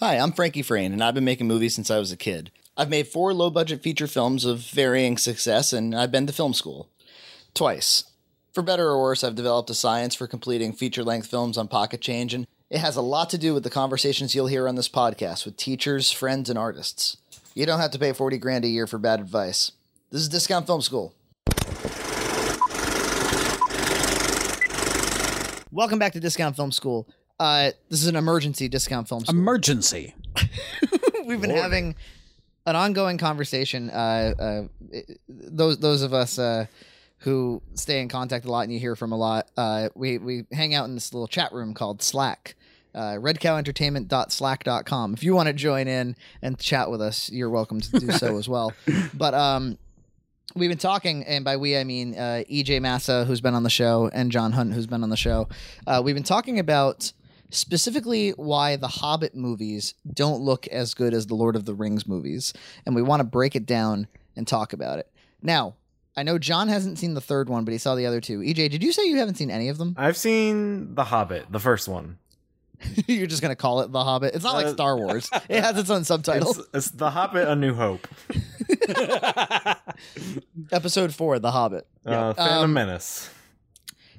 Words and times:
Hi, 0.00 0.18
I'm 0.18 0.32
Frankie 0.32 0.60
Frayne, 0.60 0.92
and 0.92 1.02
I've 1.02 1.14
been 1.14 1.24
making 1.24 1.46
movies 1.46 1.74
since 1.74 1.90
I 1.90 1.98
was 1.98 2.12
a 2.12 2.18
kid. 2.18 2.50
I've 2.76 2.90
made 2.90 3.08
four 3.08 3.32
low 3.32 3.48
budget 3.48 3.82
feature 3.82 4.06
films 4.06 4.44
of 4.44 4.58
varying 4.58 5.16
success, 5.16 5.72
and 5.72 5.94
I've 5.94 6.12
been 6.12 6.26
to 6.26 6.34
film 6.34 6.52
school. 6.52 6.90
Twice. 7.54 8.04
For 8.52 8.62
better 8.62 8.88
or 8.90 9.00
worse, 9.00 9.24
I've 9.24 9.34
developed 9.34 9.70
a 9.70 9.74
science 9.74 10.14
for 10.14 10.26
completing 10.26 10.74
feature 10.74 11.02
length 11.02 11.28
films 11.28 11.56
on 11.56 11.66
Pocket 11.66 12.02
Change, 12.02 12.34
and 12.34 12.46
it 12.68 12.80
has 12.80 12.96
a 12.96 13.00
lot 13.00 13.30
to 13.30 13.38
do 13.38 13.54
with 13.54 13.62
the 13.62 13.70
conversations 13.70 14.34
you'll 14.34 14.48
hear 14.48 14.68
on 14.68 14.74
this 14.74 14.90
podcast 14.90 15.46
with 15.46 15.56
teachers, 15.56 16.12
friends, 16.12 16.50
and 16.50 16.58
artists. 16.58 17.16
You 17.54 17.64
don't 17.64 17.80
have 17.80 17.92
to 17.92 17.98
pay 17.98 18.12
40 18.12 18.36
grand 18.36 18.66
a 18.66 18.68
year 18.68 18.86
for 18.86 18.98
bad 18.98 19.20
advice. 19.20 19.72
This 20.10 20.20
is 20.20 20.28
Discount 20.28 20.66
Film 20.66 20.82
School. 20.82 21.14
Welcome 25.72 25.98
back 25.98 26.12
to 26.12 26.20
Discount 26.20 26.54
Film 26.54 26.70
School. 26.70 27.08
Uh, 27.38 27.72
this 27.90 28.02
is 28.02 28.06
an 28.08 28.16
emergency 28.16 28.68
discount 28.68 29.08
film 29.08 29.24
school. 29.24 29.38
Emergency. 29.38 30.14
We've 31.26 31.40
been 31.40 31.50
having 31.50 31.94
an 32.64 32.76
ongoing 32.76 33.18
conversation. 33.18 33.90
Uh, 33.90 34.34
uh, 34.38 34.62
those 35.28 35.78
those 35.78 36.02
of 36.02 36.14
us 36.14 36.38
uh, 36.38 36.66
who 37.18 37.60
stay 37.74 38.00
in 38.00 38.08
contact 38.08 38.44
a 38.46 38.50
lot 38.50 38.62
and 38.62 38.72
you 38.72 38.78
hear 38.78 38.96
from 38.96 39.12
a 39.12 39.16
lot, 39.16 39.48
uh, 39.56 39.88
we 39.94 40.18
we 40.18 40.44
hang 40.52 40.74
out 40.74 40.86
in 40.86 40.94
this 40.94 41.12
little 41.12 41.28
chat 41.28 41.52
room 41.52 41.74
called 41.74 42.02
Slack. 42.02 42.54
Uh, 42.94 43.16
redcowentertainment.slack.com. 43.16 45.12
If 45.12 45.22
you 45.22 45.34
want 45.34 45.48
to 45.48 45.52
join 45.52 45.86
in 45.86 46.16
and 46.40 46.58
chat 46.58 46.90
with 46.90 47.02
us, 47.02 47.30
you're 47.30 47.50
welcome 47.50 47.78
to 47.78 48.00
do 48.00 48.10
so 48.12 48.38
as 48.38 48.48
well. 48.48 48.72
But 49.12 49.34
um, 49.34 49.76
we've 50.54 50.70
been 50.70 50.78
talking, 50.78 51.22
and 51.24 51.44
by 51.44 51.58
we 51.58 51.76
I 51.76 51.84
mean 51.84 52.14
uh, 52.14 52.44
EJ 52.50 52.80
Massa, 52.80 53.26
who's 53.26 53.42
been 53.42 53.52
on 53.52 53.64
the 53.64 53.70
show, 53.70 54.10
and 54.14 54.32
John 54.32 54.52
Hunt, 54.52 54.72
who's 54.72 54.86
been 54.86 55.02
on 55.02 55.10
the 55.10 55.16
show. 55.16 55.46
Uh, 55.86 56.00
we've 56.02 56.14
been 56.14 56.24
talking 56.24 56.58
about 56.58 57.12
specifically 57.50 58.30
why 58.30 58.76
the 58.76 58.88
Hobbit 58.88 59.34
movies 59.34 59.94
don't 60.12 60.40
look 60.40 60.66
as 60.68 60.94
good 60.94 61.14
as 61.14 61.26
the 61.26 61.34
Lord 61.34 61.56
of 61.56 61.64
the 61.64 61.74
Rings 61.74 62.06
movies, 62.06 62.52
and 62.84 62.94
we 62.94 63.02
want 63.02 63.20
to 63.20 63.24
break 63.24 63.54
it 63.56 63.66
down 63.66 64.08
and 64.36 64.46
talk 64.46 64.72
about 64.72 64.98
it. 64.98 65.10
Now, 65.42 65.74
I 66.16 66.22
know 66.22 66.38
John 66.38 66.68
hasn't 66.68 66.98
seen 66.98 67.14
the 67.14 67.20
third 67.20 67.48
one, 67.48 67.64
but 67.64 67.72
he 67.72 67.78
saw 67.78 67.94
the 67.94 68.06
other 68.06 68.20
two. 68.20 68.40
EJ, 68.40 68.70
did 68.70 68.82
you 68.82 68.92
say 68.92 69.04
you 69.06 69.18
haven't 69.18 69.36
seen 69.36 69.50
any 69.50 69.68
of 69.68 69.78
them? 69.78 69.94
I've 69.98 70.16
seen 70.16 70.94
The 70.94 71.04
Hobbit, 71.04 71.46
the 71.50 71.60
first 71.60 71.88
one. 71.88 72.18
You're 73.06 73.26
just 73.26 73.40
gonna 73.42 73.56
call 73.56 73.80
it 73.80 73.90
The 73.92 74.02
Hobbit. 74.04 74.34
It's 74.34 74.44
not 74.44 74.54
like 74.54 74.66
Uh, 74.66 74.72
Star 74.72 74.96
Wars. 74.96 75.30
It 75.48 75.62
has 75.62 75.78
its 75.78 75.88
own 75.90 76.04
subtitle. 76.04 76.50
It's, 76.50 76.60
it's 76.74 76.90
The 76.90 77.10
Hobbit: 77.10 77.48
A 77.48 77.56
New 77.56 77.74
Hope. 77.74 78.06
Episode 80.72 81.14
four, 81.14 81.38
The 81.38 81.50
Hobbit. 81.52 81.86
Uh, 82.04 82.32
Phantom 82.34 82.64
Um, 82.64 82.72
Menace. 82.72 83.30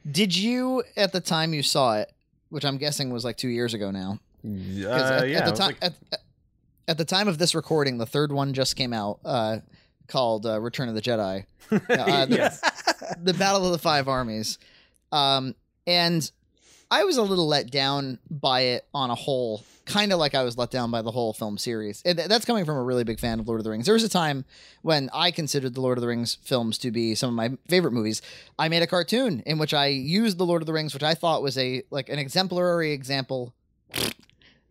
Did 0.10 0.36
you, 0.36 0.84
at 0.96 1.12
the 1.12 1.20
time 1.20 1.54
you 1.54 1.62
saw 1.64 1.98
it, 1.98 2.12
which 2.50 2.66
I'm 2.66 2.78
guessing 2.78 3.10
was 3.10 3.24
like 3.26 3.38
two 3.38 3.50
years 3.50 3.74
ago 3.74 3.92
now, 3.92 4.20
Uh, 4.44 4.50
at, 5.24 5.30
yeah, 5.30 5.40
at 5.40 5.46
the 5.46 5.52
time 5.52 5.68
like- 5.68 5.78
at, 5.84 5.94
at- 6.88 6.98
the 6.98 7.06
time 7.06 7.28
of 7.28 7.38
this 7.38 7.54
recording, 7.54 7.98
the 7.98 8.06
third 8.06 8.32
one 8.32 8.54
just 8.54 8.76
came 8.76 8.94
out, 8.94 9.20
uh, 9.26 9.58
called 10.08 10.46
uh, 10.46 10.60
Return 10.62 10.88
of 10.90 10.96
the 10.96 11.02
Jedi, 11.02 11.44
uh, 11.72 12.26
the, 12.26 12.36
yes. 12.36 12.62
the 13.22 13.34
Battle 13.34 13.66
of 13.66 13.72
the 13.74 13.78
Five 13.78 14.08
Armies, 14.08 14.58
um, 15.12 15.54
and 15.86 16.30
I 16.90 17.04
was 17.04 17.18
a 17.18 17.24
little 17.24 17.48
let 17.48 17.70
down 17.70 18.20
by 18.32 18.62
it 18.62 18.88
on 18.94 19.10
a 19.10 19.16
whole, 19.16 19.64
kind 19.88 20.12
of 20.12 20.20
like 20.20 20.36
I 20.36 20.44
was 20.44 20.58
let 20.58 20.70
down 20.70 20.92
by 20.92 21.02
the 21.02 21.12
whole 21.12 21.34
film 21.34 21.58
series. 21.58 22.04
And 22.06 22.20
that's 22.20 22.46
coming 22.46 22.66
from 22.66 22.78
a 22.78 22.84
really 22.84 23.04
big 23.04 23.20
fan 23.20 23.40
of 23.40 23.48
Lord 23.48 23.60
of 23.60 23.64
the 23.64 23.72
Rings. 23.72 23.86
There 23.86 23.94
was 23.94 24.04
a 24.04 24.10
time 24.10 24.46
when 24.82 25.10
I 25.14 25.32
considered 25.32 25.74
the 25.74 25.82
Lord 25.82 25.98
of 25.98 26.02
the 26.02 26.08
Rings 26.08 26.38
films 26.44 26.78
to 26.80 26.92
be 26.92 27.16
some 27.16 27.30
of 27.30 27.36
my 27.36 27.58
favorite 27.70 27.94
movies. 27.94 28.22
I 28.60 28.68
made 28.68 28.84
a 28.84 28.88
cartoon 28.88 29.42
in 29.46 29.58
which 29.58 29.74
I 29.74 29.88
used 29.88 30.38
the 30.38 30.46
Lord 30.46 30.62
of 30.62 30.66
the 30.66 30.74
Rings, 30.74 30.94
which 30.94 31.04
I 31.04 31.16
thought 31.16 31.42
was 31.42 31.58
a 31.58 31.84
like 31.90 32.10
an 32.10 32.20
exemplary 32.20 32.92
example. 32.92 33.54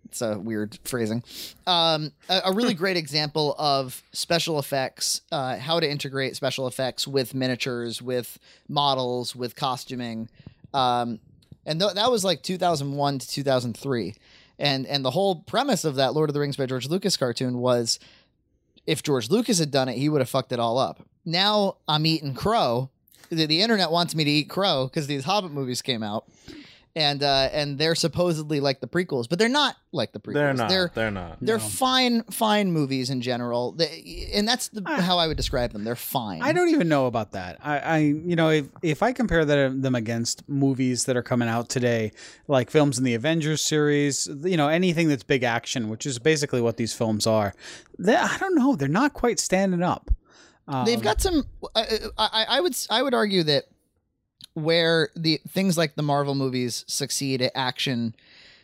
It's 0.05 0.21
a 0.21 0.39
weird 0.39 0.79
phrasing. 0.85 1.25
Um, 1.67 2.13
a, 2.29 2.43
a 2.47 2.53
really 2.53 2.75
great 2.75 2.97
example 2.97 3.57
of 3.59 4.03
special 4.13 4.59
effects, 4.59 5.23
uh, 5.33 5.57
how 5.57 5.81
to 5.81 5.91
integrate 5.91 6.37
special 6.37 6.69
effects 6.69 7.09
with 7.09 7.35
miniatures, 7.35 8.01
with 8.01 8.39
models, 8.69 9.35
with 9.35 9.57
costuming. 9.57 10.29
Um, 10.73 11.21
and 11.65 11.81
th- 11.81 11.95
that 11.95 12.11
was 12.11 12.25
like 12.25 12.43
2001 12.43 13.19
to 13.19 13.29
2003 13.29 14.15
and 14.59 14.87
and 14.87 15.05
the 15.05 15.11
whole 15.11 15.37
premise 15.37 15.85
of 15.85 15.97
that 15.97 16.15
lord 16.15 16.31
of 16.31 16.35
the 16.35 16.41
rings 16.41 16.57
by 16.57 16.67
george 16.67 16.89
lucas 16.89 17.17
cartoon 17.17 17.59
was 17.59 17.99
if 18.87 19.03
george 19.03 19.31
lucas 19.31 19.59
had 19.59 19.71
done 19.71 19.89
it 19.89 19.97
he 19.97 20.09
would 20.09 20.21
have 20.21 20.29
fucked 20.29 20.53
it 20.53 20.61
all 20.61 20.79
up. 20.79 21.07
Now 21.25 21.77
i'm 21.89 22.07
eating 22.07 22.35
crow. 22.35 22.91
The, 23.29 23.47
the 23.47 23.61
internet 23.61 23.91
wants 23.91 24.15
me 24.15 24.23
to 24.23 24.31
eat 24.31 24.49
crow 24.49 24.87
because 24.87 25.09
these 25.09 25.25
hobbit 25.25 25.51
movies 25.51 25.83
came 25.83 26.03
out 26.03 26.27
and 26.97 27.23
uh 27.23 27.49
and 27.53 27.79
they're 27.79 27.95
supposedly 27.95 28.59
like 28.59 28.81
the 28.81 28.87
prequels 28.89 29.29
but 29.29 29.39
they're 29.39 29.49
not 29.51 29.77
like 29.93 30.13
the 30.13 30.19
prequels 30.19 30.35
They're 30.35 30.55
not. 30.55 30.69
they're 30.71 30.91
They're, 30.95 31.11
not. 31.11 31.37
they're 31.43 31.59
No. 31.59 31.63
fine 31.63 32.23
fine 32.25 32.73
movies 32.73 33.11
in 33.11 33.21
general 33.21 33.73
They- 33.73 34.31
and 34.35 34.49
that's 34.49 34.69
the, 34.69 34.83
I- 34.87 35.03
how 35.03 35.19
i 35.19 35.27
would 35.27 35.37
describe 35.37 35.73
them 35.73 35.85
they're 35.85 35.95
fine 35.95 36.41
I 36.43 36.53
don't 36.53 36.71
even 36.71 36.89
know 36.89 37.07
about 37.07 37.33
that. 37.33 37.59
I, 37.63 37.79
I 37.79 37.99
you 37.99 38.35
know, 38.35 38.49
if 38.51 38.67
if 38.83 39.03
I 39.03 39.13
compare 39.13 39.45
that, 39.45 39.83
them 39.83 39.95
against 39.95 40.49
movies 40.49 41.05
that 41.05 41.17
are 41.17 41.23
coming 41.23 41.49
out 41.49 41.69
today, 41.69 42.13
like 42.49 42.71
films 42.71 42.99
in 42.99 43.05
the 43.05 43.15
Avengers 43.15 43.61
series, 43.63 44.29
you 44.43 44.57
know, 44.57 44.69
anything 44.69 45.09
that's 45.09 45.23
big 45.23 45.43
action, 45.43 45.89
which 45.89 46.07
is 46.07 46.19
basically 46.19 46.61
what 46.63 46.77
these 46.79 46.93
films 46.95 47.27
are, 47.27 47.53
they, 47.99 48.15
I 48.17 48.37
don't 48.39 48.55
know. 48.55 48.75
They're 48.77 48.89
not 48.89 49.13
quite 49.13 49.39
standing 49.39 49.83
up. 49.83 50.11
Um, 50.69 50.85
They've 50.87 51.03
got 51.03 51.21
some. 51.21 51.45
I, 51.75 51.99
I, 52.19 52.45
I 52.57 52.61
would 52.61 52.77
I 52.91 53.03
would 53.03 53.15
argue 53.15 53.43
that 53.45 53.65
where 54.57 55.11
the 55.15 55.39
things 55.49 55.77
like 55.77 55.95
the 55.97 56.03
Marvel 56.03 56.35
movies 56.35 56.85
succeed 56.89 57.43
at 57.43 57.53
action 57.55 58.15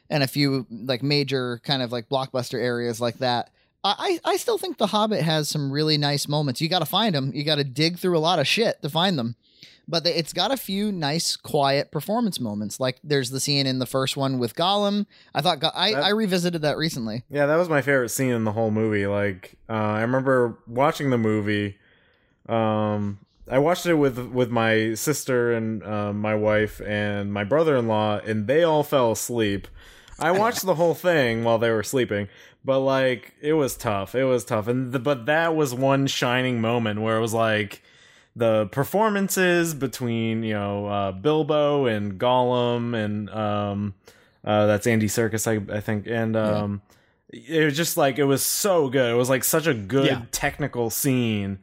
and 0.08 0.22
a 0.22 0.26
few 0.26 0.66
like 0.70 1.02
major 1.02 1.60
kind 1.64 1.82
of 1.82 1.92
like 1.92 2.08
blockbuster 2.08 2.58
areas 2.58 3.00
like 3.00 3.18
that. 3.18 3.50
I, 3.84 4.20
I 4.24 4.36
still 4.36 4.58
think 4.58 4.78
The 4.78 4.86
Hobbit 4.86 5.22
has 5.22 5.48
some 5.48 5.70
really 5.72 5.98
nice 5.98 6.28
moments. 6.28 6.60
You 6.60 6.68
got 6.68 6.78
to 6.78 6.86
find 6.86 7.14
them. 7.14 7.32
You 7.34 7.44
got 7.44 7.56
to 7.56 7.64
dig 7.64 7.98
through 7.98 8.16
a 8.16 8.20
lot 8.20 8.38
of 8.38 8.46
shit 8.46 8.80
to 8.82 8.88
find 8.88 9.18
them. 9.18 9.34
But 9.88 10.04
they, 10.04 10.14
it's 10.14 10.32
got 10.32 10.52
a 10.52 10.56
few 10.56 10.92
nice, 10.92 11.34
quiet 11.36 11.90
performance 11.90 12.38
moments. 12.38 12.78
Like 12.78 12.98
there's 13.02 13.30
the 13.30 13.40
scene 13.40 13.66
in 13.66 13.80
the 13.80 13.86
first 13.86 14.16
one 14.16 14.38
with 14.38 14.54
Gollum. 14.54 15.06
I 15.34 15.40
thought 15.42 15.58
Go- 15.58 15.72
I, 15.74 15.92
That- 15.92 16.04
I 16.04 16.10
revisited 16.10 16.62
that 16.62 16.76
recently. 16.78 17.24
Yeah, 17.28 17.46
that 17.46 17.56
was 17.56 17.68
my 17.68 17.82
favorite 17.82 18.10
scene 18.10 18.30
in 18.30 18.44
the 18.44 18.52
whole 18.52 18.70
movie. 18.70 19.06
Like, 19.08 19.56
uh, 19.68 19.72
I 19.72 20.00
remember 20.02 20.56
watching 20.68 21.10
the 21.10 21.18
movie. 21.18 21.76
Um, 22.48 23.18
I 23.52 23.58
watched 23.58 23.84
it 23.86 23.94
with 23.94 24.18
with 24.18 24.50
my 24.50 24.94
sister 24.94 25.52
and 25.52 25.82
uh, 25.84 26.12
my 26.12 26.34
wife 26.34 26.80
and 26.80 27.32
my 27.32 27.44
brother 27.44 27.76
in 27.76 27.86
law, 27.86 28.18
and 28.18 28.46
they 28.46 28.62
all 28.64 28.82
fell 28.82 29.12
asleep. 29.12 29.68
I 30.18 30.30
watched 30.42 30.62
the 30.62 30.74
whole 30.76 30.94
thing 30.94 31.44
while 31.44 31.58
they 31.58 31.70
were 31.70 31.82
sleeping, 31.82 32.28
but 32.64 32.80
like 32.80 33.34
it 33.42 33.52
was 33.52 33.76
tough. 33.76 34.14
It 34.14 34.24
was 34.24 34.44
tough, 34.44 34.68
and 34.68 34.90
the, 34.92 34.98
but 34.98 35.26
that 35.26 35.54
was 35.54 35.74
one 35.74 36.06
shining 36.06 36.60
moment 36.60 37.02
where 37.02 37.16
it 37.16 37.20
was 37.20 37.34
like 37.34 37.82
the 38.34 38.66
performances 38.72 39.74
between 39.74 40.42
you 40.42 40.54
know 40.54 40.86
uh, 40.86 41.12
Bilbo 41.12 41.84
and 41.86 42.18
Gollum 42.18 42.94
and 42.96 43.28
um, 43.28 43.94
uh, 44.44 44.64
that's 44.66 44.86
Andy 44.86 45.08
Serkis, 45.08 45.46
I, 45.46 45.76
I 45.76 45.80
think, 45.80 46.06
and 46.06 46.36
um, 46.36 46.80
it 47.28 47.64
was 47.66 47.76
just 47.76 47.98
like 47.98 48.18
it 48.18 48.24
was 48.24 48.42
so 48.42 48.88
good. 48.88 49.10
It 49.12 49.16
was 49.16 49.28
like 49.28 49.44
such 49.44 49.66
a 49.66 49.74
good 49.74 50.06
Yeah. 50.06 50.22
technical 50.32 50.88
scene. 50.88 51.58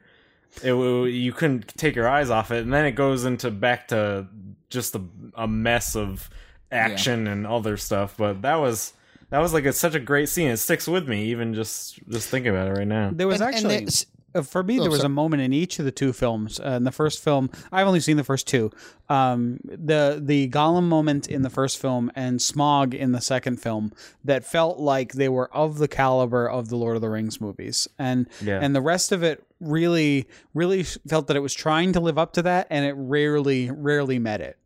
It 0.64 0.70
w- 0.70 1.06
you 1.06 1.32
couldn't 1.34 1.68
take 1.78 1.96
your 1.96 2.08
eyes 2.08 2.30
off 2.30 2.52
it, 2.52 2.64
and 2.64 2.74
then 2.74 2.86
it 2.86 2.92
goes 2.94 3.26
into 3.26 3.52
back 3.52 3.88
to 3.90 4.28
just 4.70 4.96
a, 4.96 5.02
a 5.36 5.48
mess 5.48 5.96
of 5.96 6.30
action 6.72 7.28
and 7.28 7.48
other 7.48 7.78
stuff. 7.78 8.16
But 8.18 8.42
that 8.42 8.56
was 8.56 8.94
that 9.30 9.40
was 9.40 9.54
like 9.54 9.66
it's 9.66 9.78
such 9.78 9.96
a 9.96 10.00
great 10.00 10.28
scene. 10.30 10.50
It 10.50 10.58
sticks 10.58 10.88
with 10.88 11.08
me 11.08 11.26
even 11.26 11.54
just 11.54 12.00
just 12.10 12.30
thinking 12.30 12.52
about 12.52 12.68
it 12.68 12.72
right 12.80 12.88
now. 12.88 13.12
There 13.14 13.28
was 13.28 13.42
And- 13.42 13.48
and 13.48 13.56
actually 13.56 13.76
it's- 13.76 14.06
uh, 14.36 14.44
for 14.44 14.62
me 14.62 14.78
Oh, 14.80 14.84
there 14.84 14.92
was 14.92 15.00
sorry. 15.00 15.08
a 15.08 15.10
moment 15.10 15.42
in 15.42 15.54
each 15.54 15.80
of 15.80 15.86
the 15.86 15.92
two 15.92 16.14
films. 16.14 16.60
Uh, 16.60 16.72
in 16.74 16.84
the 16.84 16.92
first 16.92 17.24
film, 17.24 17.50
I've 17.72 17.88
only 17.88 18.00
seen 18.00 18.16
the 18.16 18.24
first 18.24 18.46
two. 18.48 18.70
Um, 19.10 19.60
the 19.64 20.22
the 20.24 20.48
Gollum 20.50 20.84
moment 20.84 21.28
in 21.28 21.42
the 21.42 21.50
first 21.50 21.80
film 21.80 22.12
and 22.16 22.40
Smaug 22.40 22.94
in 22.94 23.12
the 23.12 23.22
second 23.22 23.58
film 23.60 23.92
that 24.24 24.44
felt 24.46 24.78
like 24.80 25.14
they 25.14 25.30
were 25.30 25.52
of 25.52 25.80
the 25.80 25.88
caliber 25.88 26.48
of 26.48 26.70
the 26.70 26.76
Lord 26.76 26.96
of 26.96 27.02
the 27.02 27.10
Rings 27.10 27.42
movies, 27.42 27.88
and 27.98 28.28
Yeah. 28.44 28.60
and 28.62 28.76
the 28.76 28.82
rest 28.82 29.12
of 29.12 29.24
it 29.24 29.44
really 29.60 30.28
really 30.54 30.84
felt 30.84 31.28
that 31.28 31.36
it 31.38 31.42
was 31.42 31.54
trying 31.54 31.94
to 31.94 32.00
live 32.00 32.18
up 32.18 32.34
to 32.34 32.42
that, 32.44 32.68
and 32.70 32.86
it 32.86 32.94
rarely 32.98 33.70
rarely 33.72 34.20
met 34.20 34.42
it, 34.42 34.58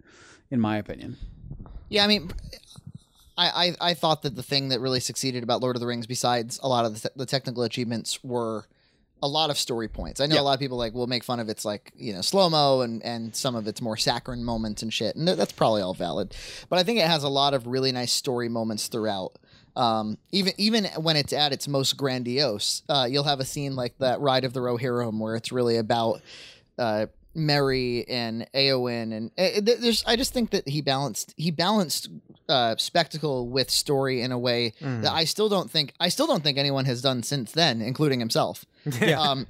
in 0.52 0.60
my 0.60 0.78
opinion. 0.78 1.18
Yeah, 1.90 2.04
I 2.04 2.08
mean, 2.08 2.32
I, 3.38 3.76
I 3.82 3.90
I 3.90 3.94
thought 3.94 4.22
that 4.24 4.36
the 4.36 4.44
thing 4.44 4.70
that 4.70 4.80
really 4.80 5.00
succeeded 5.00 5.44
about 5.44 5.62
Lord 5.62 5.76
of 5.76 5.80
the 5.80 5.88
Rings, 5.88 6.08
besides 6.08 6.60
a 6.64 6.68
lot 6.68 6.86
of 6.86 7.02
the, 7.02 7.12
the 7.16 7.26
technical 7.26 7.64
achievements, 7.64 8.24
were 8.24 8.66
a 9.22 9.28
lot 9.28 9.50
of 9.50 9.58
story 9.58 9.88
points. 9.88 10.20
I 10.20 10.26
know 10.26 10.36
Yeah. 10.36 10.42
a 10.42 10.44
lot 10.44 10.54
of 10.54 10.60
people 10.60 10.78
like 10.78 10.94
will 10.94 11.08
make 11.08 11.24
fun 11.24 11.40
of 11.40 11.50
its 11.50 11.64
like 11.66 11.92
you 11.96 12.14
know 12.14 12.22
slow 12.22 12.50
mo 12.50 12.82
and 12.82 13.02
and 13.04 13.36
some 13.36 13.56
of 13.56 13.68
its 13.68 13.82
more 13.82 13.98
saccharine 13.98 14.44
moments 14.44 14.84
and 14.84 14.94
shit, 14.94 15.16
and 15.16 15.26
th- 15.26 15.38
that's 15.38 15.54
probably 15.54 15.82
all 15.82 15.94
valid. 15.94 16.36
But 16.70 16.78
I 16.80 16.84
think 16.84 17.00
it 17.00 17.08
has 17.08 17.24
a 17.24 17.30
lot 17.30 17.54
of 17.54 17.66
really 17.66 17.92
nice 17.92 18.12
story 18.14 18.50
moments 18.50 18.88
throughout. 18.88 19.38
Um, 19.76 20.18
even 20.32 20.54
even 20.58 20.86
when 20.98 21.16
it's 21.16 21.34
at 21.34 21.52
its 21.52 21.68
most 21.68 21.98
grandiose, 21.98 22.84
uh, 22.90 23.08
you'll 23.10 23.24
have 23.24 23.40
a 23.40 23.46
scene 23.46 23.76
like 23.76 23.98
that 24.00 24.20
Ride 24.22 24.46
of 24.46 24.54
the 24.54 24.60
Rohirrim 24.60 25.20
where 25.20 25.36
it's 25.36 25.52
really 25.52 25.78
about 25.78 26.22
uh, 26.78 27.08
Merry 27.36 28.08
and 28.08 28.46
Eowyn 28.54 29.12
and 29.12 29.32
uh, 29.38 29.60
there's 29.62 30.04
I 30.06 30.16
just 30.16 30.34
think 30.34 30.52
that 30.52 30.68
he 30.70 30.82
balanced 30.82 31.34
he 31.38 31.50
balanced 31.50 32.10
uh, 32.48 32.76
spectacle 32.78 33.48
with 33.48 33.72
story 33.72 34.22
in 34.22 34.32
a 34.32 34.38
way 34.38 34.74
Mm. 34.80 35.02
that 35.02 35.12
I 35.14 35.24
still 35.24 35.50
don't 35.50 35.72
think 35.72 35.94
I 36.00 36.10
still 36.10 36.28
don't 36.28 36.44
think 36.44 36.58
anyone 36.60 36.86
has 36.86 37.02
done 37.02 37.24
since 37.24 37.52
then, 37.52 37.82
including 37.82 38.20
himself. 38.20 38.66
Yeah. 39.02 39.20
Um, 39.20 39.48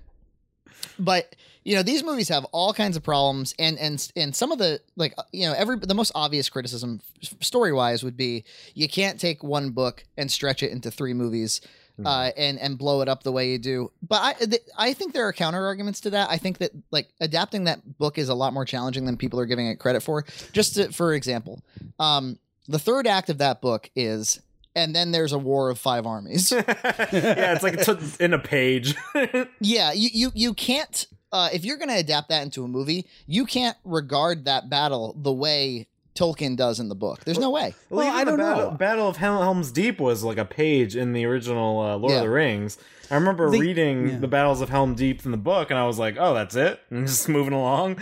but 1.00 1.36
you 1.64 1.76
know 1.76 1.84
these 1.84 2.04
movies 2.04 2.30
have 2.30 2.46
all 2.46 2.74
kinds 2.74 2.98
of 2.98 3.04
problems, 3.04 3.54
and 3.58 3.78
and 3.80 4.12
and 4.16 4.36
some 4.36 4.52
of 4.52 4.58
the 4.58 4.82
like 4.96 5.14
uh, 5.18 5.24
you 5.32 5.48
know 5.48 5.54
every 5.54 5.78
the 5.78 5.96
most 5.96 6.12
obvious 6.16 6.50
criticism 6.50 7.02
story 7.40 7.72
wise 7.72 8.04
would 8.04 8.18
be 8.18 8.44
you 8.74 8.88
can't 8.88 9.20
take 9.20 9.44
one 9.44 9.72
book 9.72 10.04
and 10.18 10.30
stretch 10.32 10.64
it 10.64 10.72
into 10.72 10.92
three 10.92 11.14
movies. 11.14 11.62
Uh, 12.04 12.32
and 12.38 12.58
and 12.58 12.80
blow 12.80 13.02
it 13.02 13.08
up 13.08 13.22
the 13.22 13.32
way 13.32 13.52
you 13.52 13.60
do, 13.60 13.92
but 14.02 14.20
I 14.20 14.34
th- 14.34 14.64
I 14.76 14.94
think 14.94 15.14
there 15.14 15.28
are 15.28 15.32
counter 15.32 15.64
arguments 15.64 16.02
to 16.02 16.10
that. 16.10 16.28
I 16.28 16.38
think 16.38 16.58
that 16.58 16.72
like 16.90 17.10
adapting 17.22 17.66
that 17.66 18.00
book 18.00 18.18
is 18.18 18.30
a 18.30 18.34
lot 18.34 18.52
more 18.52 18.66
challenging 18.66 19.06
than 19.06 19.16
people 19.16 19.40
are 19.40 19.46
giving 19.46 19.68
it 19.68 19.76
credit 19.76 20.02
for. 20.02 20.26
Just 20.54 20.74
to, 20.74 20.92
for 20.92 21.14
example, 21.14 21.62
um, 22.00 22.40
the 22.68 22.80
third 22.80 23.06
act 23.06 23.30
of 23.30 23.38
that 23.38 23.62
book 23.62 23.92
is, 23.96 24.42
and 24.76 24.96
then 24.96 25.12
there's 25.12 25.32
a 25.34 25.38
war 25.38 25.70
of 25.70 25.78
five 25.80 26.06
armies. 26.06 26.52
yeah, 26.68 27.54
it's 27.54 27.64
like 27.64 27.76
it's 27.76 28.18
in 28.18 28.34
a 28.34 28.40
page. 28.40 28.96
Yeah, 29.60 29.92
you 29.94 30.10
you 30.14 30.32
you 30.36 30.54
can't 30.54 31.06
uh, 31.32 31.50
if 31.54 31.66
you're 31.66 31.78
going 31.78 31.90
to 31.90 31.98
adapt 31.98 32.30
that 32.30 32.44
into 32.44 32.64
a 32.64 32.68
movie, 32.68 33.08
you 33.26 33.46
can't 33.46 33.76
regard 33.84 34.46
that 34.46 34.70
battle 34.70 35.16
the 35.18 35.32
way 35.34 35.88
Tolkien 36.16 36.56
does 36.56 36.80
in 36.80 36.90
the 36.90 36.96
book. 36.96 37.24
There's 37.26 37.40
no 37.40 37.50
way. 37.50 37.74
Well, 37.90 38.06
even 38.08 38.20
I 38.20 38.24
don't 38.24 38.38
battle, 38.38 38.72
know. 38.72 38.78
Battle 38.78 39.08
of 39.10 39.18
Hel- 39.18 39.42
Helm's 39.42 39.72
Deep 39.72 40.00
was 40.00 40.24
like 40.24 40.38
a 40.38 40.46
page 40.46 40.96
in 40.96 41.14
the 41.14 41.26
original 41.26 41.80
uh, 41.80 41.96
Lord 41.98 42.12
Yeah. 42.12 42.18
of 42.20 42.24
the 42.26 42.30
Rings. 42.30 42.78
I 43.10 43.16
remember 43.16 43.50
The- 43.50 43.60
reading 43.60 44.08
yeah. 44.10 44.18
the 44.20 44.28
battles 44.28 44.62
of 44.62 44.70
Helm 44.70 44.94
Deep 44.94 45.26
in 45.26 45.32
the 45.32 45.38
book, 45.38 45.72
and 45.72 45.80
I 45.80 45.88
was 45.88 45.98
like, 45.98 46.18
"Oh, 46.20 46.34
that's 46.36 46.56
it," 46.56 46.80
and 46.92 47.08
just 47.08 47.28
moving 47.30 47.54
along. 47.54 47.98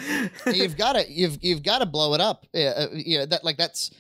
you've 0.53 0.75
got 0.77 0.93
to 0.93 1.09
you've 1.09 1.37
you've 1.41 1.63
got 1.63 1.79
to 1.79 1.85
blow 1.85 2.13
it 2.13 2.19
up. 2.21 2.45
Yeah, 2.53 2.73
uh, 2.75 2.87
you 2.93 3.19
know 3.19 3.25
that 3.27 3.43
like 3.45 3.55
that's 3.57 3.91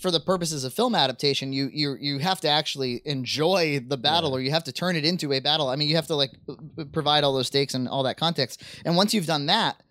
for 0.00 0.10
the 0.10 0.20
purposes 0.20 0.64
of 0.64 0.72
film 0.72 0.94
adaptation. 0.94 1.52
You 1.52 1.70
you 1.72 1.96
you 2.00 2.18
have 2.18 2.40
to 2.40 2.48
actually 2.48 3.02
enjoy 3.04 3.80
the 3.86 3.96
battle, 3.96 4.34
or 4.34 4.40
you 4.40 4.50
have 4.50 4.64
to 4.64 4.72
turn 4.72 4.96
it 4.96 5.04
into 5.04 5.32
a 5.32 5.40
battle. 5.40 5.68
I 5.68 5.76
mean, 5.76 5.88
you 5.88 5.96
have 5.96 6.06
to 6.08 6.16
like 6.16 6.32
provide 6.92 7.22
all 7.22 7.32
those 7.32 7.48
stakes 7.48 7.74
and 7.74 7.88
all 7.88 8.02
that 8.04 8.16
context. 8.16 8.62
And 8.84 8.96
once 8.96 9.14
you've 9.14 9.26
done 9.26 9.46
that. 9.46 9.82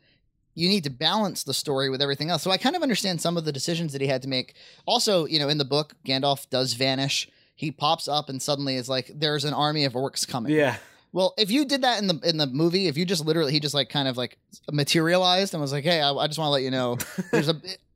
You 0.55 0.67
need 0.67 0.83
to 0.85 0.89
balance 0.89 1.43
the 1.43 1.53
story 1.53 1.89
with 1.89 2.01
everything 2.01 2.29
else. 2.29 2.41
So 2.41 2.51
I 2.51 2.57
kind 2.57 2.75
of 2.75 2.81
understand 2.81 3.21
some 3.21 3.37
of 3.37 3.45
the 3.45 3.51
decisions 3.53 3.93
that 3.93 4.01
he 4.01 4.07
had 4.07 4.21
to 4.23 4.27
make. 4.27 4.55
Also, 4.85 5.25
you 5.25 5.39
know, 5.39 5.47
in 5.47 5.57
the 5.57 5.63
book, 5.63 5.93
Gandalf 6.05 6.49
does 6.49 6.73
vanish. 6.73 7.29
He 7.55 7.71
pops 7.71 8.09
up 8.09 8.27
and 8.27 8.41
suddenly 8.41 8.75
is 8.75 8.89
like, 8.89 9.09
"There's 9.15 9.45
an 9.45 9.53
army 9.53 9.85
of 9.85 9.93
orcs 9.93 10.27
coming." 10.27 10.51
yeah, 10.51 10.77
Well, 11.13 11.33
if 11.37 11.49
you 11.49 11.63
did 11.63 11.83
that 11.83 12.01
in 12.01 12.07
the 12.07 12.19
in 12.23 12.37
the 12.37 12.47
movie, 12.47 12.87
if 12.87 12.97
you 12.97 13.05
just 13.05 13.23
literally 13.23 13.53
he 13.53 13.61
just 13.61 13.75
like 13.75 13.89
kind 13.89 14.07
of 14.09 14.17
like 14.17 14.37
materialized 14.69 15.53
and 15.53 15.61
was 15.61 15.71
like, 15.71 15.85
"Hey, 15.85 16.01
I, 16.01 16.11
I 16.11 16.27
just 16.27 16.39
want 16.39 16.47
to 16.47 16.53
let 16.53 16.63
you 16.63 16.71
know, 16.71 16.97
there's 17.31 17.47
a 17.47 17.55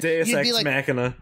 Deus 0.00 0.32
Ex 0.32 0.52
like- 0.52 0.64
Machina. 0.64 1.14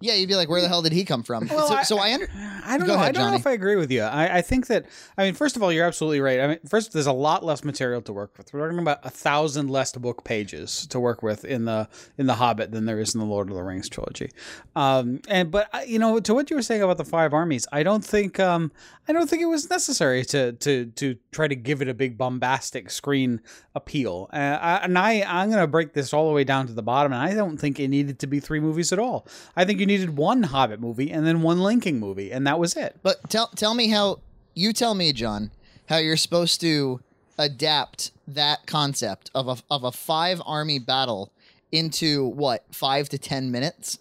Yeah," 0.00 0.14
you'd 0.14 0.28
be 0.28 0.36
like, 0.36 0.48
"Where 0.48 0.60
the 0.60 0.68
hell 0.68 0.82
did 0.82 0.92
he 0.92 1.04
come 1.04 1.22
from?" 1.22 1.46
Well, 1.48 1.66
so, 1.68 1.74
I- 1.74 1.82
so 1.82 1.98
I 1.98 2.12
under 2.14 2.28
I 2.64 2.76
don't 2.78 2.86
Go 2.86 2.94
know. 2.94 2.94
ahead, 2.94 3.08
I 3.08 3.12
don't 3.12 3.14
Johnny. 3.22 3.30
know 3.32 3.36
if 3.38 3.46
I 3.46 3.52
agree 3.52 3.76
with 3.76 3.90
you. 3.90 4.02
I, 4.02 4.38
I 4.38 4.42
think 4.42 4.66
that 4.68 4.86
I 5.18 5.24
mean, 5.24 5.34
first 5.34 5.56
of 5.56 5.62
all, 5.62 5.72
you're 5.72 5.86
absolutely 5.86 6.20
right. 6.20 6.40
I 6.40 6.46
mean, 6.46 6.58
first, 6.68 6.92
there's 6.92 7.06
a 7.06 7.12
lot 7.12 7.44
less 7.44 7.64
material 7.64 8.00
to 8.02 8.12
work 8.12 8.36
with. 8.38 8.52
We're 8.52 8.60
talking 8.66 8.78
about 8.78 9.00
a 9.04 9.10
thousand 9.10 9.68
less 9.70 9.92
book 9.92 10.24
pages 10.24 10.86
to 10.88 11.00
work 11.00 11.22
with 11.22 11.44
in 11.44 11.64
the 11.64 11.88
in 12.18 12.26
the 12.26 12.34
Hobbit 12.34 12.70
than 12.72 12.84
there 12.86 13.00
is 13.00 13.14
in 13.14 13.20
the 13.20 13.26
Lord 13.26 13.48
of 13.48 13.54
the 13.56 13.62
Rings 13.62 13.88
trilogy. 13.88 14.30
Um, 14.76 15.20
and 15.28 15.50
but 15.50 15.68
you 15.88 15.98
know, 15.98 16.20
to 16.20 16.34
what 16.34 16.50
you 16.50 16.56
were 16.56 16.62
saying 16.62 16.82
about 16.82 16.98
the 16.98 17.04
five 17.04 17.32
armies, 17.32 17.66
I 17.72 17.82
don't 17.82 18.04
think 18.04 18.38
um, 18.38 18.70
I 19.08 19.12
don't 19.12 19.28
think 19.28 19.42
it 19.42 19.46
was 19.46 19.68
necessary 19.68 20.24
to 20.26 20.52
to 20.52 20.86
to 20.86 21.16
try 21.32 21.48
to 21.48 21.56
give 21.56 21.82
it 21.82 21.88
a 21.88 21.94
big 21.94 22.16
bombastic 22.16 22.90
screen 22.90 23.40
appeal. 23.74 24.28
Uh, 24.32 24.36
I, 24.36 24.76
and 24.84 24.98
I 24.98 25.22
I'm 25.26 25.50
gonna 25.50 25.66
break 25.66 25.92
this 25.94 26.12
all 26.12 26.28
the 26.28 26.34
way 26.34 26.44
down 26.44 26.66
to 26.68 26.72
the 26.72 26.82
bottom, 26.82 27.12
and 27.12 27.20
I 27.22 27.34
don't 27.34 27.56
think 27.58 27.80
it 27.80 27.88
needed 27.88 28.18
to 28.20 28.26
be 28.26 28.38
three 28.40 28.60
movies 28.60 28.92
at 28.92 28.98
all. 28.98 29.26
I 29.56 29.64
think 29.64 29.79
you 29.80 29.86
needed 29.86 30.16
one 30.16 30.44
Hobbit 30.44 30.80
movie 30.80 31.10
and 31.10 31.26
then 31.26 31.42
one 31.42 31.60
linking 31.60 31.98
movie, 31.98 32.30
and 32.30 32.46
that 32.46 32.58
was 32.58 32.76
it. 32.76 32.96
but 33.02 33.28
tell 33.30 33.48
tell 33.48 33.74
me 33.74 33.88
how 33.88 34.20
you 34.54 34.72
tell 34.72 34.94
me, 34.94 35.12
John, 35.12 35.50
how 35.88 35.96
you're 35.96 36.16
supposed 36.16 36.60
to 36.60 37.00
adapt 37.38 38.12
that 38.28 38.66
concept 38.66 39.30
of 39.34 39.48
a 39.48 39.56
of 39.70 39.82
a 39.84 39.92
five 39.92 40.40
army 40.44 40.78
battle 40.78 41.32
into 41.72 42.26
what 42.26 42.64
five 42.70 43.08
to 43.08 43.18
ten 43.18 43.50
minutes. 43.50 43.98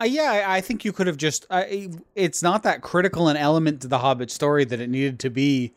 Uh, 0.00 0.06
yeah, 0.06 0.44
I, 0.46 0.56
I 0.56 0.60
think 0.60 0.84
you 0.84 0.92
could 0.92 1.06
have 1.06 1.18
just. 1.18 1.46
Uh, 1.50 1.64
it's 2.14 2.42
not 2.42 2.62
that 2.62 2.80
critical 2.80 3.28
an 3.28 3.36
element 3.36 3.82
to 3.82 3.88
the 3.88 3.98
Hobbit 3.98 4.30
story 4.30 4.64
that 4.64 4.80
it 4.80 4.88
needed 4.88 5.20
to 5.20 5.30
be, 5.30 5.72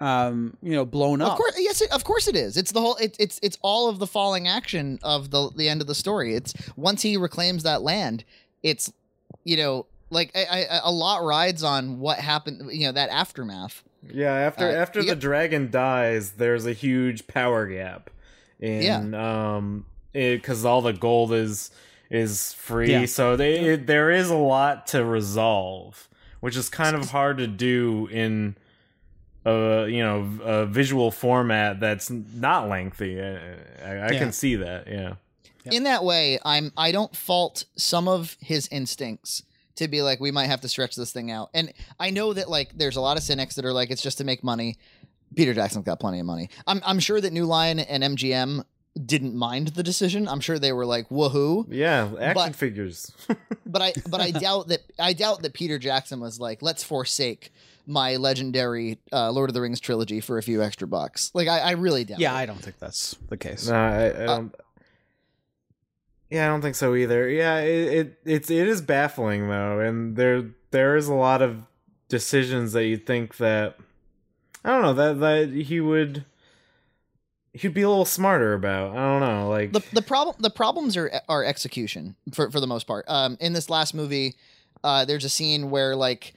um, 0.00 0.56
you 0.62 0.72
know, 0.72 0.84
blown 0.84 1.22
up. 1.22 1.32
Of 1.32 1.38
course, 1.38 1.54
yes, 1.58 1.80
it, 1.80 1.90
of 1.92 2.04
course 2.04 2.28
it 2.28 2.36
is. 2.36 2.56
It's 2.56 2.72
the 2.72 2.80
whole. 2.80 2.96
It, 2.96 3.16
it's 3.18 3.38
it's 3.42 3.58
all 3.62 3.88
of 3.88 3.98
the 3.98 4.06
falling 4.06 4.46
action 4.48 4.98
of 5.02 5.30
the 5.30 5.50
the 5.56 5.68
end 5.68 5.80
of 5.80 5.86
the 5.86 5.94
story. 5.94 6.34
It's 6.34 6.52
once 6.76 7.02
he 7.02 7.16
reclaims 7.16 7.62
that 7.62 7.82
land. 7.82 8.24
It's 8.62 8.92
you 9.44 9.56
know 9.56 9.86
like 10.10 10.30
I, 10.36 10.66
I, 10.70 10.80
a 10.84 10.90
lot 10.92 11.22
rides 11.24 11.62
on 11.62 11.98
what 11.98 12.18
happened. 12.18 12.70
You 12.72 12.86
know 12.86 12.92
that 12.92 13.08
aftermath. 13.10 13.82
Yeah, 14.12 14.32
after 14.34 14.68
Uh, 14.68 14.72
after 14.72 15.00
the 15.00 15.08
got- 15.08 15.18
dragon 15.20 15.70
dies, 15.70 16.32
there's 16.32 16.66
a 16.66 16.72
huge 16.72 17.26
power 17.26 17.66
gap 17.66 18.10
in 18.60 19.14
um 19.14 19.84
because 20.12 20.64
all 20.64 20.80
the 20.82 20.92
gold 20.92 21.32
is 21.32 21.70
is 22.10 22.52
free, 22.52 22.90
Yeah. 22.92 23.06
so 23.06 23.36
they 23.36 23.58
it, 23.60 23.86
there 23.86 24.10
is 24.10 24.30
a 24.30 24.36
lot 24.36 24.86
to 24.88 25.04
resolve, 25.04 26.08
which 26.40 26.56
is 26.56 26.68
kind 26.68 26.94
of 26.96 27.10
hard 27.10 27.36
to 27.38 27.46
do 27.48 28.06
in 28.12 28.56
a 29.46 29.86
you 29.88 30.02
know 30.02 30.28
a 30.42 30.66
visual 30.66 31.10
format 31.10 31.80
that's 31.80 32.10
not 32.10 32.68
lengthy. 32.68 33.20
I, 33.20 33.34
I, 33.34 33.36
I 33.84 34.10
Yeah. 34.12 34.18
can 34.18 34.32
see 34.32 34.56
that. 34.56 34.86
Yeah. 34.88 35.14
In 35.70 35.82
that 35.84 36.04
way, 36.04 36.38
I'm 36.44 36.72
I 36.76 36.92
don't 36.92 37.14
fault 37.14 37.64
some 37.76 38.06
of 38.08 38.36
his 38.40 38.68
instincts 38.70 39.42
to 39.76 39.88
be 39.88 40.00
like 40.02 40.20
we 40.20 40.30
might 40.30 40.46
have 40.46 40.60
to 40.62 40.68
stretch 40.68 40.94
this 40.96 41.12
thing 41.12 41.30
out. 41.30 41.50
And 41.54 41.72
I 41.98 42.10
know 42.10 42.32
that 42.32 42.48
like 42.48 42.76
there's 42.76 42.96
a 42.96 43.00
lot 43.00 43.16
of 43.16 43.22
cynics 43.22 43.56
that 43.56 43.64
are 43.64 43.72
like 43.72 43.90
it's 43.90 44.02
just 44.02 44.18
to 44.18 44.24
make 44.24 44.44
money. 44.44 44.78
Peter 45.34 45.52
Jackson's 45.54 45.84
got 45.84 45.98
plenty 46.00 46.20
of 46.20 46.26
money. 46.26 46.48
I'm 46.66 46.80
I'm 46.86 46.98
sure 47.00 47.20
that 47.20 47.32
New 47.32 47.46
Line 47.46 47.78
and 47.80 48.02
MGM 48.04 48.62
didn't 49.04 49.34
mind 49.34 49.68
the 49.68 49.82
decision. 49.82 50.26
I'm 50.28 50.40
sure 50.40 50.58
they 50.58 50.72
were 50.72 50.86
like 50.86 51.08
woohoo. 51.08 51.66
Yeah, 51.68 52.10
action 52.20 52.34
But- 52.34 52.56
figures. 52.56 53.12
But 53.68 53.82
I 53.82 53.92
but 54.08 54.20
I 54.20 54.30
doubt 54.30 54.68
that 54.68 54.82
I 54.98 55.12
doubt 55.12 55.42
that 55.42 55.52
Peter 55.52 55.76
Jackson 55.78 56.20
was 56.20 56.38
like 56.38 56.62
let's 56.62 56.84
forsake 56.84 57.52
my 57.86 58.16
legendary 58.16 58.98
uh, 59.12 59.30
Lord 59.30 59.50
of 59.50 59.54
the 59.54 59.60
Rings 59.60 59.80
trilogy 59.80 60.20
for 60.20 60.38
a 60.38 60.42
few 60.42 60.62
extra 60.62 60.86
bucks. 60.88 61.30
Like 61.34 61.48
I, 61.48 61.58
I 61.60 61.70
really 61.72 62.04
doubt. 62.04 62.18
Yeah, 62.18 62.34
it. 62.34 62.38
I 62.38 62.46
don't 62.46 62.58
think 62.58 62.78
that's 62.78 63.16
the 63.28 63.36
case. 63.36 63.68
No, 63.68 63.76
I, 63.76 64.06
I 64.06 64.26
don't. 64.26 64.54
yeah, 66.30 66.46
I 66.46 66.48
don't 66.48 66.62
think 66.62 66.74
so 66.74 66.94
either. 66.94 67.28
Yeah, 67.28 67.58
it, 67.58 67.92
it 67.92 68.18
it's 68.24 68.50
it 68.50 68.66
is 68.66 68.82
baffling 68.82 69.48
though, 69.48 69.80
and 69.80 70.16
there 70.16 70.50
there 70.70 70.96
is 70.96 71.08
a 71.08 71.14
lot 71.14 71.42
of 71.42 71.62
decisions 72.08 72.72
that 72.72 72.84
you 72.86 72.96
think 72.96 73.36
that 73.36 73.76
I 74.64 74.70
don't 74.70 74.82
know 74.82 74.94
that 74.94 75.20
that 75.20 75.64
he 75.64 75.80
would 75.80 76.24
he'd 77.52 77.74
be 77.74 77.82
a 77.82 77.88
little 77.88 78.04
smarter 78.04 78.52
about. 78.52 78.96
I 78.96 79.00
don't 79.00 79.20
know, 79.20 79.48
like 79.48 79.72
the 79.72 79.82
the 79.92 80.02
problem 80.02 80.36
the 80.40 80.50
problems 80.50 80.96
are 80.96 81.10
are 81.28 81.44
execution 81.44 82.16
for 82.32 82.50
for 82.50 82.60
the 82.60 82.66
most 82.66 82.86
part. 82.86 83.04
Um, 83.08 83.36
in 83.40 83.52
this 83.52 83.70
last 83.70 83.94
movie, 83.94 84.34
uh, 84.82 85.04
there's 85.04 85.24
a 85.24 85.30
scene 85.30 85.70
where 85.70 85.94
like. 85.96 86.34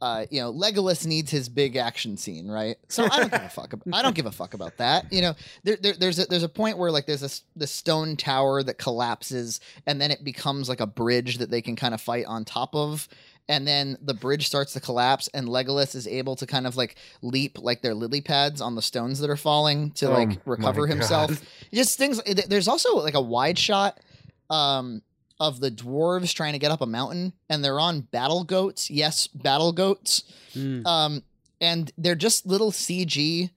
Uh, 0.00 0.24
you 0.30 0.40
know, 0.40 0.52
Legolas 0.52 1.06
needs 1.06 1.30
his 1.30 1.48
big 1.48 1.76
action 1.76 2.16
scene, 2.16 2.48
right? 2.48 2.76
So 2.88 3.04
I 3.04 3.18
don't 3.18 3.30
give 3.30 3.42
a 3.42 3.48
fuck. 3.54 3.72
About, 3.74 3.94
I 3.94 4.00
don't 4.00 4.14
give 4.14 4.26
a 4.26 4.32
fuck 4.32 4.54
about 4.54 4.78
that. 4.78 5.12
You 5.12 5.20
know, 5.20 5.34
there, 5.62 5.76
there, 5.76 5.92
there's 5.92 6.18
a, 6.18 6.24
there's 6.24 6.42
a 6.42 6.48
point 6.48 6.78
where 6.78 6.90
like 6.90 7.06
there's 7.06 7.20
this 7.20 7.42
this 7.54 7.70
stone 7.70 8.16
tower 8.16 8.62
that 8.62 8.78
collapses, 8.78 9.60
and 9.86 10.00
then 10.00 10.10
it 10.10 10.24
becomes 10.24 10.68
like 10.68 10.80
a 10.80 10.86
bridge 10.86 11.38
that 11.38 11.50
they 11.50 11.60
can 11.60 11.76
kind 11.76 11.92
of 11.92 12.00
fight 12.00 12.24
on 12.26 12.46
top 12.46 12.74
of, 12.74 13.08
and 13.48 13.66
then 13.66 13.98
the 14.00 14.14
bridge 14.14 14.46
starts 14.46 14.72
to 14.72 14.80
collapse, 14.80 15.28
and 15.34 15.48
Legolas 15.48 15.94
is 15.94 16.06
able 16.06 16.34
to 16.36 16.46
kind 16.46 16.66
of 16.66 16.76
like 16.76 16.96
leap 17.20 17.58
like 17.58 17.82
their 17.82 17.94
lily 17.94 18.22
pads 18.22 18.62
on 18.62 18.76
the 18.76 18.82
stones 18.82 19.18
that 19.18 19.28
are 19.28 19.36
falling 19.36 19.90
to 19.92 20.08
Oh 20.08 20.12
like 20.14 20.28
my 20.28 20.36
recover 20.46 20.86
himself 20.86 21.42
just 21.74 21.98
things 21.98 22.22
there's 22.48 22.68
also 22.68 22.96
like 22.96 23.14
a 23.14 23.20
wide 23.20 23.58
shot 23.58 24.00
um 24.48 25.02
of 25.40 25.58
the 25.60 25.70
dwarves 25.70 26.32
trying 26.34 26.52
to 26.52 26.58
get 26.58 26.70
up 26.70 26.80
a 26.82 26.86
mountain 26.86 27.32
and 27.48 27.64
they're 27.64 27.80
on 27.80 28.02
battle 28.02 28.44
goats 28.44 28.90
yes 28.90 29.26
battle 29.26 29.72
goats 29.72 30.22
Mm. 30.54 30.84
um 30.86 31.22
and 31.60 31.92
they're 31.96 32.14
just 32.16 32.44
little 32.46 32.70
cg 32.72 33.50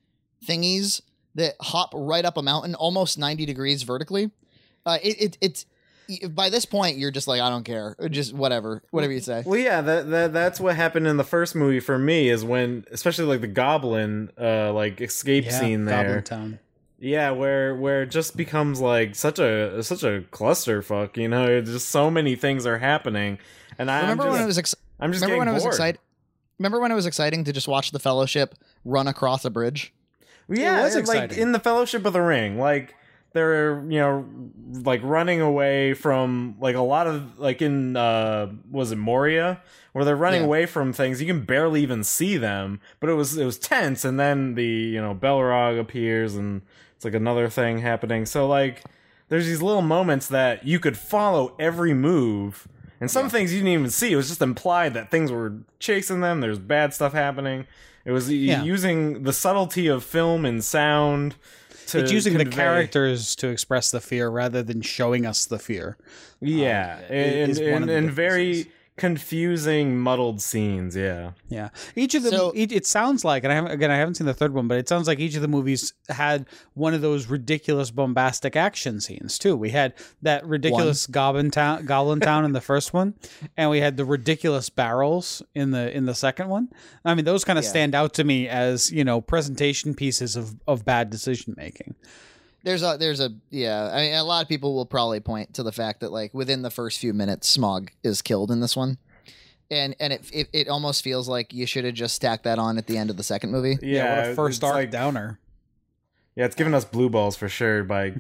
thingies 0.47 1.01
that 1.35 1.55
hop 1.59 1.89
right 1.93 2.23
up 2.25 2.37
a 2.37 2.41
mountain 2.41 2.75
almost 2.75 3.17
90 3.17 3.45
degrees 3.45 3.83
vertically 3.83 4.29
uh 4.85 4.97
it, 5.03 5.21
it 5.21 5.37
it's 5.41 5.65
by 6.29 6.49
this 6.49 6.65
point 6.65 6.97
you're 6.97 7.11
just 7.11 7.27
like 7.27 7.41
i 7.41 7.49
don't 7.49 7.63
care 7.63 7.95
just 8.11 8.33
whatever 8.33 8.83
whatever 8.91 9.11
you 9.13 9.21
say 9.21 9.41
Well, 9.45 9.57
yeah, 9.59 9.81
that, 9.81 10.09
that 10.09 10.33
that's 10.33 10.59
what 10.59 10.75
happened 10.75 11.07
in 11.07 11.17
the 11.17 11.23
first 11.23 11.55
movie 11.55 11.79
for 11.79 11.97
me 11.97 12.29
is 12.29 12.43
when, 12.43 12.85
especially 12.91 13.25
like 13.25 13.39
the 13.41 13.47
goblin, 13.47 14.29
uh, 14.39 14.71
like 14.73 14.99
escape 15.01 15.45
Yeah, 15.45 15.59
scene 15.59 15.85
there. 15.85 16.03
Goblin 16.03 16.23
Town. 16.23 16.59
Yeah, 17.03 17.31
where 17.31 17.75
where 17.75 18.03
it 18.03 18.11
just 18.11 18.37
becomes 18.37 18.79
like 18.79 19.13
such 19.13 19.37
a 19.37 19.83
such 19.83 20.03
a 20.03 20.23
clusterfuck, 20.31 21.17
you 21.17 21.27
know. 21.27 21.45
It's 21.47 21.69
just 21.69 21.89
so 21.89 22.09
many 22.09 22.35
things 22.37 22.65
are 22.65 22.77
happening, 22.77 23.39
and 23.77 23.91
I, 23.91 24.01
remember 24.01 24.23
I'm 24.23 24.27
just, 24.29 24.33
when 24.35 24.43
it 24.43 24.45
was 24.45 24.57
ex- 24.57 24.75
I'm 25.01 25.11
just 25.11 25.21
remember 25.21 25.35
getting 25.35 25.39
when 25.39 25.47
it 25.49 25.53
was 25.53 25.63
bored. 25.63 25.73
excited 25.73 25.99
remember 26.59 26.79
when 26.79 26.91
it 26.91 26.95
was 26.95 27.05
exciting 27.05 27.43
to 27.43 27.51
just 27.51 27.67
watch 27.67 27.91
the 27.91 27.99
fellowship 27.99 28.55
run 28.85 29.07
across 29.07 29.43
a 29.43 29.49
bridge 29.49 29.91
Yeah, 30.47 30.79
it 30.79 30.83
was 30.83 30.95
and, 30.95 31.07
like 31.07 31.33
in 31.33 31.51
the 31.51 31.59
Fellowship 31.59 32.05
of 32.05 32.13
the 32.13 32.21
Ring, 32.21 32.57
like 32.57 32.95
they're 33.33 33.79
you 33.89 33.99
know 33.99 34.25
like 34.85 35.01
running 35.03 35.41
away 35.41 35.93
from 35.95 36.55
like 36.61 36.75
a 36.75 36.81
lot 36.81 37.07
of 37.07 37.37
like 37.37 37.61
in 37.61 37.97
uh 37.97 38.49
was 38.71 38.93
it 38.93 38.97
Moria 38.97 39.61
where 39.91 40.05
they're 40.05 40.15
running 40.15 40.41
Yeah. 40.41 40.47
away 40.47 40.65
from 40.67 40.93
things 40.93 41.19
you 41.19 41.27
can 41.27 41.43
barely 41.43 41.81
even 41.83 42.03
see 42.05 42.37
them, 42.37 42.79
but 43.01 43.09
it 43.09 43.13
was 43.15 43.35
it 43.37 43.43
was 43.45 43.57
tense, 43.57 44.05
and 44.05 44.17
then 44.17 44.55
the 44.55 44.63
you 44.65 45.01
know 45.01 45.13
Balrog 45.13 45.77
appears 45.77 46.35
and 46.35 46.61
it's 47.03 47.13
like 47.13 47.19
another 47.19 47.49
thing 47.49 47.79
happening. 47.79 48.25
So 48.25 48.47
like 48.47 48.81
there's 49.27 49.45
these 49.45 49.61
little 49.61 49.81
moments 49.81 50.27
that 50.27 50.65
you 50.65 50.79
could 50.79 50.97
follow 50.97 51.53
every 51.59 51.93
move. 51.93 52.67
And 53.01 53.11
some 53.11 53.29
things 53.29 53.51
you 53.51 53.59
didn't 53.59 53.73
even 53.73 53.89
see. 53.89 54.13
It 54.13 54.15
was 54.15 54.29
just 54.29 54.41
implied 54.41 54.93
that 54.93 55.11
things 55.11 55.29
were 55.31 55.53
chasing 55.79 56.21
them. 56.21 56.39
There's 56.39 56.59
bad 56.59 56.93
stuff 56.93 57.11
happening. 57.11 57.67
It 58.05 58.11
was 58.11 58.31
Yeah. 58.31 58.63
using 58.63 59.23
the 59.23 59.33
subtlety 59.33 59.87
of 59.87 60.03
film 60.05 60.45
and 60.45 60.63
sound. 60.63 61.35
To 61.87 61.99
it's 61.99 62.13
using 62.13 62.37
the 62.37 62.45
characters 62.45 63.35
to 63.37 63.49
express 63.49 63.91
the 63.91 63.99
fear 63.99 64.29
rather 64.29 64.63
than 64.63 64.81
showing 64.81 65.25
us 65.25 65.45
the 65.45 65.59
fear. 65.59 65.97
Yeah, 66.39 66.99
Um, 66.99 67.03
and 67.09 67.57
and, 67.59 67.89
the 67.89 67.93
and 67.93 68.09
very. 68.11 68.71
Confusing, 68.95 69.97
muddled 69.97 70.41
scenes. 70.41 70.95
Yeah, 70.95 71.31
Yeah, 71.49 71.69
each 71.95 72.15
of 72.15 72.23
them. 72.23 72.31
So- 72.33 72.51
each, 72.55 72.71
it 72.71 72.85
sounds 72.85 73.23
like, 73.25 73.43
and 73.43 73.51
I 73.51 73.55
haven't, 73.55 73.71
again, 73.71 73.91
I 73.91 73.97
haven't 73.97 74.15
seen 74.15 74.27
the 74.27 74.33
third 74.33 74.53
one, 74.53 74.67
but 74.67 74.77
it 74.77 74.87
sounds 74.87 75.07
like 75.07 75.19
each 75.19 75.35
of 75.35 75.41
the 75.41 75.47
movies 75.47 75.93
had 76.09 76.45
one 76.73 76.93
of 76.93 77.01
those 77.01 77.27
ridiculous, 77.27 77.91
bombastic 77.91 78.55
action 78.55 78.99
scenes 79.01 79.37
too. 79.37 79.55
We 79.55 79.69
had 79.71 79.93
that 80.21 80.45
ridiculous 80.45 81.07
Goblin 81.07 81.51
Town, 81.51 81.85
Goblin 81.85 82.19
Town 82.21 82.45
in 82.45 82.53
the 82.53 82.61
first 82.61 82.93
one, 82.93 83.13
and 83.57 83.69
we 83.69 83.79
had 83.79 83.97
the 83.97 84.05
ridiculous 84.05 84.69
barrels 84.69 85.41
in 85.55 85.71
the 85.71 85.95
in 85.95 86.05
the 86.05 86.15
second 86.15 86.49
one. 86.49 86.69
I 87.05 87.15
mean, 87.15 87.25
those 87.25 87.43
kind 87.43 87.57
of 87.59 87.65
Yeah. 87.65 87.69
stand 87.71 87.95
out 87.95 88.13
to 88.15 88.23
me 88.23 88.47
as 88.47 88.91
you 88.91 89.03
know 89.03 89.21
presentation 89.21 89.93
pieces 89.95 90.35
of 90.35 90.55
of 90.67 90.85
bad 90.85 91.09
decision 91.09 91.53
making. 91.57 91.95
There's 92.63 92.81
a 92.81 92.97
there's 92.99 93.19
a 93.19 93.31
yeah. 93.49 93.89
I 93.93 93.97
mean, 94.01 94.13
a 94.15 94.23
lot 94.23 94.41
of 94.41 94.47
people 94.49 94.73
will 94.73 94.85
probably 94.85 95.19
point 95.19 95.53
to 95.55 95.63
the 95.63 95.71
fact 95.71 95.99
that 95.99 96.11
like 96.11 96.33
within 96.33 96.61
the 96.61 96.69
first 96.69 96.99
few 96.99 97.13
minutes, 97.13 97.55
Smaug 97.57 97.89
is 98.03 98.21
killed 98.21 98.51
in 98.51 98.61
this 98.61 98.75
one, 98.75 98.97
and 99.69 99.95
and 99.99 100.13
it 100.13 100.29
it, 100.31 100.49
it 100.53 100.67
almost 100.69 101.03
feels 101.03 101.27
like 101.27 101.53
you 101.53 101.65
should 101.65 101.83
have 101.83 101.93
just 101.93 102.15
stacked 102.15 102.45
that 102.45 102.59
on 102.59 102.77
at 102.77 102.87
the 102.87 102.97
end 102.97 103.09
of 103.09 103.17
the 103.17 103.23
second 103.23 103.51
movie. 103.51 103.77
yeah. 103.81 104.21
what 104.23 104.31
a 104.31 104.35
first 104.35 104.57
it's 104.59 104.63
arc 104.63 104.75
like- 104.75 104.91
downer. 104.91 105.39
Yeah, 106.35 106.45
it's 106.45 106.55
giving 106.55 106.73
us 106.73 106.83
blue 106.85 107.09
balls 107.09 107.35
for 107.35 107.47
sure 107.49 107.83
by 107.83 108.15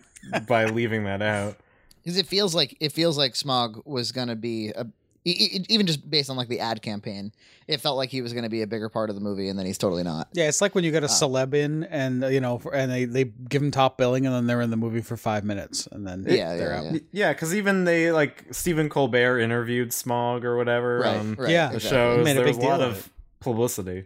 by 0.47 0.65
leaving 0.65 1.05
that 1.05 1.21
out. 1.21 1.57
because 2.03 2.17
it 2.17 2.27
feels 2.27 2.53
like 2.53 2.75
it 2.79 2.91
feels 2.91 3.17
like 3.17 3.33
Smaug 3.33 3.85
was 3.85 4.11
gonna 4.11 4.35
be 4.35 4.69
a 4.75 4.85
even 5.25 5.87
just 5.87 6.09
based 6.09 6.29
on 6.29 6.35
like 6.35 6.47
the 6.49 6.59
ad 6.59 6.81
campaign, 6.81 7.31
it 7.67 7.79
felt 7.79 7.95
like 7.97 8.09
he 8.09 8.21
was 8.21 8.33
gonna 8.33 8.49
be 8.49 8.61
a 8.61 8.67
bigger 8.67 8.89
part 8.89 9.09
of 9.09 9.15
the 9.15 9.21
movie, 9.21 9.47
and 9.49 9.57
then 9.57 9.65
he's 9.65 9.77
totally 9.77 10.03
not. 10.03 10.27
Yeah, 10.33 10.47
it's 10.49 10.61
like 10.61 10.75
when 10.75 10.83
you 10.83 10.91
Uh, 10.91 10.99
get 10.99 11.03
a 11.03 11.07
celeb 11.07 11.53
in, 11.53 11.83
and 11.85 12.23
uh, 12.23 12.27
you 12.27 12.41
know, 12.41 12.61
and 12.73 12.91
they 12.91 13.05
they 13.05 13.23
give 13.25 13.61
them 13.61 13.71
top 13.71 13.97
billing, 13.97 14.25
and 14.25 14.35
then 14.35 14.47
they're 14.47 14.61
in 14.61 14.69
the 14.69 14.77
movie 14.77 15.01
for 15.01 15.15
five 15.17 15.43
minutes, 15.43 15.87
and 15.91 16.05
then 16.05 16.25
Yeah, 16.27 16.55
they're 16.55 16.71
yeah, 16.71 16.77
out. 16.89 16.93
yeah. 16.93 16.99
Yeah, 17.11 17.33
because 17.33 17.55
even 17.55 17.85
they 17.85 18.11
like 18.11 18.45
Stephen 18.51 18.89
Colbert 18.89 19.39
interviewed 19.39 19.89
Smaug 19.91 20.43
or 20.43 20.57
whatever 20.57 20.99
Right, 20.99 21.15
on 21.17 21.35
right. 21.35 21.49
Yeah. 21.49 21.69
the 21.69 21.75
exactly. 21.75 21.89
shows. 21.97 22.25
Made 22.25 22.31
a 22.31 22.33
There 22.39 22.47
was 22.47 22.57
a 22.57 22.61
lot 22.61 22.81
of 22.81 22.91
of 22.97 23.09
publicity. 23.39 24.05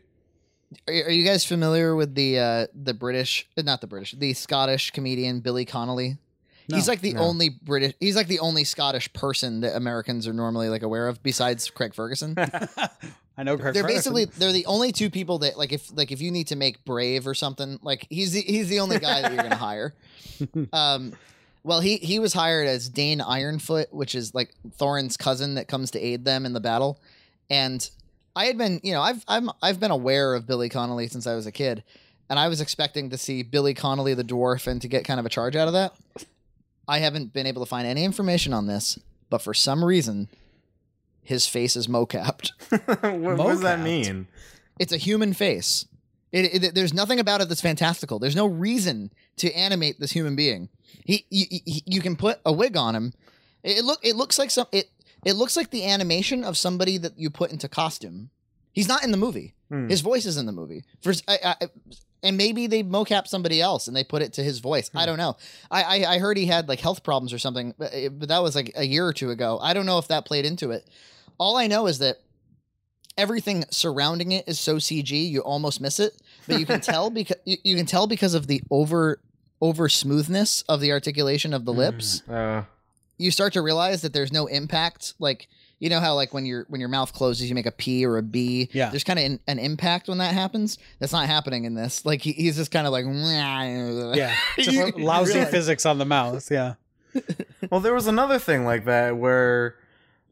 Are, 0.88 0.94
are 0.94 1.12
you 1.12 1.24
guys 1.26 1.46
familiar 1.46 1.96
with 1.96 2.14
the 2.16 2.40
uh, 2.40 2.68
the 2.76 2.94
British, 2.94 3.48
uh, 3.58 3.62
not 3.62 3.82
the 3.82 3.88
British, 3.88 4.12
the 4.12 4.34
Scottish 4.34 4.92
comedian 4.92 5.40
Billy 5.40 5.66
Connolly? 5.66 6.18
He's 6.68 6.88
like 6.88 7.02
the 7.02 7.14
no. 7.14 7.22
only 7.22 7.50
British. 7.50 7.94
He's 8.00 8.16
like 8.16 8.28
the 8.28 8.40
only 8.40 8.64
Scottish 8.64 9.12
person 9.14 9.62
that 9.62 9.76
Americans 9.76 10.28
are 10.28 10.34
normally 10.34 10.68
like 10.70 10.84
aware 10.84 11.08
of, 11.08 11.24
besides 11.24 11.70
Craig 11.70 11.94
Ferguson. 11.94 12.36
I 13.38 13.44
know. 13.44 13.58
Craig 13.58 13.74
they're 13.74 13.84
Ferguson. 13.84 14.14
basically 14.14 14.26
they're 14.26 14.52
the 14.52 14.66
only 14.66 14.92
two 14.92 15.10
people 15.10 15.40
that 15.40 15.58
like 15.58 15.72
if 15.72 15.96
like 15.96 16.12
if 16.12 16.22
you 16.22 16.30
need 16.30 16.48
to 16.48 16.56
make 16.56 16.84
Brave 16.84 17.26
or 17.26 17.34
something, 17.34 17.80
like 17.82 18.06
he's 18.10 18.34
the, 18.34 18.42
he's 18.42 18.68
the 18.68 18.82
only 18.82 19.00
guy 19.00 19.22
that 19.22 19.34
you're 19.34 19.44
gonna 19.44 19.56
hire. 19.56 19.94
Um, 20.72 21.14
well, 21.64 21.80
he 21.80 21.98
he 21.98 22.20
was 22.20 22.34
hired 22.34 22.68
as 22.68 22.90
Dain 22.90 23.20
Ironfoot, 23.20 23.92
which 23.92 24.14
is 24.14 24.36
like 24.36 24.54
Thorin's 24.78 25.18
cousin 25.18 25.56
that 25.56 25.68
comes 25.68 25.92
to 25.92 26.00
aid 26.00 26.26
them 26.26 26.46
in 26.46 26.54
the 26.54 26.60
battle, 26.60 27.00
and 27.50 27.90
I 28.36 28.46
had 28.46 28.58
been 28.58 28.80
you 28.84 28.94
know 28.94 29.02
I've 29.02 29.24
I'm 29.28 29.50
I've 29.62 29.80
been 29.80 29.92
aware 29.92 30.36
of 30.36 30.46
Billy 30.46 30.70
Connolly 30.70 31.08
since 31.08 31.26
I 31.26 31.34
was 31.34 31.48
a 31.48 31.52
kid, 31.52 31.84
and 32.30 32.38
I 32.38 32.50
was 32.50 32.62
expecting 32.62 33.10
to 33.10 33.18
see 33.18 33.42
Billy 33.42 33.74
Connolly 33.74 34.14
the 34.14 34.24
dwarf 34.24 34.68
and 34.68 34.82
to 34.82 34.88
get 34.88 35.06
kind 35.06 35.20
of 35.20 35.26
a 35.26 35.30
charge 35.30 35.56
out 35.56 35.68
of 35.68 35.74
that. 35.74 35.94
I 36.88 37.00
haven't 37.00 37.34
been 37.34 37.48
able 37.48 37.64
to 37.64 37.70
find 37.70 37.88
any 37.88 38.04
information 38.04 38.54
on 38.54 38.68
this, 38.68 38.98
but 39.30 39.42
for 39.42 39.54
some 39.54 39.84
reason, 39.84 40.30
his 41.22 41.48
face 41.48 41.76
is 41.76 41.88
mocapped. 41.88 42.52
what, 43.22 43.38
what 43.38 43.48
does 43.48 43.62
that 43.62 43.82
mean? 43.82 44.28
It's 44.80 44.94
a 44.94 44.98
human 44.98 45.34
face. 45.34 45.86
It, 46.32 46.64
it, 46.64 46.76
there's 46.76 46.94
nothing 46.94 47.20
about 47.20 47.42
it 47.42 47.50
that's 47.50 47.62
fantastical. 47.62 48.20
There's 48.20 48.36
no 48.36 48.46
reason 48.46 49.12
to 49.38 49.52
animate 49.54 50.00
this 50.00 50.12
human 50.12 50.36
being. 50.36 50.70
He, 51.04 51.26
you, 51.30 51.46
you, 51.50 51.82
you 51.86 52.02
can 52.02 52.16
put 52.16 52.40
a 52.46 52.52
wig 52.52 52.78
on 52.78 52.96
him. 52.96 53.14
It, 53.64 53.80
it 53.80 53.86
look, 53.86 54.00
it 54.04 54.16
looks 54.16 54.38
like 54.38 54.52
some, 54.52 54.68
it, 54.72 54.90
it 55.26 55.34
looks 55.34 55.58
like 55.58 55.72
the 55.72 55.86
animation 55.86 56.44
of 56.44 56.58
somebody 56.58 56.98
that 56.98 57.18
you 57.18 57.30
put 57.30 57.52
into 57.52 57.68
costume. 57.68 58.30
He's 58.72 58.88
not 58.88 59.04
in 59.04 59.12
the 59.12 59.18
movie. 59.18 59.54
Hmm. 59.70 59.90
His 59.90 60.02
voice 60.02 60.26
is 60.26 60.38
in 60.38 60.46
the 60.46 60.52
movie. 60.52 60.84
For, 61.02 61.14
I, 61.28 61.56
I, 61.62 61.68
and 62.24 62.38
maybe 62.38 62.68
they 62.68 62.84
mocap 62.84 63.28
somebody 63.28 63.60
else 63.62 63.88
and 63.88 63.96
they 63.96 64.04
put 64.04 64.22
it 64.22 64.34
to 64.34 64.44
his 64.44 64.60
voice. 64.60 64.90
I 64.96 65.06
don't 65.06 65.18
know. 65.18 65.36
I, 65.70 65.84
I, 65.84 66.14
I 66.16 66.18
heard 66.20 66.38
he 66.38 66.46
had 66.46 66.68
like 66.70 66.80
health 66.80 67.04
problems 67.04 67.34
or 67.34 67.40
something, 67.40 67.74
but, 67.78 67.94
it- 67.94 68.18
but 68.18 68.30
that 68.30 68.42
was 68.42 68.56
like 68.56 68.72
a 68.76 68.86
year 68.86 69.06
or 69.06 69.14
two 69.14 69.30
ago. 69.30 69.60
I 69.62 69.74
don't 69.74 69.86
know 69.86 69.98
if 70.00 70.08
that 70.08 70.26
played 70.26 70.46
into 70.46 70.72
it. 70.72 70.88
All 71.38 71.58
I 71.58 71.68
know 71.68 71.86
is 71.88 72.00
that 72.00 72.18
everything 73.18 73.66
surrounding 73.72 74.32
it 74.32 74.48
is 74.48 74.60
so 74.60 74.78
CG 74.78 75.12
you 75.30 75.42
almost 75.42 75.82
miss 75.82 76.00
it, 76.00 76.14
but 76.48 76.60
you 76.60 76.66
can 76.66 76.82
tell 76.82 77.10
because 77.10 77.38
you, 77.46 77.58
you 77.64 77.76
can 77.76 77.86
tell 77.86 78.08
because 78.08 78.34
of 78.34 78.48
the 78.48 78.62
over 78.72 79.20
over 79.60 79.90
smoothness 79.90 80.62
of 80.70 80.82
the 80.82 80.92
articulation 80.92 81.52
of 81.54 81.66
the 81.66 81.74
lips. 81.74 82.22
Uh, 82.30 82.64
You 83.18 83.32
start 83.32 83.54
to 83.54 83.62
realize 83.62 84.02
that 84.04 84.14
there's 84.14 84.32
no 84.32 84.48
impact. 84.48 85.14
Like 85.20 85.48
you 85.80 85.90
know 85.90 86.00
how 86.00 86.16
like 86.16 86.34
when 86.34 86.46
your 86.46 86.66
when 86.70 86.80
your 86.80 86.90
mouth 86.90 87.14
closes, 87.14 87.50
you 87.50 87.56
make 87.56 87.66
a 87.66 87.72
P 87.72 88.06
or 88.06 88.18
a 88.18 88.24
B. 88.24 88.70
Yeah. 88.74 88.90
There's 88.90 89.04
kind 89.04 89.20
of 89.20 89.26
an, 89.26 89.40
an 89.48 89.60
impact 89.60 90.08
when 90.08 90.18
that 90.20 90.34
happens. 90.34 90.78
That's 91.00 91.12
not 91.14 91.28
happening 91.28 91.66
in 91.66 91.76
this. 91.76 92.06
Like 92.06 92.22
he, 92.22 92.32
he's 92.34 92.56
just 92.56 92.72
kind 92.72 92.86
of 92.88 92.92
like 92.94 93.06
yeah. 93.08 94.14
yeah, 94.16 94.36
just 94.58 94.72
You 94.72 94.92
lousy 95.04 95.34
realize- 95.34 95.52
physics 95.52 95.86
on 95.86 95.98
the 96.00 96.06
mouth. 96.06 96.50
Yeah, 96.52 96.76
well, 97.72 97.80
there 97.80 97.94
was 97.94 98.08
another 98.08 98.40
thing 98.40 98.66
like 98.66 98.86
that 98.86 99.18
where, 99.18 99.76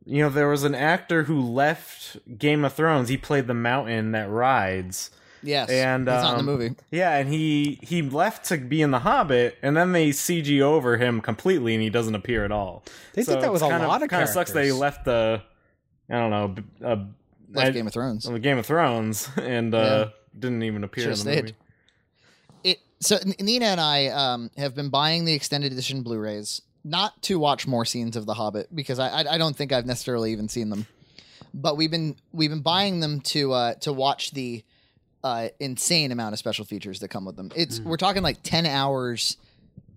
you 0.06 0.22
know, 0.24 0.30
there 0.30 0.48
was 0.50 0.64
an 0.64 0.76
actor 0.76 1.24
who 1.24 1.40
left 1.42 2.18
Game 2.38 2.64
of 2.66 2.74
Thrones. 2.74 3.10
He 3.10 3.18
played 3.18 3.48
the 3.48 3.54
mountain 3.54 4.12
that 4.12 4.30
rides. 4.30 5.10
Yes. 5.46 5.70
And, 5.70 6.08
it's 6.08 6.24
not 6.24 6.40
in 6.40 6.46
the 6.46 6.52
um, 6.52 6.60
movie. 6.60 6.76
Yeah, 6.92 7.16
and 7.18 7.30
he 7.30 7.80
he 7.82 8.02
left 8.02 8.46
to 8.50 8.58
be 8.58 8.82
in 8.82 8.92
The 8.92 9.00
Hobbit, 9.00 9.58
and 9.62 9.76
then 9.78 9.92
they 9.92 10.10
CG 10.10 10.62
over 10.62 10.98
him 10.98 11.22
completely, 11.22 11.74
and 11.74 11.84
he 11.84 11.90
doesn't 11.90 12.16
appear 12.16 12.44
at 12.46 12.52
all. 12.52 12.84
They 13.14 13.24
did 13.24 13.36
that 13.36 13.44
it's 13.44 13.54
with 13.54 13.62
a 13.62 13.70
kind 13.70 13.84
lot 13.88 14.02
of 14.04 14.10
Kind 14.10 14.24
of 14.24 14.30
sucks 14.30 14.52
that 14.52 14.66
he 14.66 14.72
left 14.72 15.06
the, 15.06 15.42
I 16.10 16.14
don't 16.14 16.32
know, 16.32 16.48
b- 16.50 16.64
uh, 16.84 16.96
Left 17.52 17.68
I- 17.68 17.72
Game 17.72 17.88
of 17.88 17.94
Thrones. 17.94 18.26
the 18.26 18.40
Game 18.40 18.58
of 18.58 18.66
Thrones, 18.66 19.30
and 19.38 19.74
uh, 19.74 20.10
didn't 20.38 20.64
even 20.64 20.84
appear 20.84 21.06
Should've 21.06 21.20
in 21.20 21.26
the 21.26 21.32
stayed. 21.32 21.44
movie. 21.44 21.56
it 22.64 22.80
so 23.00 23.18
Nina 23.40 23.66
and 23.66 23.80
I 23.82 24.08
um, 24.08 24.52
have 24.58 24.76
been 24.76 24.90
buying 24.90 25.26
the 25.26 25.34
extended 25.34 25.72
edition 25.72 26.02
Blu-rays 26.04 26.62
not 26.84 27.22
to 27.24 27.40
watch 27.40 27.66
more 27.66 27.86
scenes 27.86 28.16
of 28.16 28.26
The 28.26 28.34
Hobbit 28.34 28.74
because 28.76 29.00
I 29.00 29.10
I, 29.10 29.34
I 29.36 29.38
don't 29.38 29.56
think 29.56 29.72
I've 29.72 29.86
necessarily 29.86 30.32
even 30.34 30.48
seen 30.50 30.70
them, 30.70 30.86
but 31.54 31.78
we've 31.78 31.92
been 31.92 32.16
we've 32.34 32.50
been 32.50 32.62
buying 32.62 33.00
them 33.00 33.22
to 33.22 33.54
uh, 33.54 33.74
to 33.76 33.94
watch 33.94 34.32
the 34.32 34.64
uh, 35.26 35.50
insane 35.60 36.12
amount 36.12 36.34
of 36.34 36.40
special 36.40 36.66
features 36.66 37.00
that 37.00 37.08
come 37.08 37.26
with 37.26 37.36
them. 37.36 37.52
It's 37.56 37.80
we're 37.80 37.98
talking 37.98 38.22
like 38.22 38.44
ten 38.44 38.68
hours 38.68 39.38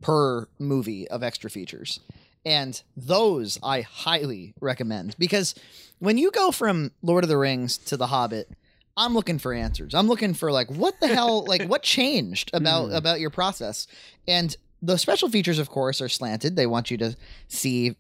per 0.01 0.49
movie 0.59 1.07
of 1.09 1.23
extra 1.23 1.51
features. 1.51 2.01
And 2.47 2.81
those 2.97 3.59
I 3.63 3.83
highly 3.83 4.55
recommend 4.59 5.17
because 5.19 5.55
when 5.99 6.17
you 6.17 6.31
go 6.31 6.51
from 6.51 6.93
Lord 7.03 7.25
of 7.25 7.29
the 7.29 7.37
Rings 7.37 7.77
to 7.77 7.99
The 7.99 8.07
Hobbit, 8.07 8.49
I'm 8.97 9.13
looking 9.13 9.39
for 9.39 9.53
answers. 9.53 9.95
I'm 9.95 10.09
looking 10.09 10.33
for 10.33 10.51
like 10.51 10.71
what 10.71 10.99
the 10.99 11.09
hell 11.09 11.45
like 11.47 11.69
what 11.69 11.83
changed 11.83 12.51
about 12.55 12.93
about 12.93 13.21
your 13.21 13.31
process. 13.31 13.87
And 14.27 14.57
the 14.81 14.97
special 14.97 15.29
features 15.29 15.59
of 15.59 15.69
course 15.69 16.01
are 16.01 16.09
slanted. 16.09 16.57
They 16.57 16.67
want 16.67 16.91
you 16.91 16.97
to 16.99 17.17
see, 17.49 17.97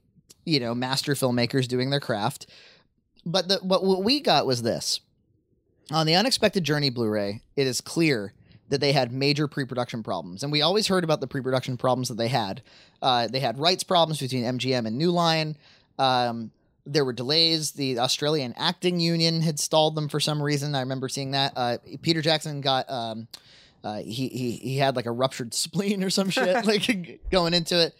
you 0.46 0.60
know, 0.60 0.74
master 0.74 1.12
filmmakers 1.12 1.68
doing 1.68 1.90
their 1.90 2.00
craft. 2.00 2.46
But 3.26 3.48
the 3.48 3.56
what, 3.56 3.84
what 3.84 4.02
we 4.02 4.20
got 4.20 4.46
was 4.46 4.62
this. 4.62 5.00
On 5.90 6.06
the 6.06 6.14
Unexpected 6.14 6.64
Journey 6.64 6.90
Blu-ray, 6.90 7.42
it 7.56 7.66
is 7.66 7.80
clear 7.80 8.34
that 8.68 8.80
they 8.80 8.92
had 8.92 9.10
major 9.12 9.48
pre-production 9.48 10.02
problems, 10.02 10.42
and 10.42 10.52
we 10.52 10.60
always 10.60 10.86
heard 10.88 11.04
about 11.04 11.20
the 11.20 11.26
pre-production 11.26 11.78
problems 11.78 12.08
that 12.08 12.18
they 12.18 12.28
had. 12.28 12.62
Uh, 13.00 13.26
they 13.26 13.40
had 13.40 13.58
rights 13.58 13.82
problems 13.82 14.20
between 14.20 14.44
MGM 14.44 14.86
and 14.86 14.98
New 14.98 15.10
Line. 15.10 15.56
Um, 15.98 16.50
there 16.84 17.04
were 17.04 17.12
delays. 17.12 17.72
The 17.72 17.98
Australian 17.98 18.54
Acting 18.56 19.00
Union 19.00 19.40
had 19.40 19.58
stalled 19.58 19.94
them 19.94 20.08
for 20.08 20.20
some 20.20 20.42
reason. 20.42 20.74
I 20.74 20.80
remember 20.80 21.08
seeing 21.08 21.32
that. 21.32 21.52
Uh, 21.56 21.78
Peter 22.02 22.22
Jackson 22.22 22.60
got 22.60 22.90
um, 22.90 23.28
uh, 23.84 23.98
he 23.98 24.28
he 24.28 24.52
he 24.52 24.76
had 24.78 24.96
like 24.96 25.06
a 25.06 25.10
ruptured 25.10 25.54
spleen 25.54 26.02
or 26.02 26.10
some 26.10 26.30
shit 26.30 26.64
like 26.66 27.20
going 27.30 27.54
into 27.54 27.80
it. 27.80 27.94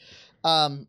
Um, 0.45 0.87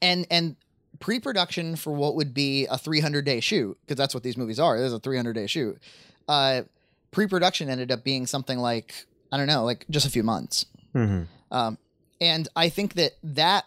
and 0.00 0.26
and 0.30 0.56
pre-production 1.00 1.76
for 1.76 1.92
what 1.92 2.16
would 2.16 2.34
be 2.34 2.66
a 2.66 2.78
300 2.78 3.24
day 3.24 3.40
shoot 3.40 3.76
because 3.82 3.96
that's 3.96 4.14
what 4.14 4.22
these 4.22 4.36
movies 4.36 4.58
are. 4.58 4.78
There's 4.78 4.92
a 4.92 4.98
300 4.98 5.32
day 5.32 5.46
shoot. 5.46 5.78
Uh, 6.26 6.62
pre-production 7.10 7.68
ended 7.68 7.90
up 7.90 8.04
being 8.04 8.26
something 8.26 8.58
like 8.58 9.06
I 9.30 9.36
don't 9.36 9.46
know, 9.46 9.64
like 9.64 9.84
just 9.90 10.06
a 10.06 10.10
few 10.10 10.22
months. 10.22 10.64
Mhm. 10.94 11.26
Um, 11.50 11.78
and 12.20 12.48
I 12.56 12.68
think 12.68 12.94
that 12.94 13.12
that 13.22 13.64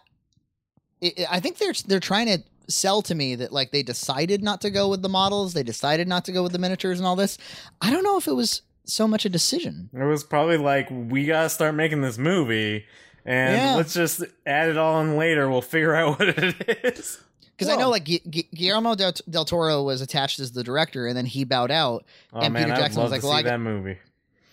it, 1.00 1.26
I 1.30 1.40
think 1.40 1.58
they're 1.58 1.74
they're 1.86 2.00
trying 2.00 2.26
to 2.26 2.42
sell 2.68 3.02
to 3.02 3.14
me 3.14 3.34
that 3.36 3.52
like 3.52 3.70
they 3.70 3.82
decided 3.82 4.42
not 4.42 4.60
to 4.62 4.70
go 4.70 4.88
with 4.88 5.02
the 5.02 5.08
models, 5.08 5.52
they 5.52 5.62
decided 5.62 6.08
not 6.08 6.24
to 6.26 6.32
go 6.32 6.42
with 6.42 6.52
the 6.52 6.58
miniatures 6.58 6.98
and 6.98 7.06
all 7.06 7.16
this. 7.16 7.38
I 7.80 7.90
don't 7.90 8.04
know 8.04 8.18
if 8.18 8.26
it 8.26 8.32
was 8.32 8.62
so 8.84 9.06
much 9.08 9.24
a 9.24 9.28
decision. 9.28 9.90
It 9.92 10.04
was 10.04 10.24
probably 10.24 10.56
like 10.58 10.88
we 10.90 11.26
gotta 11.26 11.48
start 11.48 11.74
making 11.74 12.00
this 12.02 12.18
movie, 12.18 12.84
and 13.24 13.56
Yeah. 13.56 13.74
let's 13.76 13.94
just 13.94 14.22
add 14.46 14.68
it 14.68 14.76
all 14.78 15.00
in 15.00 15.16
later. 15.16 15.48
We'll 15.50 15.62
figure 15.62 15.94
out 15.96 16.18
what 16.18 16.28
it 16.28 16.84
is. 16.98 17.20
Because 17.56 17.68
I 17.72 17.76
know 17.76 17.90
like 17.90 18.04
Gu- 18.04 18.18
Gu- 18.28 18.48
Guillermo 18.54 18.94
del, 18.94 19.12
del 19.30 19.44
Toro 19.44 19.82
was 19.84 20.00
attached 20.00 20.40
as 20.40 20.52
the 20.52 20.64
director, 20.64 21.06
and 21.06 21.16
then 21.16 21.26
he 21.26 21.44
bowed 21.44 21.70
out. 21.70 22.04
Oh 22.32 22.40
And 22.40 22.52
man, 22.54 22.64
Peter 22.64 22.74
I'd 22.74 22.78
Jackson 22.78 23.02
love 23.02 23.10
was 23.10 23.12
like, 23.12 23.20
to 23.20 23.26
"Well, 23.28 23.36
see 23.36 23.40
I 23.46 23.50
that 23.50 23.58
movie. 23.60 23.98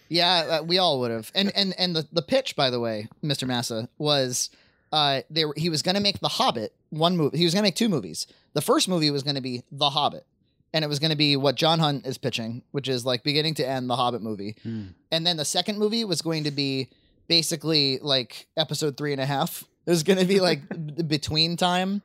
Yeah, 0.09 0.59
uh, 0.59 0.63
we 0.63 0.77
all 0.79 0.99
would 1.01 1.11
have. 1.11 1.31
And 1.35 1.51
and 1.55 1.73
and 1.77 1.95
the 1.95 2.07
the 2.11 2.21
pitch, 2.21 2.55
by 2.55 2.69
the 2.69 2.79
way, 2.79 3.07
Mr. 3.23 3.47
Massa 3.47 3.89
was, 3.97 4.49
uh, 4.91 5.21
they 5.29 5.45
were, 5.45 5.53
he 5.55 5.69
was 5.69 5.81
going 5.81 5.95
to 5.95 6.01
make 6.01 6.19
The 6.19 6.27
Hobbit 6.29 6.73
one 6.89 7.15
movie. 7.17 7.37
He 7.37 7.43
was 7.45 7.53
going 7.53 7.61
to 7.63 7.67
make 7.67 7.75
two 7.75 7.89
movies. 7.89 8.27
The 8.53 8.61
first 8.61 8.87
movie 8.87 9.11
was 9.11 9.21
going 9.23 9.35
to 9.35 9.41
be 9.41 9.63
The 9.71 9.91
Hobbit, 9.91 10.25
and 10.73 10.85
it 10.85 10.87
was 10.87 10.99
going 10.99 11.11
to 11.11 11.17
be 11.17 11.35
what 11.35 11.55
John 11.55 11.79
Hunt 11.79 12.05
is 12.05 12.17
pitching, 12.17 12.63
which 12.71 12.87
is 12.87 13.05
like 13.05 13.23
beginning 13.23 13.55
to 13.55 13.67
end 13.67 13.89
the 13.89 13.95
Hobbit 13.95 14.21
movie. 14.21 14.55
Hmm. 14.63 14.87
And 15.11 15.25
then 15.25 15.37
the 15.37 15.45
second 15.45 15.79
movie 15.79 16.03
was 16.05 16.21
going 16.21 16.43
to 16.43 16.51
be 16.51 16.89
basically 17.27 17.99
like 17.99 18.47
episode 18.57 18.97
three 18.97 19.11
and 19.11 19.21
a 19.21 19.25
half. 19.25 19.63
It 19.85 19.89
was 19.89 20.03
going 20.03 20.19
to 20.19 20.25
be 20.25 20.39
like 20.41 20.61
between 21.07 21.57
time. 21.57 22.01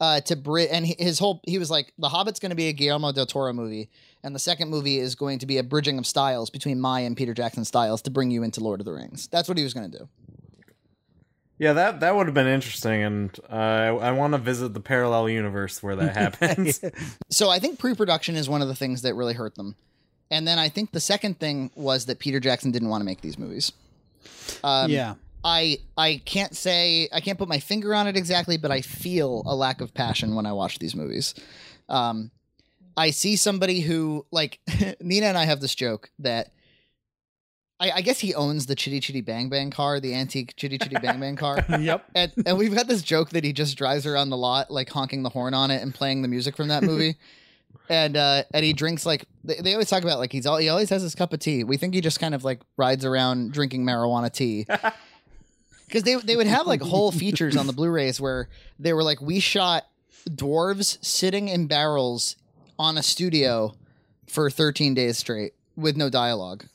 Uh, 0.00 0.20
to 0.20 0.36
Brit 0.36 0.68
and 0.70 0.86
his 0.86 1.18
whole 1.18 1.40
he 1.44 1.58
was 1.58 1.72
like 1.72 1.92
the 1.98 2.08
Hobbit's 2.08 2.38
going 2.38 2.50
to 2.50 2.56
be 2.56 2.68
a 2.68 2.72
Guillermo 2.72 3.10
del 3.10 3.26
Toro 3.26 3.52
movie, 3.52 3.90
and 4.22 4.32
the 4.32 4.38
second 4.38 4.70
movie 4.70 5.00
is 5.00 5.16
going 5.16 5.40
to 5.40 5.46
be 5.46 5.58
a 5.58 5.64
bridging 5.64 5.98
of 5.98 6.06
styles 6.06 6.50
between 6.50 6.80
my 6.80 7.00
and 7.00 7.16
Peter 7.16 7.34
Jackson 7.34 7.64
styles 7.64 8.00
to 8.02 8.10
bring 8.12 8.30
you 8.30 8.44
into 8.44 8.62
Lord 8.62 8.78
of 8.78 8.86
the 8.86 8.92
Rings. 8.92 9.26
That's 9.26 9.48
what 9.48 9.58
he 9.58 9.64
was 9.64 9.74
going 9.74 9.90
to 9.90 9.98
do. 9.98 10.08
Yeah, 11.58 11.72
that 11.72 12.00
that 12.00 12.14
would 12.14 12.26
have 12.26 12.34
been 12.34 12.46
interesting, 12.46 13.02
and 13.02 13.40
uh, 13.50 13.54
I, 13.54 13.86
I 13.88 14.10
want 14.12 14.32
to 14.34 14.38
visit 14.38 14.74
the 14.74 14.80
parallel 14.80 15.28
universe 15.28 15.82
where 15.82 15.96
that 15.96 16.16
happens. 16.40 16.80
So 17.30 17.50
I 17.50 17.58
think 17.58 17.78
pre-production 17.78 18.36
is 18.36 18.48
one 18.48 18.62
of 18.62 18.68
the 18.68 18.74
things 18.74 19.02
that 19.02 19.14
really 19.14 19.34
hurt 19.34 19.54
them, 19.56 19.74
and 20.30 20.46
then 20.46 20.58
I 20.58 20.68
think 20.68 20.92
the 20.92 21.00
second 21.00 21.38
thing 21.38 21.70
was 21.74 22.06
that 22.06 22.18
Peter 22.18 22.40
Jackson 22.40 22.70
didn't 22.70 22.88
want 22.88 23.00
to 23.00 23.04
make 23.04 23.20
these 23.20 23.38
movies. 23.38 23.72
Um, 24.62 24.90
yeah. 24.90 25.14
I 25.44 25.78
I 25.96 26.20
can't 26.24 26.56
say 26.56 27.08
I 27.12 27.20
can't 27.20 27.38
put 27.38 27.48
my 27.48 27.58
finger 27.58 27.94
on 27.94 28.06
it 28.06 28.16
exactly, 28.16 28.56
but 28.56 28.70
I 28.70 28.80
feel 28.80 29.42
a 29.46 29.54
lack 29.54 29.80
of 29.80 29.94
passion 29.94 30.34
when 30.34 30.46
I 30.46 30.52
watch 30.52 30.78
these 30.78 30.94
movies. 30.94 31.34
Um, 31.88 32.30
I 32.96 33.10
see 33.10 33.36
somebody 33.36 33.80
who 33.80 34.26
like 34.30 34.58
Nina 35.00 35.26
and 35.26 35.38
I 35.38 35.44
have 35.44 35.60
this 35.60 35.74
joke 35.74 36.10
that 36.18 36.52
I, 37.80 37.90
I 37.96 38.00
guess 38.00 38.18
he 38.18 38.34
owns 38.34 38.66
the 38.66 38.74
Chitty 38.74 39.00
Chitty 39.00 39.20
Bang 39.20 39.48
Bang 39.48 39.70
car, 39.70 40.00
the 40.00 40.14
antique 40.14 40.56
Chitty 40.56 40.78
Chitty 40.78 40.96
Bang 41.00 41.20
Bang 41.20 41.36
car. 41.36 41.64
yep. 41.80 42.04
And, 42.14 42.32
and 42.44 42.58
we've 42.58 42.74
got 42.74 42.88
this 42.88 43.02
joke 43.02 43.30
that 43.30 43.44
he 43.44 43.52
just 43.52 43.76
drives 43.76 44.04
around 44.04 44.30
the 44.30 44.36
lot, 44.36 44.70
like 44.70 44.90
honking 44.90 45.22
the 45.22 45.28
horn 45.28 45.54
on 45.54 45.70
it 45.70 45.82
and 45.82 45.94
playing 45.94 46.22
the 46.22 46.28
music 46.28 46.56
from 46.56 46.68
that 46.68 46.82
movie. 46.82 47.16
and 47.88 48.16
uh, 48.16 48.42
and 48.52 48.64
he 48.64 48.72
drinks 48.72 49.06
like 49.06 49.24
they, 49.44 49.56
they 49.56 49.72
always 49.72 49.88
talk 49.88 50.02
about 50.02 50.18
like 50.18 50.32
he's 50.32 50.46
all 50.46 50.56
he 50.56 50.68
always 50.68 50.90
has 50.90 51.02
his 51.02 51.14
cup 51.14 51.32
of 51.32 51.40
tea. 51.40 51.64
We 51.64 51.76
think 51.76 51.94
he 51.94 52.00
just 52.00 52.20
kind 52.20 52.34
of 52.34 52.44
like 52.44 52.60
rides 52.76 53.04
around 53.04 53.52
drinking 53.52 53.84
marijuana 53.84 54.32
tea. 54.32 54.66
Because 55.86 56.02
they 56.02 56.16
they 56.16 56.36
would 56.36 56.46
have 56.46 56.66
like 56.66 56.82
whole 56.82 57.10
features 57.10 57.56
on 57.56 57.66
the 57.66 57.72
Blu-rays 57.72 58.20
where 58.20 58.50
they 58.78 58.92
were 58.92 59.02
like 59.02 59.22
we 59.22 59.40
shot 59.40 59.86
dwarves 60.28 61.02
sitting 61.02 61.48
in 61.48 61.66
barrels 61.66 62.36
on 62.78 62.98
a 62.98 63.02
studio 63.02 63.74
for 64.26 64.50
13 64.50 64.92
days 64.92 65.16
straight 65.16 65.54
with 65.76 65.96
no 65.96 66.10
dialogue. 66.10 66.66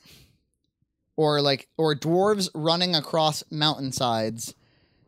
Or 1.16 1.40
like 1.40 1.68
or 1.76 1.94
dwarves 1.94 2.48
running 2.54 2.94
across 2.94 3.44
mountainsides 3.50 4.54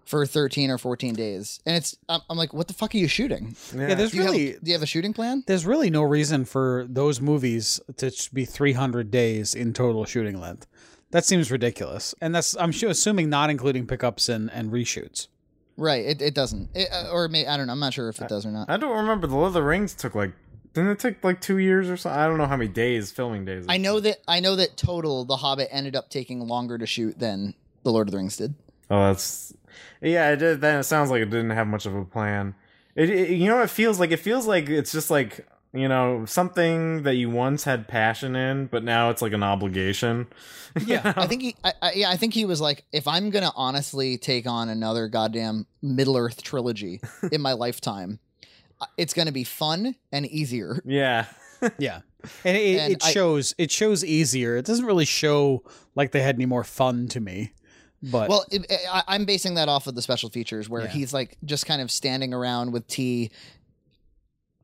for 0.05 0.25
13 0.25 0.71
or 0.71 0.79
14 0.79 1.15
days. 1.15 1.61
And 1.67 1.77
it's 1.77 1.97
I'm, 2.09 2.21
I'm 2.31 2.39
like 2.39 2.55
what 2.55 2.69
the 2.69 2.75
fuck 2.75 2.95
are 2.95 2.99
you 2.99 3.09
shooting? 3.09 3.57
Yeah, 3.75 3.95
there's 3.95 4.13
Do 4.13 4.19
you, 4.19 4.23
really 4.25 4.53
have, 4.53 4.63
do 4.63 4.71
you 4.71 4.75
have 4.75 4.83
a 4.83 4.87
shooting 4.87 5.13
plan? 5.13 5.43
there's 5.47 5.67
really 5.67 5.91
no 5.91 6.03
reason 6.03 6.45
for 6.45 6.87
those 6.89 7.21
movies 7.21 7.81
to 7.97 8.13
be 8.33 8.45
300 8.45 9.11
days 9.11 9.55
in 9.55 9.73
total 9.73 10.05
shooting 10.05 10.41
length. 10.41 10.67
That 11.11 11.25
seems 11.25 11.51
ridiculous, 11.51 12.15
and 12.21 12.35
that's 12.35 12.57
I'm 12.57 12.73
sure 12.73 12.91
assuming 12.91 13.29
not 13.31 13.49
including 13.51 13.87
pickups 13.87 14.29
and 14.29 14.51
and 14.53 14.71
reshoots. 14.73 15.29
Right, 15.79 16.05
it, 16.07 16.23
it 16.23 16.35
doesn't. 16.35 16.71
It, 16.75 16.89
uh, 16.91 17.11
or 17.13 17.29
may, 17.29 17.47
I 17.47 17.57
don't 17.59 17.67
know. 17.67 17.75
I'm 17.75 17.81
not 17.81 17.93
sure 17.93 18.09
if 18.09 18.21
it 18.21 18.29
does 18.29 18.47
or 18.47 18.51
not. 18.51 18.71
I 18.71 18.79
don't 18.79 18.97
remember. 18.97 19.27
The 19.27 19.35
Lord 19.35 19.49
of 19.49 19.53
the 19.53 19.63
Rings 19.63 19.95
took 19.95 20.15
like 20.15 20.33
didn't 20.77 20.91
it 20.91 20.99
take 20.99 21.25
like 21.25 21.41
two 21.41 21.57
years 21.59 21.89
or 21.89 21.97
something? 21.97 22.21
I 22.21 22.27
don't 22.27 22.37
know 22.37 22.47
how 22.47 22.57
many 22.57 22.69
days 22.69 23.11
filming 23.11 23.47
days. 23.47 23.65
I 23.69 23.79
know 23.79 23.99
that 23.99 24.19
I 24.29 24.41
know 24.41 24.57
that 24.57 24.77
total 24.77 25.25
The 25.25 25.37
Hobbit 25.37 25.69
ended 25.71 25.97
up 25.97 26.11
taking 26.11 26.47
longer 26.47 26.77
to 26.77 26.87
shoot 26.87 27.19
than 27.19 27.55
The 27.83 27.91
Lord 27.91 28.09
of 28.09 28.13
the 28.13 28.19
Rings 28.19 28.37
did. 28.37 28.55
Oh, 28.91 29.07
that's 29.09 29.55
yeah. 30.03 30.31
It 30.31 30.37
did. 30.37 30.61
Then 30.61 30.81
it 30.81 30.85
sounds 30.85 31.11
like 31.11 31.23
it 31.23 31.31
didn't 31.31 31.51
have 31.51 31.67
much 31.67 31.87
of 31.87 31.95
a 31.95 32.05
plan. 32.05 32.55
It, 32.95 33.09
it 33.09 33.31
you 33.31 33.47
know, 33.47 33.63
it 33.63 33.71
feels 33.71 33.99
like 33.99 34.11
it 34.11 34.19
feels 34.19 34.47
like 34.47 34.69
it's 34.69 34.93
just 34.93 35.11
like 35.11 35.47
you 35.73 35.89
know 35.89 36.25
something 36.27 37.05
that 37.05 37.15
you 37.15 37.31
once 37.31 37.65
had 37.65 37.89
passion 37.89 38.37
in, 38.37 38.67
but 38.67 38.85
now 38.85 39.09
it's 39.09 39.23
like 39.23 39.33
an 39.33 39.43
obligation. 39.43 40.27
Yeah. 40.85 41.15
I 41.17 41.27
think 41.27 41.41
he, 41.41 41.57
I, 41.65 41.73
I, 41.81 41.93
yeah, 41.93 42.11
I 42.11 42.19
think 42.19 42.35
he 42.35 42.45
was 42.45 42.61
like, 42.61 42.85
if 42.93 43.09
I'm 43.09 43.31
gonna 43.31 43.51
honestly 43.57 44.19
take 44.19 44.47
on 44.47 44.69
another 44.69 45.09
goddamn 45.09 45.67
Middle 45.81 46.19
Earth 46.19 46.43
trilogy 46.43 47.01
in 47.33 47.41
my 47.41 47.55
lifetime, 47.55 48.19
it's 48.97 49.15
gonna 49.15 49.33
be 49.33 49.45
fun 49.45 49.95
and 50.13 50.27
easier. 50.27 50.83
yeah. 50.87 51.27
Yeah, 51.79 52.01
and 52.45 52.55
it, 52.55 52.79
And 52.79 52.93
it 52.93 53.03
I- 53.05 53.11
shows 53.13 53.55
it 53.57 53.71
shows 53.71 54.05
easier. 54.05 54.59
It 54.59 54.67
doesn't 54.67 54.85
really 54.85 55.07
show 55.07 55.63
like 55.95 56.13
they 56.13 56.21
had 56.21 56.35
any 56.35 56.45
more 56.45 56.65
fun 56.65 57.09
to 57.09 57.19
me. 57.21 57.53
But 58.03 58.29
Well, 58.29 58.45
it, 58.53 58.67
eh, 58.69 58.77
I, 58.93 59.03
I'm 59.09 59.25
basing 59.25 59.55
that 59.55 59.67
off 59.71 59.87
of 59.87 59.95
the 59.95 60.03
special 60.03 60.29
features 60.29 60.69
where 60.69 60.83
Yeah. 60.83 60.89
he's 60.89 61.15
like 61.15 61.39
just 61.47 61.65
kind 61.65 61.81
of 61.81 61.91
standing 61.91 62.35
around 62.35 62.73
with 62.73 62.87
tea. 62.89 63.31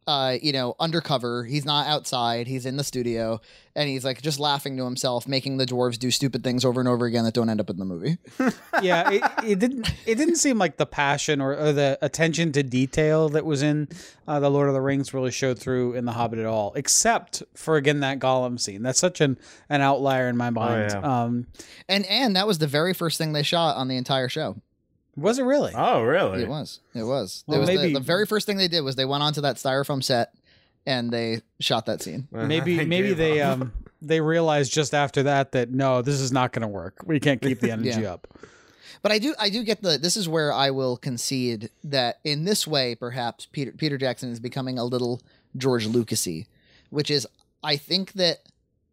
Uh, 0.05 0.37
you 0.43 0.53
know, 0.53 0.75
undercover. 0.81 1.45
He's 1.45 1.65
not 1.65 1.87
outside. 1.87 2.49
He's 2.49 2.67
in 2.67 2.77
the 2.77 2.83
studio, 2.83 3.41
and 3.77 3.89
he's 3.89 4.05
like 4.05 4.21
just 4.21 4.41
laughing 4.41 4.77
to 4.79 4.85
himself, 4.85 5.29
making 5.29 5.59
the 5.59 5.65
dwarves 5.65 5.97
do 5.97 6.11
stupid 6.11 6.43
things 6.43 6.65
over 6.65 6.81
and 6.81 6.89
over 6.89 7.07
again 7.07 7.23
that 7.23 7.35
don't 7.35 7.49
end 7.49 7.61
up 7.61 7.71
in 7.71 7.77
the 7.77 7.85
movie. 7.85 8.19
yeah, 8.83 9.09
it, 9.11 9.23
it 9.47 9.59
didn't 9.61 9.95
it 10.05 10.17
didn't 10.17 10.37
seem 10.37 10.59
like 10.59 10.77
the 10.77 10.87
passion 10.87 11.41
or, 11.41 11.57
or 11.57 11.73
the 11.73 11.99
attention 12.03 12.51
to 12.51 12.65
detail 12.65 13.29
that 13.29 13.45
was 13.45 13.63
in 13.63 13.87
uh, 14.27 14.41
the 14.41 14.51
Lord 14.51 14.67
of 14.67 14.75
the 14.75 14.81
Rings 14.81 15.15
really 15.15 15.31
showed 15.31 15.59
through 15.59 15.95
in 15.95 16.05
the 16.05 16.13
Hobbit 16.13 16.41
at 16.41 16.47
all, 16.47 16.73
except 16.75 17.45
for 17.55 17.77
again 17.77 18.01
that 18.01 18.19
Gollum 18.19 18.59
scene. 18.59 18.83
That's 18.83 18.99
such 18.99 19.21
an 19.21 19.39
an 19.69 19.83
outlier 19.83 20.29
in 20.29 20.37
my 20.37 20.51
mind. 20.51 20.91
yeah. 20.91 21.23
Um, 21.23 21.47
And 21.89 22.05
and 22.07 22.35
that 22.35 22.49
was 22.49 22.59
the 22.59 22.67
very 22.67 22.93
first 22.93 23.19
thing 23.19 23.35
they 23.35 23.45
shot 23.45 23.77
on 23.77 23.87
the 23.87 23.97
entire 23.97 24.29
show. 24.29 24.57
Was 25.17 25.39
it 25.39 25.43
really? 25.45 25.73
Oh, 25.75 26.03
really? 26.03 26.43
It 26.43 26.49
was. 26.49 26.81
It 26.95 27.03
was. 27.05 27.45
Well, 27.47 27.57
it 27.59 27.61
was 27.61 27.69
the- 27.69 27.77
maybe- 27.77 27.93
the, 27.95 28.01
very 28.01 28.27
first 28.27 28.47
thing 28.47 28.57
they 28.57 28.69
did 28.69 28.81
was 28.81 28.97
they 28.97 29.05
went 29.05 29.23
onto 29.23 29.41
that 29.43 29.57
styrofoam 29.57 30.03
set 30.03 30.35
and 30.87 31.11
they 31.11 31.43
shot 31.61 31.87
that 31.87 32.03
scene. 32.03 32.29
maybe 32.33 32.85
maybe 32.87 33.13
they 33.13 33.41
up. 33.41 33.61
um 33.61 33.73
they 34.01 34.21
realized 34.21 34.73
just 34.73 34.95
after 34.95 35.23
that 35.25 35.53
that 35.53 35.71
no, 35.71 36.03
this 36.03 36.21
is 36.21 36.33
not 36.33 36.53
going 36.53 36.63
to 36.63 36.69
work. 36.69 37.03
We 37.07 37.21
can't 37.21 37.41
keep 37.41 37.61
the 37.61 37.71
energy 37.77 38.01
Yeah. 38.01 38.15
up. 38.15 38.27
But 39.03 39.13
I 39.13 39.19
do 39.19 39.35
I 39.39 39.49
do 39.49 39.63
get 39.65 39.83
the 39.83 39.99
this 39.99 40.17
is 40.17 40.29
where 40.29 40.53
I 40.53 40.71
will 40.71 40.97
concede 40.97 41.71
that 41.85 42.19
in 42.25 42.45
this 42.45 42.67
way 42.67 42.95
perhaps 42.95 43.47
Peter 43.47 43.73
Peter 43.73 43.99
Jackson 43.99 44.31
is 44.31 44.41
becoming 44.41 44.79
a 44.79 44.85
little 44.85 45.21
George 45.57 45.87
Lucasy, 45.87 46.47
which 46.91 47.11
is 47.11 47.27
I 47.65 47.77
think 47.77 48.13
that 48.15 48.39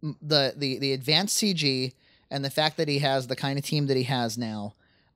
the 0.02 0.54
the 0.56 0.78
the 0.80 0.94
advanced 0.94 1.38
CG 1.38 1.94
and 2.32 2.44
the 2.46 2.50
fact 2.50 2.78
that 2.78 2.88
he 2.88 3.00
has 3.00 3.28
the 3.28 3.36
kind 3.36 3.58
of 3.58 3.66
team 3.66 3.88
that 3.88 3.98
he 3.98 4.04
has 4.04 4.38
now, 4.38 4.74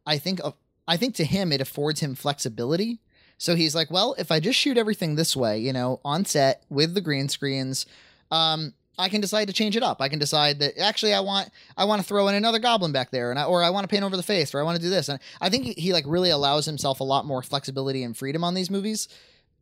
I 0.07 0.17
think 0.17 0.39
of 0.43 0.53
I 0.87 0.97
think 0.97 1.15
to 1.15 1.25
him 1.25 1.51
it 1.51 1.61
affords 1.61 1.99
him 2.01 2.15
flexibility. 2.15 2.99
So 3.37 3.55
he's 3.55 3.75
like, 3.75 3.91
well, 3.91 4.15
if 4.17 4.31
I 4.31 4.39
just 4.39 4.57
shoot 4.59 4.77
everything 4.77 5.15
this 5.15 5.35
way, 5.35 5.59
you 5.59 5.73
know, 5.73 5.99
on 6.05 6.23
set 6.25 6.63
with 6.69 6.93
the 6.93 7.01
green 7.01 7.27
screens, 7.29 7.85
um, 8.31 8.73
I 8.97 9.09
can 9.09 9.21
decide 9.21 9.47
to 9.47 9.53
change 9.53 9.75
it 9.75 9.83
up. 9.83 10.01
I 10.01 10.07
can 10.07 10.19
decide 10.19 10.59
that 10.59 10.77
actually 10.77 11.13
I 11.13 11.19
want 11.19 11.49
I 11.75 11.85
want 11.85 12.01
to 12.01 12.07
throw 12.07 12.27
in 12.27 12.35
another 12.35 12.59
goblin 12.59 12.91
back 12.91 13.09
there, 13.11 13.31
and 13.31 13.39
I, 13.39 13.45
or 13.45 13.63
I 13.63 13.71
want 13.71 13.83
to 13.85 13.87
paint 13.87 14.03
over 14.03 14.15
the 14.15 14.21
face, 14.23 14.53
or 14.53 14.59
I 14.59 14.63
want 14.63 14.77
to 14.77 14.81
do 14.83 14.89
this. 14.89 15.09
And 15.09 15.19
I 15.41 15.49
think 15.49 15.65
he, 15.65 15.73
he 15.73 15.93
like 15.93 16.05
really 16.07 16.29
allows 16.29 16.65
himself 16.65 16.99
a 16.99 17.03
lot 17.03 17.25
more 17.25 17.41
flexibility 17.41 18.03
and 18.03 18.15
freedom 18.15 18.43
on 18.43 18.53
these 18.53 18.69
movies, 18.69 19.07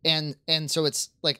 and 0.03 0.36
and 0.49 0.69
so 0.69 0.84
it's 0.86 1.10
like 1.21 1.39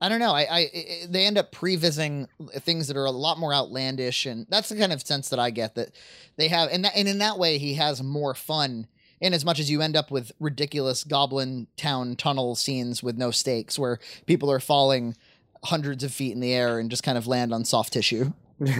I 0.00 0.08
don't 0.08 0.20
know. 0.20 0.32
I, 0.32 0.42
I 0.42 0.58
I- 0.60 1.06
they 1.08 1.26
end 1.26 1.36
up 1.36 1.52
pre-visiting 1.52 2.28
things 2.60 2.88
that 2.88 2.96
are 2.96 3.04
a 3.04 3.10
lot 3.10 3.38
more 3.38 3.52
outlandish, 3.52 4.24
and 4.24 4.46
that's 4.48 4.70
the 4.70 4.76
kind 4.76 4.92
of 4.92 5.02
sense 5.06 5.28
that 5.28 5.38
I 5.38 5.50
get 5.50 5.74
that 5.74 5.90
they 6.36 6.48
have, 6.48 6.70
and 6.72 6.86
that, 6.86 6.96
and 6.96 7.06
in 7.06 7.18
that 7.18 7.38
way 7.38 7.58
he 7.58 7.74
has 7.74 8.02
more 8.02 8.34
fun. 8.34 8.86
In 9.20 9.34
as 9.34 9.44
much 9.44 9.58
as 9.58 9.70
you 9.70 9.80
end 9.82 9.96
up 9.96 10.10
with 10.10 10.32
ridiculous 10.38 11.02
goblin 11.04 11.66
town 11.76 12.14
tunnel 12.16 12.54
scenes 12.54 13.02
with 13.02 13.18
no 13.18 13.30
stakes, 13.30 13.78
where 13.78 13.98
people 14.26 14.50
are 14.50 14.60
falling 14.60 15.16
hundreds 15.64 16.04
of 16.04 16.12
feet 16.12 16.32
in 16.32 16.40
the 16.40 16.52
air 16.52 16.78
and 16.78 16.90
just 16.90 17.02
kind 17.02 17.18
of 17.18 17.26
land 17.26 17.52
on 17.52 17.64
soft 17.64 17.92
tissue. 17.92 18.32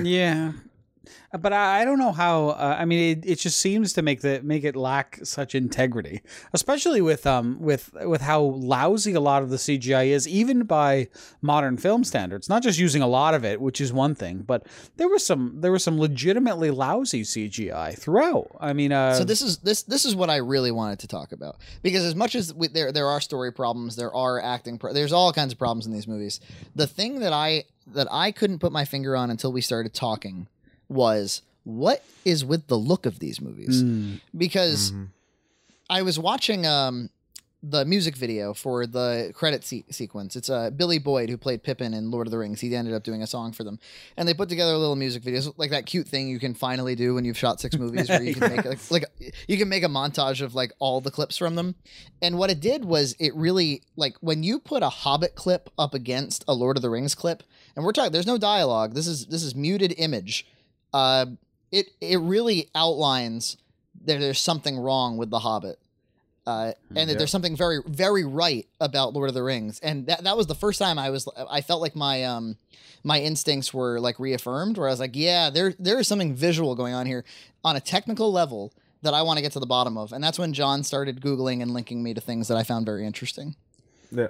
yeah. 0.02 0.52
But 1.40 1.52
I, 1.52 1.82
I 1.82 1.84
don't 1.84 1.98
know 1.98 2.12
how. 2.12 2.50
Uh, 2.50 2.76
I 2.78 2.84
mean, 2.84 3.18
it, 3.18 3.26
it 3.26 3.38
just 3.38 3.58
seems 3.58 3.92
to 3.94 4.02
make 4.02 4.20
the 4.20 4.40
make 4.42 4.64
it 4.64 4.76
lack 4.76 5.18
such 5.22 5.54
integrity, 5.54 6.22
especially 6.52 7.00
with 7.00 7.26
um 7.26 7.58
with 7.60 7.90
with 8.02 8.22
how 8.22 8.40
lousy 8.40 9.12
a 9.14 9.20
lot 9.20 9.42
of 9.42 9.50
the 9.50 9.56
CGI 9.56 10.06
is, 10.06 10.26
even 10.26 10.64
by 10.64 11.08
modern 11.42 11.76
film 11.76 12.04
standards. 12.04 12.48
Not 12.48 12.62
just 12.62 12.78
using 12.78 13.02
a 13.02 13.06
lot 13.06 13.34
of 13.34 13.44
it, 13.44 13.60
which 13.60 13.80
is 13.80 13.92
one 13.92 14.14
thing, 14.14 14.38
but 14.46 14.66
there 14.96 15.08
was 15.08 15.24
some 15.24 15.60
there 15.60 15.72
was 15.72 15.84
some 15.84 15.98
legitimately 15.98 16.70
lousy 16.70 17.22
CGI 17.22 17.98
throughout. 17.98 18.48
I 18.60 18.72
mean, 18.72 18.92
uh, 18.92 19.14
so 19.14 19.24
this 19.24 19.42
is 19.42 19.58
this 19.58 19.82
this 19.82 20.04
is 20.04 20.16
what 20.16 20.30
I 20.30 20.36
really 20.36 20.70
wanted 20.70 21.00
to 21.00 21.08
talk 21.08 21.32
about 21.32 21.56
because 21.82 22.04
as 22.04 22.14
much 22.14 22.34
as 22.34 22.54
we, 22.54 22.68
there 22.68 22.92
there 22.92 23.06
are 23.06 23.20
story 23.20 23.52
problems, 23.52 23.96
there 23.96 24.14
are 24.14 24.40
acting, 24.40 24.78
pro- 24.78 24.92
there's 24.92 25.12
all 25.12 25.32
kinds 25.32 25.52
of 25.52 25.58
problems 25.58 25.86
in 25.86 25.92
these 25.92 26.08
movies. 26.08 26.40
The 26.74 26.86
thing 26.86 27.20
that 27.20 27.32
I 27.32 27.64
that 27.94 28.08
I 28.10 28.32
couldn't 28.32 28.58
put 28.58 28.72
my 28.72 28.84
finger 28.84 29.16
on 29.16 29.30
until 29.30 29.52
we 29.52 29.60
started 29.60 29.94
talking 29.94 30.48
was 30.88 31.42
what 31.64 32.02
is 32.24 32.44
with 32.44 32.66
the 32.68 32.78
look 32.78 33.04
of 33.06 33.18
these 33.18 33.40
movies 33.40 33.82
mm, 33.82 34.20
because 34.36 34.92
Mhm. 34.92 35.08
I 35.90 36.02
was 36.02 36.18
watching 36.18 36.66
um 36.66 37.10
the 37.60 37.84
music 37.84 38.14
video 38.14 38.54
for 38.54 38.86
the 38.86 39.32
credit 39.34 39.64
se- 39.64 39.84
sequence. 39.90 40.36
It's 40.36 40.48
uh, 40.48 40.70
Billy 40.70 41.00
Boyd 41.00 41.28
who 41.28 41.36
played 41.36 41.64
Pippin 41.64 41.92
in 41.92 42.08
Lord 42.08 42.28
of 42.28 42.30
the 42.30 42.38
Rings. 42.38 42.60
He 42.60 42.72
ended 42.76 42.94
up 42.94 43.02
doing 43.02 43.20
a 43.20 43.26
song 43.26 43.50
for 43.50 43.64
them, 43.64 43.80
and 44.16 44.28
they 44.28 44.32
put 44.32 44.48
together 44.48 44.70
a 44.72 44.78
little 44.78 44.94
music 44.94 45.24
videos 45.24 45.52
like 45.56 45.70
that 45.72 45.84
cute 45.84 46.06
thing 46.06 46.28
you 46.28 46.38
can 46.38 46.54
finally 46.54 46.94
do 46.94 47.14
when 47.14 47.24
you've 47.24 47.36
shot 47.36 47.58
six 47.60 47.76
movies, 47.84 48.08
where 48.08 48.22
you 48.22 48.32
can 48.32 48.54
make 48.54 48.64
like, 48.64 48.90
like 48.92 49.04
you 49.48 49.58
can 49.58 49.68
make 49.68 49.82
a 49.82 49.88
montage 49.88 50.40
of 50.40 50.54
like 50.54 50.72
all 50.78 51.00
the 51.00 51.10
clips 51.10 51.36
from 51.36 51.56
them. 51.56 51.74
And 52.22 52.38
what 52.38 52.48
it 52.48 52.60
did 52.60 52.84
was 52.84 53.16
it 53.18 53.34
really 53.34 53.82
like 53.96 54.14
when 54.20 54.44
you 54.44 54.60
put 54.60 54.84
a 54.84 54.88
Hobbit 54.88 55.34
clip 55.34 55.68
up 55.76 55.94
against 55.94 56.44
a 56.46 56.54
Lord 56.54 56.76
of 56.76 56.82
the 56.82 56.90
Rings 56.90 57.16
clip, 57.16 57.42
and 57.74 57.84
we're 57.84 57.90
talking. 57.92 58.12
There's 58.12 58.24
no 58.26 58.38
dialogue. 58.38 58.94
This 58.94 59.08
is 59.08 59.26
this 59.26 59.42
is 59.42 59.56
muted 59.56 59.94
image. 59.98 60.46
Uh, 60.92 61.26
it 61.70 61.86
it 62.00 62.18
really 62.20 62.68
outlines 62.74 63.56
that 64.04 64.20
there's 64.20 64.40
something 64.40 64.78
wrong 64.78 65.16
with 65.16 65.30
the 65.30 65.40
Hobbit. 65.40 65.78
Uh, 66.46 66.72
and 66.88 66.96
that 66.96 67.12
Yeah. 67.12 67.18
there's 67.18 67.30
something 67.30 67.54
very, 67.54 67.80
very 67.86 68.24
right 68.24 68.66
about 68.80 69.12
Lord 69.12 69.28
of 69.28 69.34
the 69.34 69.42
Rings, 69.42 69.78
and 69.80 70.06
that 70.06 70.24
that 70.24 70.34
was 70.34 70.46
the 70.46 70.54
first 70.54 70.78
time 70.78 70.98
I 70.98 71.10
was, 71.10 71.28
I 71.50 71.60
felt 71.60 71.82
like 71.82 71.94
my 71.94 72.24
um, 72.24 72.56
my 73.04 73.20
instincts 73.20 73.74
were 73.74 74.00
like 74.00 74.18
reaffirmed, 74.18 74.78
where 74.78 74.88
I 74.88 74.90
was 74.90 74.98
like, 75.00 75.14
yeah, 75.14 75.50
there 75.50 75.74
there 75.78 75.98
is 75.98 76.08
something 76.08 76.34
visual 76.34 76.74
going 76.74 76.94
on 76.94 77.04
here 77.04 77.24
on 77.62 77.76
a 77.76 77.80
technical 77.80 78.32
level 78.32 78.72
that 79.02 79.12
I 79.12 79.20
want 79.20 79.36
to 79.36 79.42
get 79.42 79.52
to 79.52 79.60
the 79.60 79.66
bottom 79.66 79.98
of, 79.98 80.10
and 80.12 80.24
that's 80.24 80.38
when 80.38 80.54
John 80.54 80.82
started 80.84 81.20
googling 81.20 81.60
and 81.60 81.72
linking 81.72 82.02
me 82.02 82.14
to 82.14 82.20
things 82.20 82.48
that 82.48 82.56
I 82.56 82.62
found 82.62 82.86
very 82.86 83.04
interesting. 83.04 83.54
Yeah. 84.10 84.28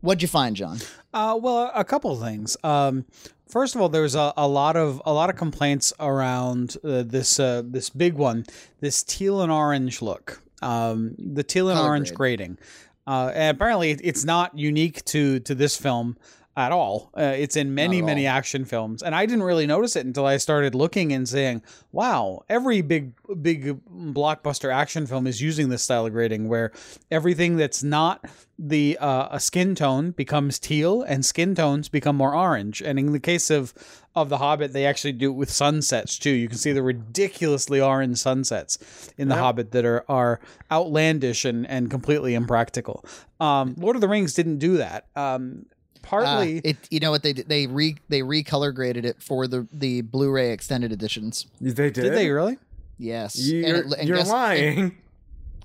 What'd 0.00 0.22
you 0.22 0.28
find, 0.28 0.56
John? 0.56 0.78
Uh, 1.12 1.38
well, 1.40 1.70
a 1.74 1.84
couple 1.84 2.10
of 2.12 2.20
things. 2.20 2.56
Um, 2.64 3.04
first 3.52 3.74
of 3.74 3.82
all, 3.82 3.90
there's 3.90 4.14
a, 4.14 4.32
a 4.36 4.48
lot 4.48 4.76
of 4.76 5.00
a 5.04 5.12
lot 5.12 5.30
of 5.30 5.36
complaints 5.36 5.92
around 6.00 6.76
uh, 6.82 7.02
this 7.04 7.38
uh, 7.38 7.62
this 7.64 7.90
big 7.90 8.14
one, 8.14 8.46
this 8.80 9.02
teal 9.02 9.42
and 9.42 9.52
orange 9.52 10.00
look, 10.02 10.42
um, 10.62 11.14
the 11.18 11.44
teal 11.44 11.68
and 11.68 11.76
Color 11.76 11.88
orange 11.88 12.14
grade. 12.14 12.38
grading. 12.38 12.58
Uh, 13.06 13.30
and 13.34 13.56
apparently, 13.56 13.90
it's 13.90 14.24
not 14.24 14.56
unique 14.58 15.04
to 15.04 15.38
to 15.40 15.54
this 15.54 15.76
film 15.76 16.16
at 16.56 16.70
all. 16.70 17.10
Uh, 17.16 17.34
it's 17.36 17.56
in 17.56 17.74
many 17.74 18.02
many 18.02 18.26
action 18.26 18.64
films, 18.64 19.02
and 19.02 19.14
I 19.14 19.24
didn't 19.26 19.44
really 19.44 19.66
notice 19.66 19.96
it 19.96 20.04
until 20.04 20.26
I 20.26 20.36
started 20.36 20.74
looking 20.74 21.12
and 21.12 21.28
saying, 21.28 21.62
"Wow, 21.92 22.44
every 22.48 22.82
big 22.82 23.12
big 23.40 23.80
blockbuster 23.90 24.72
action 24.72 25.06
film 25.06 25.26
is 25.26 25.40
using 25.40 25.68
this 25.70 25.82
style 25.82 26.06
of 26.06 26.12
grading, 26.12 26.48
where 26.48 26.72
everything 27.10 27.56
that's 27.56 27.82
not 27.82 28.24
the 28.58 28.98
uh, 28.98 29.28
a 29.30 29.40
skin 29.40 29.74
tone 29.74 30.10
becomes 30.10 30.58
teal, 30.58 31.02
and 31.02 31.24
skin 31.24 31.54
tones 31.54 31.88
become 31.88 32.16
more 32.16 32.34
orange. 32.34 32.82
And 32.82 32.98
in 32.98 33.12
the 33.12 33.20
case 33.20 33.48
of 33.50 33.72
of 34.14 34.28
the 34.28 34.36
Hobbit, 34.36 34.74
they 34.74 34.84
actually 34.84 35.12
do 35.12 35.30
it 35.30 35.34
with 35.34 35.50
sunsets 35.50 36.18
too. 36.18 36.30
You 36.30 36.48
can 36.48 36.58
see 36.58 36.72
the 36.72 36.82
ridiculously 36.82 37.80
orange 37.80 38.18
sunsets 38.18 38.76
in 39.16 39.28
the 39.28 39.34
Yep. 39.36 39.42
Hobbit 39.42 39.70
that 39.72 39.84
are 39.86 40.04
are 40.08 40.38
outlandish 40.70 41.46
and 41.46 41.66
and 41.66 41.90
completely 41.90 42.34
impractical. 42.34 43.04
Um, 43.40 43.74
Lord 43.78 43.96
of 43.96 44.02
the 44.02 44.08
Rings 44.08 44.34
didn't 44.34 44.58
do 44.58 44.76
that. 44.76 45.06
Um, 45.16 45.64
partly. 46.02 46.58
Uh, 46.58 46.62
it 46.64 46.76
you 46.90 47.00
know 47.00 47.10
what 47.10 47.22
they 47.22 47.32
did? 47.32 47.48
They 47.48 47.66
re 47.66 47.96
they 48.08 48.20
recolor 48.20 48.74
graded 48.74 49.04
it 49.04 49.22
for 49.22 49.46
the 49.46 49.66
the 49.72 50.02
Blu-ray 50.02 50.50
extended 50.52 50.92
editions. 50.92 51.46
They 51.60 51.72
did. 51.72 51.94
did 51.94 52.14
they 52.14 52.30
really? 52.30 52.58
Yes, 52.98 53.36
And 53.36 53.46
You're, 53.48 53.76
it- 53.76 53.92
and 53.98 54.08
you're 54.08 54.18
guess- 54.18 54.28
lying. 54.30 54.78
and 54.78 54.92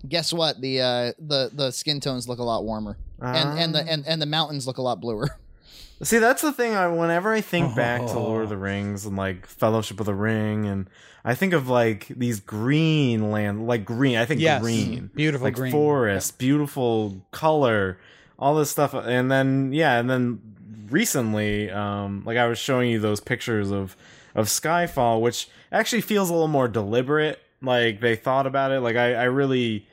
guess 0.08 0.32
what? 0.34 0.62
The 0.62 0.82
uh 0.82 1.12
the 1.19 1.50
the 1.54 1.71
skin 1.71 2.00
tones 2.00 2.28
look 2.28 2.39
a 2.39 2.43
lot 2.43 2.63
warmer, 2.63 2.97
and 3.21 3.60
and 3.60 3.76
the 3.76 3.84
and, 3.88 4.06
and 4.08 4.21
the 4.21 4.26
mountains 4.26 4.65
look 4.67 4.78
a 4.78 4.82
lot 4.82 5.00
bluer. 5.02 5.28
See, 6.04 6.19
that's 6.19 6.43
the 6.43 6.54
thing. 6.54 6.76
I 6.76 6.88
whenever 6.88 7.34
I 7.34 7.41
think 7.41 7.76
back 7.76 8.02
to 8.02 8.19
Lord 8.19 8.41
Oh. 8.41 8.43
of 8.43 8.50
the 8.50 8.58
Rings 8.58 9.06
and 9.06 9.17
like 9.17 9.47
Fellowship 9.47 10.00
of 10.00 10.06
the 10.06 10.13
Ring, 10.13 10.67
and 10.67 10.88
I 11.26 11.34
think 11.34 11.54
of 11.54 11.67
like 11.69 12.08
these 12.10 12.39
green 12.39 13.32
land, 13.32 13.65
like 13.67 13.84
green. 13.84 14.15
I 14.17 14.26
think 14.26 14.39
Yes. 14.39 14.62
green, 14.62 15.10
Beautiful 15.15 15.45
like 15.45 15.56
green. 15.56 15.71
forest, 15.71 16.38
beautiful 16.38 17.26
color, 17.32 17.97
all 18.39 18.56
this 18.56 18.69
stuff. 18.69 18.93
And 18.93 19.32
then 19.32 19.71
yeah, 19.73 20.00
and 20.00 20.10
then 20.10 20.41
recently, 20.89 21.69
um, 21.71 22.23
like 22.26 22.38
I 22.38 22.47
was 22.47 22.60
showing 22.60 22.89
you 22.91 23.00
those 23.00 23.19
pictures 23.19 23.71
of 23.71 23.95
of 24.36 24.47
Skyfall, 24.47 25.21
which 25.21 25.50
actually 25.71 26.02
feels 26.02 26.30
a 26.30 26.34
little 26.34 26.47
more 26.47 26.67
deliberate. 26.67 27.41
Like 27.62 28.00
they 28.02 28.15
thought 28.15 28.45
about 28.47 28.71
it. 28.71 28.82
Like 28.82 28.95
I, 28.95 29.13
I 29.15 29.23
really 29.23 29.86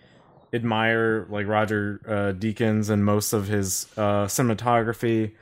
admire 0.52 1.26
like 1.30 1.46
Roger 1.46 2.00
uh, 2.06 2.32
Deakins 2.38 2.90
and 2.90 3.04
most 3.04 3.32
of 3.32 3.48
his 3.48 3.86
uh, 3.96 4.26
cinematography, 4.26 5.32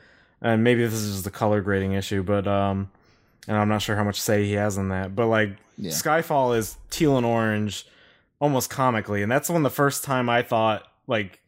and 0.41 0.65
maybe 0.65 0.83
this 0.85 0.95
is 0.95 1.13
just 1.15 1.27
a 1.27 1.31
color 1.31 1.61
grading 1.61 1.93
issue, 1.93 2.23
but 2.23 2.47
um, 2.47 2.91
and 3.49 3.57
I'm 3.57 3.69
not 3.69 3.83
sure 3.83 3.97
how 3.97 4.05
much 4.05 4.21
say 4.21 4.45
he 4.45 4.53
has 4.53 4.79
in 4.79 4.89
that. 4.91 5.15
But 5.15 5.27
like 5.27 5.57
Yeah. 5.77 5.91
Skyfall 5.91 6.57
is 6.57 6.77
teal 6.91 7.17
and 7.17 7.27
orange, 7.27 7.87
almost 8.41 8.71
comically, 8.71 9.23
and 9.23 9.31
that's 9.31 9.51
when 9.51 9.63
the 9.65 9.71
first 9.71 10.05
time 10.05 10.29
I 10.31 10.43
thought 10.43 10.85
like 11.07 11.41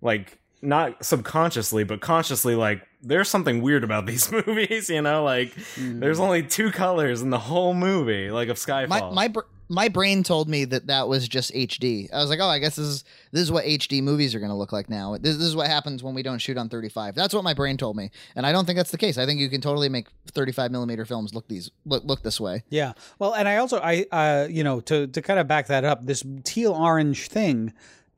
like 0.00 0.38
not 0.62 1.04
subconsciously 1.04 1.84
but 1.84 2.00
consciously 2.00 2.54
like 2.54 2.86
there's 3.02 3.28
something 3.28 3.60
weird 3.60 3.82
about 3.82 4.06
these 4.12 4.30
movies 4.30 4.88
you 4.88 5.02
know 5.02 5.24
like 5.24 5.52
there's 5.76 6.20
only 6.20 6.42
two 6.42 6.70
colors 6.70 7.20
in 7.20 7.30
the 7.30 7.38
whole 7.38 7.74
movie 7.74 8.30
like 8.30 8.48
of 8.48 8.56
skyfall 8.56 8.88
My 8.88 9.10
my 9.10 9.28
br- 9.28 9.40
my 9.68 9.88
brain 9.88 10.22
told 10.22 10.50
me 10.50 10.66
that 10.66 10.88
that 10.88 11.08
was 11.08 11.26
just 11.26 11.50
HD. 11.54 12.12
I 12.12 12.18
was 12.18 12.28
like, 12.28 12.40
oh, 12.40 12.46
I 12.46 12.58
guess 12.58 12.76
this 12.76 12.86
is 12.86 13.04
this 13.30 13.40
is 13.40 13.50
what 13.50 13.64
HD 13.64 14.02
movies 14.02 14.34
are 14.34 14.38
going 14.38 14.50
to 14.50 14.56
look 14.56 14.70
like 14.70 14.90
now. 14.90 15.16
This, 15.16 15.38
this 15.38 15.46
is 15.46 15.56
what 15.56 15.66
happens 15.66 16.02
when 16.02 16.14
we 16.14 16.22
don't 16.22 16.40
shoot 16.40 16.58
on 16.58 16.68
35. 16.68 17.14
That's 17.14 17.32
what 17.32 17.42
my 17.42 17.54
brain 17.54 17.78
told 17.78 17.96
me, 17.96 18.10
and 18.36 18.44
I 18.44 18.52
don't 18.52 18.66
think 18.66 18.76
that's 18.76 18.90
the 18.90 18.98
case. 18.98 19.16
I 19.16 19.24
think 19.24 19.40
you 19.40 19.48
can 19.48 19.62
totally 19.62 19.88
make 19.88 20.08
35 20.32 20.70
millimeter 20.72 21.06
films 21.06 21.34
look 21.34 21.48
these 21.48 21.70
look 21.86 22.04
look 22.04 22.22
this 22.22 22.38
way. 22.38 22.64
Yeah. 22.68 22.92
Well, 23.18 23.34
and 23.34 23.48
I 23.48 23.56
also 23.56 23.80
I 23.80 24.04
uh 24.12 24.46
you 24.50 24.62
know 24.62 24.80
to 24.80 25.06
to 25.06 25.22
kind 25.22 25.40
of 25.40 25.48
back 25.48 25.68
that 25.68 25.84
up, 25.84 26.04
this 26.04 26.22
teal 26.44 26.74
orange 26.74 27.28
thing 27.28 27.72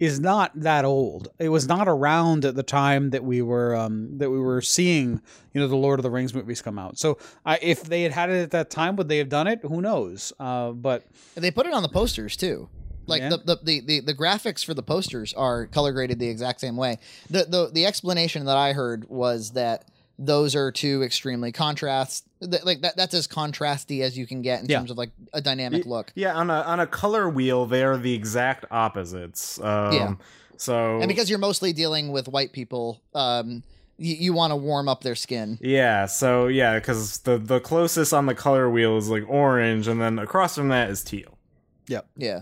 is 0.05 0.21
not 0.21 0.51
that 0.55 0.85
old. 0.85 1.29
It 1.39 1.49
was 1.49 1.67
not 1.67 1.89
around 1.89 2.45
at 2.45 2.55
the 2.55 2.63
time 2.63 3.11
that 3.11 3.25
we 3.25 3.43
were 3.43 3.75
um 3.77 4.19
that 4.19 4.31
we 4.31 4.39
were 4.39 4.61
seeing, 4.63 5.21
you 5.53 5.61
know, 5.61 5.69
the 5.69 5.77
Lord 5.77 5.99
of 5.99 6.03
the 6.03 6.11
Rings 6.11 6.35
movies 6.35 6.63
come 6.63 6.79
out. 6.79 6.99
So, 6.99 7.19
I 7.45 7.59
if 7.63 7.83
they 7.85 8.03
had 8.03 8.13
had 8.13 8.31
it 8.31 8.43
at 8.43 8.51
that 8.53 8.71
time, 8.71 8.97
would 8.97 9.09
they 9.09 9.19
have 9.19 9.29
done 9.29 9.47
it? 9.47 9.61
Who 9.63 9.81
knows? 9.81 10.33
Uh 10.39 10.71
but 10.73 11.05
They 11.35 11.51
put 11.51 11.67
it 11.67 11.73
on 11.73 11.83
the 11.83 11.89
posters 11.89 12.37
too. 12.37 12.69
Like 13.07 13.21
Yeah. 13.21 13.29
the, 13.31 13.37
the, 13.39 13.57
the, 13.63 13.81
the, 13.81 14.01
the 14.01 14.15
graphics 14.15 14.65
for 14.65 14.73
the 14.73 14.83
posters 14.83 15.35
are 15.35 15.67
color 15.67 15.93
graded 15.93 16.19
the 16.19 16.29
exact 16.29 16.61
same 16.61 16.77
way. 16.77 16.99
The, 17.29 17.45
the 17.45 17.71
the 17.73 17.85
explanation 17.87 18.47
that 18.47 18.57
I 18.57 18.73
heard 18.73 19.09
was 19.11 19.51
that 19.53 19.85
those 20.19 20.55
are 20.55 20.71
two 20.71 21.03
extremely 21.03 21.51
contrast 21.51 22.25
th- 22.41 22.63
like 22.65 22.83
that 22.83 22.97
that's 22.97 23.15
as 23.15 23.27
contrasty 23.27 24.01
as 24.03 24.17
you 24.17 24.27
can 24.27 24.43
get 24.43 24.61
in 24.63 24.67
Yeah. 24.69 24.79
terms 24.79 24.91
of 24.93 24.97
like 24.99 25.11
a 25.33 25.41
dynamic 25.41 25.85
Y- 25.85 25.91
look. 25.91 26.13
Yeah, 26.15 26.35
on 26.35 26.51
a 26.51 26.61
on 26.63 26.79
a 26.81 26.87
color 26.87 27.29
wheel, 27.29 27.67
they 27.67 27.83
are 27.83 27.97
the 27.97 28.15
exact 28.15 28.65
opposites. 28.71 29.59
Um, 29.61 29.93
Yeah. 29.93 30.15
So 30.57 31.01
And 31.01 31.09
because 31.09 31.29
you're 31.29 31.41
mostly 31.41 31.73
dealing 31.73 32.13
with 32.13 32.29
white 32.29 32.53
people, 32.53 33.01
um, 33.13 33.65
you, 33.99 34.15
you 34.15 34.33
want 34.33 34.53
to 34.53 34.57
warm 34.57 34.89
up 34.89 35.03
their 35.03 35.17
skin. 35.17 35.59
yeah, 35.61 36.07
so 36.07 36.47
yeah, 36.47 36.79
because 36.79 37.19
the 37.19 37.39
the 37.39 37.59
closest 37.61 38.13
on 38.15 38.27
the 38.27 38.35
color 38.37 38.71
wheel 38.71 38.97
is 38.97 39.09
like 39.09 39.25
orange, 39.29 39.89
and 39.89 40.01
then 40.01 40.19
across 40.21 40.55
from 40.55 40.69
that 40.69 40.91
is 40.91 41.03
teal. 41.03 41.39
yep 41.89 42.07
Yeah, 42.17 42.41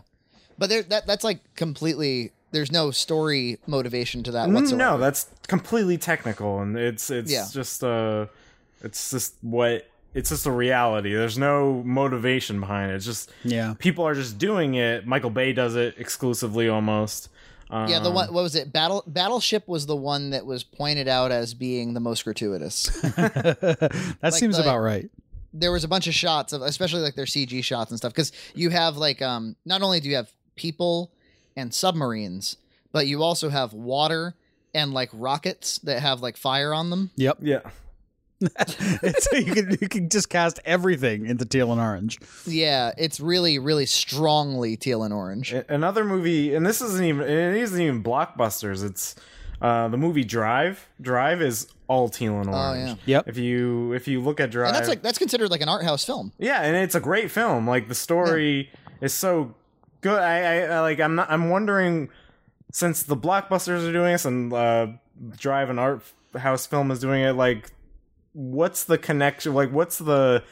but 0.58 0.68
there 0.68 0.82
that 0.82 1.06
that's 1.06 1.24
like 1.24 1.40
completely. 1.56 2.32
There's 2.52 2.70
no 2.70 2.90
story 2.90 3.58
motivation 3.66 4.22
to 4.24 4.30
that 4.32 4.48
Mm, 4.48 4.54
whatsoever. 4.54 4.76
No, 4.76 4.98
that's 4.98 5.26
completely 5.48 5.98
technical, 5.98 6.60
and 6.60 6.76
it's 6.78 7.10
it's 7.10 7.30
Yeah. 7.32 7.46
just 7.52 7.82
uh, 7.82 8.26
it's 8.82 9.10
just 9.10 9.34
what 9.42 9.88
it's 10.14 10.28
just 10.28 10.44
a 10.46 10.50
reality. 10.52 11.14
There's 11.14 11.38
no 11.38 11.82
motivation 11.84 12.60
behind 12.60 12.92
it. 12.92 12.96
It's 12.96 13.06
just 13.06 13.30
yeah. 13.44 13.74
people 13.78 14.06
are 14.06 14.14
just 14.14 14.36
doing 14.38 14.74
it. 14.74 15.06
Michael 15.06 15.30
Bay 15.30 15.52
does 15.52 15.74
it 15.74 15.94
exclusively 15.98 16.68
almost. 16.68 17.28
Um, 17.70 17.88
yeah, 17.88 18.00
the 18.00 18.10
one 18.10 18.32
what 18.34 18.42
was 18.42 18.54
it? 18.54 18.70
Battle 18.70 19.02
Battleship 19.06 19.66
was 19.66 19.86
the 19.86 19.96
one 19.96 20.28
that 20.30 20.44
was 20.44 20.62
pointed 20.62 21.08
out 21.08 21.32
as 21.32 21.54
being 21.54 21.94
the 21.94 22.00
most 22.00 22.22
gratuitous. 22.24 22.84
that 23.00 24.32
seems 24.34 24.56
the- 24.56 24.62
about 24.62 24.80
right. 24.80 25.08
there 25.54 25.72
was 25.72 25.84
a 25.84 25.88
bunch 25.88 26.06
of 26.06 26.12
shots 26.14 26.52
of 26.52 26.60
especially 26.62 27.00
like 27.00 27.14
their 27.14 27.24
CG 27.24 27.64
shots 27.64 27.90
and 27.90 27.96
stuff 27.98 28.12
because 28.12 28.32
you 28.54 28.68
have 28.70 28.96
like 28.98 29.22
um 29.22 29.56
not 29.64 29.80
only 29.82 30.00
do 30.00 30.08
you 30.10 30.16
have 30.16 30.30
people 30.56 31.10
and 31.56 31.72
submarines, 31.72 32.56
but 32.92 33.06
you 33.06 33.22
also 33.22 33.48
have 33.48 33.72
water 33.72 34.34
and 34.74 34.92
like 34.92 35.10
rockets 35.12 35.78
that 35.78 36.00
have 36.00 36.20
like 36.20 36.36
fire 36.36 36.72
on 36.72 36.90
them. 36.90 37.10
Yep. 37.16 37.38
Yeah. 37.40 37.60
it's, 39.02 39.32
you 39.32 39.54
can 39.54 39.78
you 39.80 39.88
can 39.88 40.08
just 40.08 40.28
cast 40.28 40.58
everything 40.64 41.26
into 41.26 41.44
teal 41.44 41.70
and 41.70 41.80
orange. 41.80 42.18
Yeah, 42.44 42.90
it's 42.98 43.20
really, 43.20 43.60
really 43.60 43.86
strongly 43.86 44.76
teal 44.76 45.04
and 45.04 45.14
orange. 45.14 45.52
Another 45.52 46.04
movie, 46.04 46.52
and 46.54 46.66
this 46.66 46.82
isn't 46.82 47.04
even 47.04 47.22
it 47.22 47.56
isn't 47.56 47.80
even 47.80 48.02
blockbusters. 48.02 48.84
It's 48.84 49.14
uh, 49.60 49.86
the 49.88 49.96
movie 49.96 50.24
Drive. 50.24 50.88
Drive 51.00 51.40
is 51.40 51.68
all 51.86 52.08
teal 52.08 52.40
and 52.40 52.50
orange. 52.50 52.90
Oh, 52.90 52.92
yeah. 53.04 53.16
Yep. 53.18 53.28
If 53.28 53.38
you 53.38 53.92
if 53.92 54.08
you 54.08 54.20
look 54.20 54.40
at 54.40 54.50
Drive, 54.50 54.68
And 54.68 54.76
that's 54.76 54.88
like 54.88 55.02
that's 55.02 55.18
considered 55.18 55.50
like 55.50 55.60
an 55.60 55.68
art 55.68 55.84
house 55.84 56.04
film. 56.04 56.32
Yeah, 56.38 56.62
and 56.62 56.74
it's 56.74 56.96
a 56.96 57.00
great 57.00 57.30
film. 57.30 57.68
Like 57.68 57.86
the 57.86 57.94
story 57.94 58.70
is 59.00 59.14
so 59.14 59.54
good. 60.02 60.18
I, 60.18 60.42
I, 60.42 60.76
I 60.76 60.80
like. 60.80 61.00
I'm 61.00 61.14
not. 61.14 61.30
I'm 61.30 61.48
wondering 61.48 62.10
since 62.70 63.02
the 63.02 63.16
blockbusters 63.16 63.88
are 63.88 63.92
doing 63.92 64.12
this 64.12 64.24
and 64.24 64.52
uh, 64.52 64.88
Drive 65.36 65.70
an 65.70 65.78
art 65.78 66.02
house 66.36 66.66
film 66.66 66.90
is 66.90 67.00
doing 67.00 67.22
it. 67.22 67.32
Like, 67.32 67.70
what's 68.32 68.84
the 68.84 68.98
connection? 68.98 69.54
Like, 69.54 69.70
what's 69.70 69.98
the 69.98 70.42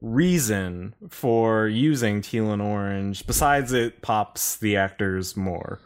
reason 0.00 0.94
for 1.08 1.66
using 1.66 2.20
teal 2.20 2.52
and 2.52 2.62
orange 2.62 3.26
besides 3.26 3.72
it 3.72 4.02
pops 4.02 4.56
the 4.56 4.76
actors 4.76 5.36
more? 5.36 5.80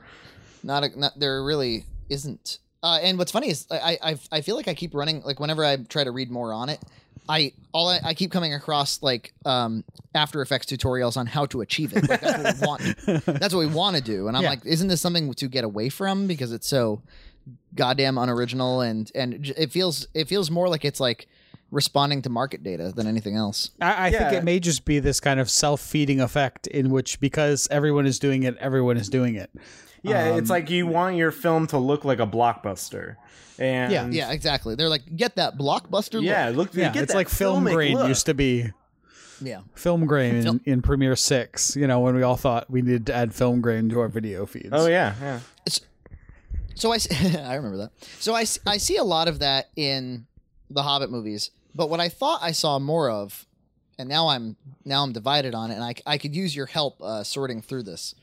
Not, 0.62 0.84
a, 0.84 0.98
not 0.98 1.18
there 1.18 1.42
really 1.44 1.84
isn't. 2.08 2.58
Uh, 2.82 2.98
and 3.02 3.16
what's 3.18 3.30
funny 3.30 3.48
is 3.48 3.66
I, 3.70 3.98
I 4.02 4.18
I 4.32 4.40
feel 4.40 4.56
like 4.56 4.66
I 4.66 4.74
keep 4.74 4.94
running 4.94 5.22
like 5.22 5.38
whenever 5.38 5.64
I 5.64 5.76
try 5.76 6.02
to 6.02 6.10
read 6.10 6.30
more 6.30 6.52
on 6.52 6.68
it, 6.68 6.80
I 7.28 7.52
all 7.72 7.88
I, 7.88 8.00
I 8.04 8.14
keep 8.14 8.30
coming 8.32 8.52
across 8.54 9.02
like 9.02 9.32
um 9.44 9.84
After 10.14 10.42
Effects 10.42 10.66
tutorials 10.66 11.16
on 11.16 11.26
how 11.26 11.46
to 11.46 11.60
achieve 11.60 11.92
it. 11.94 12.08
Like, 12.08 12.20
that's 12.20 12.38
what 12.38 12.54
we 12.60 12.66
want. 12.66 12.82
That's 13.40 13.54
what 13.54 13.60
we 13.60 13.72
want 13.72 13.96
to 13.96 14.02
do. 14.02 14.28
And 14.28 14.36
I'm 14.36 14.42
Yeah. 14.42 14.50
like, 14.50 14.66
isn't 14.66 14.88
this 14.88 15.00
something 15.00 15.32
to 15.34 15.48
get 15.48 15.64
away 15.64 15.88
from 15.88 16.26
because 16.26 16.52
it's 16.52 16.66
so 16.68 17.00
goddamn 17.74 18.18
unoriginal 18.18 18.80
and 18.80 19.10
and 19.14 19.52
it 19.56 19.72
feels 19.72 20.06
it 20.14 20.28
feels 20.28 20.50
more 20.50 20.68
like 20.68 20.84
it's 20.84 21.00
like 21.00 21.28
responding 21.70 22.20
to 22.22 22.28
market 22.28 22.62
data 22.62 22.92
than 22.94 23.06
anything 23.06 23.34
else. 23.34 23.70
I, 23.80 24.08
I 24.08 24.10
think 24.10 24.32
it 24.34 24.44
may 24.44 24.60
just 24.60 24.84
be 24.84 24.98
this 24.98 25.20
kind 25.20 25.40
of 25.40 25.48
self-feeding 25.48 26.20
effect 26.20 26.66
in 26.66 26.90
which 26.90 27.18
because 27.18 27.66
everyone 27.70 28.04
is 28.04 28.18
doing 28.18 28.42
it, 28.42 28.56
everyone 28.58 28.98
is 28.98 29.08
doing 29.08 29.36
it. 29.36 29.50
Yeah, 30.02 30.36
it's 30.36 30.50
Um, 30.50 30.54
like 30.54 30.68
you 30.68 30.86
want 30.86 31.16
your 31.16 31.30
film 31.30 31.66
to 31.68 31.78
look 31.78 32.04
like 32.04 32.18
a 32.18 32.26
blockbuster, 32.26 33.16
and 33.62 33.92
Yeah. 33.92 34.08
Yeah, 34.10 34.32
exactly. 34.32 34.74
They're 34.74 34.88
like, 34.88 35.16
get 35.16 35.36
that 35.36 35.56
blockbuster. 35.56 36.22
yeah. 36.22 36.50
Look, 36.54 36.74
Yeah, 36.74 36.92
get 36.92 37.04
it's 37.04 37.12
that 37.12 37.18
like 37.18 37.28
film 37.28 37.64
grain 37.64 37.96
look. 37.96 38.08
used 38.08 38.26
to 38.26 38.34
be. 38.34 38.70
yeah. 39.40 39.60
Film 39.74 40.06
grain 40.06 40.36
in, 40.36 40.42
Film- 40.42 40.60
in 40.64 40.82
Premiere 40.82 41.16
Six. 41.16 41.76
You 41.76 41.86
know 41.86 42.00
when 42.00 42.14
we 42.14 42.22
all 42.22 42.36
thought 42.36 42.68
we 42.70 42.82
needed 42.82 43.06
to 43.06 43.14
add 43.14 43.34
film 43.34 43.60
grain 43.60 43.88
to 43.90 44.00
our 44.00 44.08
video 44.08 44.46
feeds. 44.46 44.68
Oh 44.72 44.86
yeah, 44.86 45.14
yeah. 45.20 45.40
So 46.74 46.92
I, 46.92 46.96
I 47.44 47.54
remember 47.54 47.76
that. 47.78 47.90
So 48.18 48.34
I, 48.34 48.44
I 48.66 48.76
see 48.78 48.96
a 48.96 49.04
lot 49.04 49.28
of 49.28 49.40
that 49.40 49.68
in 49.76 50.26
the 50.70 50.82
Hobbit 50.82 51.10
movies, 51.10 51.50
but 51.74 51.90
what 51.90 52.00
I 52.00 52.08
thought 52.08 52.40
I 52.42 52.52
saw 52.52 52.78
more 52.78 53.10
of, 53.10 53.46
and 53.98 54.08
now 54.08 54.28
I'm 54.28 54.56
now 54.84 55.02
I'm 55.04 55.12
divided 55.12 55.54
on 55.54 55.70
it, 55.70 55.74
and 55.74 55.84
I, 55.84 55.94
I 56.06 56.18
could 56.18 56.34
use 56.34 56.56
your 56.56 56.66
help 56.66 57.00
uh, 57.02 57.22
sorting 57.24 57.60
through 57.62 57.82
this. 57.84 58.14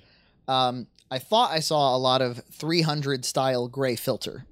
Um, 0.47 0.87
I 1.11 1.19
thought 1.19 1.51
I 1.51 1.59
saw 1.59 1.95
a 1.95 1.97
lot 1.99 2.21
of 2.21 2.41
300 2.51 3.23
style 3.23 3.67
gray 3.67 3.95
filter, 3.95 4.45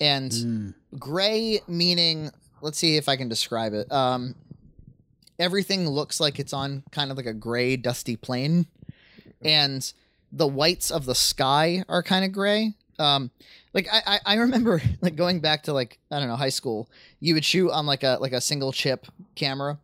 and 0.00 0.30
Mm. 0.32 0.74
gray 0.98 1.60
meaning 1.68 2.30
let's 2.60 2.78
see 2.78 2.96
if 2.96 3.08
I 3.08 3.16
can 3.16 3.28
describe 3.28 3.74
it. 3.74 3.90
Um, 3.92 4.34
everything 5.38 5.88
looks 5.88 6.20
like 6.20 6.38
it's 6.38 6.52
on 6.52 6.82
kind 6.90 7.10
of 7.10 7.16
like 7.16 7.26
a 7.26 7.32
gray, 7.34 7.76
dusty 7.76 8.16
plane, 8.16 8.66
and 9.42 9.92
the 10.32 10.46
whites 10.46 10.90
of 10.90 11.04
the 11.04 11.14
sky 11.14 11.84
are 11.88 12.02
kind 12.02 12.24
of 12.24 12.32
gray. 12.32 12.72
Um, 12.98 13.30
like 13.72 13.88
I, 13.92 14.02
I, 14.06 14.20
I 14.24 14.34
remember 14.36 14.80
like 15.00 15.16
going 15.16 15.40
back 15.40 15.64
to 15.64 15.72
like 15.72 15.98
I 16.10 16.18
don't 16.18 16.28
know 16.28 16.36
high 16.36 16.48
school. 16.50 16.88
You 17.20 17.34
would 17.34 17.44
shoot 17.44 17.70
on 17.70 17.86
like 17.86 18.02
a 18.02 18.18
like 18.20 18.32
a 18.32 18.40
single 18.40 18.72
chip 18.72 19.06
camera, 19.34 19.78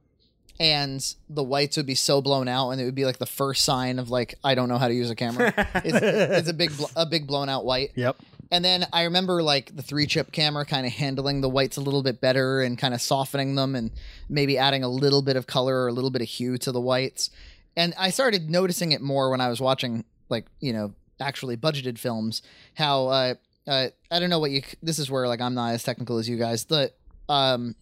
and 0.58 1.14
the 1.28 1.42
whites 1.42 1.76
would 1.76 1.86
be 1.86 1.94
so 1.96 2.22
blown 2.22 2.48
out, 2.48 2.70
and 2.70 2.80
it 2.80 2.84
would 2.84 2.94
be 2.94 3.04
like 3.04 3.18
the 3.18 3.26
first 3.26 3.64
sign 3.64 3.98
of 3.98 4.10
like 4.10 4.36
I 4.44 4.54
don't 4.54 4.68
know 4.68 4.78
how 4.78 4.88
to 4.88 4.94
use 4.94 5.10
a 5.10 5.16
camera. 5.16 5.52
it's, 5.84 5.98
it's 6.02 6.48
a 6.48 6.54
big 6.54 6.76
bl- 6.76 6.84
a 6.96 7.04
big 7.04 7.26
blown 7.26 7.48
out 7.48 7.64
white. 7.64 7.90
Yep. 7.94 8.16
And 8.50 8.64
then 8.64 8.86
I 8.92 9.04
remember 9.04 9.42
like 9.42 9.74
the 9.76 9.82
three 9.82 10.06
chip 10.06 10.32
camera 10.32 10.64
kind 10.64 10.84
of 10.84 10.92
handling 10.92 11.40
the 11.40 11.48
whites 11.48 11.76
a 11.76 11.80
little 11.80 12.02
bit 12.02 12.20
better 12.20 12.60
and 12.60 12.76
kind 12.76 12.94
of 12.94 13.00
softening 13.00 13.54
them 13.54 13.76
and 13.76 13.92
maybe 14.28 14.58
adding 14.58 14.82
a 14.82 14.88
little 14.88 15.22
bit 15.22 15.36
of 15.36 15.46
color 15.46 15.84
or 15.84 15.88
a 15.88 15.92
little 15.92 16.10
bit 16.10 16.20
of 16.20 16.28
hue 16.28 16.58
to 16.58 16.72
the 16.72 16.80
whites. 16.80 17.30
And 17.76 17.94
I 17.96 18.10
started 18.10 18.50
noticing 18.50 18.90
it 18.92 19.00
more 19.00 19.30
when 19.30 19.40
I 19.40 19.48
was 19.48 19.60
watching 19.60 20.04
like, 20.28 20.46
you 20.58 20.72
know, 20.72 20.94
actually 21.20 21.56
budgeted 21.56 21.98
films, 21.98 22.42
how 22.74 23.06
uh, 23.06 23.34
uh 23.68 23.88
I 24.10 24.18
don't 24.18 24.30
know 24.30 24.40
what 24.40 24.50
you 24.50 24.62
this 24.82 24.98
is 24.98 25.10
where 25.10 25.28
like 25.28 25.40
I'm 25.40 25.54
not 25.54 25.74
as 25.74 25.84
technical 25.84 26.18
as 26.18 26.28
you 26.28 26.36
guys. 26.36 26.64
The 26.64 26.92
um 27.28 27.76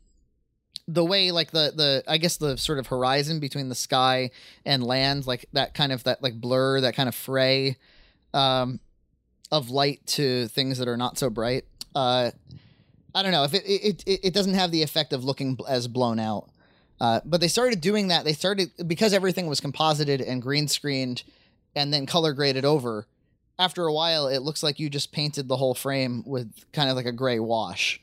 the 0.87 1.05
way 1.05 1.31
like 1.31 1.51
the 1.51 1.73
the 1.75 2.05
I 2.07 2.19
guess 2.19 2.37
the 2.37 2.59
sort 2.59 2.79
of 2.79 2.89
horizon 2.89 3.41
between 3.41 3.71
the 3.71 3.75
sky 3.75 4.33
and 4.67 4.83
land 4.83 5.27
like 5.27 5.47
that 5.55 5.73
kind 5.73 5.93
of 5.93 6.05
that 6.05 6.23
like 6.23 6.39
blur, 6.39 6.83
that 6.83 6.95
kind 6.95 7.09
of 7.09 7.15
fray 7.15 7.77
um 8.35 8.81
of 9.51 9.71
light 9.71 10.01
to 10.07 10.49
things 10.49 10.79
that 10.79 10.89
are 10.89 10.97
not 10.97 11.19
so 11.19 11.31
bright. 11.31 11.65
Uh, 11.95 12.31
I 13.15 13.23
don't 13.23 13.33
know 13.33 13.45
if 13.45 13.55
it 13.55 13.65
it, 13.65 14.03
it 14.07 14.21
it 14.25 14.35
doesn't 14.35 14.55
have 14.55 14.71
the 14.71 14.83
effect 14.83 15.13
of 15.13 15.25
looking 15.25 15.59
as 15.69 15.89
blown 15.89 16.19
out. 16.19 16.51
Uh, 17.01 17.21
but 17.25 17.41
they 17.41 17.49
started 17.49 17.81
doing 17.81 18.09
that. 18.09 18.25
They 18.25 18.33
started 18.33 18.71
because 18.87 19.13
everything 19.13 19.47
was 19.47 19.61
composited 19.61 20.21
and 20.21 20.43
green 20.43 20.69
screened, 20.69 21.23
and 21.75 21.93
then 21.93 22.07
color 22.07 22.33
graded 22.33 22.65
over. 22.65 23.07
After 23.59 23.87
a 23.87 23.93
while, 23.93 24.29
it 24.29 24.43
looks 24.43 24.63
like 24.63 24.79
you 24.79 24.89
just 24.89 25.13
painted 25.13 25.49
the 25.49 25.57
whole 25.57 25.75
frame 25.75 26.23
with 26.27 26.53
kind 26.73 26.89
of 26.91 26.97
like 26.97 27.07
a 27.07 27.13
gray 27.13 27.39
wash. 27.41 28.01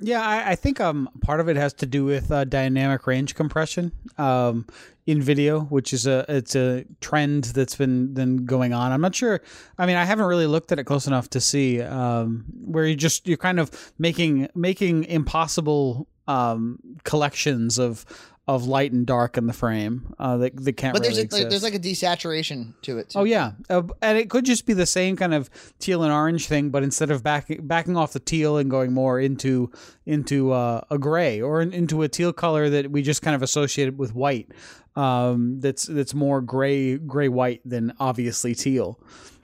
Yeah, 0.00 0.22
I, 0.26 0.52
I 0.52 0.54
think 0.56 0.80
um 0.80 1.08
part 1.20 1.40
of 1.40 1.48
it 1.48 1.56
has 1.56 1.72
to 1.74 1.86
do 1.86 2.04
with 2.04 2.30
uh, 2.30 2.44
dynamic 2.44 3.06
range 3.06 3.34
compression 3.34 3.92
um, 4.18 4.66
in 5.06 5.22
video, 5.22 5.60
which 5.60 5.92
is 5.92 6.06
a 6.06 6.24
it's 6.28 6.56
a 6.56 6.84
trend 7.00 7.44
that's 7.44 7.76
been 7.76 8.12
been 8.14 8.44
going 8.44 8.72
on. 8.72 8.92
I'm 8.92 9.00
not 9.00 9.14
sure. 9.14 9.40
I 9.78 9.86
mean, 9.86 9.96
I 9.96 10.04
haven't 10.04 10.26
really 10.26 10.46
looked 10.46 10.72
at 10.72 10.78
it 10.78 10.84
close 10.84 11.06
enough 11.06 11.30
to 11.30 11.40
see 11.40 11.80
um, 11.80 12.44
where 12.64 12.86
you 12.86 12.96
just 12.96 13.28
you're 13.28 13.36
kind 13.36 13.60
of 13.60 13.92
making 13.98 14.48
making 14.54 15.04
impossible 15.04 16.08
um, 16.26 16.78
collections 17.04 17.78
of 17.78 18.04
of 18.46 18.66
light 18.66 18.92
and 18.92 19.06
dark 19.06 19.38
in 19.38 19.46
the 19.46 19.54
frame 19.54 20.14
uh, 20.18 20.36
that, 20.36 20.64
that 20.64 20.74
can't 20.74 20.92
But 20.92 21.02
there's 21.02 21.16
really 21.16 21.28
a, 21.30 21.34
like, 21.34 21.48
there's 21.48 21.62
like 21.62 21.74
a 21.74 21.78
desaturation 21.78 22.74
to 22.82 22.98
it. 22.98 23.10
Too. 23.10 23.20
Oh 23.20 23.24
yeah, 23.24 23.52
uh, 23.70 23.82
and 24.02 24.18
it 24.18 24.28
could 24.28 24.44
just 24.44 24.66
be 24.66 24.74
the 24.74 24.84
same 24.84 25.16
kind 25.16 25.32
of 25.32 25.48
teal 25.78 26.02
and 26.02 26.12
orange 26.12 26.46
thing, 26.46 26.68
but 26.68 26.82
instead 26.82 27.10
of 27.10 27.22
backing 27.22 27.66
backing 27.66 27.96
off 27.96 28.12
the 28.12 28.20
teal 28.20 28.58
and 28.58 28.70
going 28.70 28.92
more 28.92 29.18
into 29.18 29.70
into 30.04 30.52
uh, 30.52 30.82
a 30.90 30.98
gray 30.98 31.40
or 31.40 31.62
in, 31.62 31.72
into 31.72 32.02
a 32.02 32.08
teal 32.08 32.34
color 32.34 32.68
that 32.68 32.90
we 32.90 33.00
just 33.00 33.22
kind 33.22 33.34
of 33.34 33.42
associated 33.42 33.96
with 33.96 34.14
white, 34.14 34.50
um, 34.94 35.60
that's 35.60 35.84
that's 35.86 36.12
more 36.12 36.42
gray 36.42 36.98
gray 36.98 37.28
white 37.28 37.62
than 37.64 37.94
obviously 37.98 38.54
teal. 38.54 39.00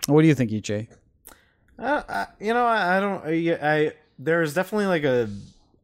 What 0.08 0.20
do 0.20 0.28
you 0.28 0.34
think, 0.34 0.50
EJ? 0.50 0.88
Uh, 1.78 2.02
I, 2.06 2.26
you 2.38 2.52
know, 2.52 2.66
I, 2.66 2.98
I 2.98 3.00
don't. 3.00 3.24
I, 3.24 3.58
I 3.62 3.92
there's 4.18 4.52
definitely 4.52 4.86
like 4.86 5.04
a 5.04 5.30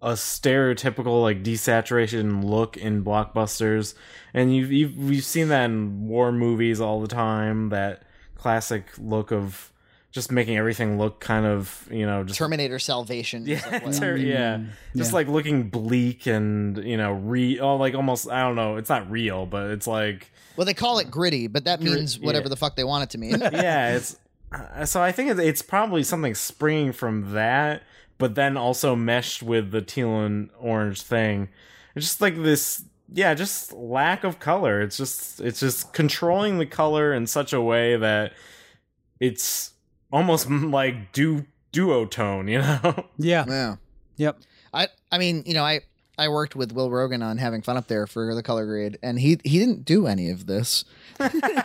a 0.03 0.13
stereotypical 0.13 1.23
like 1.23 1.43
desaturation 1.43 2.45
look 2.45 2.77
in 2.77 3.05
blockbusters, 3.05 3.95
and 4.35 4.55
you've, 4.55 4.71
you've 4.71 4.97
we've 4.97 5.25
seen 5.25 5.49
that 5.49 5.65
in 5.67 6.09
war 6.09 6.33
movies 6.33 6.81
all 6.81 7.01
the 7.01 7.09
time. 7.09 7.71
That 7.71 8.03
classic 8.37 8.87
look 8.99 9.33
of 9.33 9.73
just 10.13 10.33
making 10.33 10.57
everything 10.57 10.99
look 10.99 11.21
kind 11.21 11.45
of 11.45 11.89
you 11.91 12.07
know 12.07 12.25
just 12.25 12.39
Terminator 12.39 12.79
Salvation. 12.79 13.47
yeah, 13.47 13.61
like 13.71 13.97
ter- 13.97 14.17
yeah, 14.17 14.61
just 14.95 15.13
like 15.13 15.29
looking 15.29 15.69
bleak 15.69 16.27
and 16.27 16.83
you 16.85 16.97
know 16.97 17.13
re 17.13 17.59
oh 17.59 17.77
like 17.77 17.95
almost 17.95 18.31
I 18.31 18.43
don't 18.43 18.57
know. 18.57 18.77
It's 18.77 18.91
not 18.91 19.11
real, 19.11 19.47
but 19.47 19.71
it's 19.71 19.87
like 19.87 20.31
well, 20.57 20.65
they 20.65 20.75
call 20.75 20.99
it 20.99 21.11
gritty, 21.11 21.49
but 21.49 21.65
that 21.65 21.81
means 21.83 22.19
whatever 22.19 22.45
yeah. 22.45 22.51
the 22.51 22.57
fuck 22.57 22.77
they 22.77 22.85
want 22.85 23.05
it 23.05 23.11
to 23.11 23.19
mean. 23.19 23.39
yeah, 23.53 23.97
it's 23.97 24.17
uh, 24.53 24.85
so 24.87 25.03
I 25.03 25.13
think 25.13 25.31
it's, 25.31 25.41
it's 25.41 25.63
probably 25.63 26.03
something 26.03 26.35
springing 26.35 26.93
from 26.93 27.33
that, 27.35 27.83
but 28.19 28.35
then 28.35 28.57
also 28.57 28.97
meshed 28.97 29.43
with 29.43 29.71
the 29.71 29.83
teal 29.83 30.21
and 30.21 30.51
orange 30.59 31.03
thing. 31.03 31.49
It's 31.95 32.07
just 32.07 32.21
like 32.21 32.37
this, 32.43 32.85
yeah, 33.13 33.35
just 33.35 33.73
lack 33.73 34.25
of 34.25 34.39
color. 34.39 34.81
It's 34.81 34.97
just 34.97 35.41
it's 35.41 35.61
just 35.61 35.93
controlling 35.93 36.59
the 36.59 36.67
color 36.67 37.13
in 37.13 37.27
such 37.27 37.53
a 37.53 37.61
way 37.61 37.97
that 37.97 38.33
it's 39.21 39.73
almost 40.13 40.51
like 40.51 41.13
du 41.13 41.45
duotone, 41.73 42.51
you 42.51 42.59
know? 42.59 43.07
Yeah. 43.19 43.45
yeah. 43.49 43.77
Yep. 44.17 44.41
I 44.73 44.89
I 45.13 45.19
mean, 45.19 45.43
you 45.47 45.55
know, 45.55 45.65
I 45.65 45.81
I 46.19 46.29
worked 46.29 46.57
with 46.57 46.73
Will 46.73 46.91
Rogan 46.91 47.23
on 47.23 47.37
having 47.39 47.61
fun 47.63 47.77
up 47.77 47.89
there 47.89 48.07
for 48.07 48.35
the 48.35 48.43
color 48.43 48.65
grade, 48.67 48.99
and 49.03 49.19
he 49.21 49.39
he 49.45 49.59
didn't 49.59 49.85
do 49.85 50.07
any 50.07 50.31
of 50.31 50.47
this. 50.47 50.85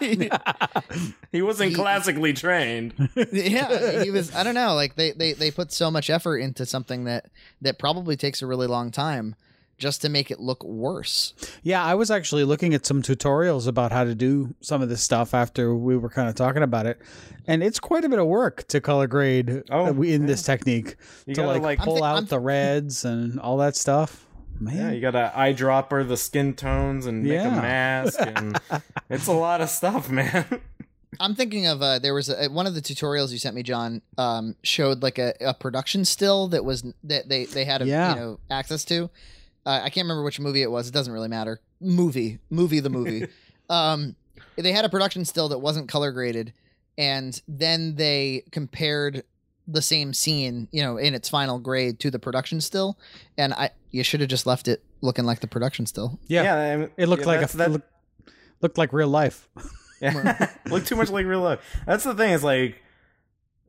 he 1.31 1.41
wasn't 1.41 1.69
He- 1.69 1.75
classically 1.75 2.33
trained. 2.33 2.93
yeah, 3.31 4.03
he 4.03 4.11
was. 4.11 4.33
I 4.35 4.43
don't 4.43 4.55
know. 4.55 4.75
Like 4.75 4.95
they 4.95 5.11
they 5.11 5.33
they 5.33 5.51
put 5.51 5.71
so 5.71 5.89
much 5.91 6.09
effort 6.09 6.37
into 6.39 6.65
something 6.65 7.05
that 7.05 7.27
that 7.61 7.79
probably 7.79 8.15
takes 8.15 8.41
a 8.41 8.45
really 8.47 8.67
long 8.67 8.91
time, 8.91 9.35
just 9.77 10.01
to 10.01 10.09
make 10.09 10.31
it 10.31 10.39
look 10.39 10.63
worse. 10.63 11.33
Yeah, 11.63 11.83
I 11.83 11.95
was 11.95 12.11
actually 12.11 12.43
looking 12.43 12.73
at 12.73 12.85
some 12.85 13.01
tutorials 13.01 13.67
about 13.67 13.91
how 13.91 14.03
to 14.03 14.15
do 14.15 14.53
some 14.61 14.81
of 14.81 14.89
this 14.89 15.01
stuff 15.01 15.33
after 15.33 15.73
we 15.75 15.95
were 15.97 16.09
kind 16.09 16.27
of 16.29 16.35
talking 16.35 16.63
about 16.63 16.85
it, 16.85 16.99
and 17.47 17.63
it's 17.63 17.79
quite 17.79 18.03
a 18.03 18.09
bit 18.09 18.19
of 18.19 18.27
work 18.27 18.67
to 18.69 18.81
color 18.81 19.07
grade 19.07 19.63
Oh, 19.69 20.01
in 20.03 20.25
this 20.25 20.43
technique 20.43 20.95
You 21.25 21.35
to 21.35 21.41
gotta, 21.41 21.53
like, 21.53 21.61
like- 21.61 21.79
pull 21.79 21.97
thi- 21.97 22.03
out 22.03 22.15
I'm- 22.15 22.25
the 22.25 22.39
reds 22.39 23.05
and 23.05 23.39
all 23.39 23.57
that 23.57 23.75
stuff. 23.75 24.27
Man, 24.61 24.75
Yeah, 24.75 24.91
you 24.91 25.01
got 25.01 25.11
to 25.11 25.31
eyedropper 25.35 26.07
the 26.07 26.17
skin 26.17 26.53
tones 26.53 27.05
and 27.07 27.23
make 27.23 27.33
Yeah. 27.33 27.57
a 27.57 27.61
mask, 27.61 28.19
and 28.21 28.59
it's 29.09 29.27
a 29.27 29.33
lot 29.33 29.59
of 29.61 29.69
stuff, 29.69 30.09
man. 30.09 30.45
I'm 31.19 31.35
thinking 31.35 31.65
of 31.67 31.81
uh, 31.81 31.99
there 31.99 32.13
was 32.13 32.29
a, 32.29 32.47
one 32.47 32.67
of 32.67 32.75
the 32.75 32.81
tutorials 32.81 33.31
you 33.31 33.37
sent 33.37 33.55
me, 33.55 33.63
John, 33.63 34.01
um, 34.17 34.55
showed 34.63 35.01
like 35.03 35.17
a, 35.17 35.33
a 35.41 35.53
production 35.53 36.05
still 36.05 36.47
that 36.49 36.63
was 36.63 36.83
that 37.03 37.27
they 37.27 37.45
they 37.45 37.65
had 37.65 37.81
a, 37.81 37.85
Yeah. 37.85 38.13
you 38.13 38.15
know 38.19 38.39
access 38.49 38.85
to. 38.85 39.09
Uh, 39.65 39.81
I 39.83 39.89
can't 39.89 40.05
remember 40.05 40.23
which 40.23 40.39
movie 40.39 40.61
it 40.61 40.71
was. 40.71 40.87
It 40.87 40.93
doesn't 40.93 41.11
really 41.13 41.27
matter. 41.27 41.59
Movie, 41.79 42.39
movie, 42.49 42.79
the 42.79 42.89
movie. 42.89 43.27
um, 43.69 44.15
they 44.55 44.71
had 44.71 44.85
a 44.85 44.89
production 44.89 45.25
still 45.25 45.49
that 45.49 45.59
wasn't 45.59 45.87
color 45.89 46.11
graded, 46.11 46.53
and 46.97 47.39
then 47.47 47.95
they 47.95 48.43
compared 48.51 49.23
the 49.67 49.81
same 49.81 50.13
scene, 50.13 50.67
you 50.71 50.81
know, 50.81 50.97
in 50.97 51.13
its 51.13 51.29
final 51.29 51.59
grade 51.59 51.99
to 51.99 52.11
the 52.11 52.19
production 52.19 52.59
still. 52.61 52.97
And 53.37 53.53
I, 53.53 53.69
you 53.91 54.03
should 54.03 54.19
have 54.21 54.29
just 54.29 54.45
left 54.45 54.67
it 54.67 54.81
looking 55.01 55.25
like 55.25 55.39
the 55.39 55.47
production 55.47 55.85
still. 55.85 56.19
yeah, 56.27 56.55
I 56.55 56.77
mean, 56.77 56.89
it 56.97 57.07
looked 57.07 57.21
yeah, 57.23 57.27
like 57.27 57.37
a 57.37 57.41
that's- 57.41 57.53
that- 57.53 57.67
it 57.69 57.71
looked, 57.73 57.89
looked 58.61 58.77
like 58.77 58.93
real 58.93 59.07
life. 59.07 59.47
Yeah, 60.01 60.47
look 60.67 60.85
too 60.85 60.95
much 60.95 61.09
like 61.09 61.25
real 61.25 61.41
life. 61.41 61.59
That's 61.85 62.03
the 62.03 62.13
thing. 62.15 62.31
Is 62.31 62.43
like, 62.43 62.81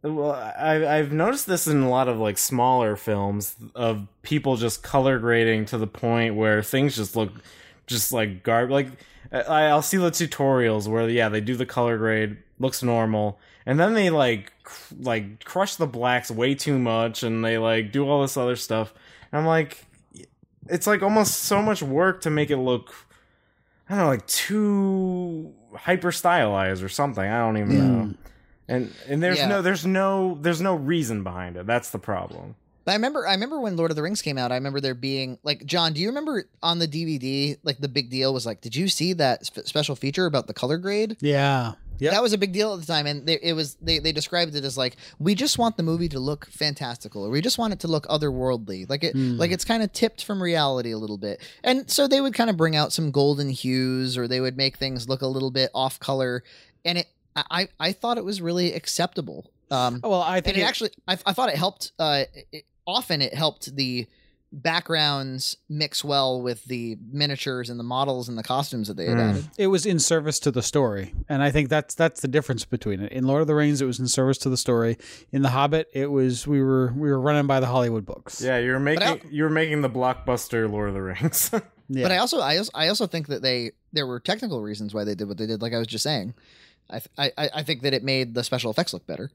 well, 0.03 0.33
I 0.33 0.99
I've 0.99 1.13
noticed 1.13 1.47
this 1.47 1.67
in 1.67 1.83
a 1.83 1.89
lot 1.91 2.09
of 2.09 2.19
like 2.19 2.39
smaller 2.39 2.97
films 2.97 3.55
of 3.75 4.09
people 4.23 4.57
just 4.57 4.83
color 4.83 5.19
grading 5.19 5.67
to 5.67 5.79
the 5.79 5.87
point 5.87 6.35
where 6.35 6.63
things 6.63 6.97
just 6.97 7.15
look 7.17 7.33
just 7.87 8.13
like 8.13 8.43
garb. 8.43 8.71
Like 8.71 8.89
I, 9.31 9.65
I'll 9.67 9.83
see 9.83 9.99
the 9.99 10.11
tutorials 10.11 10.89
where 10.89 11.09
yeah 11.09 11.29
they 11.29 11.41
do 11.41 11.55
the 11.55 11.67
color 11.67 11.99
grade 11.99 12.39
looks 12.59 12.83
normal, 12.83 13.39
and 13.67 13.79
then 13.79 13.95
they 13.95 14.11
like 14.11 14.53
cr- 14.63 14.95
like 15.01 15.45
crush 15.45 15.77
the 15.77 15.87
blacks 15.87 16.31
way 16.31 16.55
too 16.55 16.79
much, 16.79 17.23
and 17.23 17.45
they 17.45 17.59
like 17.59 17.93
do 17.93 18.09
all 18.09 18.23
this 18.23 18.37
other 18.37 18.57
stuff. 18.57 18.93
And 19.31 19.41
I'm 19.41 19.47
like, 19.47 19.85
it's 20.69 20.87
like 20.87 21.03
almost 21.03 21.41
so 21.41 21.63
much 21.63 21.83
work 21.83 22.21
to 22.23 22.31
make 22.31 22.51
it 22.51 22.59
look. 22.59 22.95
I 23.89 23.97
don't 23.97 24.05
know, 24.05 24.09
like 24.11 24.27
too 24.27 25.53
hyper 25.75 26.13
stylized 26.13 26.83
or 26.83 26.89
something. 26.89 27.25
I 27.25 27.39
don't 27.39 27.57
even 27.59 27.79
know. 27.79 28.05
Hmm. 28.05 28.13
And 28.69 28.93
and 29.09 29.23
there's 29.23 29.39
Yeah. 29.39 29.49
no 29.49 29.63
there's 29.63 29.85
no 29.85 30.39
there's 30.41 30.61
no 30.61 30.75
reason 30.75 31.23
behind 31.25 31.57
it. 31.57 31.67
That's 31.67 31.91
the 31.91 31.99
problem. 31.99 32.55
But 32.85 32.93
I 32.93 32.95
remember, 32.97 33.29
I 33.29 33.33
remember 33.35 33.61
when 33.61 33.77
Lord 33.77 33.93
of 33.93 33.97
the 33.97 34.03
Rings 34.03 34.23
came 34.23 34.37
out. 34.39 34.51
I 34.51 34.57
remember 34.57 34.81
there 34.81 34.95
being 34.95 35.39
like, 35.45 35.65
John, 35.67 35.93
do 35.93 36.01
you 36.01 36.09
remember 36.09 36.49
on 36.65 36.81
the 36.81 36.89
DVD, 36.89 37.57
like 37.63 37.79
the 37.79 37.87
big 37.89 38.11
deal 38.11 38.35
was 38.35 38.45
like, 38.45 38.61
did 38.61 38.75
you 38.75 38.89
see 38.89 39.13
that 39.13 39.47
sp- 39.47 39.67
special 39.67 39.95
feature 39.95 40.27
about 40.27 40.49
the 40.49 40.53
color 40.55 40.79
grade? 40.79 41.17
Yeah, 41.21 41.75
yeah, 41.99 42.11
That 42.11 42.23
was 42.23 42.33
a 42.33 42.39
big 42.39 42.53
deal 42.53 42.73
at 42.75 42.81
the 42.81 42.87
time, 42.87 43.07
and 43.07 43.27
they, 43.27 43.39
it 43.43 43.53
was 43.55 43.77
they, 43.81 43.99
they 43.99 44.13
described 44.13 44.55
it 44.55 44.65
as 44.65 44.77
like 44.77 44.97
we 45.19 45.35
just 45.35 45.59
want 45.59 45.77
the 45.77 45.83
movie 45.83 46.09
to 46.09 46.19
look 46.19 46.47
fantastical, 46.47 47.25
or 47.25 47.31
we 47.31 47.41
just 47.41 47.59
want 47.59 47.73
it 47.73 47.81
to 47.81 47.89
look 47.89 48.07
otherworldly, 48.09 48.89
like 48.91 49.05
it 49.05 49.13
Hmm. 49.13 49.37
like 49.37 49.51
it's 49.53 49.65
kind 49.65 49.83
of 49.83 49.93
tipped 49.93 50.25
from 50.25 50.43
reality 50.43 50.91
a 50.93 50.99
little 50.99 51.19
bit. 51.19 51.41
And 51.63 51.91
so 51.91 52.09
they 52.09 52.21
would 52.21 52.35
kind 52.35 52.51
of 52.51 52.57
bring 52.57 52.75
out 52.77 52.93
some 52.93 53.11
golden 53.11 53.51
hues, 53.51 54.17
or 54.19 54.27
they 54.27 54.41
would 54.41 54.57
make 54.57 54.77
things 54.79 55.09
look 55.09 55.23
a 55.23 55.27
little 55.27 55.51
bit 55.51 55.71
off 55.75 56.01
color, 56.01 56.43
and 56.85 56.99
it 56.99 57.07
I 57.37 57.69
I, 57.81 57.93
thought 57.93 58.19
it 58.19 58.25
was 58.25 58.43
really 58.43 58.75
acceptable. 58.75 59.51
Um, 59.71 60.01
well, 60.03 60.21
I 60.21 60.41
think 60.43 60.59
it, 60.59 60.61
it- 60.61 60.65
actually 60.65 60.91
I, 61.09 61.17
I 61.25 61.33
thought 61.33 61.49
it 61.49 61.57
helped 61.57 61.93
uh 61.99 62.25
it, 62.53 62.65
often 62.87 63.23
it 63.23 63.33
helped 63.35 63.75
the 63.77 64.07
backgrounds 64.53 65.57
mix 65.69 66.05
well 66.05 66.41
with 66.41 66.65
the 66.65 66.97
miniatures 67.11 67.71
and 67.71 67.79
the 67.81 67.85
models 67.85 68.29
and 68.29 68.37
the 68.39 68.43
costumes 68.43 68.89
that 68.89 68.97
they 68.97 69.07
had 69.07 69.17
Mm. 69.17 69.31
added 69.31 69.45
it 69.59 69.67
was 69.69 69.87
in 69.87 69.99
service 69.99 70.39
to 70.41 70.51
the 70.51 70.63
story 70.63 71.13
and 71.29 71.43
i 71.43 71.51
think 71.51 71.69
that's 71.69 71.95
that's 71.95 72.21
the 72.21 72.29
difference 72.29 72.65
between 72.65 73.01
it 73.01 73.13
in 73.13 73.27
lord 73.27 73.41
of 73.43 73.47
the 73.49 73.55
rings 73.55 73.81
it 73.83 73.87
was 73.87 73.99
in 73.99 74.09
service 74.09 74.39
to 74.39 74.49
the 74.51 74.57
story 74.57 74.97
in 75.33 75.43
the 75.43 75.51
hobbit 75.51 75.89
it 75.93 76.11
was 76.11 76.47
we 76.47 76.63
were 76.63 76.93
we 76.97 77.11
were 77.11 77.21
running 77.21 77.47
by 77.47 77.61
the 77.61 77.67
hollywood 77.67 78.05
books 78.07 78.41
Yeah, 78.41 78.59
you're 78.59 78.79
making 78.79 79.03
I- 79.07 79.21
you're 79.31 79.51
making 79.51 79.83
the 79.83 79.91
blockbuster 79.91 80.71
Lord 80.71 80.89
of 80.89 80.95
the 80.95 81.03
Rings. 81.03 81.51
yeah. 81.89 82.03
but 82.03 82.13
i 82.13 82.19
also 82.19 82.41
I 82.41 82.57
also, 82.59 82.71
I 82.75 82.89
also 82.89 83.07
think 83.07 83.29
that 83.29 83.43
they 83.43 83.73
there 83.93 84.07
were 84.07 84.21
technical 84.21 84.61
reasons 84.63 84.95
why 84.95 85.05
they 85.05 85.15
did 85.15 85.29
what 85.29 85.39
they 85.39 85.47
did 85.47 85.63
like 85.63 85.73
i 85.75 85.79
was 85.79 85.87
just 85.87 86.03
saying 86.05 86.35
I, 86.91 86.99
th- 86.99 87.33
I 87.39 87.51
I 87.55 87.63
think 87.63 87.83
that 87.83 87.95
it 87.95 88.03
made 88.05 88.35
the 88.35 88.45
special 88.45 88.71
effects 88.71 88.93
look 88.93 89.07
better. 89.07 89.31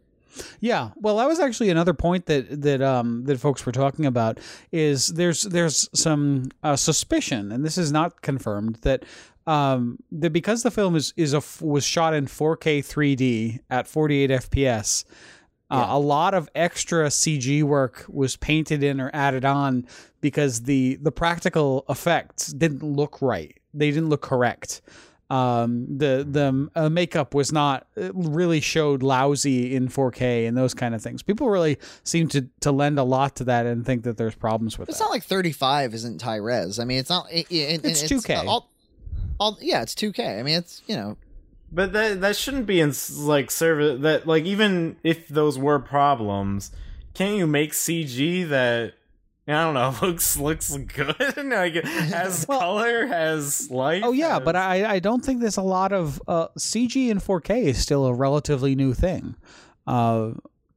Yeah, 0.59 0.89
well, 0.95 1.17
that 1.17 1.27
was 1.27 1.39
actually 1.39 1.69
another 1.69 1.93
point 1.93 2.25
that 2.27 2.61
that 2.61 2.81
um, 2.81 3.23
that 3.25 3.39
folks 3.39 3.65
were 3.65 3.71
talking 3.71 4.05
about. 4.05 4.39
Is 4.71 5.07
there's 5.07 5.43
there's 5.43 5.89
some 5.93 6.49
uh, 6.63 6.75
suspicion, 6.75 7.51
and 7.51 7.63
this 7.65 7.77
is 7.77 7.91
not 7.91 8.21
confirmed 8.21 8.75
that 8.83 9.03
um, 9.45 9.97
that 10.11 10.31
because 10.31 10.63
the 10.63 10.71
film 10.71 10.95
is 10.95 11.13
is 11.17 11.33
a 11.33 11.41
was 11.65 11.83
shot 11.83 12.13
in 12.13 12.25
4K 12.27 12.79
3D 12.79 13.59
at 13.69 13.87
48 13.87 14.29
FPS. 14.29 15.05
Uh, 15.69 15.75
Yeah. 15.85 15.95
a 15.97 15.99
lot 15.99 16.33
of 16.33 16.47
extra 16.55 17.07
CG 17.07 17.61
work 17.61 18.05
was 18.07 18.37
painted 18.37 18.83
in 18.83 19.01
or 19.01 19.11
added 19.13 19.43
on 19.43 19.85
because 20.21 20.61
the 20.61 20.95
the 21.01 21.11
practical 21.11 21.83
effects 21.89 22.53
didn't 22.53 22.83
look 22.83 23.21
right. 23.21 23.57
They 23.73 23.91
didn't 23.91 24.07
look 24.09 24.21
correct 24.21 24.81
um 25.29 25.97
the 25.97 26.25
the 26.29 26.69
uh, 26.75 26.89
makeup 26.89 27.33
was 27.33 27.51
not 27.51 27.85
really 27.95 28.61
showed 28.61 29.03
lousy 29.03 29.75
in 29.75 29.89
4K 29.89 30.47
and 30.47 30.55
those 30.57 30.73
kind 30.73 30.95
of 30.95 31.01
things. 31.01 31.21
People 31.21 31.49
really 31.49 31.77
seem 32.03 32.27
to 32.29 32.47
to 32.61 32.71
lend 32.71 32.97
a 32.97 33.03
lot 33.03 33.35
to 33.37 33.43
that 33.45 33.65
and 33.65 33.85
think 33.85 34.03
that 34.03 34.15
there's 34.17 34.35
problems 34.35 34.77
with 34.77 34.87
it. 34.87 34.91
It's 34.91 34.99
that. 34.99 35.05
not 35.05 35.11
like 35.11 35.23
35 35.23 35.93
isn't 35.93 36.21
high 36.21 36.37
res. 36.37 36.79
I 36.79 36.85
mean, 36.85 36.99
it's 36.99 37.09
not. 37.09 37.27
It, 37.31 37.45
it, 37.51 37.83
It's 37.83 38.03
2K. 38.03 38.45
all, 38.45 38.69
all, 39.39 39.57
yeah, 39.61 39.81
it's 39.81 39.95
2K. 39.95 40.39
I 40.39 40.43
mean, 40.43 40.57
it's 40.59 40.81
you 40.87 40.95
know, 40.95 41.17
But 41.71 41.91
that 41.93 42.21
that 42.21 42.35
shouldn't 42.37 42.65
be 42.65 42.79
in 42.79 42.93
like 43.17 43.51
service. 43.51 44.01
That 44.01 44.27
like 44.27 44.45
even 44.45 44.95
if 45.03 45.27
those 45.27 45.59
were 45.59 45.79
problems, 45.79 46.71
can't 47.13 47.35
you 47.35 47.47
make 47.47 47.73
CG 47.73 48.47
that 48.47 48.93
I 49.47 49.63
don't 49.63 49.73
know 49.75 49.95
looks 50.01 50.37
looks 50.37 50.75
good? 50.75 51.15
like 51.37 51.75
has 51.75 52.45
Well- 52.49 52.59
color, 52.59 53.07
has 53.07 53.71
light. 53.71 54.03
Oh 54.03 54.11
yeah, 54.11 54.35
has- 54.35 54.43
but 54.43 54.55
I 54.55 54.95
I 54.95 54.99
don't 54.99 55.23
think 55.23 55.39
there's 55.41 55.57
a 55.57 55.61
lot 55.61 55.93
of 55.93 56.21
uh, 56.27 56.47
CG 56.59 57.09
in 57.09 57.19
4K 57.19 57.63
is 57.65 57.77
still 57.77 58.05
a 58.05 58.13
relatively 58.13 58.75
new 58.75 58.93
thing. 58.93 59.35
Uh, 59.85 60.31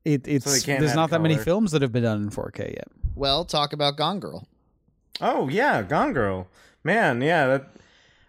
it, 0.05 0.27
it's 0.29 0.45
they 0.45 0.61
can't 0.65 0.81
there's 0.81 0.95
not 0.95 1.11
that 1.11 1.21
many 1.21 1.37
films 1.37 1.73
that 1.73 1.83
have 1.83 1.93
been 1.93 2.05
done 2.05 2.23
in 2.23 2.31
4K 2.31 2.71
yet. 2.75 2.89
well, 3.17 3.45
talk 3.45 3.73
about 3.73 3.97
Gone 3.97 4.21
Girl. 4.21 4.47
Oh 5.21 5.49
yeah, 5.49 5.83
Gone 5.83 6.13
Girl. 6.13 6.47
Man, 6.85 7.21
yeah, 7.21 7.47
that 7.47 7.71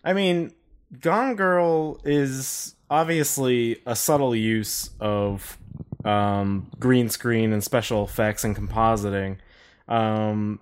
I 0.03 0.13
mean, 0.13 0.51
Gone 0.99 1.35
Girl 1.35 2.01
is 2.03 2.75
obviously 2.89 3.81
a 3.85 3.95
subtle 3.95 4.35
use 4.35 4.89
of 4.99 5.57
um 6.03 6.67
green 6.79 7.09
screen 7.09 7.53
and 7.53 7.63
special 7.63 8.03
effects 8.03 8.43
and 8.43 8.55
compositing. 8.55 9.37
Um 9.91 10.59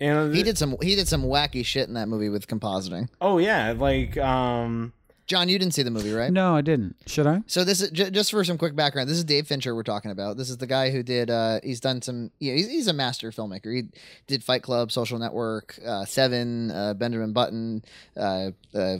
and 0.00 0.34
He 0.34 0.42
did 0.42 0.58
some 0.58 0.76
he 0.82 0.94
did 0.94 1.08
some 1.08 1.22
wacky 1.22 1.64
shit 1.64 1.88
in 1.88 1.94
that 1.94 2.08
movie 2.08 2.28
with 2.28 2.46
compositing. 2.46 3.08
Oh 3.20 3.38
yeah, 3.38 3.74
like 3.76 4.16
um 4.18 4.92
John, 5.26 5.48
you 5.48 5.58
didn't 5.58 5.74
see 5.74 5.82
the 5.82 5.90
movie, 5.90 6.12
right? 6.12 6.30
No, 6.32 6.54
I 6.54 6.60
didn't. 6.60 6.94
Should 7.06 7.26
I? 7.26 7.42
So 7.48 7.64
this 7.64 7.80
is 7.80 7.90
j- 7.90 8.10
just 8.10 8.30
for 8.30 8.44
some 8.44 8.56
quick 8.58 8.76
background. 8.76 9.08
This 9.08 9.16
is 9.18 9.24
Dave 9.24 9.48
Fincher 9.48 9.74
we're 9.74 9.82
talking 9.82 10.12
about. 10.12 10.36
This 10.36 10.50
is 10.50 10.58
the 10.58 10.68
guy 10.68 10.90
who 10.90 11.02
did. 11.02 11.30
Uh, 11.30 11.58
he's 11.64 11.80
done 11.80 12.00
some. 12.00 12.30
Yeah, 12.38 12.54
he's, 12.54 12.68
he's 12.68 12.86
a 12.86 12.92
master 12.92 13.32
filmmaker. 13.32 13.74
He 13.74 13.88
did 14.28 14.44
Fight 14.44 14.62
Club, 14.62 14.92
Social 14.92 15.18
Network, 15.18 15.80
uh, 15.84 16.04
Seven, 16.04 16.70
uh, 16.70 16.94
Benjamin 16.94 17.32
Button, 17.32 17.84
uh, 18.16 18.50
uh, 18.72 18.98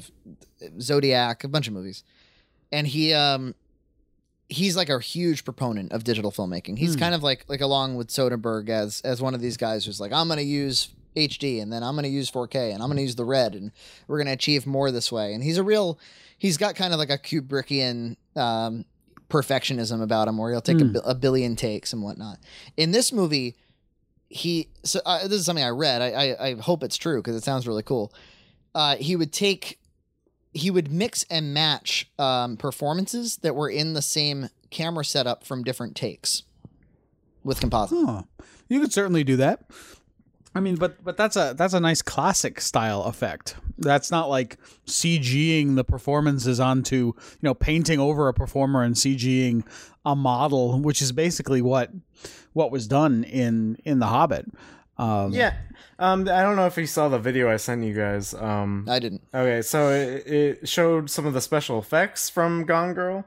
Zodiac, 0.80 1.44
a 1.44 1.48
bunch 1.48 1.68
of 1.68 1.74
movies. 1.74 2.02
And 2.72 2.88
he 2.88 3.12
um 3.12 3.54
he's 4.48 4.76
like 4.76 4.88
a 4.88 5.00
huge 5.00 5.44
proponent 5.44 5.92
of 5.92 6.04
digital 6.04 6.30
filmmaking. 6.30 6.78
He's 6.78 6.94
Hmm. 6.94 7.00
kind 7.00 7.14
of 7.14 7.22
like 7.22 7.44
like 7.48 7.60
along 7.60 7.96
with 7.96 8.08
Soderbergh 8.08 8.68
as 8.68 9.00
as 9.02 9.20
one 9.20 9.34
of 9.34 9.40
these 9.40 9.56
guys 9.56 9.84
who's 9.84 10.00
like 10.00 10.12
I'm 10.12 10.28
going 10.28 10.38
to 10.38 10.44
use 10.44 10.88
HD 11.16 11.60
and 11.62 11.72
then 11.72 11.82
I'm 11.82 11.94
going 11.94 12.04
to 12.04 12.10
use 12.10 12.30
4K 12.30 12.72
and 12.74 12.82
I'm 12.82 12.88
going 12.88 12.98
to 12.98 13.02
use 13.02 13.16
the 13.16 13.24
red 13.24 13.54
and 13.54 13.72
we're 14.06 14.18
going 14.18 14.26
to 14.26 14.32
achieve 14.32 14.66
more 14.66 14.90
this 14.90 15.10
way. 15.10 15.32
And 15.34 15.42
he's 15.42 15.56
a 15.58 15.62
real 15.64 15.98
he's 16.38 16.56
got 16.58 16.74
kind 16.76 16.92
of 16.92 16.98
like 16.98 17.10
a 17.10 17.18
Kubrickian 17.18 18.16
um 18.36 18.84
perfectionism 19.28 20.02
about 20.02 20.28
him 20.28 20.38
where 20.38 20.52
he'll 20.52 20.60
take 20.60 20.80
a, 20.80 20.84
Hmm. 20.84 20.96
a 21.04 21.14
billion 21.14 21.56
takes 21.56 21.92
and 21.92 22.02
whatnot. 22.02 22.38
In 22.76 22.92
this 22.92 23.12
movie 23.12 23.56
he 24.28 24.68
so 24.82 25.00
uh, 25.06 25.22
this 25.28 25.38
is 25.40 25.46
something 25.46 25.64
I 25.64 25.68
read. 25.70 26.02
I 26.02 26.08
I, 26.10 26.46
I 26.48 26.54
hope 26.54 26.82
it's 26.82 26.96
true 26.96 27.20
because 27.20 27.36
it 27.36 27.44
sounds 27.44 27.66
really 27.66 27.82
cool. 27.82 28.12
Uh, 28.74 28.96
he 28.96 29.16
would 29.16 29.32
take 29.32 29.78
he 30.56 30.70
would 30.70 30.90
mix 30.90 31.24
and 31.30 31.52
match 31.52 32.10
um, 32.18 32.56
performances 32.56 33.36
that 33.38 33.54
were 33.54 33.68
in 33.68 33.94
the 33.94 34.02
same 34.02 34.48
camera 34.70 35.04
setup 35.04 35.44
from 35.44 35.62
different 35.62 35.94
takes 35.94 36.42
with 37.44 37.60
composite. 37.60 37.98
Huh. 38.04 38.22
You 38.68 38.80
could 38.80 38.92
certainly 38.92 39.22
do 39.22 39.36
that. 39.36 39.64
I 40.54 40.60
mean, 40.60 40.76
but 40.76 41.04
but 41.04 41.18
that's 41.18 41.36
a 41.36 41.54
that's 41.56 41.74
a 41.74 41.80
nice 41.80 42.00
classic 42.00 42.62
style 42.62 43.02
effect. 43.04 43.56
That's 43.76 44.10
not 44.10 44.30
like 44.30 44.56
CGing 44.86 45.76
the 45.76 45.84
performances 45.84 46.58
onto 46.58 46.96
you 46.96 47.14
know 47.42 47.52
painting 47.52 48.00
over 48.00 48.28
a 48.28 48.32
performer 48.32 48.82
and 48.82 48.94
CGing 48.94 49.64
a 50.06 50.16
model, 50.16 50.80
which 50.80 51.02
is 51.02 51.12
basically 51.12 51.60
what 51.60 51.90
what 52.54 52.70
was 52.70 52.88
done 52.88 53.22
in 53.24 53.76
in 53.84 53.98
The 53.98 54.06
Hobbit. 54.06 54.46
Um, 54.98 55.32
Yeah. 55.32 55.54
Um, 55.98 56.22
I 56.22 56.42
don't 56.42 56.56
know 56.56 56.66
if 56.66 56.76
you 56.76 56.86
saw 56.86 57.08
the 57.08 57.18
video 57.18 57.50
I 57.50 57.56
sent 57.56 57.82
you 57.84 57.94
guys. 57.94 58.34
Um, 58.34 58.86
I 58.88 58.98
didn't. 58.98 59.22
Okay, 59.32 59.62
so 59.62 59.88
it, 59.90 60.26
it 60.26 60.68
showed 60.68 61.08
some 61.10 61.26
of 61.26 61.32
the 61.32 61.40
special 61.40 61.78
effects 61.78 62.28
from 62.28 62.64
Gone 62.64 62.92
Girl, 62.92 63.24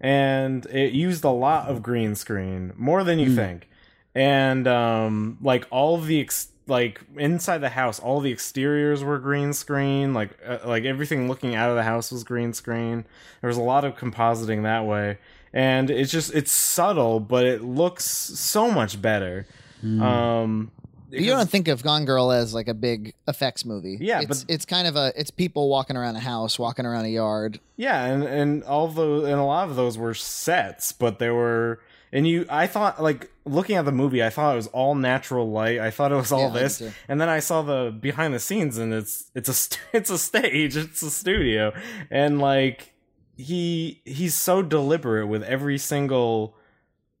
and 0.00 0.66
it 0.66 0.92
used 0.92 1.22
a 1.24 1.30
lot 1.30 1.68
of 1.68 1.82
green 1.82 2.14
screen, 2.16 2.72
more 2.76 3.04
than 3.04 3.18
you 3.18 3.34
think. 3.36 3.68
And 4.14 4.66
um, 4.66 5.38
like 5.40 5.66
all 5.70 5.94
of 5.94 6.06
the 6.06 6.20
ex- 6.20 6.48
like 6.66 7.00
inside 7.16 7.58
the 7.58 7.68
house, 7.68 8.00
all 8.00 8.20
the 8.20 8.32
exteriors 8.32 9.04
were 9.04 9.18
green 9.18 9.52
screen. 9.52 10.12
Like 10.14 10.36
uh, 10.44 10.58
like 10.64 10.84
everything 10.84 11.28
looking 11.28 11.54
out 11.54 11.70
of 11.70 11.76
the 11.76 11.84
house 11.84 12.10
was 12.10 12.24
green 12.24 12.52
screen. 12.52 13.04
There 13.40 13.48
was 13.48 13.56
a 13.56 13.62
lot 13.62 13.84
of 13.84 13.96
compositing 13.96 14.64
that 14.64 14.84
way, 14.84 15.18
and 15.52 15.90
it's 15.90 16.10
just 16.10 16.34
it's 16.34 16.50
subtle, 16.50 17.20
but 17.20 17.44
it 17.46 17.62
looks 17.62 18.04
so 18.04 18.68
much 18.70 19.00
better. 19.00 19.46
Um, 19.82 20.70
You 21.10 21.30
don't 21.30 21.48
think 21.50 21.68
of 21.68 21.82
Gone 21.82 22.04
Girl 22.04 22.30
as 22.32 22.54
like 22.54 22.68
a 22.68 22.74
big 22.74 23.14
effects 23.28 23.64
movie. 23.64 23.98
Yeah, 24.00 24.20
it's, 24.20 24.44
but- 24.44 24.52
it's 24.52 24.64
kind 24.64 24.86
of 24.86 24.96
a 24.96 25.12
it's 25.16 25.30
people 25.30 25.68
walking 25.68 25.96
around 25.96 26.16
a 26.16 26.20
house, 26.20 26.58
walking 26.58 26.86
around 26.86 27.04
a 27.04 27.08
yard. 27.10 27.60
Yeah, 27.76 28.04
and 28.04 28.22
and 28.24 28.64
all 28.64 28.88
those 28.88 29.24
and 29.24 29.34
a 29.40 29.44
lot 29.44 29.68
of 29.68 29.76
those 29.76 29.96
were 29.98 30.14
sets, 30.14 30.92
but 30.92 31.18
there 31.18 31.34
were 31.34 31.80
and 32.12 32.26
you 32.26 32.46
I 32.48 32.66
thought 32.66 33.02
like 33.02 33.30
looking 33.44 33.76
at 33.76 33.84
the 33.84 33.92
movie, 33.92 34.22
I 34.22 34.30
thought 34.30 34.52
it 34.52 34.56
was 34.56 34.66
all 34.68 34.94
natural 34.94 35.50
light. 35.50 35.78
I 35.80 35.90
thought 35.90 36.12
it 36.12 36.16
was 36.16 36.32
all 36.32 36.52
Yeah, 36.54 36.60
this, 36.60 36.82
and 37.08 37.20
then 37.20 37.28
I 37.28 37.40
saw 37.40 37.62
the 37.62 37.90
behind 37.98 38.34
the 38.34 38.40
scenes, 38.40 38.78
and 38.78 38.92
it's 38.92 39.30
it's 39.34 39.48
a 39.48 39.54
st- 39.54 39.80
it's 39.92 40.10
a 40.10 40.18
stage, 40.18 40.76
it's 40.76 41.02
a 41.02 41.10
studio, 41.10 41.72
and 42.10 42.38
like 42.40 42.92
he 43.36 44.02
he's 44.04 44.34
so 44.34 44.62
deliberate 44.62 45.26
with 45.26 45.42
every 45.44 45.78
single, 45.78 46.56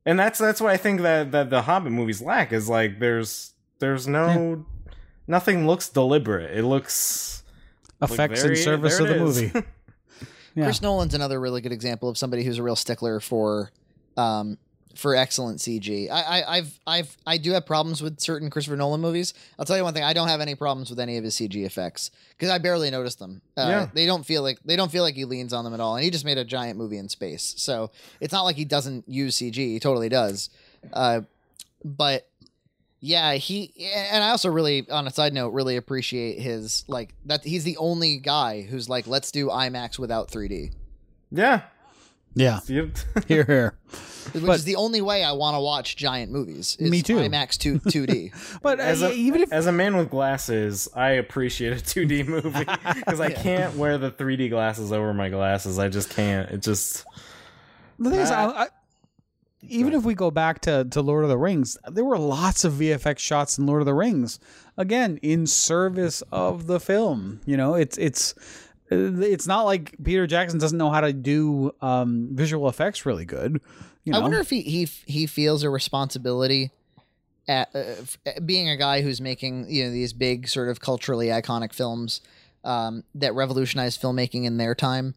and 0.04 0.18
that's 0.18 0.38
that's 0.38 0.60
what 0.60 0.70
I 0.70 0.76
think 0.76 1.00
that 1.02 1.32
that 1.32 1.50
the 1.50 1.62
Hobbit 1.62 1.92
movies 1.92 2.20
lack 2.20 2.52
is 2.52 2.68
like 2.68 2.98
there's 3.00 3.54
there's 3.80 4.06
no 4.06 4.64
nothing 5.26 5.66
looks 5.66 5.88
deliberate. 5.88 6.56
It 6.56 6.64
looks 6.64 7.42
like, 8.00 8.10
effects 8.10 8.42
there 8.42 8.52
in 8.52 8.56
service 8.56 8.98
of 9.00 9.08
the 9.08 9.14
it 9.16 9.22
is. 9.22 9.42
movie. 9.42 9.66
Yeah. 10.56 10.64
Chris 10.64 10.82
Nolan's 10.82 11.14
another 11.14 11.38
really 11.40 11.60
good 11.60 11.70
example 11.70 12.08
of 12.08 12.18
somebody 12.18 12.42
who's 12.42 12.58
a 12.58 12.62
real 12.64 12.74
stickler 12.74 13.20
for 13.20 13.70
um 14.16 14.58
for 14.96 15.14
excellent 15.14 15.60
CG. 15.60 16.10
I, 16.10 16.20
I 16.40 16.56
I've 16.56 16.80
I've 16.88 17.16
I 17.24 17.36
do 17.38 17.52
have 17.52 17.64
problems 17.64 18.02
with 18.02 18.18
certain 18.18 18.50
Christopher 18.50 18.76
Nolan 18.76 19.00
movies. 19.00 19.32
I'll 19.60 19.64
tell 19.64 19.76
you 19.76 19.84
one 19.84 19.94
thing, 19.94 20.02
I 20.02 20.12
don't 20.12 20.26
have 20.26 20.40
any 20.40 20.56
problems 20.56 20.90
with 20.90 20.98
any 20.98 21.16
of 21.18 21.22
his 21.22 21.36
CG 21.36 21.54
effects 21.64 22.10
because 22.30 22.50
I 22.50 22.58
barely 22.58 22.90
notice 22.90 23.14
them. 23.14 23.42
Uh, 23.56 23.66
Yeah. 23.68 23.88
they 23.94 24.06
don't 24.06 24.26
feel 24.26 24.42
like 24.42 24.58
they 24.64 24.74
don't 24.74 24.90
feel 24.90 25.04
like 25.04 25.14
he 25.14 25.24
leans 25.24 25.52
on 25.52 25.62
them 25.62 25.72
at 25.72 25.78
all. 25.78 25.94
And 25.94 26.02
he 26.04 26.10
just 26.10 26.24
made 26.24 26.36
a 26.36 26.44
giant 26.44 26.76
movie 26.76 26.98
in 26.98 27.08
space. 27.08 27.54
So, 27.56 27.92
it's 28.20 28.32
not 28.32 28.42
like 28.42 28.56
he 28.56 28.64
doesn't 28.64 29.08
use 29.08 29.36
CG. 29.36 29.54
He 29.54 29.78
totally 29.78 30.08
does. 30.08 30.50
Uh 30.92 31.20
but 31.84 32.26
yeah, 33.00 33.34
he 33.34 33.72
and 33.94 34.22
I 34.22 34.30
also 34.30 34.48
really 34.50 34.88
on 34.90 35.06
a 35.06 35.10
side 35.10 35.32
note 35.32 35.48
really 35.50 35.76
appreciate 35.76 36.38
his 36.38 36.84
like 36.88 37.14
that 37.26 37.44
he's 37.44 37.64
the 37.64 37.76
only 37.78 38.18
guy 38.18 38.62
who's 38.62 38.88
like 38.88 39.06
let's 39.06 39.30
do 39.30 39.48
IMAX 39.48 39.98
without 39.98 40.28
3D. 40.30 40.72
yeah. 41.30 41.62
yeah, 42.34 42.60
You- 42.66 42.92
here, 43.26 43.44
here. 43.44 43.74
which 44.32 44.44
But- 44.44 44.56
is 44.56 44.64
the 44.64 44.76
only 44.76 45.00
way 45.00 45.24
I 45.24 45.32
want 45.32 45.56
to 45.56 45.60
watch 45.60 45.96
giant 45.96 46.30
movies. 46.30 46.76
Is 46.78 46.90
Me 46.90 47.02
too. 47.02 47.16
IMAX 47.16 47.56
two 47.58 47.78
two 47.90 48.06
D. 48.06 48.32
But 48.62 48.78
uh, 48.78 48.82
as 48.84 49.02
a, 49.02 49.12
even 49.12 49.40
if 49.42 49.52
as 49.52 49.66
a 49.66 49.72
man 49.72 49.96
with 49.96 50.10
glasses, 50.10 50.88
I 50.94 51.12
appreciate 51.12 51.72
a 51.72 51.76
2D 51.82 52.26
movie 52.34 52.64
because 52.94 53.20
I 53.20 53.30
can't 53.32 53.74
wear 53.76 53.96
the 53.98 54.10
3D 54.10 54.50
glasses 54.50 54.92
over 54.92 55.12
my 55.14 55.28
glasses. 55.30 55.78
I 55.78 55.88
just 55.88 56.10
can't. 56.10 56.50
It 56.50 56.60
just 56.62 57.04
the 57.98 58.10
thing 58.10 58.20
is, 58.20 58.30
Uh, 58.30 58.34
I, 58.34 58.62
I, 58.64 58.68
even 59.62 59.92
if 59.92 60.04
we 60.04 60.14
go 60.14 60.30
back 60.30 60.60
to, 60.62 60.84
to 60.90 61.02
Lord 61.02 61.24
of 61.24 61.30
the 61.30 61.38
Rings, 61.38 61.76
there 61.88 62.04
were 62.04 62.18
lots 62.18 62.64
of 62.64 62.74
VFX 62.74 63.18
shots 63.18 63.58
in 63.58 63.66
Lord 63.66 63.82
of 63.82 63.86
the 63.86 63.94
Rings. 63.94 64.38
Again, 64.76 65.18
in 65.22 65.46
service 65.46 66.22
of 66.32 66.66
the 66.66 66.80
film. 66.80 67.40
You 67.44 67.56
know, 67.56 67.74
it's 67.74 67.98
it's 67.98 68.34
uh, 68.90 69.20
it's 69.20 69.46
not 69.46 69.62
like 69.62 69.94
Peter 70.02 70.26
Jackson 70.26 70.58
doesn't 70.58 70.78
know 70.78 70.90
how 70.90 71.00
to 71.00 71.12
do 71.12 71.74
um, 71.80 72.28
visual 72.32 72.68
effects 72.68 73.04
really 73.04 73.24
good. 73.24 73.60
You 74.04 74.12
know? 74.12 74.18
I 74.18 74.22
wonder 74.22 74.38
if 74.38 74.50
he 74.50 74.62
he 74.62 74.84
he 75.06 75.26
feels 75.26 75.62
a 75.62 75.70
responsibility 75.70 76.70
at 77.46 77.68
uh, 77.74 77.78
uh, 78.26 78.40
being 78.44 78.68
a 78.68 78.76
guy 78.76 79.02
who's 79.02 79.20
making 79.20 79.66
you 79.68 79.84
know 79.84 79.90
these 79.90 80.12
big 80.12 80.48
sort 80.48 80.68
of 80.68 80.80
culturally 80.80 81.26
iconic 81.26 81.74
films 81.74 82.20
um, 82.64 83.04
that 83.14 83.34
revolutionized 83.34 84.00
filmmaking 84.00 84.44
in 84.44 84.56
their 84.56 84.74
time. 84.74 85.14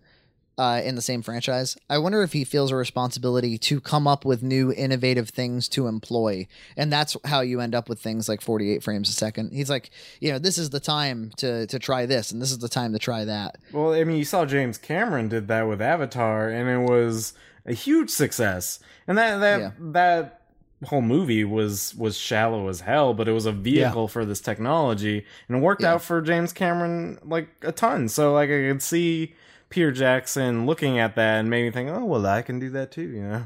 Uh, 0.56 0.82
in 0.86 0.94
the 0.94 1.02
same 1.02 1.24
franchise, 1.24 1.76
I 1.90 1.98
wonder 1.98 2.22
if 2.22 2.34
he 2.34 2.44
feels 2.44 2.70
a 2.72 2.76
responsibility 2.76 3.58
to 3.58 3.82
come 3.82 4.08
up 4.08 4.24
with 4.24 4.44
new, 4.44 4.72
innovative 4.72 5.30
things 5.30 5.68
to 5.70 5.88
employ, 5.88 6.48
and 6.78 6.94
that's 6.94 7.18
how 7.26 7.42
you 7.42 7.60
end 7.60 7.74
up 7.74 7.90
with 7.90 8.00
things 8.00 8.30
like 8.30 8.40
48 8.40 8.84
frames 8.84 9.10
a 9.10 9.14
second. 9.14 9.52
He's 9.52 9.70
like, 9.72 9.90
you 10.22 10.32
know, 10.32 10.38
this 10.38 10.60
is 10.60 10.70
the 10.70 10.80
time 10.80 11.32
to 11.38 11.66
to 11.66 11.80
try 11.80 12.06
this, 12.06 12.32
and 12.32 12.40
this 12.40 12.52
is 12.52 12.60
the 12.60 12.70
time 12.70 12.94
to 12.94 13.00
try 13.00 13.26
that. 13.26 13.58
well, 13.72 13.94
I 13.94 14.04
mean, 14.04 14.18
you 14.18 14.26
saw 14.26 14.46
James 14.46 14.78
Cameron 14.78 15.28
did 15.28 15.48
that 15.48 15.64
with 15.68 15.82
Avatar, 15.82 16.50
and 16.50 16.70
it 16.70 16.88
was 16.88 17.34
a 17.66 17.74
huge 17.74 18.12
success. 18.12 18.80
And 19.08 19.18
that 19.18 19.38
that 19.40 19.60
Yeah. 19.60 19.72
that 19.80 20.42
whole 20.86 21.02
movie 21.02 21.44
was 21.46 21.96
was 21.96 22.16
shallow 22.16 22.68
as 22.68 22.82
hell, 22.82 23.16
but 23.16 23.28
it 23.28 23.32
was 23.32 23.48
a 23.48 23.52
vehicle 23.52 24.08
for 24.08 24.24
this 24.24 24.40
technology, 24.40 25.26
and 25.48 25.58
it 25.58 25.62
worked 25.62 25.82
Yeah. 25.82 25.94
out 25.94 26.04
for 26.04 26.22
James 26.22 26.54
Cameron 26.54 27.18
like 27.24 27.48
a 27.64 27.72
ton. 27.72 28.08
So 28.08 28.34
like 28.34 28.50
I 28.52 28.70
could 28.70 28.84
see 28.84 29.34
Peter 29.74 29.92
Jackson 29.92 30.68
looking 30.68 31.00
at 31.00 31.16
that 31.16 31.40
and 31.40 31.50
made 31.50 31.64
me 31.64 31.72
think, 31.72 31.90
oh 31.90 32.06
well, 32.06 32.28
I 32.28 32.44
can 32.44 32.60
do 32.60 32.70
that 32.70 32.92
too, 32.92 33.10
you 33.10 33.24
know. 33.24 33.46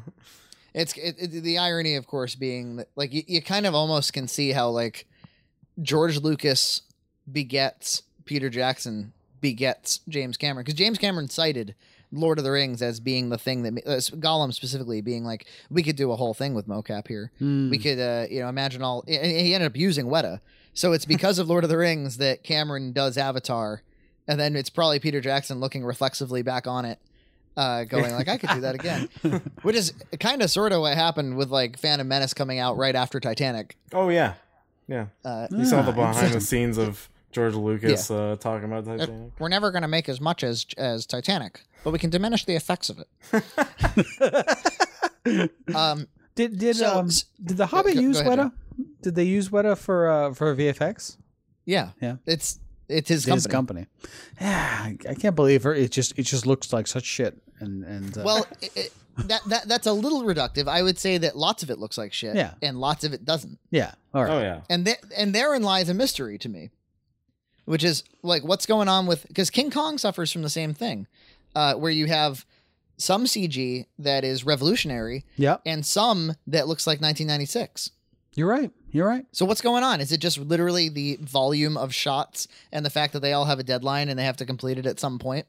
It's 0.74 0.92
it, 0.98 1.16
it, 1.18 1.28
the 1.42 1.58
irony, 1.58 1.96
of 1.96 2.06
course, 2.06 2.36
being 2.36 2.76
that 2.76 2.90
like 2.98 3.14
you, 3.14 3.24
you 3.28 3.42
kind 3.42 3.66
of 3.66 3.74
almost 3.74 4.12
can 4.12 4.28
see 4.28 4.52
how 4.52 4.68
like 4.70 5.08
George 5.82 6.20
Lucas 6.20 6.82
begets 7.32 8.04
Peter 8.26 8.50
Jackson 8.50 9.14
begets 9.40 10.02
James 10.10 10.36
Cameron 10.36 10.66
because 10.66 10.78
James 10.78 10.98
Cameron 10.98 11.30
cited 11.30 11.76
Lord 12.12 12.40
of 12.40 12.44
the 12.44 12.52
Rings 12.52 12.82
as 12.82 13.00
being 13.00 13.30
the 13.30 13.38
thing 13.38 13.64
that 13.64 13.72
ma- 13.72 13.82
uh, 13.86 13.98
Gollum 13.98 14.54
specifically 14.54 15.00
being 15.00 15.24
like 15.24 15.46
we 15.70 15.82
could 15.82 15.96
do 15.96 16.12
a 16.12 16.18
whole 16.18 16.34
thing 16.34 16.54
with 16.54 16.68
mocap 16.68 17.08
here. 17.08 17.32
Hmm. 17.40 17.70
We 17.70 17.78
could 17.78 18.00
uh, 18.00 18.26
you 18.30 18.42
know 18.42 18.50
imagine 18.50 18.82
all. 18.82 19.06
and 19.08 19.26
He 19.26 19.54
ended 19.54 19.68
up 19.72 19.78
using 19.78 20.08
Weta, 20.08 20.42
so 20.74 20.92
it's 20.92 21.06
because 21.06 21.40
of 21.40 21.48
Lord 21.48 21.64
of 21.64 21.70
the 21.70 21.78
Rings 21.78 22.18
that 22.18 22.44
Cameron 22.44 22.92
does 22.92 23.18
Avatar, 23.18 23.82
and 24.28 24.40
then 24.40 24.56
it's 24.56 24.70
probably 24.70 25.00
Peter 25.00 25.22
Jackson 25.22 25.60
looking 25.60 25.84
reflexively 25.86 26.42
back 26.42 26.68
on 26.68 26.86
it. 26.86 27.00
Uh, 27.56 27.86
going 27.86 28.12
like 28.14 28.28
I 28.28 28.38
could 28.38 28.52
do 28.52 28.62
that 28.62 28.76
again, 28.76 29.10
which 29.64 29.76
is 29.76 29.92
kind 30.20 30.44
of 30.44 30.52
sort 30.52 30.72
of 30.74 30.82
what 30.82 30.94
happened 30.96 31.38
with 31.38 31.50
like 31.50 31.80
Phantom 31.80 32.08
Menace 32.08 32.34
coming 32.36 32.60
out 32.60 32.78
right 32.78 32.96
after 32.96 33.20
Titanic. 33.20 33.76
Oh 33.94 34.10
yeah, 34.10 34.34
yeah. 34.88 35.08
Uh, 35.26 35.48
You 35.50 35.66
saw 35.66 35.82
the 35.82 35.92
behind 35.94 36.34
the 36.34 36.40
scenes 36.42 36.78
of 36.78 37.10
George 37.32 37.56
Lucas 37.56 38.12
uh, 38.12 38.36
talking 38.40 38.66
about 38.66 38.86
Titanic. 38.86 39.32
we're 39.40 39.50
never 39.50 39.72
going 39.72 39.82
to 39.82 39.88
make 39.88 40.08
as 40.08 40.22
much 40.22 40.44
as 40.44 40.68
as 40.78 41.08
Titanic, 41.08 41.62
but 41.84 41.90
we 41.92 41.98
can 41.98 42.12
diminish 42.12 42.46
the 42.46 42.54
effects 42.56 42.90
of 42.92 43.00
it. 43.00 43.08
um, 45.76 46.08
Did 46.36 46.60
did 46.60 46.76
So- 46.76 47.00
um 47.00 47.10
did 47.44 47.58
the 47.58 47.66
Hobbit 47.68 47.96
go- 47.96 48.02
go 48.02 48.08
use 48.08 48.20
ahead, 48.20 48.38
Weta? 48.40 48.52
Did 49.02 49.16
they 49.16 49.24
use 49.24 49.50
Weta 49.50 49.76
for 49.78 50.10
uh, 50.10 50.34
for 50.34 50.56
VFX? 50.56 51.18
yeah, 51.66 51.90
Yeah. 52.00 52.18
it's 52.28 52.60
it's 52.90 53.10
his 53.10 53.26
His 53.26 53.46
company. 53.48 53.86
company. 53.86 54.12
Yeah, 54.42 54.80
I, 54.84 54.98
I 55.10 55.14
can't 55.16 55.36
believe 55.36 55.64
her. 55.64 55.74
It 55.74 55.92
just 55.92 56.18
it 56.18 56.24
just 56.24 56.46
looks 56.46 56.72
like 56.74 56.88
such 56.88 57.06
shit. 57.06 57.38
And 57.60 57.84
and 57.84 58.18
uh, 58.18 58.22
Well, 58.26 58.48
it, 58.62 58.72
it, 58.76 58.94
that 59.28 59.42
that 59.48 59.68
that's 59.68 59.88
a 59.88 59.94
little 59.94 60.24
reductive. 60.24 60.68
I 60.68 60.82
would 60.84 60.98
say 61.00 61.18
that 61.18 61.36
lots 61.36 61.64
of 61.64 61.70
it 61.70 61.80
looks 61.80 61.98
like 61.98 62.14
shit, 62.14 62.36
Yeah. 62.36 62.54
and 62.62 62.80
lots 62.80 63.04
of 63.04 63.14
it 63.14 63.26
doesn't. 63.26 63.58
yeah, 63.72 63.94
all 64.14 64.24
right. 64.24 64.32
Oh 64.32 64.40
yeah. 64.40 64.62
and 64.70 64.86
th- 64.86 65.00
and 65.18 65.34
therein 65.34 65.64
lies 65.64 65.90
a 65.90 65.94
mystery 65.94 66.38
to 66.38 66.50
me, 66.50 66.70
which 67.66 67.84
is 67.84 68.04
like 68.24 68.44
what's 68.44 68.66
going 68.66 68.88
on 68.88 69.08
with 69.08 69.28
because 69.28 69.50
King 69.50 69.72
Kong 69.72 69.98
suffers 69.98 70.32
from 70.32 70.44
the 70.44 70.50
same 70.50 70.74
thing, 70.74 71.08
uh, 71.56 71.74
where 71.74 71.92
you 71.92 72.06
have 72.06 72.46
some 73.00 73.26
CG 73.26 73.86
that 74.00 74.24
is 74.24 74.44
revolutionary 74.46 75.26
Yep, 75.36 75.62
and 75.66 75.86
some 75.86 76.34
that 76.48 76.68
looks 76.68 76.86
like 76.88 77.02
1996. 77.02 77.92
you're 78.36 78.48
right. 78.48 78.72
You're 78.92 79.08
right. 79.08 79.26
So 79.32 79.46
what's 79.46 79.62
going 79.62 79.84
on? 79.84 80.02
Is 80.02 80.12
it 80.12 80.20
just 80.20 80.38
literally 80.38 80.90
the 80.90 81.18
volume 81.22 81.78
of 81.78 81.94
shots 81.94 82.48
and 82.72 82.86
the 82.86 82.90
fact 82.90 83.14
that 83.14 83.20
they 83.20 83.34
all 83.34 83.46
have 83.46 83.60
a 83.60 83.64
deadline 83.64 84.10
and 84.10 84.18
they 84.18 84.24
have 84.24 84.38
to 84.38 84.46
complete 84.46 84.78
it 84.78 84.86
at 84.86 85.00
some 85.00 85.20
point? 85.20 85.46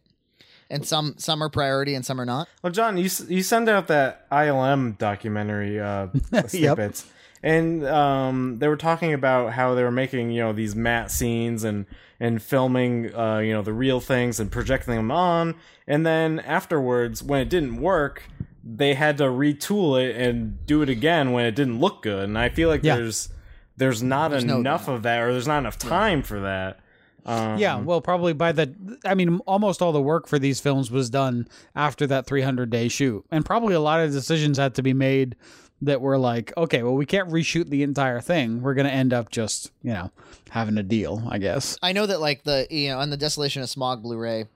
And 0.71 0.87
some 0.87 1.15
some 1.17 1.43
are 1.43 1.49
priority 1.49 1.95
and 1.95 2.05
some 2.05 2.21
are 2.21 2.27
not. 2.27 2.47
Well, 2.63 2.73
John, 2.73 2.99
you 2.99 3.09
you 3.29 3.43
send 3.43 3.71
out 3.71 3.87
that 3.89 4.29
ILM 4.31 4.99
documentary 4.99 5.81
uh, 5.81 6.09
snippets, 6.47 7.07
and 7.43 7.87
um, 7.87 8.59
they 8.59 8.69
were 8.69 8.77
talking 8.77 9.15
about 9.15 9.55
how 9.55 9.75
they 9.75 9.83
were 9.83 9.91
making 9.91 10.31
you 10.31 10.43
know 10.43 10.53
these 10.53 10.77
matte 10.77 11.11
scenes 11.11 11.65
and 11.65 11.87
and 12.21 12.43
filming 12.43 13.15
uh, 13.15 13.39
you 13.39 13.55
know 13.55 13.63
the 13.63 13.73
real 13.73 13.99
things 13.99 14.39
and 14.39 14.53
projecting 14.53 14.95
them 14.95 15.11
on, 15.11 15.55
and 15.87 16.05
then 16.05 16.39
afterwards, 16.41 17.23
when 17.23 17.41
it 17.41 17.49
didn't 17.49 17.81
work, 17.81 18.25
they 18.71 18.95
had 18.95 19.17
to 19.19 19.25
retool 19.25 19.99
it 20.03 20.15
and 20.17 20.65
do 20.67 20.83
it 20.83 20.89
again 20.89 21.33
when 21.33 21.47
it 21.47 21.55
didn't 21.55 21.81
look 21.81 22.03
good. 22.03 22.25
And 22.25 22.37
I 22.39 22.49
feel 22.51 22.69
like 22.69 22.83
Yeah. 22.85 22.97
there's 22.97 23.31
there's 23.77 24.03
not 24.03 24.33
There's 24.33 24.45
no 24.45 24.59
enough 24.59 24.89
of 24.89 25.05
that, 25.05 25.21
or 25.23 25.33
there's 25.33 25.47
not 25.47 25.59
enough 25.59 25.79
time 25.79 26.23
for 26.23 26.41
that. 26.41 26.81
Um, 27.25 27.59
Yeah, 27.59 27.79
well, 27.81 28.01
probably 28.01 28.33
by 28.33 28.51
the. 28.53 28.75
I 29.05 29.15
mean, 29.15 29.39
almost 29.47 29.81
all 29.83 29.93
the 29.93 30.03
work 30.03 30.27
for 30.27 30.39
these 30.39 30.59
films 30.61 30.91
was 30.91 31.09
done 31.11 31.47
after 31.77 32.07
that 32.09 32.27
300 32.27 32.71
day 32.71 32.89
shoot, 32.89 33.25
and 33.31 33.45
probably 33.45 33.75
a 33.75 33.81
lot 33.81 34.01
of 34.01 34.11
decisions 34.13 34.59
had 34.59 34.75
to 34.75 34.83
be 34.83 34.93
made 34.93 35.37
that 35.81 36.01
were 36.01 36.19
like, 36.19 36.53
okay, 36.57 36.83
well, 36.83 36.95
we 36.95 37.07
can't 37.07 37.29
reshoot 37.29 37.69
the 37.71 37.85
entire 37.85 38.21
thing. 38.21 38.63
We're 38.63 38.75
gonna 38.75 38.89
end 38.89 39.13
up 39.13 39.31
just, 39.31 39.71
you 39.83 39.93
know, 39.93 40.11
having 40.51 40.77
a 40.77 40.83
deal, 40.83 41.23
I 41.31 41.39
guess. 41.39 41.79
I 41.81 41.93
know 41.93 42.05
that 42.07 42.21
like 42.21 42.43
the 42.43 42.67
you 42.71 42.89
know 42.89 42.99
on 42.99 43.11
the 43.11 43.17
Desolation 43.17 43.63
of 43.63 43.69
Smaug 43.69 44.03
Blu-ray, 44.03 44.47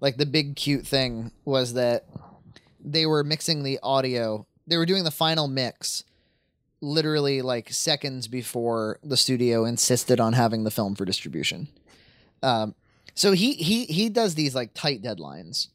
like 0.00 0.16
the 0.16 0.26
big 0.26 0.56
cute 0.56 0.84
thing 0.84 1.30
was 1.44 1.74
that 1.74 2.06
they 2.84 3.06
were 3.06 3.24
mixing 3.24 3.62
the 3.62 3.78
audio. 3.82 4.46
They 4.66 4.76
were 4.76 4.86
doing 4.86 5.04
the 5.04 5.10
final 5.10 5.48
mix 5.48 6.04
literally 6.80 7.40
like 7.40 7.72
seconds 7.72 8.28
before 8.28 8.98
the 9.02 9.16
studio 9.16 9.64
insisted 9.64 10.20
on 10.20 10.34
having 10.34 10.64
the 10.64 10.70
film 10.70 10.94
for 10.94 11.04
distribution. 11.04 11.68
Um, 12.42 12.74
so 13.14 13.32
he 13.32 13.54
he 13.54 13.84
he 13.86 14.08
does 14.08 14.34
these 14.34 14.54
like 14.54 14.74
tight 14.74 15.02
deadlines, 15.02 15.68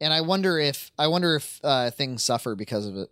and 0.00 0.12
I 0.12 0.20
wonder 0.22 0.58
if 0.58 0.90
I 0.98 1.06
wonder 1.06 1.36
if 1.36 1.60
uh, 1.62 1.90
things 1.90 2.22
suffer 2.22 2.54
because 2.54 2.86
of 2.86 2.96
it. 2.96 3.10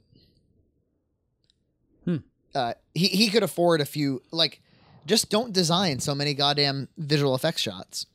Hmm. 2.04 2.16
Uh, 2.54 2.74
he 2.94 3.08
he 3.08 3.28
could 3.28 3.42
afford 3.42 3.80
a 3.80 3.84
few 3.84 4.22
like 4.32 4.60
just 5.06 5.30
don't 5.30 5.52
design 5.52 6.00
so 6.00 6.14
many 6.14 6.34
goddamn 6.34 6.88
visual 6.96 7.34
effects 7.34 7.62
shots. 7.62 8.06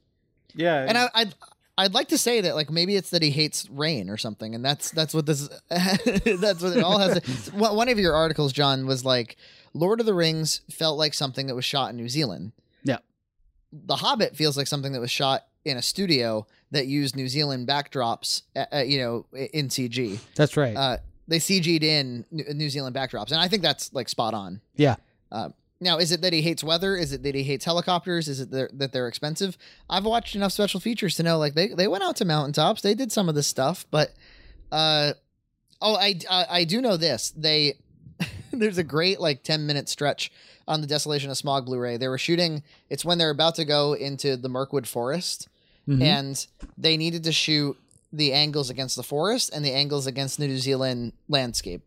Yeah, 0.56 0.86
And 0.88 0.98
I, 0.98 1.10
I'd 1.14 1.36
I'd 1.78 1.94
like 1.94 2.08
to 2.10 2.18
say 2.18 2.42
that 2.42 2.56
like 2.56 2.72
maybe 2.72 2.96
it's 2.96 3.12
that 3.12 3.22
he 3.22 3.30
hates 3.30 3.70
rain 3.70 4.10
or 4.10 4.18
something, 4.18 4.56
and 4.56 4.66
that's 4.66 4.90
that's 4.92 5.14
what 5.14 5.26
this 5.26 5.48
that's 5.70 6.62
what 6.62 6.76
it 6.76 6.84
all 6.84 6.98
has. 6.98 7.22
To, 7.22 7.52
one 7.56 7.88
of 7.90 8.00
your 8.00 8.16
articles, 8.16 8.52
John, 8.52 8.88
was 8.88 9.06
like 9.06 9.38
Lord 9.74 10.00
of 10.00 10.06
the 10.06 10.14
Rings 10.14 10.62
felt 10.72 10.98
like 10.98 11.14
something 11.14 11.48
that 11.48 11.56
was 11.56 11.66
shot 11.66 11.92
in 11.92 11.98
New 11.98 12.10
Zealand. 12.10 12.54
Yeah. 12.84 12.98
The 13.72 13.98
Hobbit 13.98 14.36
feels 14.36 14.58
like 14.58 14.66
something 14.68 14.94
that 14.94 15.00
was 15.00 15.12
shot 15.12 15.46
in 15.66 15.78
a 15.78 15.82
studio 15.82 16.48
that 16.72 16.88
used 16.88 17.16
New 17.16 17.28
Zealand 17.28 17.68
backdrops, 17.68 18.42
uh, 18.56 18.80
you 18.80 19.00
know, 19.00 19.26
in 19.34 19.68
CG. 19.68 20.20
That's 20.36 20.58
right. 20.58 20.76
Uh, 20.76 20.98
they 21.28 21.40
CG'd 21.40 21.84
in 21.84 22.26
New 22.32 22.46
New 22.54 22.70
Zealand 22.70 22.96
backdrops, 22.96 23.32
and 23.32 23.40
I 23.40 23.48
think 23.50 23.62
that's 23.62 23.94
like 23.94 24.10
spot 24.10 24.34
on. 24.34 24.62
yeah. 24.76 24.96
Uh, 25.32 25.50
now, 25.80 25.98
is 25.98 26.12
it 26.12 26.22
that 26.22 26.34
he 26.34 26.42
hates 26.42 26.64
weather? 26.64 26.96
Is 26.96 27.14
it 27.14 27.22
that 27.24 27.36
he 27.36 27.44
hates 27.44 27.66
helicopters? 27.66 28.28
Is 28.28 28.40
it 28.40 28.50
they're, 28.52 28.70
that 28.74 28.94
they're 28.94 29.08
expensive? 29.08 29.58
I've 29.90 30.06
watched 30.06 30.36
enough 30.36 30.52
special 30.52 30.80
features 30.80 31.16
to 31.16 31.24
know 31.24 31.38
like 31.38 31.54
they, 31.54 31.68
they 31.68 31.88
went 31.88 32.04
out 32.04 32.16
to 32.18 32.26
mountaintops, 32.26 32.82
they 32.82 32.94
did 32.96 33.12
some 33.12 33.30
of 33.30 33.36
this 33.36 33.48
stuff, 33.48 33.86
but 33.92 34.14
uh, 34.72 35.14
oh, 35.82 35.96
I, 35.96 36.20
I 36.30 36.46
I 36.50 36.64
do 36.64 36.82
know 36.82 36.98
this. 36.98 37.32
They 37.38 37.76
there's 38.52 38.78
a 38.78 38.84
great 38.84 39.20
like 39.20 39.44
ten 39.44 39.66
minute 39.68 39.88
stretch 39.90 40.32
on 40.68 40.82
the 40.82 40.88
Desolation 40.88 41.30
of 41.30 41.38
Smaug 41.38 41.66
Blu-ray. 41.66 41.96
They 41.98 42.08
were 42.10 42.18
shooting. 42.18 42.64
It's 42.90 43.06
when 43.06 43.18
they're 43.18 43.30
about 43.30 43.56
to 43.56 43.64
go 43.66 43.94
into 43.94 44.36
the 44.36 44.50
Mirkwood 44.50 44.88
Forest, 44.88 45.48
Mhm. 45.88 46.02
and 46.02 46.48
they 46.78 46.98
needed 46.98 47.24
to 47.24 47.32
shoot 47.32 47.78
the 48.12 48.34
angles 48.34 48.70
against 48.70 48.96
the 48.98 49.04
forest 49.04 49.52
and 49.54 49.64
the 49.64 49.72
angles 49.72 50.08
against 50.08 50.38
the 50.38 50.48
New 50.48 50.58
Zealand 50.58 51.14
landscape. 51.30 51.82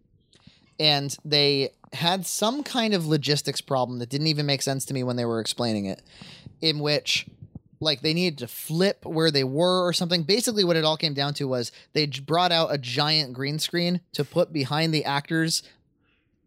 And 0.81 1.15
they 1.25 1.71
had 1.93 2.27
some 2.27 2.65
kind 2.65 2.95
of 2.95 3.07
logistics 3.07 3.61
problem 3.61 4.01
that 4.01 4.09
didn't 4.09 4.27
even 4.29 4.47
make 4.47 4.63
sense 4.63 4.85
to 4.87 4.95
me 4.95 5.05
when 5.05 5.17
they 5.17 5.25
were 5.25 5.39
explaining 5.41 5.85
it, 5.85 6.03
in 6.61 6.81
which 6.81 7.27
like 7.81 8.01
they 8.03 8.13
needed 8.13 8.39
to 8.39 8.49
flip 8.49 9.05
where 9.05 9.31
they 9.31 9.45
were 9.45 9.87
or 9.87 9.93
something. 9.93 10.23
Basically, 10.23 10.65
what 10.65 10.77
it 10.77 10.85
all 10.85 10.97
came 10.97 11.15
down 11.15 11.35
to 11.35 11.47
was 11.47 11.71
they 11.93 12.07
brought 12.07 12.53
out 12.53 12.73
a 12.73 12.79
giant 12.79 13.33
green 13.33 13.59
screen 13.59 14.01
to 14.13 14.25
put 14.25 14.53
behind 14.53 14.93
the 14.95 15.05
actors 15.05 15.63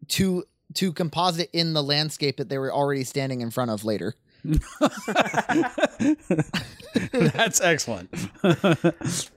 to 0.09 0.43
to 0.75 0.91
composite 0.91 1.49
in 1.53 1.73
the 1.73 1.83
landscape 1.83 2.37
that 2.37 2.49
they 2.49 2.57
were 2.57 2.73
already 2.73 3.03
standing 3.03 3.41
in 3.41 3.51
front 3.51 3.69
of 3.71 3.85
later. 3.85 4.15
That's 7.11 7.61
excellent. 7.61 8.09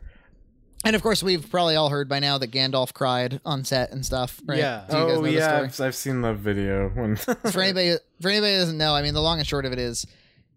And 0.86 0.94
of 0.94 1.02
course, 1.02 1.20
we've 1.20 1.50
probably 1.50 1.74
all 1.74 1.88
heard 1.88 2.08
by 2.08 2.20
now 2.20 2.38
that 2.38 2.52
Gandalf 2.52 2.94
cried 2.94 3.40
on 3.44 3.64
set 3.64 3.90
and 3.90 4.06
stuff. 4.06 4.40
Right? 4.46 4.58
Yeah. 4.58 4.84
Do 4.88 4.96
you 4.96 5.02
guys 5.02 5.12
oh 5.12 5.14
know 5.16 5.22
the 5.22 5.32
yeah, 5.32 5.48
story? 5.48 5.64
I've, 5.64 5.80
I've 5.80 5.94
seen 5.96 6.20
the 6.20 6.32
video. 6.32 6.90
When 6.90 7.16
for 7.16 7.60
anybody 7.60 7.96
for 8.20 8.30
anybody 8.30 8.52
who 8.52 8.60
doesn't 8.60 8.78
know, 8.78 8.94
I 8.94 9.02
mean, 9.02 9.12
the 9.12 9.20
long 9.20 9.40
and 9.40 9.48
short 9.48 9.64
of 9.64 9.72
it 9.72 9.80
is, 9.80 10.06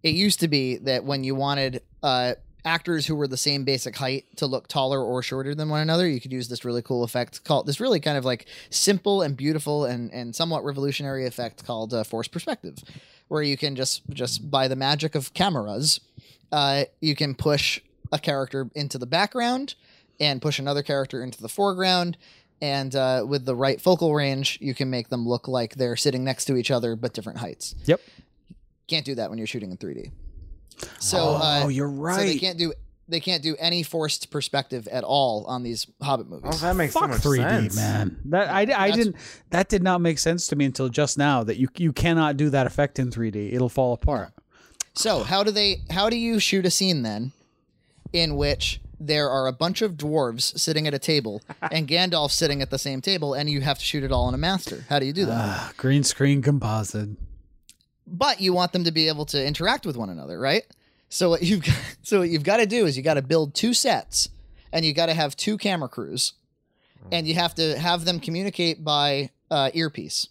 it 0.04 0.14
used 0.14 0.40
to 0.42 0.48
be 0.48 0.78
that 0.78 1.04
when 1.04 1.24
you 1.24 1.34
wanted 1.34 1.82
uh, 2.04 2.36
actors 2.64 3.08
who 3.08 3.16
were 3.16 3.28
the 3.28 3.38
same 3.38 3.64
basic 3.64 3.96
height 3.96 4.26
to 4.36 4.46
look 4.46 4.68
taller 4.68 5.02
or 5.02 5.24
shorter 5.24 5.56
than 5.56 5.68
one 5.68 5.82
another, 5.82 6.08
you 6.08 6.22
could 6.22 6.32
use 6.32 6.48
this 6.48 6.64
really 6.64 6.84
cool 6.84 7.04
effect 7.04 7.44
called 7.44 7.66
this 7.66 7.80
really 7.80 8.00
kind 8.00 8.16
of 8.16 8.24
like 8.24 8.46
simple 8.70 9.24
and 9.24 9.36
beautiful 9.36 9.86
and 9.86 10.14
and 10.14 10.36
somewhat 10.36 10.64
revolutionary 10.64 11.26
effect 11.26 11.66
called 11.66 11.92
uh, 11.92 12.04
forced 12.04 12.32
perspective, 12.32 12.76
where 13.30 13.42
you 13.42 13.58
can 13.58 13.76
just 13.76 14.08
just 14.12 14.52
by 14.52 14.68
the 14.68 14.76
magic 14.76 15.16
of 15.16 15.34
cameras, 15.34 16.00
uh, 16.52 16.84
you 17.02 17.16
can 17.16 17.34
push 17.34 17.82
a 18.12 18.20
character 18.20 18.70
into 18.76 19.00
the 19.00 19.08
background 19.08 19.74
and 20.20 20.42
push 20.42 20.60
another 20.60 20.84
character 20.84 21.24
into 21.24 21.42
the 21.42 21.50
foreground 21.50 22.18
and 22.62 22.94
uh, 22.96 23.24
with 23.28 23.46
the 23.46 23.56
right 23.56 23.80
focal 23.80 24.14
range, 24.14 24.58
you 24.62 24.74
can 24.74 24.90
make 24.90 25.10
them 25.10 25.28
look 25.28 25.48
like 25.48 25.76
they're 25.76 25.96
sitting 25.96 26.24
next 26.24 26.46
to 26.46 26.58
each 26.58 26.72
other 26.72 26.96
but 26.96 27.14
different 27.14 27.40
heights. 27.40 27.76
Yep. 27.86 28.02
Can't 28.88 29.06
do 29.06 29.16
that 29.16 29.30
when 29.30 29.38
you're 29.38 29.48
shooting 29.48 29.72
in 29.72 29.78
3D. 29.78 30.12
So, 31.00 31.18
oh, 31.18 31.36
uh, 31.36 31.68
you're 31.68 31.88
so 31.90 31.94
they 32.22 32.30
right. 32.32 32.40
can't 32.40 32.58
do 32.58 32.74
they 33.08 33.20
can't 33.20 33.42
do 33.42 33.56
any 33.60 33.82
forced 33.82 34.30
perspective 34.30 34.88
at 34.88 35.04
all 35.04 35.44
on 35.46 35.64
these 35.64 35.88
Hobbit 36.02 36.30
movies. 36.30 36.52
oh, 36.54 36.58
that 36.58 36.76
makes 36.76 36.94
so 36.94 37.00
Fuck 37.02 37.10
much 37.10 37.22
3D, 37.22 37.38
sense. 37.38 37.76
man. 37.76 38.20
That 38.26 38.50
I, 38.50 38.62
I 38.62 38.66
That's- 38.66 38.96
didn't. 38.96 39.16
That 39.50 39.68
did 39.68 39.82
not 39.82 40.00
make 40.00 40.20
sense 40.20 40.48
to 40.48 40.56
me 40.56 40.66
until 40.66 40.90
just 40.90 41.18
now. 41.18 41.44
That 41.44 41.58
you 41.58 41.68
you 41.76 41.92
cannot 41.92 42.38
do 42.38 42.50
that 42.52 42.68
effect 42.68 43.00
in 43.00 43.10
3D. 43.10 43.52
It'll 43.54 43.68
fall 43.70 43.94
apart. 43.94 44.32
So 44.94 45.24
how 45.24 45.44
do 45.44 45.52
they? 45.52 45.82
How 45.90 46.10
do 46.10 46.18
you 46.18 46.40
shoot 46.40 46.66
a 46.66 46.72
scene 46.72 47.02
then, 47.02 47.32
in 48.14 48.36
which 48.38 48.80
there 49.00 49.30
are 49.30 49.48
a 49.48 49.54
bunch 49.54 49.82
of 49.82 49.94
dwarves 49.94 50.58
sitting 50.60 50.88
at 50.88 50.94
a 50.94 51.00
table 51.00 51.42
and 51.72 51.88
Gandalf 51.88 52.32
sitting 52.32 52.62
at 52.62 52.70
the 52.70 52.78
same 52.80 53.02
table, 53.02 53.34
and 53.34 53.50
you 53.50 53.62
have 53.62 53.80
to 53.80 53.86
shoot 53.86 54.04
it 54.04 54.12
all 54.12 54.28
in 54.28 54.36
a 54.36 54.38
master? 54.38 54.86
How 54.90 55.00
do 55.00 55.06
you 55.06 55.14
do 55.14 55.26
that? 55.26 55.34
Ah, 55.38 55.72
green 55.78 56.04
screen 56.04 56.42
composite. 56.42 57.10
but 58.06 58.42
you 58.42 58.54
want 58.54 58.74
them 58.74 58.84
to 58.84 58.92
be 58.92 59.08
able 59.08 59.26
to 59.28 59.46
interact 59.46 59.86
with 59.86 59.96
one 59.96 60.10
another, 60.10 60.40
right? 60.40 60.64
So 61.10 61.30
what 61.30 61.42
you've 61.42 61.64
got, 61.64 61.76
so 62.04 62.20
what 62.20 62.30
you've 62.30 62.44
got 62.44 62.58
to 62.58 62.66
do 62.66 62.86
is 62.86 62.98
you 62.98 63.04
got 63.04 63.16
to 63.16 63.22
build 63.22 63.54
two 63.54 63.74
sets, 63.74 64.30
and 64.72 64.84
you 64.86 64.94
got 64.94 65.08
to 65.08 65.14
have 65.14 65.36
two 65.36 65.58
camera 65.58 65.88
crews, 65.90 66.34
and 67.12 67.28
you 67.28 67.36
have 67.36 67.56
to 67.56 67.80
have 67.80 68.06
them 68.06 68.20
communicate 68.20 68.84
by 68.84 69.30
uh, 69.50 69.72
earpiece. 69.74 70.28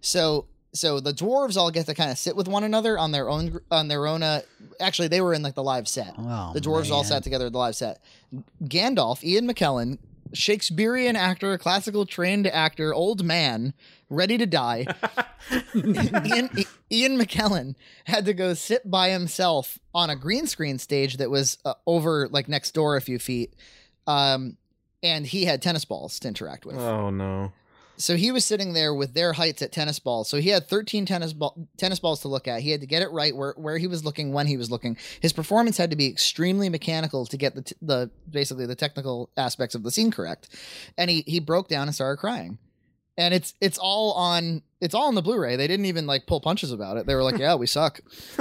So 0.00 0.46
so 0.74 0.98
the 1.00 1.12
dwarves 1.12 1.56
all 1.56 1.70
get 1.70 1.86
to 1.86 1.94
kind 1.94 2.10
of 2.10 2.18
sit 2.18 2.36
with 2.36 2.48
one 2.48 2.64
another 2.64 2.98
on 2.98 3.12
their 3.12 3.30
own 3.30 3.60
on 3.70 3.88
their 3.88 4.06
own. 4.06 4.22
Uh, 4.22 4.42
actually, 4.80 5.08
they 5.08 5.20
were 5.20 5.32
in 5.32 5.42
like 5.42 5.54
the 5.54 5.62
live 5.62 5.88
set. 5.88 6.14
Oh, 6.18 6.52
the 6.52 6.60
dwarves 6.60 6.90
all 6.90 7.04
sat 7.04 7.22
together 7.22 7.46
at 7.46 7.52
the 7.52 7.58
live 7.58 7.76
set. 7.76 8.00
Gandalf, 8.64 9.22
Ian 9.22 9.46
McKellen, 9.48 9.98
Shakespearean 10.32 11.14
actor, 11.16 11.56
classical 11.58 12.06
trained 12.06 12.48
actor, 12.48 12.92
old 12.92 13.24
man, 13.24 13.72
ready 14.10 14.36
to 14.36 14.46
die. 14.46 14.86
Ian, 15.74 16.50
Ian 16.90 17.18
McKellen 17.18 17.76
had 18.04 18.24
to 18.24 18.34
go 18.34 18.52
sit 18.54 18.90
by 18.90 19.10
himself 19.10 19.78
on 19.94 20.10
a 20.10 20.16
green 20.16 20.46
screen 20.46 20.78
stage 20.78 21.18
that 21.18 21.30
was 21.30 21.58
uh, 21.64 21.74
over 21.86 22.28
like 22.28 22.48
next 22.48 22.72
door 22.72 22.96
a 22.96 23.00
few 23.00 23.20
feet. 23.20 23.54
Um, 24.06 24.56
and 25.04 25.26
he 25.26 25.44
had 25.44 25.62
tennis 25.62 25.84
balls 25.84 26.18
to 26.20 26.28
interact 26.28 26.66
with. 26.66 26.76
Oh 26.76 27.10
no. 27.10 27.52
So 27.96 28.16
he 28.16 28.32
was 28.32 28.44
sitting 28.44 28.72
there 28.72 28.92
with 28.92 29.14
their 29.14 29.32
heights 29.32 29.62
at 29.62 29.72
tennis 29.72 29.98
balls. 29.98 30.28
So 30.28 30.38
he 30.38 30.48
had 30.48 30.66
13 30.66 31.06
tennis 31.06 31.32
ball 31.32 31.68
tennis 31.76 32.00
balls 32.00 32.20
to 32.22 32.28
look 32.28 32.48
at. 32.48 32.60
He 32.60 32.70
had 32.70 32.80
to 32.80 32.86
get 32.86 33.02
it 33.02 33.10
right 33.10 33.34
where, 33.34 33.54
where 33.56 33.78
he 33.78 33.86
was 33.86 34.04
looking 34.04 34.32
when 34.32 34.46
he 34.46 34.56
was 34.56 34.70
looking. 34.70 34.96
His 35.20 35.32
performance 35.32 35.76
had 35.76 35.90
to 35.90 35.96
be 35.96 36.08
extremely 36.08 36.68
mechanical 36.68 37.26
to 37.26 37.36
get 37.36 37.54
the 37.54 37.62
t- 37.62 37.76
the 37.80 38.10
basically 38.28 38.66
the 38.66 38.74
technical 38.74 39.30
aspects 39.36 39.74
of 39.74 39.82
the 39.82 39.90
scene 39.90 40.10
correct. 40.10 40.48
And 40.98 41.10
he 41.10 41.24
he 41.26 41.40
broke 41.40 41.68
down 41.68 41.88
and 41.88 41.94
started 41.94 42.18
crying. 42.18 42.58
And 43.16 43.32
it's 43.32 43.54
it's 43.60 43.78
all 43.78 44.12
on 44.14 44.62
it's 44.80 44.94
all 44.94 45.06
on 45.06 45.14
the 45.14 45.22
Blu-ray. 45.22 45.56
They 45.56 45.66
didn't 45.68 45.86
even 45.86 46.06
like 46.06 46.26
pull 46.26 46.40
punches 46.40 46.72
about 46.72 46.96
it. 46.96 47.06
They 47.06 47.14
were 47.14 47.22
like, 47.22 47.38
"Yeah, 47.38 47.54
we 47.54 47.66
suck." 47.66 48.00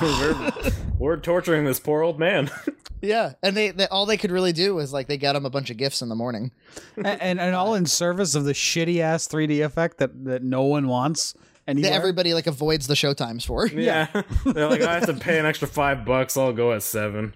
we're, 0.00 0.52
we're 0.98 1.16
torturing 1.16 1.64
this 1.64 1.80
poor 1.80 2.02
old 2.02 2.18
man. 2.18 2.50
Yeah, 3.02 3.34
and 3.42 3.54
they, 3.54 3.70
they 3.72 3.86
all 3.88 4.06
they 4.06 4.16
could 4.16 4.30
really 4.30 4.54
do 4.54 4.74
was 4.74 4.90
like 4.90 5.06
they 5.06 5.18
got 5.18 5.36
him 5.36 5.44
a 5.44 5.50
bunch 5.50 5.68
of 5.68 5.76
gifts 5.76 6.00
in 6.00 6.08
the 6.08 6.14
morning. 6.14 6.50
and, 6.96 7.06
and 7.20 7.38
and 7.38 7.54
all 7.54 7.74
in 7.74 7.84
service 7.84 8.34
of 8.34 8.44
the 8.44 8.54
shitty 8.54 9.00
ass 9.00 9.28
3D 9.28 9.62
effect 9.64 9.98
that 9.98 10.24
that 10.24 10.42
no 10.42 10.62
one 10.62 10.88
wants 10.88 11.34
That 11.34 11.72
anywhere. 11.72 11.92
everybody 11.92 12.32
like 12.32 12.46
avoids 12.46 12.86
the 12.86 12.94
showtimes 12.94 13.44
for. 13.46 13.66
yeah. 13.68 14.06
They're 14.46 14.68
like, 14.68 14.80
I 14.80 14.94
have 14.94 15.06
to 15.06 15.14
pay 15.14 15.38
an 15.38 15.44
extra 15.44 15.68
five 15.68 16.06
bucks. 16.06 16.38
I'll 16.38 16.54
go 16.54 16.72
at 16.72 16.82
seven. 16.82 17.34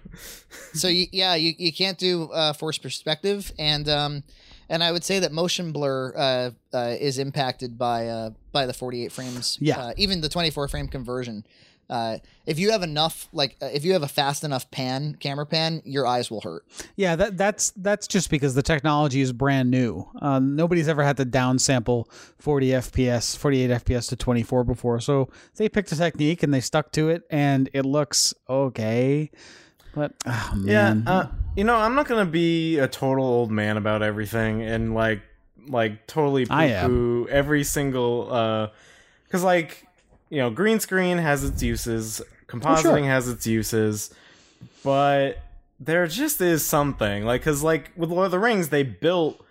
so 0.73 0.87
you, 0.87 1.05
yeah, 1.11 1.35
you, 1.35 1.53
you 1.57 1.71
can't 1.71 1.97
do 1.99 2.23
uh, 2.31 2.53
forced 2.53 2.81
perspective, 2.81 3.53
and 3.59 3.87
um, 3.87 4.23
and 4.71 4.81
I 4.83 4.91
would 4.91 5.03
say 5.03 5.19
that 5.19 5.31
motion 5.31 5.73
blur 5.73 6.13
uh, 6.15 6.51
uh, 6.73 6.95
is 6.99 7.19
impacted 7.19 7.77
by 7.77 8.07
uh, 8.07 8.29
by 8.51 8.65
the 8.65 8.73
48 8.73 9.11
frames. 9.11 9.57
Yeah. 9.61 9.77
uh, 9.77 9.93
even 9.97 10.21
the 10.21 10.29
24 10.29 10.69
frame 10.69 10.87
conversion. 10.87 11.45
Uh, 11.89 12.19
if 12.45 12.57
you 12.57 12.71
have 12.71 12.83
enough, 12.83 13.27
like 13.33 13.57
uh, 13.61 13.65
if 13.65 13.83
you 13.83 13.91
have 13.91 14.01
a 14.01 14.07
fast 14.07 14.45
enough 14.45 14.71
pan, 14.71 15.13
camera 15.19 15.45
pan, 15.45 15.81
your 15.83 16.07
eyes 16.07 16.31
will 16.31 16.39
hurt. 16.39 16.65
Yeah, 16.95 17.17
that 17.17 17.37
that's 17.37 17.71
that's 17.71 18.07
just 18.07 18.29
because 18.29 18.55
the 18.55 18.63
technology 18.63 19.19
is 19.19 19.33
brand 19.33 19.69
new. 19.69 20.07
Um, 20.21 20.55
nobody's 20.55 20.87
ever 20.87 21.03
had 21.03 21.17
to 21.17 21.25
downsample 21.25 22.09
40 22.39 22.67
FPS, 22.67 23.35
48 23.37 23.71
FPS 23.71 24.07
to 24.07 24.15
24 24.15 24.63
before, 24.63 25.01
so 25.01 25.27
they 25.57 25.67
picked 25.67 25.91
a 25.91 25.97
technique 25.97 26.43
and 26.43 26.53
they 26.53 26.61
stuck 26.61 26.93
to 26.93 27.09
it, 27.09 27.23
and 27.29 27.69
it 27.73 27.85
looks 27.85 28.33
okay. 28.49 29.29
But 29.93 30.13
oh, 30.25 30.53
Yeah, 30.63 30.95
uh, 31.05 31.27
you 31.55 31.63
know, 31.63 31.75
I'm 31.75 31.95
not 31.95 32.07
gonna 32.07 32.25
be 32.25 32.77
a 32.77 32.87
total 32.87 33.25
old 33.25 33.51
man 33.51 33.77
about 33.77 34.01
everything, 34.01 34.61
and 34.61 34.93
like 34.93 35.21
like 35.67 36.07
totally 36.07 36.45
poo-poo 36.87 37.27
every 37.29 37.63
single 37.63 38.27
uh 38.31 38.67
cuz 39.29 39.43
like 39.43 39.85
you 40.29 40.37
know 40.39 40.49
green 40.49 40.79
screen 40.79 41.17
has 41.19 41.43
its 41.43 41.61
uses, 41.61 42.21
compositing 42.47 43.05
has 43.05 43.27
its 43.27 43.45
uses, 43.45 44.11
but 44.83 45.37
there 45.79 46.05
just 46.07 46.41
is 46.41 46.65
something 46.65 47.25
like 47.25 47.43
cuz 47.43 47.63
like 47.63 47.91
with 47.95 48.09
Lord 48.09 48.25
of 48.25 48.31
the 48.31 48.39
Rings 48.39 48.69
they 48.69 48.83
built 48.83 49.43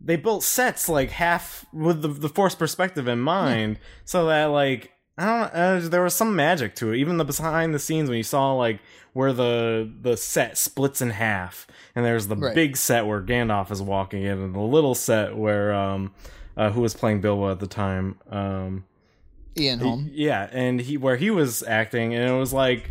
they 0.00 0.16
built 0.16 0.42
sets 0.42 0.88
like 0.88 1.10
half 1.10 1.66
with 1.72 2.02
the 2.02 2.08
the 2.08 2.28
force 2.28 2.54
perspective 2.54 3.08
in 3.08 3.18
mind 3.18 3.78
so 4.04 4.26
that 4.26 4.46
like 4.46 4.92
I 5.16 5.24
don't 5.26 5.54
uh, 5.54 5.88
there 5.88 6.02
was 6.02 6.14
some 6.14 6.36
magic 6.36 6.74
to 6.76 6.92
it 6.92 6.98
even 6.98 7.16
the 7.16 7.24
behind 7.24 7.74
the 7.74 7.78
scenes 7.78 8.08
when 8.08 8.16
you 8.18 8.22
saw 8.22 8.52
like 8.52 8.80
where 9.18 9.32
the 9.32 9.90
the 10.00 10.16
set 10.16 10.56
splits 10.56 11.00
in 11.02 11.10
half 11.10 11.66
and 11.96 12.04
there's 12.04 12.28
the 12.28 12.36
Right. 12.36 12.54
big 12.54 12.76
set 12.76 13.04
where 13.06 13.20
Gandalf 13.20 13.70
is 13.72 13.82
walking 13.82 14.22
in 14.22 14.38
and 14.38 14.54
the 14.54 14.60
little 14.60 14.94
set 14.94 15.36
where 15.36 15.72
um 15.74 16.12
uh, 16.56 16.70
who 16.70 16.80
was 16.80 16.94
playing 16.94 17.20
Bilbo 17.20 17.50
at 17.50 17.58
the 17.58 17.66
time 17.66 18.16
um 18.30 18.84
Ian 19.56 19.80
Holm. 19.80 20.10
yeah, 20.12 20.48
and 20.52 20.80
he 20.80 20.96
where 20.96 21.16
he 21.16 21.30
was 21.30 21.64
acting, 21.64 22.14
and 22.14 22.30
it 22.30 22.38
was 22.38 22.52
like 22.52 22.90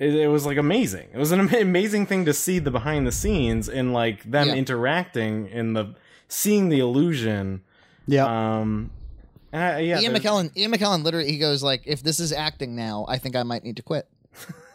it, 0.00 0.12
it 0.14 0.28
was 0.28 0.44
like 0.44 0.56
amazing. 0.58 1.08
It 1.12 1.18
was 1.18 1.30
an 1.32 1.40
amazing 1.40 2.06
thing 2.06 2.24
to 2.24 2.32
see 2.32 2.58
the 2.58 2.70
behind 2.72 3.06
the 3.06 3.12
scenes 3.12 3.68
and 3.68 3.92
like 3.92 4.24
them 4.28 4.48
Yeah. 4.48 4.54
interacting 4.54 5.48
in 5.48 5.74
the 5.74 5.94
seeing 6.26 6.68
the 6.68 6.80
illusion. 6.80 7.62
Yeah. 8.08 8.26
Um, 8.26 8.90
and 9.52 9.62
I, 9.62 9.78
yeah, 9.80 10.00
Ian 10.00 10.12
there's- 10.14 10.24
McKellen. 10.24 10.56
Ian 10.56 10.72
McKellen 10.72 11.04
literally 11.04 11.30
he 11.30 11.38
goes 11.38 11.62
like, 11.62 11.82
if 11.86 12.02
this 12.02 12.18
is 12.20 12.32
acting 12.32 12.74
now, 12.74 13.06
I 13.08 13.18
think 13.18 13.36
I 13.36 13.42
might 13.44 13.62
need 13.64 13.76
to 13.76 13.82
quit 13.82 14.06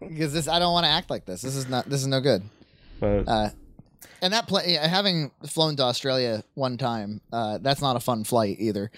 because 0.00 0.32
this 0.32 0.48
I 0.48 0.58
don't 0.58 0.72
want 0.72 0.84
to 0.84 0.90
act 0.90 1.10
like 1.10 1.24
this. 1.26 1.42
This 1.42 1.56
is 1.56 1.68
not. 1.68 1.86
This 1.88 2.00
is 2.00 2.06
no 2.06 2.20
good. 2.20 2.42
But 2.98 3.28
Uh, 3.28 3.50
and 4.22 4.32
that 4.34 4.46
play, 4.46 4.74
yeah, 4.74 4.86
having 4.86 5.30
flown 5.46 5.76
to 5.76 5.82
Australia 5.84 6.42
one 6.54 6.76
time, 6.76 7.20
uh, 7.32 7.58
that's 7.58 7.80
not 7.80 7.96
a 7.96 8.00
fun 8.00 8.24
flight 8.24 8.56
either. 8.60 8.90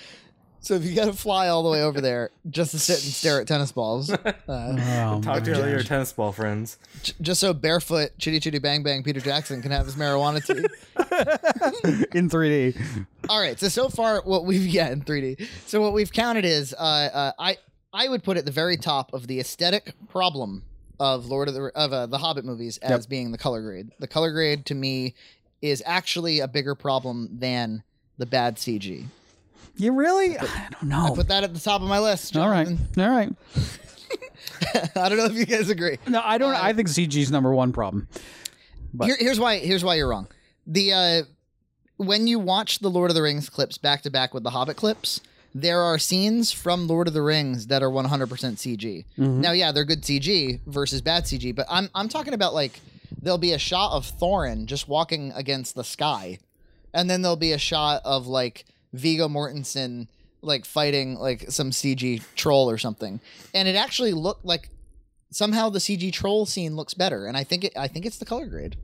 So 0.61 0.75
if 0.75 0.85
you 0.85 0.95
got 0.95 1.07
to 1.07 1.13
fly 1.13 1.49
all 1.49 1.65
the 1.65 1.71
way 1.71 1.83
over 1.83 2.01
there 2.01 2.31
just 2.49 2.71
to 2.71 2.79
sit 2.79 3.03
and 3.03 3.13
stare 3.13 3.41
at 3.41 3.49
tennis 3.49 3.73
balls, 3.73 4.11
uh, 4.11 4.17
Oh, 4.49 5.21
talk 5.21 5.43
to 5.43 5.61
all 5.61 5.69
your 5.69 5.83
tennis 5.83 6.13
ball 6.13 6.31
friends. 6.31 6.79
j- 7.03 7.15
just 7.21 7.41
so 7.41 7.53
barefoot 7.53 8.11
chitty 8.19 8.39
chitty 8.39 8.61
bang 8.61 8.85
bang 8.85 9.03
Peter 9.03 9.19
Jackson 9.19 9.61
can 9.61 9.73
have 9.73 9.87
his 9.87 9.97
marijuana 9.97 10.45
tea. 10.45 10.65
in 12.19 12.29
3D. 12.31 13.07
all 13.29 13.41
right, 13.41 13.59
so 13.59 13.67
so 13.69 13.89
far 13.89 14.23
what 14.23 14.45
we've 14.45 14.65
yeah 14.67 14.91
in 14.91 15.03
3D. 15.03 15.49
So 15.67 15.81
what 15.81 15.93
we've 15.95 16.13
counted 16.13 16.45
is 16.45 16.73
uh, 16.75 16.77
uh, 17.13 17.33
I 17.41 17.57
I 17.93 18.09
would 18.09 18.23
put 18.23 18.37
at 18.37 18.45
the 18.47 18.51
very 18.53 18.77
top 18.77 19.13
of 19.13 19.27
the 19.27 19.39
aesthetic 19.41 19.93
problem 20.09 20.63
of 20.99 21.27
Lord 21.27 21.49
of 21.49 21.55
the 21.55 21.71
of 21.75 21.93
uh, 21.93 22.07
the 22.07 22.19
Hobbit 22.19 22.45
movies 22.45 22.79
as 22.79 22.91
Yep. 23.05 23.09
being 23.09 23.33
the 23.33 23.39
color 23.39 23.61
grade. 23.63 23.91
The 23.99 24.07
color 24.07 24.33
grade 24.33 24.65
to 24.67 24.75
me 24.75 25.15
is 25.61 25.83
actually 25.87 26.41
a 26.41 26.49
bigger 26.49 26.75
problem 26.75 27.29
than 27.33 27.83
the 28.19 28.27
bad 28.27 28.57
CG. 28.57 29.05
You 29.77 29.93
really? 29.93 30.39
I 30.39 30.69
don't 30.71 30.85
know. 30.89 31.13
I 31.13 31.15
put 31.15 31.29
that 31.29 31.45
at 31.45 31.55
the 31.55 31.61
top 31.61 31.81
of 31.83 31.89
my 31.89 31.99
list. 31.99 32.37
All 32.37 32.49
right. 32.49 32.69
All 32.99 33.09
right. 33.09 33.33
I 34.97 35.09
don't 35.09 35.17
know 35.19 35.25
if 35.27 35.35
you 35.35 35.47
guys 35.47 35.71
agree. 35.71 35.99
No, 36.07 36.21
I 36.23 36.37
don't. 36.39 36.55
Uh, 36.55 36.59
I 36.61 36.73
think 36.73 36.89
CG's 36.89 37.31
number 37.31 37.53
one 37.55 37.73
problem. 37.73 38.09
But- 38.93 39.07
Here, 39.07 39.17
here's 39.19 39.41
why. 39.41 39.59
Here's 39.59 39.83
why 39.85 39.95
you're 39.95 40.09
wrong. 40.09 40.29
The 40.67 40.93
uh, 40.93 41.23
when 41.97 42.27
you 42.27 42.39
watch 42.39 42.81
the 42.81 42.91
Lord 42.91 43.11
of 43.11 43.15
the 43.15 43.23
Rings 43.23 43.49
clips 43.49 43.79
back 43.79 44.03
to 44.03 44.11
back 44.11 44.35
with 44.35 44.43
the 44.43 44.51
Hobbit 44.51 44.77
clips, 44.77 45.21
there 45.55 45.81
are 45.81 45.99
scenes 45.99 46.53
from 46.53 46.87
Lord 46.87 47.09
of 47.09 47.15
the 47.15 47.23
Rings 47.23 47.67
that 47.67 47.83
are 47.83 47.91
100% 47.91 48.09
CG. 48.09 49.05
Mm-hmm. 49.19 49.41
Now, 49.41 49.53
yeah, 49.53 49.73
they're 49.73 49.85
good 49.85 50.03
CG 50.03 50.61
versus 50.67 51.01
bad 51.01 51.25
CG, 51.25 51.55
but 51.55 51.67
I'm 51.69 51.91
I'm 51.95 52.09
talking 52.09 52.35
about 52.35 52.55
like 52.55 52.81
there'll 53.21 53.39
be 53.39 53.53
a 53.53 53.59
shot 53.59 53.93
of 53.93 54.07
Thorin 54.07 54.67
just 54.67 54.89
walking 54.89 55.33
against 55.33 55.75
the 55.75 55.85
sky, 55.85 56.39
and 56.95 57.09
then 57.11 57.23
there'll 57.23 57.37
be 57.37 57.53
a 57.53 57.59
shot 57.59 58.03
of 58.05 58.27
like 58.27 58.65
Viggo 58.93 59.29
Mortensen 59.29 60.09
like 60.41 60.65
fighting 60.65 61.15
like 61.15 61.51
some 61.51 61.71
CG 61.71 62.23
troll 62.35 62.69
or 62.71 62.79
something, 62.79 63.21
and 63.55 63.69
it 63.69 63.77
actually 63.77 64.13
looked 64.13 64.45
like 64.45 64.71
somehow 65.31 65.69
the 65.69 65.79
CG 65.79 66.13
troll 66.13 66.47
scene 66.47 66.77
looks 66.77 66.95
better, 66.95 67.27
and 67.27 67.37
I 67.37 67.45
think 67.45 67.65
it 67.65 67.77
I 67.77 67.89
think 67.89 68.07
it's 68.07 68.19
the 68.19 68.25
color 68.25 68.47
grade. 68.47 68.77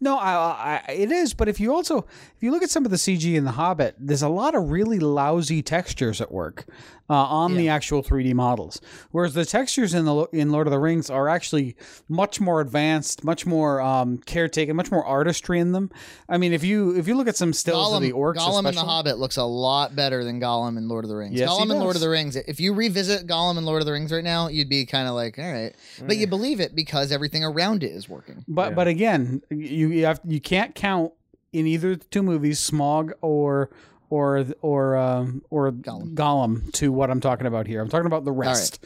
No, 0.00 0.18
I, 0.18 0.82
I, 0.88 0.92
it 0.92 1.10
is. 1.12 1.34
But 1.34 1.48
if 1.48 1.60
you 1.60 1.72
also 1.74 1.98
if 1.98 2.42
you 2.42 2.50
look 2.50 2.62
at 2.62 2.70
some 2.70 2.84
of 2.84 2.90
the 2.90 2.96
CG 2.96 3.34
in 3.34 3.44
The 3.44 3.52
Hobbit, 3.52 3.96
there's 3.98 4.22
a 4.22 4.28
lot 4.28 4.54
of 4.54 4.70
really 4.70 4.98
lousy 4.98 5.62
textures 5.62 6.20
at 6.20 6.32
work 6.32 6.66
uh, 7.08 7.14
on 7.14 7.56
the 7.56 7.68
actual 7.68 8.02
3D 8.02 8.34
models. 8.34 8.80
Whereas 9.10 9.34
the 9.34 9.44
textures 9.44 9.94
in 9.94 10.04
the 10.04 10.26
in 10.32 10.50
Lord 10.50 10.66
of 10.66 10.70
the 10.70 10.78
Rings 10.78 11.10
are 11.10 11.28
actually 11.28 11.76
much 12.08 12.40
more 12.40 12.60
advanced, 12.60 13.24
much 13.24 13.44
more 13.46 13.80
um, 13.80 14.18
caretaken, 14.18 14.74
much 14.76 14.90
more 14.90 15.04
artistry 15.04 15.58
in 15.58 15.72
them. 15.72 15.90
I 16.28 16.38
mean, 16.38 16.52
if 16.52 16.62
you 16.64 16.96
if 16.96 17.08
you 17.08 17.16
look 17.16 17.28
at 17.28 17.36
some 17.36 17.52
stills 17.52 17.88
Gollum, 17.88 17.96
of 17.96 18.02
the 18.02 18.12
orcs, 18.12 18.36
Gollum 18.36 18.68
in 18.68 18.74
The 18.74 18.80
Hobbit 18.82 19.18
looks 19.18 19.36
a 19.36 19.44
lot 19.44 19.96
better 19.96 20.24
than 20.24 20.40
Gollum 20.40 20.78
in 20.78 20.88
Lord 20.88 21.04
of 21.04 21.08
the 21.10 21.16
Rings. 21.16 21.38
Yes, 21.38 21.48
Gollum 21.50 21.70
in 21.70 21.80
Lord 21.80 21.96
of 21.96 22.02
the 22.02 22.08
Rings, 22.08 22.36
if 22.36 22.60
you 22.60 22.72
revisit 22.74 23.26
Gollum 23.26 23.58
in 23.58 23.64
Lord 23.64 23.82
of 23.82 23.86
the 23.86 23.92
Rings 23.92 24.12
right 24.12 24.24
now, 24.24 24.48
you'd 24.48 24.68
be 24.68 24.86
kind 24.86 25.08
of 25.08 25.14
like, 25.14 25.38
all 25.38 25.52
right. 25.52 25.74
But 26.06 26.16
you 26.16 26.26
believe 26.26 26.60
it 26.60 26.74
because 26.74 27.10
everything 27.12 27.44
around 27.44 27.82
it 27.82 27.90
is 27.90 28.08
working. 28.08 28.44
But 28.46 28.70
Yeah. 28.70 28.74
but 28.76 28.86
again, 28.88 29.42
you 29.50 29.88
you 29.88 30.04
have 30.06 30.20
you 30.24 30.40
can't 30.40 30.74
count 30.74 31.12
in 31.52 31.66
either 31.66 31.92
of 31.92 32.00
the 32.00 32.06
two 32.06 32.22
movies 32.22 32.60
Smaug 32.60 33.12
or 33.20 33.70
or 34.08 34.44
or 34.60 34.96
um, 34.96 35.42
or 35.50 35.70
Gollum. 35.72 36.14
Gollum 36.14 36.72
to 36.74 36.92
what 36.92 37.10
I'm 37.10 37.20
talking 37.20 37.46
about 37.46 37.66
here. 37.66 37.80
I'm 37.80 37.88
talking 37.88 38.06
about 38.06 38.24
the 38.24 38.32
rest. 38.32 38.84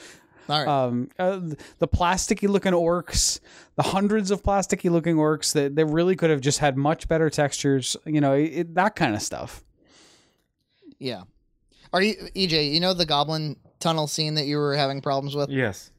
All 0.49 0.59
right. 0.59 0.69
Um, 0.69 1.11
uh, 1.19 1.41
the 1.79 1.89
plasticky 1.89 2.49
looking 2.49 2.73
orcs, 2.73 3.41
the 3.77 3.83
hundreds 3.83 4.31
of 4.31 4.43
plasticky 4.43 4.91
looking 4.91 5.17
orcs 5.17 5.55
that 5.55 5.75
they 5.75 5.85
really 5.85 6.17
could 6.17 6.29
have 6.29 6.43
just 6.43 6.59
had 6.59 6.77
much 6.77 7.09
better 7.09 7.31
textures. 7.31 7.97
You 8.05 8.21
know 8.21 8.35
it, 8.35 8.75
that 8.75 8.97
kind 8.97 9.15
of 9.15 9.23
stuff. 9.23 9.65
yeah. 10.99 11.23
Are 11.93 12.03
you, 12.03 12.15
EJ, 12.35 12.73
you 12.73 12.81
know 12.81 12.93
the 12.93 13.07
Goblin 13.07 13.57
tunnel 13.79 14.09
scene 14.09 14.35
that 14.35 14.47
you 14.47 14.57
were 14.57 14.75
having 14.75 15.01
problems 15.01 15.37
with? 15.37 15.49
Yes. 15.49 15.93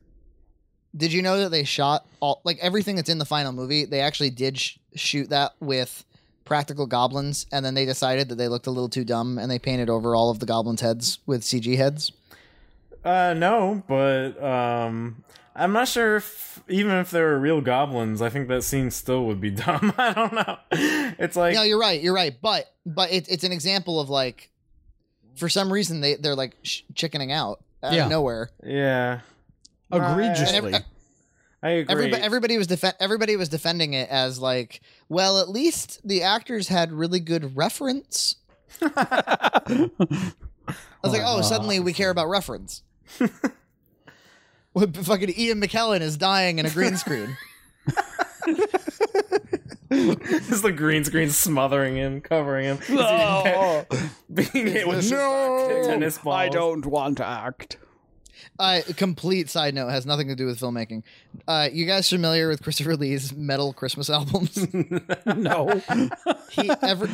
Did 0.96 1.12
you 1.14 1.22
know 1.22 1.40
that 1.40 1.50
they 1.50 1.64
shot 1.64 2.06
all, 2.20 2.42
like 2.44 2.58
everything 2.62 2.96
that's 2.96 3.10
in 3.10 3.18
the 3.18 3.26
final 3.26 3.52
movie, 3.52 3.86
they 3.86 4.00
actually 4.02 4.30
did 4.30 4.58
sh- 4.60 4.78
shoot 4.96 5.30
that 5.30 5.54
with 5.60 6.06
practical 6.46 6.86
goblins, 6.88 7.46
and 7.52 7.66
then 7.66 7.74
they 7.74 7.86
decided 7.86 8.30
that 8.30 8.36
they 8.36 8.48
looked 8.48 8.68
a 8.68 8.72
little 8.72 8.88
too 8.90 9.04
dumb 9.04 9.38
and 9.38 9.50
they 9.52 9.60
painted 9.60 9.90
over 9.90 10.16
all 10.16 10.30
of 10.30 10.40
the 10.40 10.46
goblins' 10.46 10.82
heads 10.82 11.20
with 11.26 11.42
CG 11.42 11.76
heads? 11.76 12.12
Uh, 13.04 13.34
no, 13.38 13.84
but 13.88 14.42
um, 14.44 15.24
I'm 15.56 15.74
not 15.74 15.88
sure 15.88 16.16
if 16.18 16.62
even 16.70 16.94
if 16.94 17.12
there 17.12 17.26
were 17.26 17.40
real 17.40 17.62
goblins, 17.62 18.22
I 18.22 18.30
think 18.30 18.48
that 18.48 18.64
scene 18.64 18.90
still 18.90 19.26
would 19.26 19.40
be 19.42 19.50
dumb. 19.52 19.94
I 19.98 20.14
don't 20.14 20.34
know. 20.34 20.58
It's 20.72 21.36
like 21.36 21.54
No, 21.56 21.64
you're 21.64 21.80
right. 21.80 22.02
You're 22.02 22.16
right. 22.16 22.36
But 22.42 22.74
but 22.86 23.12
it, 23.12 23.28
it's 23.30 23.44
an 23.44 23.52
example 23.52 24.00
of 24.00 24.10
like, 24.10 24.50
for 25.36 25.50
some 25.50 25.72
reason 25.72 26.02
they 26.02 26.16
they're 26.16 26.36
like 26.36 26.56
sh- 26.64 26.82
chickening 26.96 27.32
out 27.32 27.62
out 27.84 27.94
Yeah. 27.94 28.06
of 28.06 28.10
nowhere. 28.10 28.50
yeah, 28.64 29.20
Egregiously. 29.92 30.58
And 30.58 30.76
ev- 30.76 30.84
I 31.64 31.70
agree. 31.70 31.92
Everybody, 31.92 32.22
everybody 32.22 32.58
was 32.58 32.68
defe- 32.68 32.94
everybody 33.00 33.36
was 33.36 33.50
defending 33.50 33.94
it 33.94 34.10
as 34.10 34.38
like, 34.40 34.82
well, 35.10 35.40
at 35.40 35.50
least 35.50 36.00
the 36.08 36.22
actors 36.24 36.68
had 36.68 36.92
really 36.92 37.20
good 37.20 37.56
reference. 37.58 38.36
I 38.82 39.90
was 41.04 41.14
like, 41.14 41.22
oh, 41.26 41.42
suddenly 41.42 41.80
we 41.80 41.94
care 41.94 42.10
about 42.10 42.30
reference. 42.30 42.84
What, 44.74 44.96
fucking 45.06 45.34
Ian 45.38 45.62
McKellen 45.62 46.02
is 46.02 46.18
dying 46.18 46.60
in 46.60 46.66
a 46.66 46.70
green 46.70 46.98
screen. 46.98 47.36
Is 49.90 50.62
the 50.62 50.74
green 50.76 51.04
screen 51.06 51.30
smothering 51.30 51.96
him, 51.96 52.22
covering 52.22 52.66
him, 52.66 52.80
Oh, 52.92 53.86
being 54.34 54.68
hit 54.68 54.88
with 54.88 55.10
tennis 55.10 56.18
balls. 56.18 56.36
I 56.36 56.50
don't 56.50 56.86
want 56.86 57.18
to 57.18 57.26
act. 57.26 57.78
Uh, 58.60 58.82
complete 58.96 59.50
side 59.50 59.74
note 59.74 59.90
has 59.90 60.06
nothing 60.06 60.28
to 60.28 60.36
do 60.36 60.46
with 60.46 60.60
filmmaking. 60.60 61.04
Uh, 61.48 61.70
you 61.72 61.86
guys 61.86 62.10
familiar 62.10 62.48
with 62.48 62.62
Christopher 62.64 62.96
Lee's 62.96 63.34
metal 63.36 63.74
Christmas 63.74 64.10
albums? 64.10 64.66
No. 65.36 65.82
he 66.52 66.70
every 66.82 67.10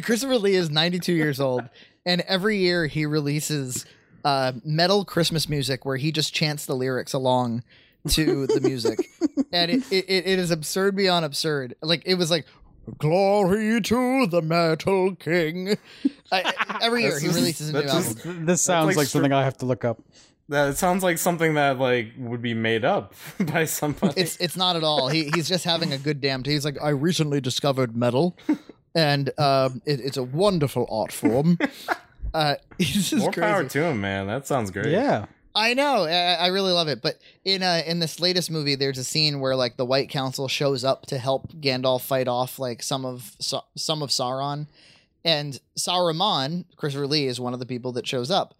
Christopher 0.00 0.38
Lee 0.38 0.54
is 0.54 0.70
92 0.70 1.12
years 1.12 1.40
old, 1.40 1.68
and 2.04 2.22
every 2.22 2.58
year 2.58 2.86
he 2.86 3.06
releases 3.06 3.86
uh, 4.24 4.52
metal 4.64 5.04
Christmas 5.04 5.48
music 5.48 5.84
where 5.84 5.96
he 5.96 6.10
just 6.12 6.34
chants 6.34 6.66
the 6.66 6.74
lyrics 6.74 7.12
along 7.12 7.62
to 8.08 8.46
the 8.46 8.60
music, 8.60 8.98
and 9.52 9.70
it, 9.70 9.92
it, 9.92 10.04
it 10.08 10.38
is 10.38 10.50
absurd 10.50 10.96
beyond 10.96 11.24
absurd. 11.24 11.74
Like 11.82 12.02
it 12.04 12.14
was 12.14 12.30
like. 12.30 12.46
Glory 12.98 13.80
to 13.80 14.26
the 14.26 14.42
Metal 14.42 15.14
King. 15.16 15.78
I, 16.30 16.52
every 16.82 17.04
year 17.04 17.18
he 17.18 17.28
releases 17.28 17.70
a 17.70 17.72
new 17.72 17.80
that's 17.80 18.26
album. 18.26 18.44
this 18.44 18.60
sounds 18.60 18.88
like 18.88 18.96
like, 18.98 19.06
stri- 19.06 19.10
something 19.12 19.32
I 19.32 19.42
have 19.42 19.56
to 19.58 19.64
look 19.66 19.86
up. 19.86 20.02
That 20.48 20.68
it 20.70 20.76
sounds 20.76 21.02
like 21.02 21.16
something 21.18 21.54
that 21.54 21.78
like 21.78 22.12
would 22.18 22.42
be 22.42 22.52
made 22.54 22.84
up 22.84 23.14
by 23.40 23.64
somebody. 23.64 24.20
It's 24.20 24.36
it's 24.36 24.56
not 24.56 24.76
at 24.76 24.84
all. 24.84 25.08
He 25.08 25.30
he's 25.34 25.48
just 25.48 25.64
having 25.64 25.92
a 25.92 25.98
good 25.98 26.20
damn 26.20 26.42
time. 26.42 26.52
He's 26.52 26.64
like, 26.64 26.76
I 26.82 26.90
recently 26.90 27.40
discovered 27.40 27.96
metal, 27.96 28.36
and 28.94 29.30
um, 29.38 29.80
it, 29.86 30.00
it's 30.00 30.16
a 30.18 30.22
wonderful 30.22 30.86
art 30.90 31.12
form. 31.12 31.58
Uh, 32.34 32.56
he's 32.78 33.10
just 33.10 33.22
More 33.22 33.30
crazy. 33.30 33.46
power 33.46 33.62
to 33.64 33.84
him, 33.84 34.00
man. 34.00 34.26
That 34.26 34.44
sounds 34.44 34.72
great. 34.72 34.88
Yeah. 34.88 35.26
I 35.54 35.72
know. 35.72 36.02
I, 36.02 36.32
I 36.34 36.46
really 36.48 36.72
love 36.72 36.88
it. 36.88 37.00
But 37.00 37.20
in 37.44 37.62
uh, 37.62 37.82
in 37.86 38.00
this 38.00 38.18
latest 38.18 38.50
movie, 38.50 38.74
there's 38.74 38.98
a 38.98 39.04
scene 39.04 39.38
where 39.38 39.54
like 39.54 39.76
the 39.76 39.84
White 39.86 40.08
Council 40.08 40.48
shows 40.48 40.82
up 40.82 41.06
to 41.06 41.18
help 41.18 41.52
Gandalf 41.52 42.00
fight 42.00 42.26
off 42.26 42.58
like 42.58 42.82
some 42.82 43.04
of 43.04 43.36
Sa- 43.38 43.62
some 43.76 44.02
of 44.02 44.10
Sauron, 44.10 44.66
and 45.24 45.60
Saruman, 45.78 46.64
Christopher 46.76 47.06
Lee, 47.06 47.26
is 47.28 47.38
one 47.38 47.54
of 47.54 47.60
the 47.60 47.66
people 47.66 47.92
that 47.92 48.04
shows 48.04 48.32
up, 48.32 48.54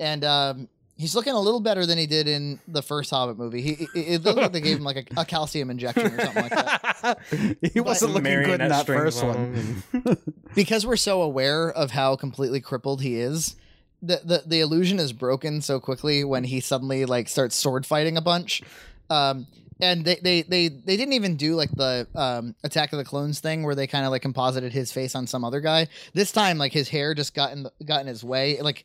and 0.00 0.24
um, 0.24 0.68
he's 1.02 1.14
looking 1.16 1.34
a 1.34 1.40
little 1.40 1.60
better 1.60 1.84
than 1.84 1.98
he 1.98 2.06
did 2.06 2.28
in 2.28 2.60
the 2.68 2.82
first 2.82 3.10
Hobbit 3.10 3.36
movie. 3.36 3.60
He 3.60 3.72
it, 3.72 3.90
it 3.94 4.22
looked 4.22 4.38
like 4.38 4.52
they 4.52 4.60
gave 4.60 4.78
him 4.78 4.84
like 4.84 5.10
a, 5.16 5.20
a 5.20 5.24
calcium 5.24 5.68
injection 5.68 6.06
or 6.06 6.20
something 6.20 6.42
like 6.42 6.50
that. 6.50 7.18
he 7.72 7.80
wasn't 7.80 8.12
looking 8.12 8.24
good 8.24 8.60
in 8.60 8.68
Marionette 8.68 8.70
that 8.70 8.86
first 8.86 9.22
on 9.22 9.82
one. 9.92 10.18
because 10.54 10.86
we're 10.86 10.96
so 10.96 11.22
aware 11.22 11.70
of 11.70 11.90
how 11.90 12.16
completely 12.16 12.60
crippled 12.60 13.02
he 13.02 13.16
is 13.16 13.56
the, 14.02 14.20
the 14.24 14.42
the 14.46 14.60
illusion 14.60 14.98
is 14.98 15.12
broken 15.12 15.60
so 15.60 15.78
quickly 15.78 16.24
when 16.24 16.44
he 16.44 16.60
suddenly 16.60 17.04
like 17.04 17.28
starts 17.28 17.54
sword 17.54 17.86
fighting 17.86 18.16
a 18.16 18.20
bunch 18.20 18.62
um 19.10 19.46
and 19.80 20.04
they 20.04 20.16
they 20.16 20.42
they, 20.42 20.68
they 20.68 20.96
didn't 20.96 21.12
even 21.12 21.36
do 21.36 21.54
like 21.54 21.70
the 21.72 22.06
um 22.14 22.54
attack 22.64 22.92
of 22.92 22.98
the 22.98 23.04
clones 23.04 23.40
thing 23.40 23.62
where 23.62 23.74
they 23.74 23.86
kind 23.86 24.04
of 24.04 24.10
like 24.10 24.22
composited 24.22 24.72
his 24.72 24.90
face 24.90 25.14
on 25.14 25.26
some 25.26 25.44
other 25.44 25.60
guy 25.60 25.86
this 26.14 26.32
time 26.32 26.58
like 26.58 26.72
his 26.72 26.88
hair 26.88 27.14
just 27.14 27.34
got 27.34 27.52
in 27.52 27.64
the, 27.64 27.72
got 27.84 28.00
in 28.00 28.06
his 28.06 28.24
way 28.24 28.60
like 28.60 28.84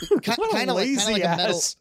Kind 0.22 0.38
of 0.38 0.38
like 0.38 0.50
kind 0.50 0.70
of 0.70 0.76
lazy 0.76 1.12
like 1.12 1.24
a 1.24 1.36
metal 1.36 1.56
ass. 1.56 1.76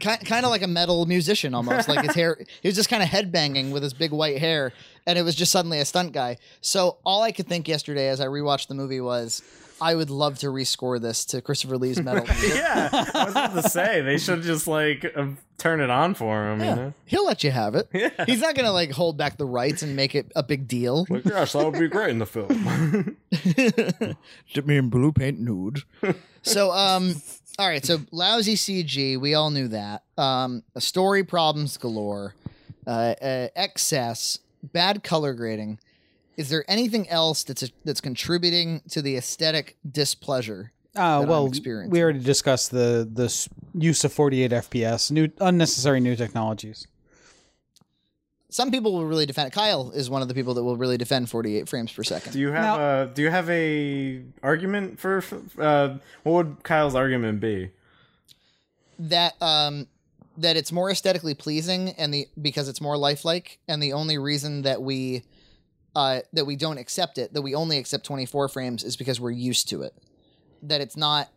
kind 0.00 0.44
of 0.44 0.50
like 0.50 0.62
a 0.62 0.66
metal 0.66 1.06
musician 1.06 1.54
almost 1.54 1.88
like 1.88 2.04
his 2.04 2.14
hair 2.14 2.36
he 2.62 2.68
was 2.68 2.74
just 2.74 2.88
kind 2.88 3.02
of 3.02 3.08
headbanging 3.08 3.72
with 3.72 3.82
his 3.82 3.92
big 3.92 4.10
white 4.10 4.38
hair 4.38 4.72
and 5.06 5.18
it 5.18 5.22
was 5.22 5.34
just 5.34 5.52
suddenly 5.52 5.78
a 5.80 5.84
stunt 5.84 6.12
guy 6.12 6.36
so 6.60 6.98
all 7.04 7.22
i 7.22 7.30
could 7.30 7.46
think 7.46 7.68
yesterday 7.68 8.08
as 8.08 8.20
i 8.20 8.26
rewatched 8.26 8.68
the 8.68 8.74
movie 8.74 9.00
was 9.00 9.42
i 9.80 9.94
would 9.94 10.10
love 10.10 10.38
to 10.38 10.46
rescore 10.46 11.00
this 11.00 11.24
to 11.24 11.40
christopher 11.40 11.76
lee's 11.78 12.00
metal 12.02 12.24
yeah, 12.46 12.88
I 12.92 13.24
was 13.24 13.32
about 13.32 13.62
to 13.62 13.68
say 13.68 14.00
they 14.00 14.18
should 14.18 14.42
just 14.42 14.66
like 14.66 15.04
uh, 15.16 15.26
turn 15.58 15.80
it 15.80 15.90
on 15.90 16.14
for 16.14 16.50
him. 16.50 16.60
You 16.60 16.74
know? 16.76 16.94
he'll 17.06 17.26
let 17.26 17.44
you 17.44 17.50
have 17.50 17.74
it 17.74 17.88
Yeah. 17.94 18.24
he's 18.26 18.40
not 18.40 18.54
gonna 18.54 18.72
like 18.72 18.90
hold 18.92 19.16
back 19.16 19.36
the 19.36 19.44
rights 19.44 19.82
and 19.82 19.94
make 19.94 20.14
it 20.14 20.30
a 20.34 20.42
big 20.42 20.66
deal 20.68 21.06
Like, 21.10 21.24
yes, 21.24 21.52
that 21.52 21.64
would 21.64 21.78
be 21.78 21.88
great 21.88 22.10
in 22.10 22.18
the 22.18 22.26
film. 22.26 23.16
Dip 24.54 24.66
me 24.66 24.76
in 24.76 24.88
blue 24.88 25.12
paint 25.12 25.38
nude. 25.38 25.82
so, 26.42 26.70
um, 26.72 27.14
all 27.58 27.68
right. 27.68 27.84
So 27.84 27.98
lousy 28.10 28.54
CG. 28.54 29.20
We 29.20 29.34
all 29.34 29.50
knew 29.50 29.68
that. 29.68 30.02
Um, 30.16 30.62
story 30.78 31.24
problems 31.24 31.76
galore. 31.76 32.34
Uh, 32.86 33.14
uh, 33.20 33.48
excess. 33.54 34.38
Bad 34.62 35.02
color 35.02 35.34
grading. 35.34 35.78
Is 36.40 36.48
there 36.48 36.64
anything 36.68 37.06
else 37.10 37.44
that's 37.44 37.70
that's 37.84 38.00
contributing 38.00 38.80
to 38.90 39.02
the 39.02 39.16
aesthetic 39.16 39.76
displeasure? 39.90 40.72
Uh, 40.96 41.22
well, 41.28 41.52
we 41.88 42.02
already 42.02 42.18
discussed 42.18 42.70
the 42.70 43.06
the 43.12 43.28
use 43.74 44.02
of 44.04 44.12
48 44.12 44.50
FPS, 44.50 45.10
new 45.10 45.28
unnecessary 45.38 46.00
new 46.00 46.16
technologies. 46.16 46.86
Some 48.48 48.70
people 48.70 48.92
will 48.94 49.04
really 49.04 49.26
defend 49.26 49.48
it. 49.48 49.52
Kyle 49.52 49.90
is 49.92 50.08
one 50.08 50.22
of 50.22 50.28
the 50.28 50.34
people 50.34 50.54
that 50.54 50.64
will 50.64 50.78
really 50.78 50.96
defend 50.96 51.28
48 51.28 51.68
frames 51.68 51.92
per 51.92 52.02
second. 52.02 52.32
do 52.32 52.40
you 52.40 52.50
have 52.50 52.62
Now- 52.64 53.02
a 53.02 53.06
Do 53.06 53.20
you 53.22 53.30
have 53.30 53.48
a 53.50 54.22
argument 54.42 54.98
for? 54.98 55.22
Uh, 55.58 55.98
what 56.22 56.32
would 56.32 56.62
Kyle's 56.62 56.94
argument 56.94 57.40
be? 57.40 57.70
that 58.98 59.34
um 59.42 59.86
that 60.38 60.56
it's 60.56 60.72
more 60.72 60.90
aesthetically 60.90 61.34
pleasing 61.34 61.90
and 61.98 62.12
the 62.14 62.26
because 62.40 62.68
it's 62.68 62.80
more 62.80 62.96
lifelike 62.96 63.58
and 63.68 63.82
the 63.82 63.92
only 63.94 64.16
reason 64.18 64.62
that 64.62 64.80
we 64.82 65.22
uh 65.96 66.20
that 66.32 66.44
we 66.44 66.56
don't 66.56 66.78
accept 66.78 67.18
it 67.18 67.32
that 67.34 67.42
we 67.42 67.54
only 67.54 67.78
accept 67.78 68.04
24 68.04 68.48
frames 68.48 68.84
is 68.84 68.96
because 68.96 69.20
we're 69.20 69.30
used 69.30 69.68
to 69.68 69.82
it 69.82 69.94
that 70.62 70.80
it's 70.80 70.96
not 70.96 71.28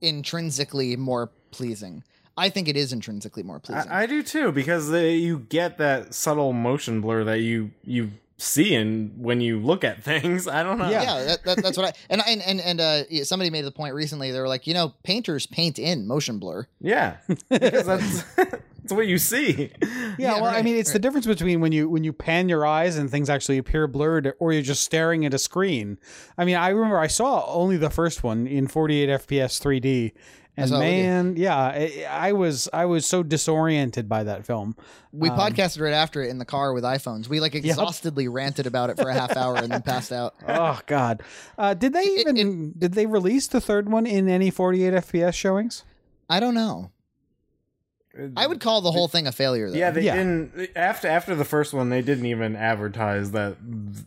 intrinsically 0.00 0.96
more 0.96 1.30
pleasing 1.50 2.02
i 2.36 2.48
think 2.48 2.68
it 2.68 2.76
is 2.76 2.92
intrinsically 2.92 3.42
more 3.42 3.60
pleasing 3.60 3.90
I, 3.90 4.02
I 4.02 4.06
do 4.06 4.22
too 4.22 4.52
because 4.52 4.92
uh, 4.92 4.96
you 4.96 5.38
get 5.38 5.78
that 5.78 6.14
subtle 6.14 6.52
motion 6.52 7.00
blur 7.00 7.24
that 7.24 7.40
you 7.40 7.70
you 7.84 8.10
see 8.36 8.74
in 8.74 9.12
when 9.16 9.40
you 9.40 9.58
look 9.58 9.84
at 9.84 10.02
things. 10.02 10.46
I 10.46 10.62
don't 10.62 10.78
know. 10.78 10.88
yeah, 10.88 11.24
that, 11.24 11.44
that, 11.44 11.62
that's 11.62 11.76
what 11.76 11.86
I 11.86 11.92
and 12.10 12.22
and 12.26 12.42
and, 12.42 12.60
and 12.60 12.80
uh, 12.80 13.02
yeah, 13.10 13.24
somebody 13.24 13.50
made 13.50 13.64
the 13.64 13.72
point 13.72 13.94
recently. 13.94 14.30
They 14.30 14.40
were 14.40 14.48
like, 14.48 14.66
you 14.66 14.74
know, 14.74 14.94
painters 15.02 15.46
paint 15.46 15.78
in 15.78 16.06
motion 16.06 16.38
blur. 16.38 16.66
yeah, 16.80 17.16
because 17.48 17.86
that's 17.86 18.24
that's 18.84 18.92
what 18.92 19.06
you 19.08 19.18
see. 19.18 19.72
Yeah, 20.16 20.36
Yeah, 20.36 20.42
well, 20.42 20.54
I 20.54 20.62
mean, 20.62 20.76
it's 20.76 20.92
the 20.92 21.00
difference 21.00 21.26
between 21.26 21.60
when 21.60 21.72
you 21.72 21.88
when 21.88 22.04
you 22.04 22.12
pan 22.12 22.48
your 22.48 22.64
eyes 22.64 22.96
and 22.96 23.10
things 23.10 23.28
actually 23.28 23.58
appear 23.58 23.88
blurred, 23.88 24.32
or 24.38 24.52
you're 24.52 24.62
just 24.62 24.84
staring 24.84 25.26
at 25.26 25.34
a 25.34 25.38
screen. 25.38 25.98
I 26.38 26.44
mean, 26.44 26.54
I 26.54 26.68
remember 26.68 26.98
I 27.00 27.08
saw 27.08 27.44
only 27.52 27.76
the 27.78 27.90
first 27.90 28.22
one 28.22 28.46
in 28.46 28.68
48 28.68 29.08
FPS 29.08 29.60
3D, 29.60 30.12
and 30.56 30.68
saw 30.68 30.76
it 30.76 30.78
with 30.78 30.86
you. 30.88 31.02
man, 31.02 31.34
yeah, 31.36 31.56
I, 31.56 32.06
I 32.08 32.32
was 32.32 32.68
I 32.72 32.84
was 32.84 33.06
so 33.08 33.24
disoriented 33.24 34.08
by 34.08 34.22
that 34.22 34.46
film. 34.46 34.76
We 35.10 35.30
Um, 35.30 35.36
podcasted 35.36 35.80
right 35.80 35.92
after 35.94 36.22
it 36.22 36.30
in 36.30 36.38
the 36.38 36.44
car 36.44 36.72
with 36.72 36.84
iPhones. 36.84 37.26
We 37.26 37.40
like 37.40 37.56
exhaustedly 37.56 38.28
ranted 38.28 38.66
about 38.68 38.90
it 38.90 38.96
for 38.96 39.08
a 39.08 39.14
half 39.14 39.36
hour 39.36 39.56
and 39.56 39.72
then 39.72 39.82
passed 39.82 40.12
out. 40.12 40.34
Oh 40.46 40.78
God, 40.86 41.22
uh, 41.58 41.74
did 41.74 41.92
they 41.92 42.04
even 42.04 42.72
did 42.78 42.92
they 42.94 43.06
release 43.06 43.48
the 43.48 43.60
third 43.60 43.88
one 43.90 44.06
in 44.06 44.28
any 44.28 44.50
48 44.50 44.94
FPS 44.94 45.34
showings? 45.34 45.84
I 46.30 46.38
don't 46.38 46.54
know. 46.54 46.92
I 48.36 48.46
would 48.46 48.60
call 48.60 48.80
the 48.80 48.92
whole 48.92 49.08
thing 49.08 49.26
a 49.26 49.32
failure. 49.32 49.70
Though. 49.70 49.76
Yeah, 49.76 49.90
they 49.90 50.02
Yeah. 50.02 50.16
didn't 50.16 50.70
after 50.76 51.08
after 51.08 51.34
the 51.34 51.44
first 51.44 51.72
one. 51.72 51.90
They 51.90 52.02
didn't 52.02 52.26
even 52.26 52.56
advertise 52.56 53.32
that 53.32 53.56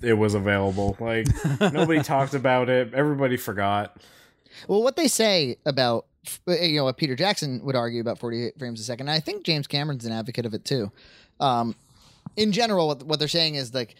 it 0.01 0.14
was 0.14 0.34
available. 0.34 0.95
Like 0.99 1.28
nobody 1.60 2.01
talked 2.01 2.34
about 2.34 2.70
it. 2.70 2.93
Everybody 2.93 3.38
forgot. 3.38 3.97
Well, 4.68 4.82
what 4.84 4.95
they 4.95 5.08
say 5.08 5.58
about 5.66 6.05
you 6.47 6.78
know 6.78 6.84
what 6.86 6.97
Peter 6.97 7.16
Jackson 7.16 7.62
would 7.64 7.76
argue 7.76 8.01
about 8.01 8.20
48 8.20 8.58
frames 8.60 8.80
a 8.80 8.84
second. 8.84 9.08
And 9.08 9.16
I 9.16 9.20
think 9.20 9.43
James 9.43 9.68
Cameron's 9.68 10.05
an 10.05 10.12
advocate 10.12 10.45
of 10.45 10.53
it 10.53 10.66
too. 10.66 10.91
Um, 11.39 11.76
in 12.36 12.51
general, 12.51 12.88
what 12.88 13.03
what 13.03 13.20
they're 13.20 13.28
saying 13.28 13.55
is 13.55 13.74
like 13.74 13.95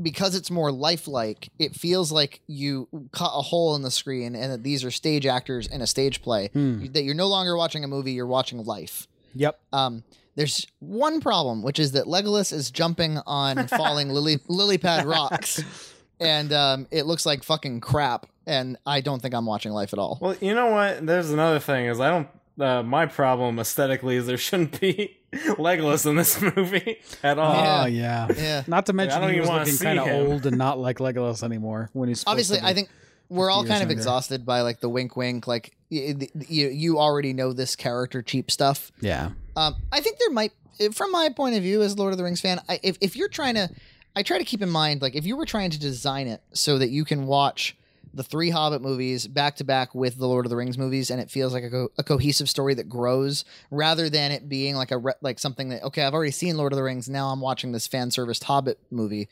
because 0.00 0.34
it's 0.34 0.50
more 0.50 0.72
lifelike, 0.72 1.50
it 1.58 1.74
feels 1.74 2.10
like 2.10 2.40
you 2.46 2.88
cut 3.12 3.30
a 3.34 3.42
hole 3.42 3.74
in 3.76 3.82
the 3.82 3.90
screen, 3.90 4.34
and 4.34 4.50
that 4.52 4.62
these 4.62 4.84
are 4.84 4.90
stage 4.90 5.26
actors 5.26 5.66
in 5.66 5.80
a 5.82 5.86
stage 5.86 6.22
play. 6.22 6.48
Hmm. 6.48 6.86
That 6.92 7.04
you're 7.04 7.14
no 7.14 7.28
longer 7.28 7.56
watching 7.56 7.84
a 7.84 7.88
movie; 7.88 8.12
you're 8.12 8.26
watching 8.26 8.64
life. 8.64 9.06
Yep. 9.34 9.60
Um, 9.72 10.04
there's 10.34 10.66
one 10.78 11.20
problem, 11.20 11.62
which 11.62 11.78
is 11.78 11.92
that 11.92 12.06
Legolas 12.06 12.52
is 12.52 12.70
jumping 12.70 13.18
on 13.26 13.66
falling 13.68 14.08
lily 14.10 14.38
lily 14.48 14.78
pad 14.78 15.04
rocks, 15.04 15.62
and 16.20 16.52
um, 16.52 16.86
it 16.90 17.06
looks 17.06 17.26
like 17.26 17.42
fucking 17.42 17.80
crap. 17.80 18.26
And 18.46 18.76
I 18.84 19.02
don't 19.02 19.22
think 19.22 19.34
I'm 19.34 19.46
watching 19.46 19.72
life 19.72 19.92
at 19.92 19.98
all. 20.00 20.18
Well, 20.20 20.36
you 20.40 20.54
know 20.54 20.66
what? 20.66 21.06
There's 21.06 21.30
another 21.30 21.60
thing 21.60 21.86
is 21.86 22.00
I 22.00 22.10
don't. 22.10 22.28
Uh, 22.60 22.82
my 22.82 23.06
problem 23.06 23.58
aesthetically 23.58 24.16
is 24.16 24.26
there 24.26 24.36
shouldn't 24.36 24.78
be 24.78 25.16
Legolas 25.32 26.06
in 26.06 26.16
this 26.16 26.40
movie 26.40 26.98
at 27.22 27.38
all. 27.38 27.54
Yeah. 27.54 27.82
Oh 27.82 27.86
yeah. 27.86 28.28
Yeah. 28.36 28.62
Not 28.66 28.86
to 28.86 28.92
mention 28.92 29.22
don't 29.22 29.32
he 29.32 29.40
was 29.40 29.48
looking 29.48 29.78
kind 29.78 29.98
of 29.98 30.08
old 30.08 30.44
and 30.44 30.58
not 30.58 30.78
like 30.78 30.98
Legolas 30.98 31.42
anymore 31.42 31.88
when 31.92 32.08
he's 32.08 32.24
Obviously, 32.26 32.58
to 32.58 32.62
be. 32.62 32.68
I 32.68 32.74
think 32.74 32.90
we're 33.32 33.50
all 33.50 33.62
50 33.62 33.68
years 33.68 33.78
kind 33.78 33.82
of 33.82 33.90
younger. 33.90 34.00
exhausted 34.00 34.46
by 34.46 34.60
like 34.60 34.80
the 34.80 34.88
wink, 34.88 35.16
wink. 35.16 35.46
Like 35.46 35.74
you, 35.88 36.28
you 36.48 36.98
already 36.98 37.32
know 37.32 37.52
this 37.52 37.76
character 37.76 38.22
cheap 38.22 38.50
stuff. 38.50 38.92
yeah. 39.00 39.30
Um, 39.56 39.76
I 39.90 40.00
think 40.00 40.18
there 40.18 40.30
might, 40.30 40.52
from 40.92 41.12
my 41.12 41.28
point 41.28 41.56
of 41.56 41.62
view 41.62 41.82
as 41.82 41.98
Lord 41.98 42.12
of 42.12 42.18
the 42.18 42.24
Rings 42.24 42.40
fan, 42.40 42.60
I, 42.68 42.80
if 42.82 42.96
if 43.00 43.16
you're 43.16 43.28
trying 43.28 43.54
to, 43.54 43.68
I 44.16 44.22
try 44.22 44.38
to 44.38 44.44
keep 44.44 44.62
in 44.62 44.70
mind 44.70 45.02
like 45.02 45.14
if 45.14 45.26
you 45.26 45.36
were 45.36 45.44
trying 45.44 45.70
to 45.70 45.78
design 45.78 46.26
it 46.26 46.42
so 46.52 46.78
that 46.78 46.88
you 46.88 47.04
can 47.04 47.26
watch 47.26 47.76
the 48.14 48.22
three 48.22 48.50
Hobbit 48.50 48.82
movies 48.82 49.26
back 49.26 49.56
to 49.56 49.64
back 49.64 49.94
with 49.94 50.18
the 50.18 50.26
Lord 50.26 50.44
of 50.46 50.50
the 50.50 50.56
Rings 50.56 50.76
movies, 50.76 51.10
and 51.10 51.20
it 51.20 51.30
feels 51.30 51.52
like 51.52 51.64
a, 51.64 51.70
co- 51.70 51.92
a 51.96 52.02
cohesive 52.02 52.48
story 52.48 52.74
that 52.74 52.88
grows, 52.88 53.44
rather 53.70 54.10
than 54.10 54.32
it 54.32 54.48
being 54.48 54.74
like 54.74 54.90
a 54.90 54.98
re- 54.98 55.14
like 55.22 55.38
something 55.38 55.70
that 55.70 55.82
okay, 55.82 56.02
I've 56.02 56.14
already 56.14 56.30
seen 56.32 56.56
Lord 56.56 56.72
of 56.72 56.76
the 56.76 56.82
Rings, 56.82 57.08
now 57.08 57.28
I'm 57.28 57.40
watching 57.40 57.72
this 57.72 57.86
fan 57.86 58.10
serviced 58.10 58.44
Hobbit 58.44 58.78
movie. 58.90 59.28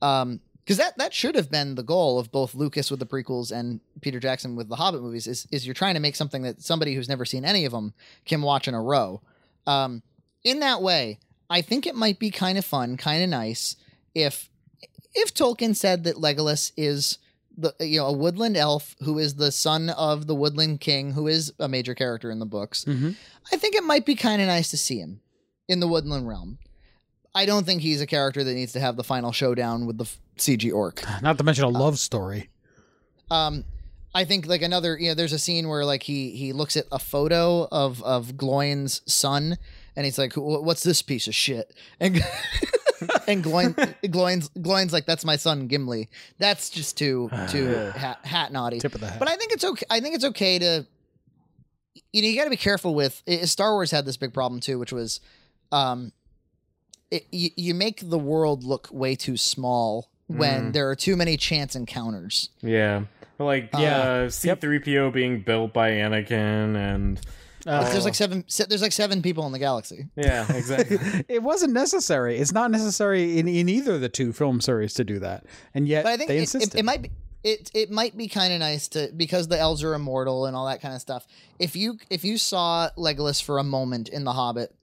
Um, 0.00 0.40
because 0.64 0.76
that 0.78 0.96
that 0.98 1.12
should 1.12 1.34
have 1.34 1.50
been 1.50 1.74
the 1.74 1.82
goal 1.82 2.18
of 2.18 2.30
both 2.32 2.54
Lucas 2.54 2.90
with 2.90 3.00
the 3.00 3.06
prequels 3.06 3.50
and 3.50 3.80
Peter 4.00 4.20
Jackson 4.20 4.56
with 4.56 4.68
the 4.68 4.76
Hobbit 4.76 5.02
movies 5.02 5.26
is 5.26 5.46
is 5.50 5.66
you're 5.66 5.74
trying 5.74 5.94
to 5.94 6.00
make 6.00 6.16
something 6.16 6.42
that 6.42 6.62
somebody 6.62 6.94
who's 6.94 7.08
never 7.08 7.24
seen 7.24 7.44
any 7.44 7.64
of 7.64 7.72
them 7.72 7.94
can 8.24 8.42
watch 8.42 8.68
in 8.68 8.74
a 8.74 8.82
row. 8.82 9.20
Um, 9.66 10.02
in 10.44 10.60
that 10.60 10.82
way, 10.82 11.18
I 11.50 11.60
think 11.62 11.86
it 11.86 11.94
might 11.94 12.18
be 12.18 12.30
kind 12.30 12.58
of 12.58 12.64
fun, 12.64 12.96
kind 12.96 13.22
of 13.22 13.28
nice 13.28 13.76
if 14.14 14.48
if 15.14 15.34
Tolkien 15.34 15.76
said 15.76 16.04
that 16.04 16.16
Legolas 16.16 16.72
is 16.76 17.18
the 17.56 17.74
you 17.80 17.98
know 17.98 18.06
a 18.06 18.12
woodland 18.12 18.56
elf 18.56 18.96
who 19.02 19.18
is 19.18 19.34
the 19.34 19.52
son 19.52 19.90
of 19.90 20.26
the 20.26 20.34
woodland 20.34 20.80
king 20.80 21.12
who 21.12 21.26
is 21.28 21.52
a 21.58 21.68
major 21.68 21.94
character 21.94 22.30
in 22.30 22.38
the 22.38 22.46
books. 22.46 22.84
Mhm. 22.86 23.14
I 23.52 23.56
think 23.56 23.74
it 23.74 23.84
might 23.84 24.06
be 24.06 24.14
kind 24.14 24.40
of 24.40 24.48
nice 24.48 24.70
to 24.70 24.78
see 24.78 24.98
him 24.98 25.20
in 25.68 25.80
the 25.80 25.86
woodland 25.88 26.26
realm. 26.28 26.58
I 27.34 27.46
don't 27.46 27.64
think 27.64 27.82
he's 27.82 28.00
a 28.00 28.06
character 28.06 28.44
that 28.44 28.54
needs 28.54 28.72
to 28.72 28.80
have 28.80 28.96
the 28.96 29.04
final 29.04 29.32
showdown 29.32 29.86
with 29.86 29.98
the 29.98 30.04
f- 30.04 30.18
CG 30.36 30.72
orc. 30.72 31.02
Not 31.22 31.38
to 31.38 31.44
mention 31.44 31.64
a 31.64 31.68
love 31.68 31.98
story. 31.98 32.50
Um, 33.30 33.64
I 34.14 34.24
think 34.24 34.46
like 34.46 34.60
another, 34.62 34.98
you 34.98 35.08
know, 35.08 35.14
there's 35.14 35.32
a 35.32 35.38
scene 35.38 35.68
where 35.68 35.84
like 35.84 36.02
he 36.02 36.32
he 36.32 36.52
looks 36.52 36.76
at 36.76 36.84
a 36.92 36.98
photo 36.98 37.66
of 37.72 38.02
of 38.02 38.36
Gloin's 38.36 39.00
son, 39.10 39.56
and 39.96 40.04
he's 40.04 40.18
like, 40.18 40.34
"What's 40.34 40.82
this 40.82 41.00
piece 41.00 41.26
of 41.26 41.34
shit?" 41.34 41.72
And 41.98 42.22
and 43.26 43.42
Gloin 43.42 43.74
Gloin's 44.10 44.50
Gloin's 44.60 44.92
like, 44.92 45.06
"That's 45.06 45.24
my 45.24 45.36
son 45.36 45.66
Gimli." 45.66 46.10
That's 46.38 46.68
just 46.68 46.98
too 46.98 47.30
too 47.48 47.68
hat, 47.96 48.18
hat 48.24 48.52
naughty. 48.52 48.80
Tip 48.80 48.94
of 48.94 49.00
the 49.00 49.08
hat. 49.08 49.18
But 49.18 49.30
I 49.30 49.36
think 49.36 49.52
it's 49.52 49.64
okay. 49.64 49.86
I 49.88 50.00
think 50.00 50.14
it's 50.14 50.24
okay 50.26 50.58
to 50.58 50.86
you 52.12 52.20
know 52.22 52.28
you 52.28 52.36
got 52.36 52.44
to 52.44 52.50
be 52.50 52.56
careful 52.58 52.94
with 52.94 53.22
Star 53.44 53.72
Wars 53.72 53.90
had 53.90 54.04
this 54.04 54.18
big 54.18 54.34
problem 54.34 54.60
too, 54.60 54.78
which 54.78 54.92
was, 54.92 55.20
um, 55.70 56.12
it, 57.12 57.26
you, 57.30 57.50
you 57.56 57.74
make 57.74 58.08
the 58.08 58.18
world 58.18 58.64
look 58.64 58.88
way 58.90 59.14
too 59.14 59.36
small 59.36 60.08
when 60.26 60.70
Mm. 60.70 60.72
there 60.72 60.88
are 60.90 60.96
too 60.96 61.14
many 61.16 61.36
chance 61.36 61.76
encounters. 61.76 62.48
Yeah. 62.62 63.04
Like 63.38 63.70
Yeah. 63.78 63.98
uh, 63.98 64.28
C3PO 64.30 65.12
being 65.12 65.40
built 65.42 65.72
by 65.72 65.90
Anakin 65.92 66.76
and 66.76 67.20
Uh, 67.66 67.88
There's 67.90 68.04
like 68.04 68.14
seven. 68.16 68.44
There's 68.68 68.82
like 68.82 68.90
seven 68.92 69.22
people 69.22 69.46
in 69.46 69.52
the 69.52 69.58
galaxy. 69.60 70.08
yeah, 70.16 70.52
exactly. 70.52 70.98
it 71.28 71.42
wasn't 71.44 71.72
necessary. 71.72 72.38
It's 72.38 72.52
not 72.52 72.72
necessary 72.72 73.38
in, 73.38 73.46
in 73.46 73.68
either 73.68 73.94
of 73.94 74.00
the 74.00 74.08
two 74.08 74.32
film 74.32 74.60
series 74.60 74.94
to 74.94 75.04
do 75.04 75.20
that, 75.20 75.44
and 75.72 75.86
yet 75.86 76.02
But 76.02 76.10
I 76.12 76.16
think 76.16 76.28
they 76.28 76.38
it, 76.38 76.40
insisted. 76.40 76.74
it, 76.74 76.80
it 76.80 76.84
might 76.84 77.02
be. 77.02 77.10
It, 77.44 77.70
it 77.74 77.90
might 77.90 78.16
be 78.16 78.26
kind 78.28 78.52
of 78.52 78.58
nice 78.60 78.88
to 78.88 79.12
because 79.16 79.46
the 79.48 79.58
elves 79.58 79.82
are 79.84 79.94
immortal 79.94 80.46
and 80.46 80.56
all 80.56 80.66
that 80.66 80.80
kind 80.80 80.94
of 80.94 81.00
stuff. 81.00 81.24
If 81.60 81.74
you 81.76 81.98
if 82.10 82.24
you 82.24 82.36
saw 82.38 82.88
Legolas 82.96 83.40
for 83.42 83.58
a 83.58 83.64
moment 83.64 84.08
in 84.08 84.24
The 84.24 84.32
Hobbit, 84.32 84.74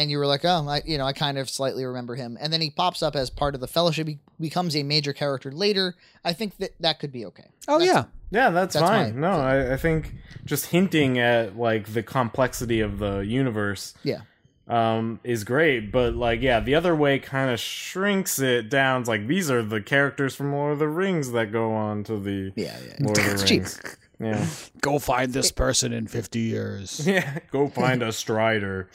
and 0.00 0.10
you 0.10 0.18
were 0.18 0.26
like, 0.26 0.44
oh, 0.44 0.66
I 0.68 0.82
you 0.84 0.98
know 0.98 1.04
I 1.04 1.12
kind 1.12 1.38
of 1.38 1.48
slightly 1.50 1.84
remember 1.84 2.14
him, 2.14 2.36
and 2.40 2.52
then 2.52 2.60
he 2.60 2.70
pops 2.70 3.02
up 3.02 3.14
as 3.16 3.30
part 3.30 3.54
of 3.54 3.60
the 3.60 3.68
Fellowship, 3.68 4.06
he 4.08 4.18
becomes 4.40 4.74
a 4.76 4.82
major 4.82 5.12
character 5.12 5.50
later. 5.52 5.94
I 6.24 6.32
think 6.32 6.56
that 6.58 6.70
that 6.80 6.98
could 7.00 7.12
be 7.12 7.24
okay. 7.26 7.48
oh 7.68 7.78
That's- 7.78 7.94
yeah, 7.94 8.04
Yeah, 8.30 8.50
that's, 8.50 8.74
That's 8.74 8.86
fine. 8.86 9.20
No, 9.20 9.32
I, 9.32 9.74
I 9.74 9.76
think 9.76 10.14
just 10.44 10.66
hinting 10.66 11.18
at 11.18 11.56
like 11.56 11.92
the 11.92 12.02
complexity 12.02 12.80
of 12.80 12.98
the 12.98 13.18
universe 13.20 13.94
Yeah. 14.02 14.20
um 14.68 15.20
is 15.24 15.44
great, 15.44 15.90
but 15.92 16.14
like 16.14 16.40
yeah, 16.42 16.60
the 16.60 16.74
other 16.74 16.94
way 16.94 17.18
kind 17.18 17.50
of 17.50 17.58
shrinks 17.60 18.38
it 18.38 18.68
down. 18.68 19.00
It's 19.00 19.08
like 19.08 19.26
these 19.26 19.50
are 19.50 19.62
the 19.62 19.80
characters 19.80 20.34
from 20.34 20.52
Lord 20.52 20.72
of 20.74 20.78
the 20.78 20.88
Rings 20.88 21.32
that 21.32 21.52
go 21.52 21.72
on 21.72 22.04
to 22.04 22.18
the 22.18 22.52
Yeah, 22.56 22.76
yeah. 22.86 22.96
Lord 23.00 23.18
of 23.18 23.24
It's 23.26 23.42
the 23.42 23.48
cheap. 23.48 23.62
Rings. 23.62 23.96
Yeah. 24.20 24.46
go 24.80 24.98
find 24.98 25.32
this 25.32 25.52
person 25.52 25.92
in 25.92 26.06
fifty 26.08 26.40
years. 26.40 27.06
Yeah, 27.06 27.38
go 27.52 27.68
find 27.68 28.02
a 28.02 28.10
Strider. 28.12 28.90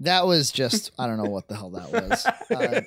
That 0.00 0.26
was 0.26 0.50
just 0.52 0.92
I 0.98 1.06
don't 1.06 1.16
know 1.16 1.30
what 1.30 1.48
the 1.48 1.56
hell 1.56 1.70
that 1.70 1.90
was, 1.92 2.26
uh, 2.26 2.80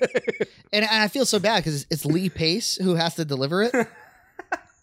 and, 0.72 0.84
and 0.84 1.02
I 1.02 1.08
feel 1.08 1.26
so 1.26 1.38
bad 1.38 1.62
because 1.62 1.86
it's 1.90 2.04
Lee 2.06 2.30
Pace 2.30 2.76
who 2.76 2.94
has 2.94 3.16
to 3.16 3.24
deliver 3.24 3.62
it, 3.64 3.74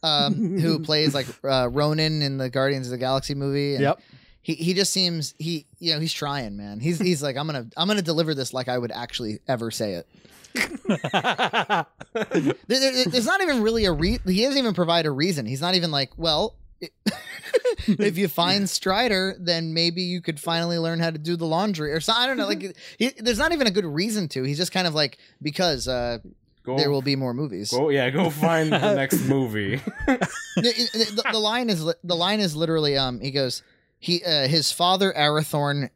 um, 0.04 0.60
who 0.60 0.80
plays 0.84 1.14
like 1.16 1.26
uh, 1.44 1.68
Ronan 1.72 2.22
in 2.22 2.38
the 2.38 2.50
Guardians 2.50 2.88
of 2.88 2.92
the 2.92 2.98
Galaxy 2.98 3.34
movie. 3.36 3.74
and 3.76 3.82
Yep. 3.84 4.00
He 4.42 4.54
he 4.56 4.74
just 4.74 4.94
seems 4.94 5.34
he 5.38 5.66
you 5.80 5.94
know 5.94 6.00
he's 6.00 6.14
trying 6.14 6.56
man. 6.56 6.80
He's 6.80 7.00
he's 7.00 7.22
like 7.22 7.36
I'm 7.36 7.46
gonna 7.46 7.68
I'm 7.76 7.88
gonna 7.88 8.02
deliver 8.02 8.34
this 8.34 8.54
like 8.54 8.68
I 8.70 8.78
would 8.78 8.92
actually 8.92 9.40
ever 9.48 9.70
say 9.72 9.94
it. 9.96 10.08
There- 12.14 12.56
there- 12.68 13.06
there's 13.06 13.26
not 13.26 13.42
even 13.42 13.62
really 13.62 13.86
a 13.86 13.92
re- 13.92 14.20
he 14.26 14.44
doesn't 14.44 14.58
even 14.58 14.74
provide 14.74 15.06
a 15.06 15.12
reason. 15.12 15.46
He's 15.46 15.62
not 15.62 15.76
even 15.76 15.92
like 15.92 16.12
well. 16.18 16.56
if 17.88 18.18
you 18.18 18.28
find 18.28 18.70
Strider, 18.70 19.36
then 19.40 19.74
maybe 19.74 20.02
you 20.02 20.22
could 20.22 20.40
finally 20.40 20.78
learn 20.78 21.00
how 21.00 21.10
to 21.10 21.18
do 21.18 21.36
the 21.36 21.46
laundry 21.46 21.92
or 21.92 22.00
something. 22.00 22.24
I 22.24 22.28
don't 22.28 22.38
know. 22.38 22.48
Like, 22.48 22.78
he, 22.98 23.10
there's 23.18 23.38
not 23.40 23.52
even 23.52 23.68
a 23.68 23.72
good 23.72 23.86
reason 23.86 24.28
to. 24.30 24.44
He's 24.44 24.58
just 24.58 24.72
kind 24.72 24.88
of 24.88 24.94
like 24.94 25.18
because 25.42 25.88
uh, 25.88 26.20
Go, 26.64 26.78
there 26.78 26.92
will 26.92 27.02
be 27.02 27.16
more 27.16 27.34
movies. 27.34 27.72
go 27.72 27.90
yeah, 27.90 28.10
go 28.10 28.30
find 28.30 28.72
the 28.72 28.96
next 28.96 29.22
movie. 29.28 29.78
the, 30.06 30.24
the- 30.56 31.30
the 31.32 31.40
line 31.40 31.70
is 31.70 31.86
the 32.04 32.16
line 32.16 32.40
is 32.40 32.56
literally 32.56 32.98
um 32.98 33.20
he 33.22 33.32
goes 33.32 33.64
he 34.00 34.24
uh, 34.24 34.48
his 34.48 34.72
father 34.72 35.14
Arathorn 35.14 35.90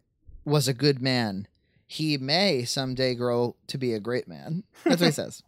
was 0.46 0.68
a 0.68 0.74
good 0.74 1.02
man. 1.02 1.48
He 1.86 2.18
may 2.18 2.64
someday 2.66 3.14
grow 3.14 3.56
to 3.68 3.78
be 3.78 3.94
a 3.94 4.00
great 4.00 4.28
man. 4.28 4.64
That's 4.84 5.00
what 5.00 5.08
he 5.08 5.12
says. 5.12 5.44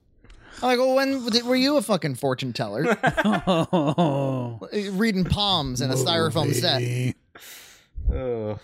I'm 0.61 0.69
like, 0.69 0.79
well, 0.79 0.95
when 0.95 1.45
were 1.45 1.55
you 1.55 1.77
a 1.77 1.81
fucking 1.81 2.15
fortune 2.15 2.53
teller? 2.53 2.97
oh, 3.03 4.59
Reading 4.91 5.25
palms 5.25 5.81
in 5.81 5.91
a 5.91 5.95
styrofoam 5.95 6.53
set. 6.53 7.15
Ugh. 8.13 8.59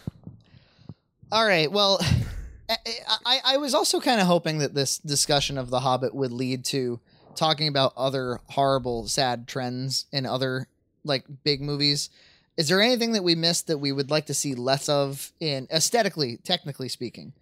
All 1.32 1.46
right. 1.46 1.72
Well, 1.72 2.00
I, 2.70 2.78
I, 3.26 3.40
I 3.46 3.58
was 3.58 3.74
also 3.74 4.00
kind 4.00 4.20
of 4.22 4.28
hoping 4.28 4.60
that 4.60 4.74
this 4.74 4.98
discussion 4.98 5.58
of 5.58 5.70
The 5.70 5.80
Hobbit 5.80 6.14
would 6.14 6.32
lead 6.32 6.66
to 6.66 7.00
talking 7.36 7.68
about 7.68 7.94
other 7.96 8.40
horrible, 8.50 9.08
sad 9.08 9.48
trends 9.48 10.06
in 10.12 10.26
other 10.26 10.68
like 11.04 11.26
big 11.44 11.62
movies. 11.62 12.10
Is 12.58 12.68
there 12.68 12.82
anything 12.82 13.14
that 13.14 13.24
we 13.24 13.36
missed 13.36 13.68
that 13.68 13.78
we 13.78 13.92
would 13.92 14.12
like 14.12 14.26
to 14.26 14.34
see 14.34 14.56
less 14.56 14.90
of 14.90 15.32
in 15.40 15.68
aesthetically, 15.72 16.38
technically 16.44 16.90
speaking, 16.90 17.34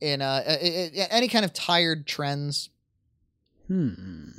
in 0.00 0.22
uh, 0.22 0.42
uh, 0.46 0.50
uh, 0.50 1.06
any 1.10 1.28
kind 1.28 1.44
of 1.44 1.52
tired 1.52 2.06
trends? 2.06 2.68
Hmm. 3.70 4.30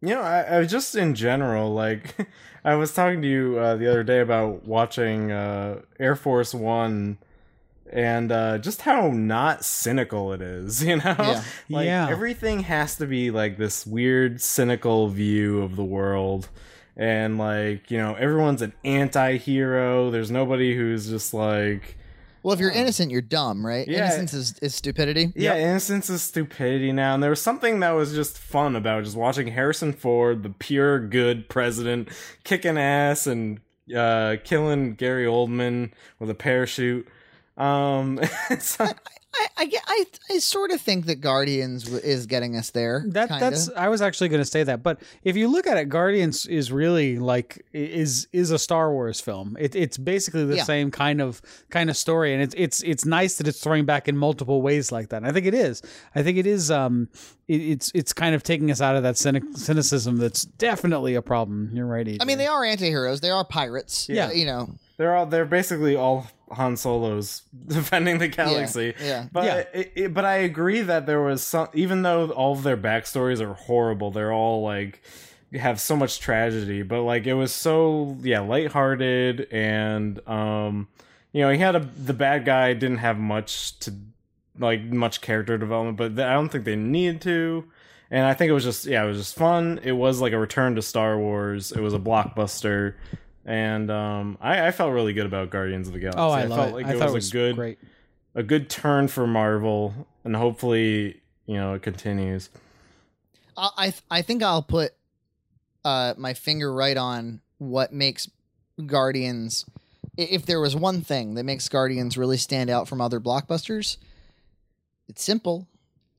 You 0.00 0.10
know, 0.10 0.20
I, 0.20 0.58
I 0.60 0.64
just 0.66 0.94
in 0.94 1.14
general, 1.16 1.74
like 1.74 2.14
I 2.64 2.76
was 2.76 2.92
talking 2.94 3.20
to 3.22 3.28
you 3.28 3.58
uh, 3.58 3.74
the 3.76 3.90
other 3.90 4.04
day 4.04 4.20
about 4.20 4.64
watching 4.66 5.32
uh, 5.32 5.80
Air 5.98 6.14
Force 6.14 6.54
One, 6.54 7.18
and 7.90 8.30
uh, 8.30 8.58
just 8.58 8.82
how 8.82 9.08
not 9.10 9.64
cynical 9.64 10.32
it 10.32 10.40
is. 10.42 10.84
You 10.84 10.96
know, 10.96 11.16
Yeah. 11.18 11.42
like 11.68 11.86
Yeah. 11.86 12.08
everything 12.08 12.60
has 12.60 12.96
to 12.96 13.06
be 13.06 13.30
like 13.32 13.56
this 13.58 13.84
weird, 13.86 14.40
cynical 14.40 15.08
view 15.08 15.62
of 15.62 15.74
the 15.74 15.84
world, 15.84 16.48
and 16.96 17.36
like 17.38 17.90
you 17.90 17.98
know, 17.98 18.14
everyone's 18.14 18.62
an 18.62 18.74
anti-hero. 18.84 20.10
There's 20.12 20.30
nobody 20.30 20.76
who's 20.76 21.08
just 21.08 21.34
like. 21.34 21.96
Well, 22.44 22.52
if 22.52 22.60
you're 22.60 22.70
innocent, 22.70 23.10
you're 23.10 23.22
dumb, 23.22 23.64
right? 23.64 23.88
Yeah. 23.88 24.04
Innocence 24.04 24.34
is, 24.34 24.58
is 24.58 24.74
stupidity. 24.74 25.32
Yeah, 25.34 25.56
innocence 25.56 26.10
is 26.10 26.20
stupidity 26.20 26.92
now. 26.92 27.14
And 27.14 27.22
there 27.22 27.30
was 27.30 27.40
something 27.40 27.80
that 27.80 27.92
was 27.92 28.12
just 28.12 28.36
fun 28.36 28.76
about 28.76 29.04
just 29.04 29.16
watching 29.16 29.46
Harrison 29.46 29.94
Ford, 29.94 30.42
the 30.42 30.50
pure 30.50 31.00
good 31.00 31.48
president, 31.48 32.10
kicking 32.44 32.76
ass 32.76 33.26
and 33.26 33.60
uh, 33.96 34.36
killing 34.44 34.94
Gary 34.94 35.24
Oldman 35.24 35.92
with 36.18 36.28
a 36.28 36.34
parachute. 36.34 37.08
Um, 37.56 38.18
it's 38.50 38.78
like- 38.80 38.98
I, 39.36 39.46
I, 39.56 39.70
I, 39.88 40.04
I 40.30 40.38
sort 40.38 40.70
of 40.70 40.80
think 40.80 41.06
that 41.06 41.16
Guardians 41.16 41.88
is 41.92 42.26
getting 42.26 42.56
us 42.56 42.70
there. 42.70 43.04
That 43.08 43.28
kinda. 43.30 43.44
that's 43.50 43.68
I 43.70 43.88
was 43.88 44.00
actually 44.00 44.28
going 44.28 44.40
to 44.42 44.48
say 44.48 44.62
that, 44.62 44.84
but 44.84 45.00
if 45.24 45.36
you 45.36 45.48
look 45.48 45.66
at 45.66 45.76
it, 45.76 45.88
Guardians 45.88 46.46
is 46.46 46.70
really 46.70 47.18
like 47.18 47.66
is 47.72 48.28
is 48.32 48.52
a 48.52 48.60
Star 48.60 48.92
Wars 48.92 49.20
film. 49.20 49.56
It, 49.58 49.74
it's 49.74 49.98
basically 49.98 50.44
the 50.44 50.58
Yeah. 50.58 50.62
same 50.62 50.92
kind 50.92 51.20
of 51.20 51.42
kind 51.70 51.90
of 51.90 51.96
story, 51.96 52.32
and 52.32 52.44
it's 52.44 52.54
it's 52.56 52.80
it's 52.84 53.04
nice 53.04 53.36
that 53.38 53.48
it's 53.48 53.58
throwing 53.60 53.84
back 53.84 54.06
in 54.06 54.16
multiple 54.16 54.62
ways 54.62 54.92
like 54.92 55.08
that. 55.08 55.16
And 55.16 55.26
I 55.26 55.32
think 55.32 55.46
it 55.46 55.54
is. 55.54 55.82
I 56.14 56.22
think 56.22 56.38
it 56.38 56.46
is. 56.46 56.70
Um, 56.70 57.08
it, 57.48 57.60
it's 57.60 57.90
it's 57.92 58.12
kind 58.12 58.36
of 58.36 58.44
taking 58.44 58.70
us 58.70 58.80
out 58.80 58.94
of 58.94 59.02
that 59.02 59.18
cynic, 59.18 59.42
cynicism 59.56 60.16
that's 60.16 60.44
definitely 60.44 61.16
a 61.16 61.22
problem. 61.22 61.70
You're 61.72 61.86
right. 61.86 62.06
I 62.20 62.24
mean, 62.24 62.38
they 62.38 62.46
are 62.46 62.64
anti-heroes. 62.64 63.20
They 63.20 63.30
are 63.30 63.44
pirates. 63.44 64.08
Yeah. 64.08 64.30
you 64.30 64.46
know. 64.46 64.76
They're 64.96 65.14
all 65.16 65.26
they're 65.26 65.44
basically 65.44 65.96
all 65.96 66.26
Han 66.52 66.76
Solos 66.76 67.42
defending 67.66 68.18
the 68.18 68.28
galaxy. 68.28 68.94
yeah. 69.02 69.26
But 69.32 69.44
Yeah. 69.44 69.56
It, 69.80 69.92
it- 69.96 70.14
but 70.14 70.24
I 70.24 70.36
agree 70.36 70.80
that 70.82 71.06
there 71.06 71.20
was 71.22 71.42
some 71.42 71.68
even 71.74 72.02
though 72.02 72.30
all 72.30 72.52
of 72.52 72.62
their 72.62 72.76
backstories 72.76 73.40
are 73.40 73.54
horrible, 73.54 74.10
they're 74.10 74.32
all 74.32 74.62
like 74.62 75.02
have 75.54 75.80
so 75.80 75.94
much 75.96 76.18
tragedy, 76.20 76.82
but 76.82 77.02
like 77.02 77.26
it 77.26 77.34
was 77.34 77.52
so 77.52 78.16
yeah, 78.22 78.40
lighthearted 78.40 79.48
and 79.52 80.20
um 80.28 80.88
you 81.32 81.40
know, 81.40 81.50
he 81.50 81.58
had 81.58 81.74
a 81.74 81.80
the 81.80 82.12
bad 82.14 82.44
guy 82.44 82.74
didn't 82.74 82.98
have 82.98 83.18
much 83.18 83.78
to 83.80 83.92
like 84.58 84.82
much 84.84 85.20
character 85.20 85.58
development, 85.58 85.96
but 85.96 86.24
I 86.24 86.34
don't 86.34 86.48
think 86.48 86.64
they 86.64 86.76
needed 86.76 87.20
to. 87.22 87.64
And 88.10 88.24
I 88.24 88.34
think 88.34 88.50
it 88.50 88.52
was 88.52 88.62
just 88.62 88.86
yeah, 88.86 89.02
it 89.02 89.08
was 89.08 89.16
just 89.18 89.34
fun. 89.34 89.80
It 89.82 89.92
was 89.92 90.20
like 90.20 90.32
a 90.32 90.38
return 90.38 90.76
to 90.76 90.82
Star 90.82 91.18
Wars. 91.18 91.72
It 91.72 91.80
was 91.80 91.94
a 91.94 91.98
blockbuster. 91.98 92.94
And 93.46 93.90
um, 93.90 94.38
I, 94.40 94.68
I 94.68 94.70
felt 94.70 94.92
really 94.92 95.12
good 95.12 95.26
about 95.26 95.50
Guardians 95.50 95.86
of 95.86 95.92
the 95.92 96.00
Galaxy. 96.00 96.20
oh, 96.20 96.30
I 96.30 96.44
love 96.44 96.58
felt 96.58 96.68
it. 96.70 96.74
like 96.74 96.86
I 96.86 96.94
it 96.94 96.98
thought 96.98 97.12
was, 97.12 97.12
it 97.12 97.14
was 97.14 97.28
a 97.28 97.32
good 97.32 97.56
great. 97.56 97.78
a 98.34 98.42
good 98.42 98.70
turn 98.70 99.08
for 99.08 99.26
Marvel, 99.26 99.94
and 100.24 100.34
hopefully, 100.34 101.20
you 101.46 101.54
know, 101.56 101.74
it 101.74 101.82
continues. 101.82 102.48
I 103.56 103.70
I, 103.76 103.84
th- 103.90 104.02
I 104.10 104.22
think 104.22 104.42
I'll 104.42 104.62
put 104.62 104.92
uh, 105.84 106.14
my 106.16 106.32
finger 106.34 106.72
right 106.72 106.96
on 106.96 107.40
what 107.58 107.92
makes 107.92 108.30
Guardians. 108.86 109.66
If 110.16 110.46
there 110.46 110.60
was 110.60 110.74
one 110.76 111.02
thing 111.02 111.34
that 111.34 111.44
makes 111.44 111.68
Guardians 111.68 112.16
really 112.16 112.36
stand 112.36 112.70
out 112.70 112.88
from 112.88 113.00
other 113.00 113.20
blockbusters, 113.20 113.96
it's 115.08 115.22
simple. 115.22 115.66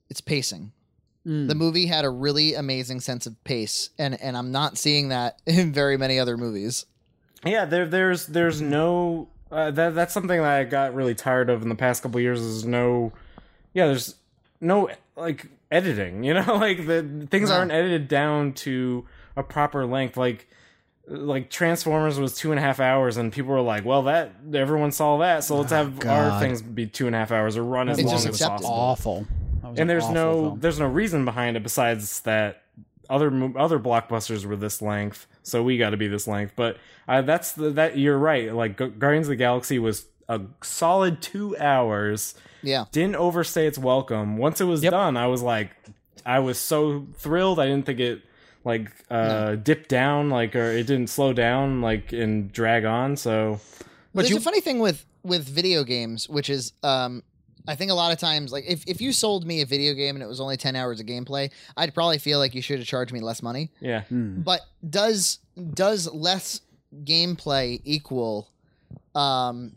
It's 0.09 0.21
pacing. 0.21 0.73
Mm. 1.26 1.47
The 1.47 1.55
movie 1.55 1.88
had 1.88 2.05
a 2.05 2.09
really 2.09 2.53
amazing 2.53 2.99
sense 2.99 3.26
of 3.26 3.41
pace, 3.43 3.89
and 3.97 4.19
and 4.21 4.38
I'm 4.38 4.51
not 4.51 4.78
seeing 4.78 5.09
that 5.09 5.41
in 5.47 5.73
very 5.73 5.97
many 5.97 6.19
other 6.19 6.38
movies. 6.38 6.86
Yeah, 7.46 7.66
there, 7.66 7.86
there's, 7.86 8.26
there's 8.28 8.62
no. 8.62 9.28
Uh, 9.52 9.72
that 9.72 9.93
that's 9.96 10.14
something 10.14 10.41
that 10.41 10.52
I 10.52 10.64
got 10.64 10.96
really 10.96 11.16
tired 11.16 11.50
of 11.50 11.62
in 11.62 11.70
the 11.70 11.76
past 11.76 12.02
couple 12.04 12.20
years. 12.20 12.41
Is 12.41 12.66
no, 12.66 13.14
yeah, 13.74 13.86
there's 13.88 14.16
no 14.60 14.89
like 15.16 15.48
editing. 15.72 16.24
You 16.26 16.34
know, 16.34 16.56
like 16.58 16.86
the 16.86 17.28
things 17.30 17.50
No. 17.50 17.58
aren't 17.58 17.72
edited 17.72 18.08
down 18.08 18.54
to 18.54 19.06
a 19.38 19.43
proper 19.43 19.86
length. 19.86 20.18
Like, 20.18 20.48
like 21.08 21.50
Transformers 21.52 22.20
was 22.20 22.36
two 22.36 22.52
and 22.52 22.60
a 22.60 22.62
half 22.64 22.80
hours, 22.80 23.18
and 23.18 23.32
people 23.32 23.52
were 23.52 23.62
like, 23.62 23.86
"Well, 23.86 24.04
that 24.04 24.32
everyone 24.54 24.91
saw 24.91 25.20
that, 25.20 25.43
so 25.43 25.58
let's 25.60 25.72
have 25.72 26.04
our 26.06 26.39
things 26.39 26.62
be 26.64 26.88
two 26.88 27.06
and 27.06 27.16
a 27.16 27.20
half 27.20 27.32
hours 27.32 27.56
or 27.56 27.64
run 27.64 27.88
as 27.88 28.02
long 28.04 28.16
as 28.16 28.26
possible." 28.41 28.70
awful. 28.72 29.28
And 29.78 29.89
there's 29.89 30.04
awful 30.06 30.14
no 30.16 30.34
film. 30.34 30.60
there's 30.62 30.80
no 30.80 30.88
reason 30.88 31.24
behind 31.26 31.56
it 31.58 31.64
besides 31.64 32.22
that 32.22 32.64
other 33.10 33.30
other 33.58 33.78
blockbusters 33.80 34.46
were 34.46 34.56
this 34.56 34.82
length, 34.82 35.28
so 35.46 35.64
we 35.64 35.78
got 35.78 35.91
to 35.91 35.98
be 35.98 36.08
this 36.08 36.28
length. 36.28 36.54
But 36.56 36.78
uh, 37.08 37.22
that's 37.22 37.54
the, 37.54 37.70
that 37.72 37.98
you're 37.98 38.18
right. 38.18 38.54
Like 38.54 38.78
Guardians 38.78 39.28
of 39.28 39.30
the 39.30 39.36
Galaxy 39.38 39.80
was 39.80 40.06
a 40.28 40.41
solid 40.64 41.22
two 41.22 41.56
hours. 41.58 42.36
Yeah. 42.64 42.86
Didn't 42.91 43.16
overstay 43.16 43.68
its 43.68 43.78
welcome. 43.78 44.38
Once 44.38 44.60
it 44.60 44.66
was 44.66 44.84
Yep. 44.84 44.91
done, 44.91 45.18
I 45.18 45.28
was 45.28 45.41
like, 45.43 45.70
I 46.26 46.39
was 46.39 46.58
so 46.58 47.06
thrilled. 47.18 47.60
I 47.60 47.68
didn't 47.68 47.86
think 47.86 48.00
it 48.00 48.22
like 48.64 48.91
uh 49.12 49.54
dipped 49.58 49.89
down 49.89 50.32
like 50.32 50.56
or 50.56 50.72
it 50.72 50.88
didn't 50.88 51.08
slow 51.12 51.32
down 51.34 51.82
like 51.82 52.12
and 52.12 52.52
drag 52.52 52.84
on 52.84 53.16
so 53.16 53.60
But 54.12 54.22
There's 54.22 54.32
you- 54.32 54.38
a 54.38 54.41
funny 54.41 54.60
thing 54.62 54.80
with 54.80 55.06
with 55.24 55.48
video 55.48 55.84
games, 55.84 56.28
which 56.28 56.50
is 56.50 56.74
um, 56.82 57.22
I 57.68 57.76
think 57.76 57.91
a 57.91 57.93
lot 57.93 58.11
of 58.11 58.20
times, 58.20 58.51
like 58.51 58.66
if, 58.68 58.84
if 58.88 59.01
you 59.01 59.11
sold 59.11 59.45
me 59.45 59.61
a 59.61 59.66
video 59.66 59.93
game 59.93 60.16
and 60.16 60.24
it 60.24 60.28
was 60.28 60.39
only 60.39 60.57
ten 60.57 60.76
hours 60.76 60.99
of 60.99 61.05
gameplay, 61.05 61.51
I'd 61.76 61.93
probably 61.93 62.18
feel 62.18 62.39
like 62.39 62.55
you 62.55 62.61
should 62.61 62.80
have 62.80 62.88
charged 62.88 63.11
me 63.13 63.20
less 63.20 63.41
money. 63.41 63.72
yeah 63.80 64.01
Hmm. 64.03 64.41
But 64.41 64.61
does 64.88 65.39
does 65.74 66.11
less 66.13 66.61
gameplay 67.03 67.82
equal 67.84 68.49
um, 69.13 69.74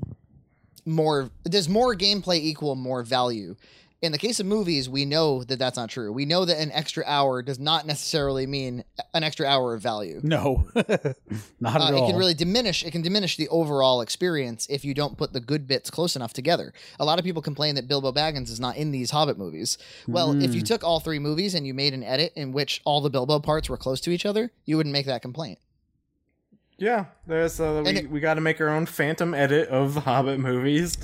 more? 0.84 1.30
Does 1.44 1.68
more 1.68 1.94
gameplay 1.94 2.38
equal 2.38 2.74
more 2.74 3.02
value? 3.02 3.56
In 4.00 4.12
the 4.12 4.18
case 4.18 4.38
of 4.38 4.46
movies, 4.46 4.88
we 4.88 5.04
know 5.04 5.42
that 5.42 5.58
that's 5.58 5.76
not 5.76 5.90
true. 5.90 6.12
We 6.12 6.24
know 6.24 6.44
that 6.44 6.60
an 6.60 6.70
extra 6.70 7.02
hour 7.04 7.42
does 7.42 7.58
not 7.58 7.84
necessarily 7.84 8.46
mean 8.46 8.84
an 9.12 9.24
extra 9.24 9.44
hour 9.44 9.74
of 9.74 9.82
value. 9.82 10.20
no, 10.22 10.68
not 10.74 11.80
Uh, 11.80 11.84
at 11.84 11.94
it 11.94 11.94
all. 11.96 12.04
It 12.04 12.10
can 12.10 12.16
really 12.16 12.34
diminish 12.34 12.84
it 12.84 12.92
can 12.92 13.02
diminish 13.02 13.36
the 13.36 13.48
overall 13.48 14.00
experience 14.00 14.68
if 14.70 14.84
you 14.84 14.94
don't 14.94 15.16
put 15.18 15.32
the 15.32 15.40
good 15.40 15.66
bits 15.66 15.90
close 15.90 16.14
enough 16.14 16.32
together 16.32 16.72
a 17.00 17.04
lot 17.04 17.18
of 17.18 17.24
people 17.24 17.42
complain 17.42 17.74
that 17.74 17.88
bilbo 17.88 18.12
baggins 18.12 18.50
is 18.50 18.60
not 18.60 18.76
in 18.76 18.92
these 18.92 19.10
hobbit 19.10 19.36
movies 19.36 19.78
well 20.06 20.32
if 20.40 20.50
Hmm. 20.50 20.56
you 20.56 20.62
took 20.62 20.84
all 20.84 21.00
three 21.00 21.18
movies 21.18 21.54
and 21.54 21.66
you 21.66 21.74
made 21.74 21.92
an 21.94 22.04
edit 22.04 22.32
in 22.36 22.52
which 22.52 22.80
all 22.84 23.00
the 23.00 23.10
bilbo 23.10 23.38
parts 23.40 23.68
were 23.68 23.76
close 23.76 24.00
to 24.02 24.10
each 24.10 24.24
other 24.24 24.52
you 24.64 24.76
wouldn't 24.76 24.92
make 24.92 25.06
that 25.06 25.22
complaint 25.22 25.58
yeah 26.78 27.06
there's 27.26 27.60
uh, 27.60 27.82
we, 27.84 27.90
it- 27.92 28.10
we 28.10 28.20
got 28.20 28.34
to 28.34 28.40
make 28.40 28.60
our 28.60 28.68
own 28.68 28.86
phantom 28.86 29.34
edit 29.34 29.68
of 29.68 29.94
the 29.94 30.00
hobbit 30.08 30.38
movies 30.38 30.96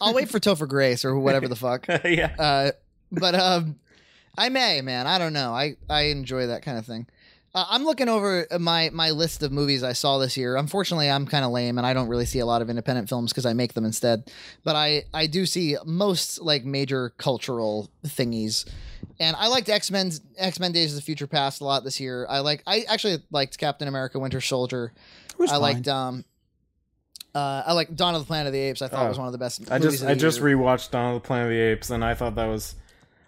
i'll 0.00 0.14
wait 0.14 0.28
for 0.28 0.38
topher 0.40 0.68
grace 0.68 1.04
or 1.04 1.18
whatever 1.18 1.48
the 1.48 1.56
fuck 1.56 1.86
yeah 2.04 2.34
uh, 2.38 2.70
but 3.12 3.34
um, 3.34 3.76
I 4.36 4.50
may, 4.50 4.82
man. 4.82 5.06
I 5.08 5.18
don't 5.18 5.32
know. 5.32 5.52
I 5.52 5.74
I 5.90 6.02
enjoy 6.12 6.46
that 6.46 6.62
kind 6.62 6.78
of 6.78 6.86
thing. 6.86 7.08
Uh, 7.54 7.64
I'm 7.68 7.84
looking 7.84 8.08
over 8.08 8.46
my 8.60 8.90
my 8.92 9.10
list 9.10 9.42
of 9.42 9.50
movies 9.50 9.82
I 9.82 9.94
saw 9.94 10.18
this 10.18 10.36
year. 10.36 10.54
Unfortunately, 10.56 11.10
I'm 11.10 11.26
kind 11.26 11.44
of 11.44 11.50
lame, 11.50 11.76
and 11.78 11.84
I 11.86 11.92
don't 11.92 12.06
really 12.06 12.26
see 12.26 12.38
a 12.38 12.46
lot 12.46 12.62
of 12.62 12.70
independent 12.70 13.08
films 13.08 13.32
because 13.32 13.46
I 13.46 13.52
make 13.54 13.72
them 13.72 13.84
instead. 13.84 14.30
But 14.62 14.76
I 14.76 15.04
I 15.12 15.26
do 15.26 15.44
see 15.46 15.76
most 15.84 16.40
like 16.40 16.64
major 16.64 17.10
cultural 17.16 17.90
thingies. 18.04 18.64
And 19.20 19.34
I 19.36 19.48
liked 19.48 19.68
X 19.68 19.90
Men's 19.90 20.20
X 20.36 20.60
Men 20.60 20.72
Days 20.72 20.92
of 20.92 20.96
the 20.96 21.02
Future 21.02 21.26
Past 21.26 21.60
a 21.60 21.64
lot 21.64 21.84
this 21.84 21.98
year. 22.00 22.26
I 22.28 22.38
like 22.40 22.62
I 22.66 22.84
actually 22.88 23.22
liked 23.30 23.58
Captain 23.58 23.88
America 23.88 24.18
Winter 24.18 24.40
Soldier. 24.40 24.92
It 25.40 25.42
I 25.50 25.52
fine. 25.54 25.60
liked 25.60 25.88
um 25.88 26.24
uh, 27.34 27.62
I 27.66 27.72
like 27.74 27.94
Dawn 27.94 28.14
of 28.14 28.22
the 28.22 28.26
Planet 28.26 28.46
of 28.48 28.52
the 28.52 28.58
Apes. 28.58 28.80
I 28.82 28.88
thought 28.88 29.04
Oh. 29.04 29.08
was 29.08 29.18
one 29.18 29.26
of 29.26 29.32
the 29.32 29.38
best. 29.38 29.70
i 29.70 29.78
movies 29.78 30.00
just 30.00 30.04
i 30.10 30.14
just 30.14 30.38
year. 30.40 30.56
rewatched 30.56 30.90
dawn 30.90 31.14
of 31.14 31.22
the 31.22 31.26
planet 31.26 31.46
of 31.46 31.50
the 31.50 31.58
apes 31.60 31.90
and 31.90 32.04
i 32.04 32.14
thought 32.14 32.34
that 32.36 32.46
was 32.46 32.74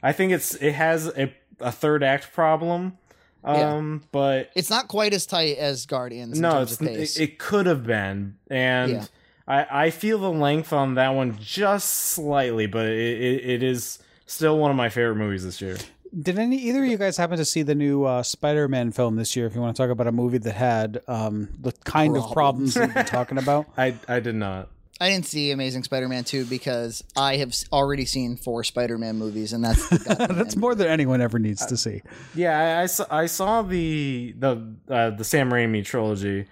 i 0.02 0.10
think 0.12 0.32
it's 0.32 0.54
it 0.56 0.72
has 0.72 1.06
a, 1.06 1.32
a 1.60 1.70
third 1.70 2.02
act 2.02 2.32
problem 2.32 2.96
Yeah. 3.44 3.74
um 3.74 4.02
but 4.10 4.50
It's 4.56 4.70
not 4.70 4.88
quite 4.88 5.12
as 5.14 5.26
tight 5.26 5.58
as 5.58 5.86
Guardians. 5.86 6.36
In 6.38 6.42
no 6.42 6.52
terms 6.52 6.72
it's 6.72 6.80
of 6.80 6.86
pace. 6.88 7.16
it, 7.18 7.22
it 7.22 7.38
could 7.38 7.66
have 7.66 7.84
been 7.86 8.36
and 8.50 8.92
Yeah. 8.92 9.04
I, 9.46 9.86
I 9.86 9.90
feel 9.90 10.18
the 10.18 10.30
length 10.32 10.72
on 10.72 10.94
that 10.94 11.10
one 11.10 11.36
just 11.40 11.88
slightly 11.90 12.66
but 12.66 12.86
it, 12.86 13.20
it, 13.20 13.44
it 13.50 13.62
is 13.62 13.98
still 14.30 14.58
one 14.58 14.70
of 14.70 14.76
my 14.76 14.88
favorite 14.88 15.16
movies 15.16 15.44
this 15.44 15.60
year 15.60 15.76
Did 16.18 16.38
any 16.38 16.56
either 16.56 16.82
of 16.82 16.88
you 16.88 16.96
guys 16.96 17.16
happen 17.16 17.36
to 17.38 17.44
see 17.44 17.62
the 17.62 17.74
new 17.74 18.04
uh, 18.04 18.22
Spider-Man 18.22 18.92
film 18.92 19.16
this 19.16 19.36
year? 19.36 19.46
If 19.46 19.54
you 19.54 19.60
want 19.60 19.76
to 19.76 19.82
talk 19.82 19.90
about 19.90 20.06
a 20.06 20.12
movie 20.12 20.38
that 20.38 20.54
had 20.54 21.00
um, 21.06 21.48
the 21.60 21.72
kind 21.84 22.16
of 22.16 22.32
problems 22.32 22.74
that 22.74 22.94
we're 22.94 23.04
talking 23.04 23.38
about, 23.38 23.66
i 23.76 23.94
i 24.08 24.20
did 24.20 24.34
not 24.34 24.68
I 25.02 25.08
didn't 25.08 25.24
see 25.24 25.50
Amazing 25.50 25.84
Spider-Man 25.84 26.24
2 26.24 26.44
because 26.44 27.02
I 27.16 27.36
have 27.36 27.54
already 27.72 28.04
seen 28.04 28.36
four 28.36 28.62
Spider-Man 28.64 29.16
movies, 29.16 29.54
and 29.54 29.64
that's 29.64 29.88
the 29.88 29.96
that's 30.28 30.54
end. 30.54 30.56
more 30.58 30.74
than 30.74 30.88
anyone 30.88 31.22
ever 31.22 31.38
needs 31.38 31.64
to 31.66 31.76
see. 31.78 32.02
Yeah, 32.34 32.58
I, 32.58 32.82
I 32.82 32.86
saw, 32.86 33.06
I 33.10 33.24
saw 33.26 33.62
the 33.62 34.34
the 34.38 34.74
uh, 34.90 35.10
the 35.10 35.24
Sam 35.24 35.50
Raimi 35.50 35.82
trilogy, 35.86 36.44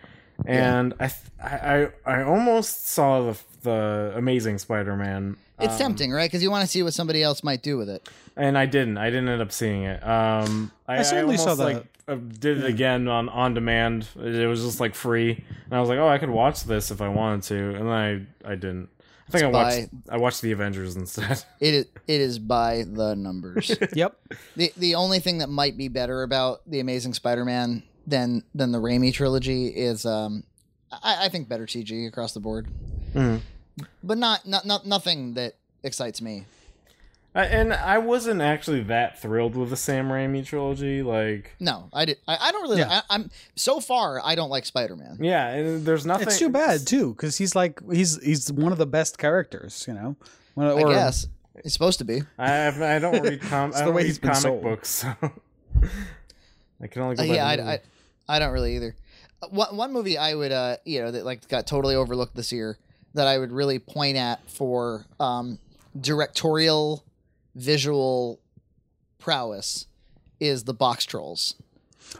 and 0.47 0.95
I, 0.99 1.09
th- 1.09 1.21
I 1.43 1.89
I 2.07 2.21
I 2.21 2.23
almost 2.23 2.89
saw 2.89 3.33
the 3.33 3.39
the 3.63 4.13
Amazing 4.17 4.59
Spider-Man. 4.59 5.37
It's 5.61 5.73
um, 5.75 5.79
tempting, 5.79 6.13
right? 6.13 6.31
Because 6.31 6.43
you 6.43 6.51
want 6.51 6.63
to 6.63 6.69
see 6.71 6.83
what 6.83 6.95
somebody 6.95 7.23
else 7.23 7.43
might 7.43 7.63
do 7.63 7.77
with 7.77 7.89
it. 7.89 8.09
and 8.37 8.57
I 8.57 8.67
didn't. 8.67 8.99
I 8.99 9.11
didn't 9.11 9.29
end 9.29 9.43
up 9.43 9.53
seeing 9.53 9.83
it. 9.85 10.03
Um, 10.07 10.71
I, 10.87 10.99
I 10.99 11.03
certainly 11.03 11.37
saw 11.37 11.51
almost, 11.51 11.59
the- 11.59 11.65
like 11.65 11.87
uh, 12.09 12.15
did 12.39 12.59
it 12.59 12.65
again 12.65 13.09
on 13.09 13.29
on 13.29 13.55
demand. 13.55 14.07
It 14.17 14.47
was 14.49 14.63
just 14.65 14.81
like 14.81 14.95
free, 14.95 15.45
and 15.67 15.75
I 15.75 15.81
was 15.81 15.89
like, 15.89 15.99
oh, 15.99 16.09
I 16.09 16.19
could 16.19 16.31
watch 16.31 16.65
this 16.65 16.91
if 16.91 17.01
I 17.03 17.09
wanted 17.09 17.43
to, 17.45 17.57
and 17.77 17.87
then 17.87 18.27
I 18.47 18.51
I 18.53 18.55
didn't. 18.55 18.89
I 19.29 19.31
think 19.31 19.45
I 19.45 19.47
It's 19.49 19.55
watched 19.55 19.89
I 20.09 20.17
watched 20.17 20.41
the 20.43 20.53
Avengers 20.53 20.97
instead. 20.97 21.45
It 21.61 21.75
is, 21.75 21.87
it 22.07 22.21
is 22.23 22.39
by 22.39 22.85
the 22.91 23.15
numbers. 23.15 23.77
Yep. 23.95 24.17
the 24.57 24.73
the 24.77 24.95
only 24.95 25.19
thing 25.21 25.39
that 25.39 25.49
might 25.51 25.77
be 25.77 25.89
better 25.89 26.23
about 26.23 26.63
the 26.67 26.81
Amazing 26.81 27.13
Spider-Man 27.15 27.83
than 28.07 28.43
than 28.55 28.73
the 28.73 28.79
Raimi 28.79 29.13
trilogy 29.13 29.67
is, 29.67 30.07
um, 30.07 30.45
I, 30.91 31.27
I 31.27 31.29
think 31.29 31.47
better 31.47 31.67
CG 31.67 32.07
across 32.09 32.33
the 32.33 32.41
board, 32.41 32.69
Mhm. 33.13 33.41
But 34.03 34.19
not 34.19 34.47
not 34.47 34.65
not 34.67 34.87
nothing 34.87 35.35
that 35.35 35.55
excites 35.83 36.21
me. 36.23 36.47
I, 37.35 37.45
and 37.45 37.73
I 37.75 37.99
wasn't 37.99 38.41
actually 38.41 38.83
that 38.85 39.21
thrilled 39.21 39.55
with 39.55 39.71
the 39.71 39.77
Sam 39.77 40.09
Raimi 40.09 40.45
trilogy. 40.45 41.03
Like, 41.03 41.55
No, 41.61 41.89
I 41.93 42.07
did. 42.07 42.17
I, 42.27 42.37
I 42.49 42.53
don't 42.53 42.63
really. 42.63 42.79
Yeah. 42.79 43.03
I, 43.09 43.15
I'm 43.15 43.31
so 43.55 43.81
far. 43.81 44.21
I 44.25 44.35
don't 44.35 44.49
like 44.49 44.65
Spider-Man. 44.65 45.19
yeah, 45.21 45.49
and 45.49 45.85
there's 45.85 46.07
nothing. 46.07 46.27
It's 46.29 46.39
too 46.39 46.49
bad 46.49 46.87
too, 46.87 47.13
because 47.13 47.37
he's 47.37 47.55
like 47.55 47.81
he's 47.93 48.21
he's 48.25 48.51
one 48.51 48.73
of 48.73 48.79
the 48.79 48.87
best 48.87 49.19
characters, 49.19 49.85
you 49.87 49.95
know. 49.95 50.17
One 50.55 50.67
of- 50.69 50.79
I 50.79 50.83
or- 50.83 50.89
guess 50.89 51.29
it's 51.57 51.75
supposed 51.75 51.99
to 51.99 52.05
be. 52.05 52.23
I 52.39 52.49
have, 52.49 52.81
I 52.81 52.99
don't 52.99 53.23
read 53.23 53.43
com- 53.43 53.73
I 53.75 53.79
the 53.81 53.85
don't 53.85 53.95
way 53.95 54.05
read 54.05 54.23
comic 54.23 54.37
sold. 54.39 54.63
books, 54.63 54.89
so 54.89 55.15
I 56.81 56.87
can 56.87 57.03
only 57.03 57.17
go. 57.17 57.23
Uh, 57.23 57.27
yeah, 57.27 57.47
I. 57.47 57.53
I, 57.75 57.81
I 58.29 58.39
don't 58.39 58.53
really 58.53 58.77
either. 58.77 58.97
Uh, 59.43 59.49
One, 59.49 59.77
one 59.77 59.93
movie 59.93 60.19
I 60.19 60.35
would, 60.35 60.53
uh, 60.53 60.77
you 60.85 61.01
know, 61.03 61.11
that 61.11 61.25
like 61.25 61.47
got 61.49 61.67
totally 61.67 61.95
overlooked 61.95 62.35
this 62.35 62.53
year 62.53 62.79
that 63.15 63.27
I 63.27 63.39
would 63.39 63.53
really 63.53 63.79
point 63.79 64.17
at 64.17 64.49
for 64.51 65.07
um, 65.21 65.59
directorial, 66.01 67.05
visual 67.55 68.41
prowess 69.19 69.87
is 70.41 70.65
the 70.65 70.75
Boxtrolls. 70.75 71.55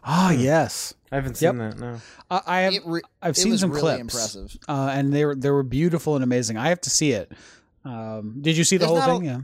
Ah, 0.05 0.33
yes. 0.33 0.93
I 1.11 1.17
haven't 1.17 1.41
Yep. 1.41 1.53
seen 1.53 1.59
that. 1.59 1.79
No, 1.79 2.01
I, 2.31 2.41
I 2.47 2.61
have. 2.61 2.75
Re- 2.85 3.01
I've 3.23 3.37
seen 3.37 3.57
some 3.57 3.71
really 3.71 3.81
clips, 3.81 4.01
impressive. 4.01 4.57
uh, 4.69 4.91
and 4.93 5.13
they 5.13 5.25
were 5.25 5.35
they 5.35 5.51
were 5.51 5.63
beautiful 5.63 6.15
and 6.15 6.23
amazing. 6.25 6.57
I 6.59 6.69
have 6.69 6.81
to 6.83 6.91
see 6.91 7.13
it. 7.13 7.33
Um, 7.85 8.37
did 8.43 8.57
you 8.59 8.65
see 8.65 8.77
the 8.77 8.87
There's 8.87 9.01
whole 9.05 9.19
thing? 9.21 9.29
a- 9.29 9.33
yeah. 9.33 9.41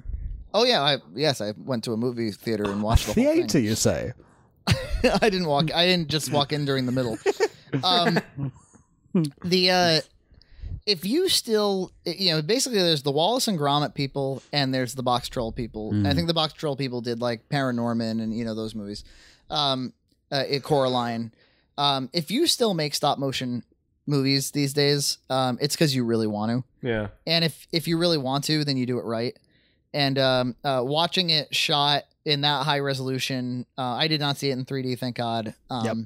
Oh 0.53 0.65
yeah, 0.65 0.83
I 0.83 0.99
yes, 1.15 1.41
I 1.41 1.53
went 1.57 1.85
to 1.85 1.93
a 1.93 1.97
movie 1.97 2.31
theater 2.31 2.65
and 2.71 2.83
watched 2.83 3.07
the 3.07 3.15
whole 3.15 3.25
thing. 3.25 3.37
Theater, 3.49 3.59
you 3.61 3.75
say? 3.75 4.13
I 4.69 5.31
didn't 5.31 5.47
walk. 5.47 5.73
I 5.75 5.87
didn't 5.87 6.09
just 6.09 6.31
walk 6.31 6.53
in 6.53 6.65
during 6.67 6.87
the 6.87 6.93
middle. 6.93 7.19
Um, 7.83 8.21
the 9.45 9.71
uh, 9.73 10.01
if 10.87 11.05
you 11.05 11.29
still, 11.29 11.93
you 12.05 12.33
know, 12.33 12.43
basically 12.43 12.79
there's 12.79 13.03
the 13.03 13.11
Wallace 13.11 13.49
and 13.49 13.59
Gromit 13.59 13.95
people, 13.95 14.43
and 14.53 14.73
there's 14.75 14.95
the 14.95 15.03
Box 15.03 15.29
Troll 15.29 15.53
people. 15.53 15.93
Mm. 15.93 16.07
I 16.07 16.15
think 16.15 16.27
the 16.27 16.35
Box 16.35 16.53
Troll 16.53 16.77
people 16.77 17.01
did 17.01 17.21
like 17.21 17.49
Paranorman 17.49 18.23
and 18.23 18.37
you 18.37 18.45
know 18.45 18.55
those 18.55 18.75
movies. 18.75 19.05
Um, 19.51 19.93
uh, 20.31 20.45
Coraline. 20.63 21.33
Um, 21.77 22.11
if 22.13 22.31
you 22.31 22.47
still 22.47 22.75
make 22.75 22.95
stop 22.95 23.19
motion 23.19 23.65
movies 24.07 24.51
these 24.51 24.73
days, 24.73 25.19
um, 25.31 25.59
it's 25.61 25.75
because 25.75 25.95
you 25.95 26.05
really 26.05 26.27
want 26.27 26.51
to 26.53 26.87
yeah, 26.87 27.09
and 27.27 27.45
if 27.45 27.67
if 27.73 27.89
you 27.89 27.99
really 27.99 28.19
want 28.19 28.45
to 28.45 28.65
then 28.65 28.77
you 28.77 28.87
do 28.87 28.99
it 28.99 29.05
right 29.05 29.37
and 29.95 30.19
um, 30.19 30.57
uh, 30.65 30.83
watching 30.85 31.31
it 31.31 31.55
shot 31.55 32.03
in 32.25 32.43
that 32.43 32.65
high 32.65 32.81
resolution 32.81 33.65
uh, 33.79 33.83
i 33.83 34.09
did 34.09 34.21
not 34.21 34.37
see 34.37 34.51
it 34.51 34.53
in 34.53 34.65
3d 34.65 34.99
thank 34.99 35.17
god 35.17 35.55
um, 35.71 35.85
Yep. 35.85 35.97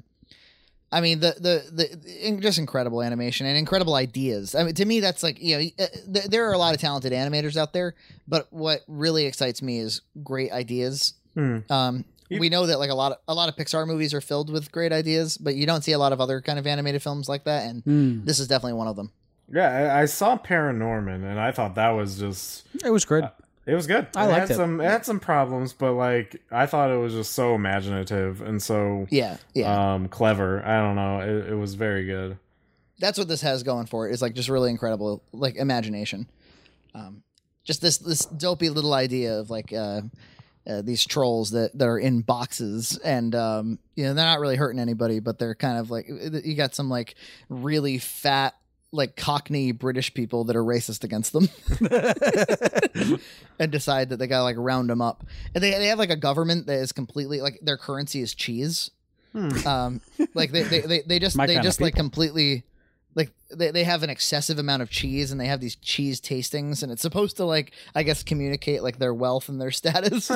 I 0.91 1.01
mean 1.01 1.19
the, 1.19 1.35
the 1.39 1.63
the 1.71 2.27
in- 2.27 2.41
just 2.41 2.57
incredible 2.57 3.01
animation 3.01 3.45
and 3.45 3.57
incredible 3.57 3.95
ideas 3.95 4.55
i 4.55 4.63
mean 4.63 4.73
to 4.73 4.85
me 4.85 4.99
that's 4.99 5.23
like 5.23 5.41
you 5.41 5.57
know 5.57 5.63
uh, 5.79 5.87
th- 6.13 6.25
there 6.25 6.49
are 6.49 6.53
a 6.53 6.57
lot 6.57 6.73
of 6.73 6.81
talented 6.81 7.11
animators 7.13 7.55
out 7.57 7.73
there 7.73 7.95
but 8.27 8.47
what 8.51 8.81
really 8.87 9.25
excites 9.25 9.61
me 9.61 9.79
is 9.79 10.01
great 10.23 10.51
ideas 10.51 11.13
Hmm. 11.35 11.59
um, 11.69 12.05
You- 12.29 12.39
we 12.39 12.49
know 12.49 12.65
that 12.65 12.79
like 12.79 12.89
a 12.89 12.95
lot 12.95 13.11
of 13.13 13.17
a 13.27 13.33
lot 13.35 13.49
of 13.49 13.55
pixar 13.55 13.85
movies 13.87 14.13
are 14.15 14.21
filled 14.21 14.49
with 14.51 14.71
great 14.71 14.91
ideas 14.91 15.37
but 15.37 15.55
you 15.55 15.65
don't 15.67 15.83
see 15.83 15.91
a 15.91 15.99
lot 15.99 16.11
of 16.11 16.19
other 16.19 16.41
kind 16.41 16.57
of 16.59 16.65
animated 16.67 17.01
films 17.03 17.29
like 17.29 17.43
that 17.45 17.67
and 17.69 17.83
Hmm. 17.83 18.25
this 18.25 18.39
is 18.39 18.47
definitely 18.47 18.73
one 18.73 18.87
of 18.87 18.95
them 18.95 19.11
yeah. 19.51 19.93
I, 19.95 20.01
I 20.01 20.05
saw 20.05 20.37
Paranorman, 20.37 21.23
and 21.23 21.39
I 21.39 21.51
thought 21.51 21.73
that 21.75 21.89
was 21.89 22.19
just 22.19 22.65
It 22.85 22.91
was 22.91 23.03
good. 23.03 23.27
It 23.65 23.75
was 23.75 23.87
good. 23.87 24.07
I 24.15 24.25
it 24.25 24.29
liked 24.29 24.41
had 24.41 24.51
it. 24.51 24.55
some 24.55 24.81
it 24.81 24.85
had 24.85 25.05
some 25.05 25.19
problems, 25.19 25.73
but 25.73 25.93
like 25.93 26.41
I 26.51 26.65
thought 26.65 26.91
it 26.91 26.97
was 26.97 27.13
just 27.13 27.33
so 27.33 27.55
imaginative 27.55 28.41
and 28.41 28.61
so 28.61 29.07
yeah 29.09 29.37
yeah 29.53 29.93
um 29.93 30.07
clever. 30.07 30.63
I 30.65 30.81
don't 30.81 30.95
know. 30.95 31.19
It, 31.19 31.51
it 31.51 31.55
was 31.55 31.75
very 31.75 32.05
good. 32.05 32.37
that's 32.99 33.17
what 33.17 33.27
this 33.27 33.41
has 33.41 33.63
going 33.63 33.85
for 33.85 34.07
it 34.07 34.13
is 34.13 34.21
like 34.21 34.33
just 34.33 34.49
really 34.49 34.69
incredible 34.69 35.23
like 35.31 35.55
imagination 35.55 36.27
um 36.93 37.23
just 37.63 37.81
this 37.81 37.97
this 37.97 38.25
dopey 38.25 38.69
little 38.69 38.93
idea 38.93 39.39
of 39.39 39.49
like 39.49 39.71
uh 39.71 40.01
uh, 40.67 40.81
these 40.83 41.03
trolls 41.05 41.51
that 41.51 41.75
that 41.77 41.87
are 41.87 41.97
in 41.97 42.21
boxes, 42.21 42.97
and 43.03 43.33
um, 43.33 43.79
you 43.95 44.03
know 44.03 44.13
they're 44.13 44.25
not 44.25 44.39
really 44.39 44.55
hurting 44.55 44.79
anybody, 44.79 45.19
but 45.19 45.39
they're 45.39 45.55
kind 45.55 45.79
of 45.79 45.89
like 45.89 46.07
you 46.07 46.53
got 46.53 46.75
some 46.75 46.89
like 46.89 47.15
really 47.47 47.97
fat. 47.97 48.53
Like 48.91 49.15
Cockney 49.15 49.71
British 49.71 50.13
people 50.13 50.45
that 50.45 50.55
are 50.55 50.63
racist 50.63 51.03
against 51.03 51.31
them, 51.31 51.47
and 53.59 53.71
decide 53.71 54.09
that 54.09 54.17
they 54.17 54.25
gotta 54.25 54.43
like 54.43 54.55
round 54.57 54.89
them 54.89 55.01
up. 55.01 55.23
And 55.53 55.63
they 55.63 55.71
they 55.71 55.87
have 55.87 55.99
like 55.99 56.09
a 56.09 56.15
government 56.15 56.65
that 56.65 56.79
is 56.79 56.91
completely 56.91 57.39
like 57.39 57.59
their 57.61 57.77
currency 57.77 58.21
is 58.21 58.33
cheese. 58.33 58.89
Um, 59.65 60.01
like 60.33 60.51
they 60.51 60.63
they 60.63 60.81
they, 60.81 61.01
they 61.01 61.19
just 61.19 61.37
My 61.37 61.45
they 61.45 61.59
just 61.59 61.81
like 61.81 61.93
completely 61.93 62.63
like 63.15 63.31
they, 63.51 63.71
they 63.71 63.83
have 63.83 64.03
an 64.03 64.09
excessive 64.09 64.59
amount 64.59 64.81
of 64.81 64.89
cheese 64.89 65.31
and 65.31 65.39
they 65.39 65.47
have 65.47 65.59
these 65.59 65.75
cheese 65.75 66.21
tastings 66.21 66.83
and 66.83 66.91
it's 66.91 67.01
supposed 67.01 67.37
to 67.37 67.45
like 67.45 67.71
I 67.95 68.03
guess 68.03 68.23
communicate 68.23 68.83
like 68.83 68.97
their 68.97 69.13
wealth 69.13 69.49
and 69.49 69.61
their 69.61 69.71
status. 69.71 70.31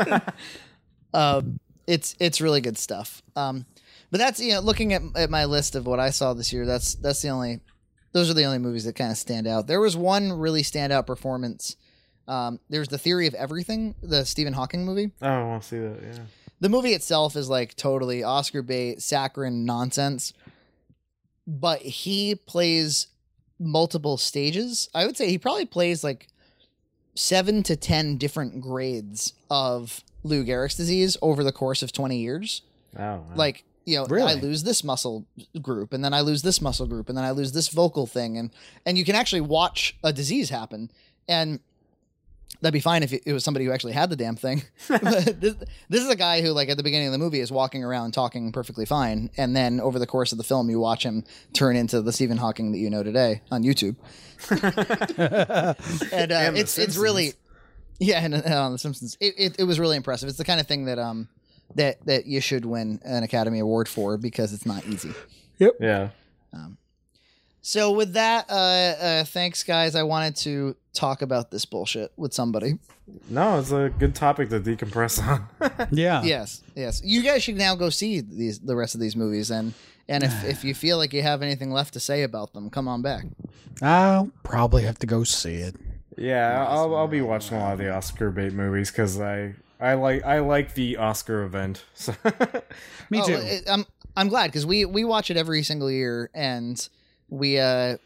um, 1.13 1.59
it's 1.87 2.15
it's 2.19 2.41
really 2.41 2.61
good 2.61 2.77
stuff. 2.77 3.21
Um, 3.35 3.65
but 4.11 4.19
that's 4.19 4.39
you 4.39 4.53
know 4.53 4.59
looking 4.59 4.93
at, 4.93 5.01
at 5.15 5.29
my 5.29 5.45
list 5.45 5.75
of 5.75 5.85
what 5.87 5.99
I 5.99 6.09
saw 6.11 6.33
this 6.33 6.53
year. 6.53 6.65
That's 6.65 6.95
that's 6.95 7.21
the 7.21 7.29
only 7.29 7.61
those 8.13 8.29
are 8.29 8.33
the 8.33 8.43
only 8.45 8.59
movies 8.59 8.85
that 8.85 8.95
kind 8.95 9.11
of 9.11 9.17
stand 9.17 9.45
out. 9.47 9.67
There 9.67 9.81
was 9.81 9.95
one 9.97 10.31
really 10.33 10.61
standout 10.63 11.05
performance. 11.05 11.75
Um, 12.27 12.59
there's 12.69 12.87
the 12.87 12.97
Theory 12.97 13.27
of 13.27 13.33
Everything, 13.33 13.95
the 14.01 14.25
Stephen 14.25 14.53
Hawking 14.53 14.85
movie 14.85 15.11
Oh, 15.21 15.27
I 15.27 15.43
want 15.43 15.63
to 15.63 15.67
see 15.67 15.79
that. 15.79 15.99
Yeah. 16.01 16.23
the 16.61 16.69
movie 16.69 16.93
itself 16.93 17.35
is 17.35 17.49
like 17.49 17.75
totally 17.75 18.23
Oscar 18.23 18.61
bait, 18.61 19.01
saccharine 19.01 19.65
nonsense. 19.65 20.31
But 21.45 21.81
he 21.81 22.35
plays 22.35 23.07
multiple 23.59 24.17
stages. 24.17 24.87
I 24.95 25.05
would 25.05 25.17
say 25.17 25.29
he 25.29 25.37
probably 25.37 25.65
plays 25.65 26.01
like 26.03 26.27
seven 27.15 27.61
to 27.63 27.75
ten 27.75 28.17
different 28.17 28.61
grades 28.61 29.33
of 29.49 30.01
Lou 30.23 30.45
Gehrig's 30.45 30.75
disease 30.77 31.17
over 31.21 31.43
the 31.43 31.51
course 31.51 31.83
of 31.83 31.91
twenty 31.91 32.19
years. 32.19 32.61
Oh, 32.97 33.01
wow. 33.01 33.23
Like 33.35 33.65
you 33.85 33.97
know, 33.97 34.05
I 34.25 34.33
lose 34.35 34.63
this 34.63 34.83
muscle 34.83 35.25
group, 35.61 35.93
and 35.93 36.03
then 36.03 36.13
I 36.13 36.21
lose 36.21 36.41
this 36.41 36.61
muscle 36.61 36.85
group, 36.87 37.09
and 37.09 37.17
then 37.17 37.25
I 37.25 37.31
lose 37.31 37.51
this 37.51 37.67
vocal 37.69 38.07
thing, 38.07 38.37
and 38.37 38.51
and 38.85 38.97
you 38.97 39.05
can 39.05 39.15
actually 39.15 39.41
watch 39.41 39.95
a 40.03 40.13
disease 40.13 40.49
happen, 40.49 40.91
and 41.27 41.59
that'd 42.61 42.73
be 42.73 42.79
fine 42.79 43.03
if 43.03 43.11
it 43.13 43.23
it 43.25 43.33
was 43.33 43.43
somebody 43.43 43.65
who 43.65 43.71
actually 43.71 43.93
had 43.93 44.09
the 44.09 44.15
damn 44.15 44.35
thing. 44.35 44.63
But 44.87 45.01
this, 45.39 45.55
this 45.89 46.03
is 46.03 46.09
a 46.09 46.15
guy 46.15 46.41
who, 46.41 46.51
like, 46.51 46.69
at 46.69 46.77
the 46.77 46.83
beginning 46.83 47.07
of 47.07 47.11
the 47.11 47.19
movie, 47.19 47.39
is 47.39 47.51
walking 47.51 47.83
around 47.83 48.13
talking 48.13 48.51
perfectly 48.51 48.85
fine, 48.85 49.29
and 49.37 49.55
then 49.55 49.79
over 49.79 49.99
the 49.99 50.07
course 50.07 50.31
of 50.31 50.37
the 50.37 50.43
film, 50.43 50.69
you 50.69 50.79
watch 50.79 51.03
him 51.03 51.23
turn 51.53 51.75
into 51.75 52.01
the 52.01 52.13
Stephen 52.13 52.37
Hawking 52.37 52.71
that 52.71 52.77
you 52.77 52.89
know 52.89 53.03
today 53.03 53.41
on 53.51 53.63
YouTube, 53.63 53.95
and, 54.49 54.63
uh, 55.19 55.73
And 56.11 56.31
The 56.31 56.59
it's 56.59 56.77
it's 56.77 56.97
really 56.97 57.33
yeah, 57.99 58.23
and, 58.23 58.33
and 58.33 58.53
on 58.53 58.71
The 58.71 58.77
Simpsons, 58.77 59.17
it, 59.19 59.33
it 59.37 59.55
it 59.59 59.63
was 59.65 59.79
really 59.79 59.97
impressive. 59.97 60.29
It's 60.29 60.37
the 60.37 60.45
kind 60.45 60.59
of 60.59 60.67
thing 60.67 60.85
that 60.85 60.99
um 60.99 61.27
that 61.75 62.05
that 62.05 62.25
you 62.25 62.41
should 62.41 62.65
win 62.65 62.99
an 63.03 63.23
Academy 63.23 63.59
Award 63.59 63.87
for 63.87 64.17
because 64.17 64.53
it's 64.53 64.65
not 64.65 64.85
easy. 64.85 65.13
Yep. 65.59 65.73
Yeah. 65.79 66.09
So 67.65 67.91
with 67.93 68.13
that, 68.13 68.49
uh, 68.49 68.53
uh, 68.53 69.23
thanks 69.23 69.63
guys. 69.63 69.95
I 69.95 70.03
wanted 70.03 70.35
to 70.37 70.75
talk 70.93 71.21
about 71.21 71.49
this 71.49 71.63
bullshit 71.63 72.11
with 72.17 72.33
somebody. 72.33 72.77
No, 73.29 73.57
it's 73.57 73.71
a 73.71 73.89
good 73.97 74.13
topic 74.15 74.49
to 74.49 74.59
decompress 74.59 75.25
on. 75.25 75.47
yeah. 75.91 76.23
Yes, 76.23 76.61
yes. 76.75 77.01
You 77.05 77.23
guys 77.23 77.41
should 77.41 77.55
now 77.55 77.75
go 77.75 77.89
see 77.89 78.19
these 78.19 78.59
the 78.59 78.75
rest 78.75 78.95
of 78.95 79.01
these 79.01 79.15
movies 79.15 79.49
and. 79.49 79.73
And 80.05 80.21
if, 80.21 80.43
if 80.43 80.65
you 80.65 80.75
feel 80.75 80.97
like 80.97 81.13
you 81.13 81.21
have 81.21 81.41
anything 81.41 81.71
left 81.71 81.93
to 81.93 81.99
say 82.01 82.23
about 82.23 82.51
them, 82.51 82.69
come 82.69 82.89
on 82.89 83.01
back. 83.01 83.23
I'll 83.81 84.29
probably 84.43 84.83
have 84.83 84.99
to 84.99 85.07
go 85.07 85.23
see 85.23 85.55
it. 85.55 85.77
yeah, 86.17 86.67
I'll 86.67 86.93
I'll 86.93 87.07
be 87.07 87.21
watching 87.21 87.55
a 87.55 87.61
lot 87.61 87.71
of 87.73 87.79
the 87.79 87.89
Oscar 87.89 88.29
bait 88.29 88.51
movies 88.51 88.91
because 88.91 89.21
I 89.21 89.55
I 89.83 89.93
like 89.95 90.23
I 90.23 90.39
like 90.39 90.73
the 90.73 90.97
Oscar 90.97 91.43
event. 91.43 91.83
So 91.93 92.13
Me 93.09 93.21
Oh, 93.21 93.25
too. 93.27 93.33
it- 93.33 93.63
I'm 93.69 93.85
I'm 94.15 94.29
glad 94.29 94.47
because 94.47 94.65
we 94.65 94.85
we 94.85 95.03
watch 95.03 95.29
it 95.31 95.37
every 95.37 95.63
single 95.63 95.89
year, 95.91 96.29
and 96.33 96.87
we 97.29 97.59
uh, 97.59 97.97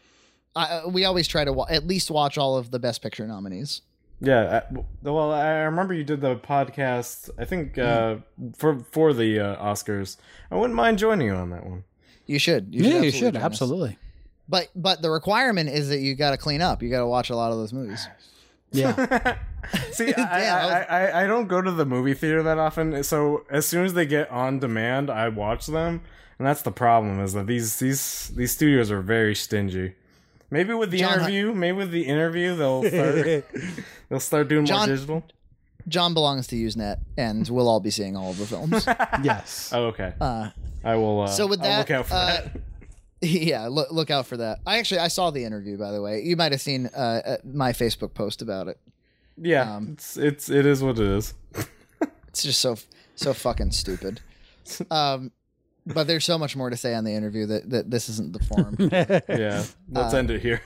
I, 0.56 0.86
we 0.86 1.04
always 1.04 1.28
try 1.28 1.44
to 1.44 1.52
wa- 1.52 1.66
at 1.68 1.86
least 1.86 2.10
watch 2.10 2.36
all 2.38 2.56
of 2.56 2.70
the 2.70 2.78
Best 2.78 3.02
Picture 3.02 3.26
nominees. 3.26 3.82
yeah, 4.20 4.62
I, 4.70 4.78
well, 5.02 5.30
I 5.32 5.50
remember 5.60 5.94
you 5.94 6.04
did 6.04 6.20
the 6.20 6.36
podcast. 6.36 7.30
I 7.38 7.44
think 7.44 7.76
uh, 7.78 8.16
for 8.56 8.80
for 8.90 9.12
the 9.12 9.38
uh, 9.38 9.64
Oscars. 9.64 10.16
I 10.50 10.56
wouldn't 10.56 10.74
mind 10.74 10.98
joining 10.98 11.26
you 11.28 11.34
on 11.34 11.50
that 11.50 11.64
one. 11.66 11.84
You 12.26 12.38
should. 12.38 12.74
You 12.74 12.82
yeah, 12.82 12.88
you 12.88 12.94
absolutely 12.96 13.10
should 13.12 13.34
join 13.34 13.42
us. 13.42 13.46
absolutely. 13.46 13.98
But 14.48 14.68
but 14.74 15.02
the 15.02 15.10
requirement 15.10 15.68
is 15.68 15.90
that 15.90 15.98
you 16.00 16.14
got 16.14 16.30
to 16.30 16.38
clean 16.38 16.62
up. 16.62 16.82
You 16.82 16.88
got 16.90 17.00
to 17.00 17.06
watch 17.06 17.28
a 17.30 17.36
lot 17.36 17.52
of 17.52 17.58
those 17.58 17.72
movies. 17.74 18.08
Yeah. 18.72 19.36
See, 19.92 20.08
I, 20.14 20.40
Damn, 20.40 20.66
I 20.68 20.84
I, 20.84 21.24
I, 21.24 21.26
don't 21.26 21.46
go 21.46 21.60
to 21.60 21.70
the 21.70 21.84
movie 21.84 22.14
theater 22.14 22.42
that 22.42 22.58
often, 22.58 23.02
so 23.02 23.44
as 23.50 23.66
soon 23.66 23.84
as 23.84 23.94
they 23.94 24.06
get 24.06 24.30
on 24.30 24.58
demand, 24.58 25.10
I 25.10 25.28
watch 25.28 25.66
them, 25.66 26.02
and 26.38 26.46
that's 26.46 26.62
the 26.62 26.70
problem 26.70 27.20
is 27.20 27.32
that 27.34 27.46
these 27.46 27.78
these 27.78 28.28
these 28.34 28.52
studios 28.52 28.90
are 28.90 29.00
very 29.00 29.34
stingy. 29.34 29.94
Maybe 30.50 30.72
with 30.72 30.90
the 30.90 30.98
John 30.98 31.20
interview, 31.20 31.52
maybe 31.52 31.76
with 31.76 31.90
the 31.90 32.04
interview, 32.06 32.56
they'll 32.56 32.82
start 32.82 33.44
they'll 34.08 34.20
start 34.20 34.48
doing 34.48 34.64
John- 34.64 34.88
more 34.88 34.96
digital. 34.96 35.24
John 35.86 36.12
belongs 36.12 36.46
to 36.48 36.56
Usenet, 36.56 36.98
and 37.16 37.48
we'll 37.48 37.68
all 37.68 37.80
be 37.80 37.90
seeing 37.90 38.14
all 38.14 38.30
of 38.30 38.38
the 38.38 38.46
films. 38.46 38.84
yes. 39.24 39.70
Oh, 39.72 39.86
okay. 39.86 40.12
Uh, 40.20 40.50
I 40.84 40.96
will. 40.96 41.22
Uh, 41.22 41.26
so 41.28 41.46
with 41.46 41.60
I'll 41.60 41.66
that, 41.66 41.78
look 41.78 41.90
out 41.90 42.06
for 42.06 42.14
uh, 42.14 42.26
that. 42.26 42.60
yeah, 43.22 43.66
look 43.68 43.90
look 43.90 44.10
out 44.10 44.26
for 44.26 44.36
that. 44.38 44.60
I 44.66 44.78
actually 44.78 45.00
I 45.00 45.08
saw 45.08 45.30
the 45.30 45.44
interview 45.44 45.76
by 45.78 45.90
the 45.92 46.00
way. 46.02 46.22
You 46.22 46.36
might 46.36 46.52
have 46.52 46.60
seen 46.60 46.86
uh, 46.94 46.98
uh, 47.24 47.36
my 47.44 47.72
Facebook 47.72 48.14
post 48.14 48.42
about 48.42 48.68
it. 48.68 48.78
Yeah, 49.36 49.76
um, 49.76 49.90
it's 49.92 50.16
it's 50.16 50.48
it 50.50 50.66
is 50.66 50.82
what 50.82 50.98
it 50.98 51.06
is. 51.06 51.34
It's 52.28 52.42
just 52.42 52.60
so 52.60 52.76
so 53.16 53.34
fucking 53.34 53.72
stupid. 53.72 54.20
Um, 54.90 55.32
but 55.86 56.06
there's 56.06 56.24
so 56.24 56.38
much 56.38 56.54
more 56.54 56.70
to 56.70 56.76
say 56.76 56.94
on 56.94 57.02
the 57.04 57.12
interview 57.14 57.46
that, 57.46 57.70
that 57.70 57.90
this 57.90 58.08
isn't 58.10 58.32
the 58.34 58.44
forum. 58.44 58.76
Yeah, 59.28 59.64
let's 59.90 60.14
Uh, 60.14 60.16
end 60.18 60.30
it 60.30 60.42
here. 60.42 60.60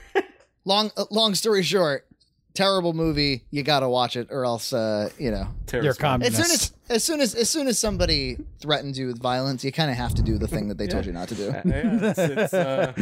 long 0.67 0.91
uh, 0.97 1.05
long 1.11 1.35
story 1.35 1.63
short, 1.63 2.07
terrible 2.53 2.93
movie. 2.93 3.45
You 3.51 3.63
gotta 3.63 3.89
watch 3.89 4.17
it, 4.17 4.29
or 4.31 4.45
else 4.45 4.73
uh, 4.73 5.09
you 5.19 5.31
know. 5.31 5.49
Terrorist 5.67 5.85
You're 6.01 6.09
film. 6.09 6.23
As 6.23 6.35
soon 6.35 6.43
communist. 6.45 6.75
as 6.82 6.82
as 6.93 7.03
soon 7.05 7.21
as 7.21 7.35
as 7.35 7.49
soon 7.51 7.67
as 7.69 7.79
somebody 7.79 8.37
threatens 8.61 8.99
you 8.99 9.07
with 9.09 9.21
violence, 9.21 9.65
you 9.65 9.73
kind 9.73 9.91
of 9.91 9.97
have 9.97 10.15
to 10.15 10.23
do 10.23 10.39
the 10.39 10.47
thing 10.49 10.69
that 10.69 10.79
they 10.79 10.87
told 10.93 11.07
you 11.07 11.13
not 11.13 11.29
to 11.29 11.35
do. 11.35 11.51
Uh, 11.51 11.63
yeah, 11.67 11.99
it's, 12.11 12.19
it's, 12.19 12.55
uh, 12.55 12.93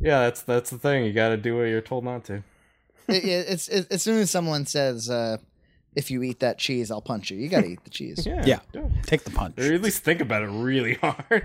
yeah, 0.00 0.20
that's 0.24 0.42
that's 0.42 0.70
the 0.70 0.78
thing. 0.78 1.04
You 1.04 1.12
got 1.12 1.30
to 1.30 1.36
do 1.36 1.56
what 1.56 1.64
you're 1.64 1.80
told 1.80 2.04
not 2.04 2.24
to. 2.26 2.42
It- 3.08 3.24
it- 3.24 3.46
it's 3.48 3.68
it, 3.68 3.86
as 3.90 4.02
soon 4.02 4.18
as 4.20 4.30
someone 4.30 4.66
says, 4.66 5.08
uh, 5.10 5.38
"If 5.96 6.10
you 6.10 6.22
eat 6.22 6.40
that 6.40 6.58
cheese, 6.58 6.90
I'll 6.90 7.00
punch 7.02 7.30
you." 7.30 7.36
You 7.38 7.48
gotta 7.48 7.66
eat 7.68 7.82
the 7.84 7.90
cheese. 7.90 8.26
Yeah, 8.26 8.44
Yeah. 8.44 8.60
Take 9.06 9.24
the 9.24 9.30
punch. 9.30 9.58
Or 9.58 9.72
at 9.74 9.80
least 9.82 10.02
think 10.04 10.20
about 10.20 10.42
it 10.42 10.48
really 10.50 10.94
hard. 10.94 11.44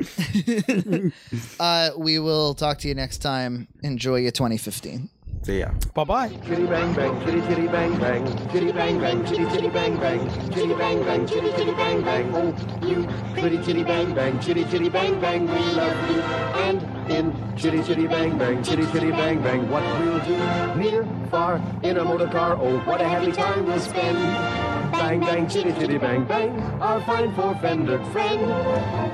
Uh, 1.60 1.90
we 1.96 2.18
will 2.18 2.54
talk 2.54 2.78
to 2.78 2.88
you 2.88 2.94
next 2.94 3.18
time. 3.18 3.68
Enjoy 3.82 4.16
your 4.16 4.30
2015. 4.30 5.10
So 5.42 5.52
ya. 5.52 5.70
Bye 5.94 6.04
bye. 6.04 6.28
Chitty 6.44 6.66
bang 6.66 6.92
bang, 6.92 7.18
chitty 7.24 7.40
chitty 7.48 7.66
bang 7.66 7.98
bang, 7.98 8.26
chitty 8.52 8.72
bang 8.72 9.00
bang, 9.00 9.24
chitty 9.24 9.44
chitty 9.48 9.68
bang 9.68 9.96
bang, 9.96 10.20
chitty 10.52 10.74
bang 10.74 11.02
bang, 11.02 11.26
chitty 11.26 11.50
chitty 11.52 11.72
bang 11.72 12.02
bang. 12.02 12.34
Oh, 12.36 12.52
you 12.86 13.08
pretty 13.40 13.56
chitty 13.64 13.82
bang 13.82 14.14
bang, 14.14 14.38
chitty 14.40 14.64
chitty 14.64 14.90
bang 14.90 15.18
bang, 15.18 15.46
we 15.46 15.58
love 15.72 16.10
you. 16.10 16.20
And 16.60 17.10
in 17.10 17.56
chitty 17.56 17.82
chitty 17.82 18.06
bang 18.06 18.36
bang, 18.36 18.62
chitty 18.62 18.84
chitty 18.92 19.12
bang 19.12 19.42
bang, 19.42 19.70
what 19.70 19.82
we'll 20.00 20.20
do 20.20 20.36
near, 20.76 21.08
far, 21.30 21.58
in 21.82 21.96
a 21.96 22.04
motor 22.04 22.28
car. 22.28 22.58
Oh, 22.60 22.78
what 22.80 23.00
a 23.00 23.08
happy 23.08 23.32
time 23.32 23.64
we'll 23.64 23.80
spend. 23.80 24.79
Bang 24.92 25.20
bang, 25.20 25.48
chitty 25.48 25.72
chitty 25.72 25.98
bang 25.98 26.24
bang, 26.24 26.60
our 26.80 27.00
fine 27.02 27.32
four-fendered 27.34 28.04
friend. 28.08 28.46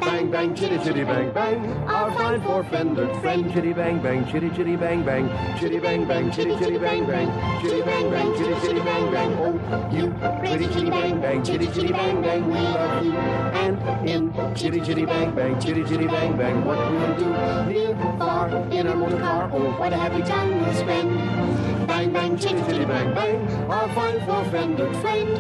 Bang 0.01 0.31
bang, 0.31 0.55
chitty 0.55 0.79
chitty 0.79 1.05
bang 1.05 1.31
bang, 1.33 1.67
our 1.89 2.11
fine 2.13 2.41
four-fendered 2.43 3.15
friend. 3.21 3.53
Chitty 3.53 3.73
bang 3.73 4.01
bang, 4.03 4.27
chitty 4.27 4.51
chitty 4.51 4.77
bang 4.77 5.05
bang, 5.05 5.29
chitty 5.59 5.79
bang 5.79 6.07
bang, 6.07 6.31
chitty 6.33 6.57
chitty 6.59 6.79
bang 6.79 7.07
bang, 7.07 7.61
chitty 7.63 7.83
bang 7.83 8.11
bang, 8.11 8.35
chitty 8.37 8.55
chitty 8.61 8.81
bang 8.81 9.13
bang. 9.13 9.33
Oh, 9.39 9.91
you 9.93 10.15
pretty 10.41 10.67
chitty 10.67 10.91
bang 10.91 11.21
bang, 11.21 11.43
chitty 11.45 11.67
chitty 11.67 11.93
bang 11.93 12.23
bang, 12.23 12.47
we 12.47 12.55
love 12.55 13.05
you. 13.05 13.13
And 13.13 14.09
in 14.09 14.55
chitty 14.55 14.81
chitty 14.81 15.05
bang 15.05 15.35
bang, 15.35 15.61
chitty 15.61 15.85
chitty 15.85 16.07
bang 16.07 16.37
bang, 16.37 16.65
what 16.65 16.79
we'll 16.91 17.19
do 17.19 17.73
near, 17.73 17.95
far, 18.19 18.49
in 18.71 18.87
our 18.87 18.97
motor 18.97 19.19
car. 19.19 19.51
Oh, 19.53 19.71
what 19.79 19.93
a 19.93 19.97
happy 19.97 20.23
time 20.23 20.61
we'll 20.61 20.75
spend. 20.75 21.76
Bang 21.87 22.13
bang, 22.13 22.37
chitty 22.37 22.61
chitty 22.63 22.85
bang 22.85 23.15
bang, 23.15 23.49
our 23.71 23.89
fine 23.95 24.21
four-fendered 24.27 24.97
friend. 24.97 25.37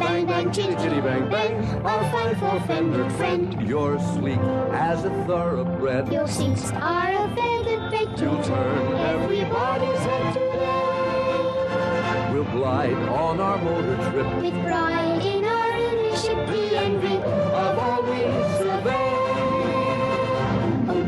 Bang 0.00 0.26
bang, 0.26 0.52
chitty 0.52 0.74
chitty 0.76 1.00
bang 1.00 1.28
bang, 1.28 1.54
our 1.84 2.10
fine 2.12 2.36
four-fendered 2.36 3.12
friend. 3.12 3.60
You're 3.68 3.98
sleek 3.98 4.38
as 4.72 5.04
a 5.04 5.10
thoroughbred. 5.26 6.12
Your 6.12 6.28
seats 6.28 6.70
are 6.72 7.12
a 7.12 7.28
feathered 7.34 7.90
bed 7.90 8.20
You'll 8.20 8.42
turn 8.44 8.94
everybody's 8.94 9.98
head 9.98 10.32
today. 10.34 12.32
We'll 12.32 12.44
glide 12.44 12.94
on 13.08 13.40
our 13.40 13.58
motor 13.58 13.96
trip 14.10 14.26
with 14.42 14.54
pride 14.64 15.22
in 15.22 15.44
our 15.44 15.72
English 15.72 16.22
ship, 16.22 16.46
the 16.46 16.76
envy 16.78 17.16
of 17.16 17.78
all 17.78 18.02
we 18.02 18.22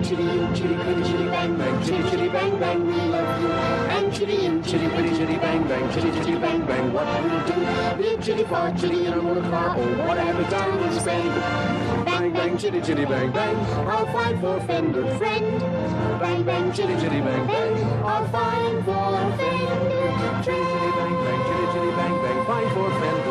chitty 0.05 0.23
you, 0.23 0.49
chitty 0.55 0.75
pretty 0.75 1.03
chitty 1.03 1.25
bang 1.25 1.57
bang, 1.57 1.83
chitty 1.83 2.11
chitty 2.11 2.29
bang 2.29 2.59
bang, 2.61 2.87
we 2.87 2.93
love 2.93 3.41
you. 3.41 3.49
And 3.49 4.13
chitty 4.13 4.35
you, 4.35 4.63
chitty 4.63 4.89
pretty 4.89 5.17
chitty 5.17 5.37
bang 5.39 5.67
bang, 5.67 5.93
chitty 5.93 6.11
chitty 6.13 6.37
bang 6.37 6.67
bang, 6.67 6.93
what 6.93 7.07
you 7.25 7.41
do? 7.49 8.17
Be 8.17 8.23
chitty 8.23 8.45
far, 8.45 8.71
chitty 8.77 9.07
in 9.07 9.15
a 9.15 9.23
motor 9.23 9.41
car, 9.49 9.75
oh 9.79 10.07
what 10.07 10.19
have 10.19 10.39
you 10.39 10.45
done 10.51 10.79
in 10.79 12.05
Bang 12.05 12.33
bang, 12.35 12.59
chitty 12.59 12.83
chitty 12.83 13.07
bang 13.07 13.33
bang, 13.33 13.57
I'll 13.89 14.07
find 14.13 14.39
for 14.41 14.61
Fender 14.61 15.07
friend. 15.17 15.61
Bang 16.21 16.43
bang, 16.45 16.73
chitty 16.73 16.95
chitty 17.01 17.21
bang 17.21 17.47
bang, 17.47 17.85
I'll 18.05 18.29
find 18.29 18.85
for 18.85 19.09
Fender 19.39 19.81
friend. 19.89 20.45
Chitty 20.45 20.65
chitty 20.73 20.91
bang 20.99 21.15
bang, 21.25 21.41
chitty 21.49 21.67
chitty 21.73 21.91
bang 21.97 22.23
bang, 22.23 22.45
find 22.45 22.71
for 22.73 22.91
Fender 23.01 23.24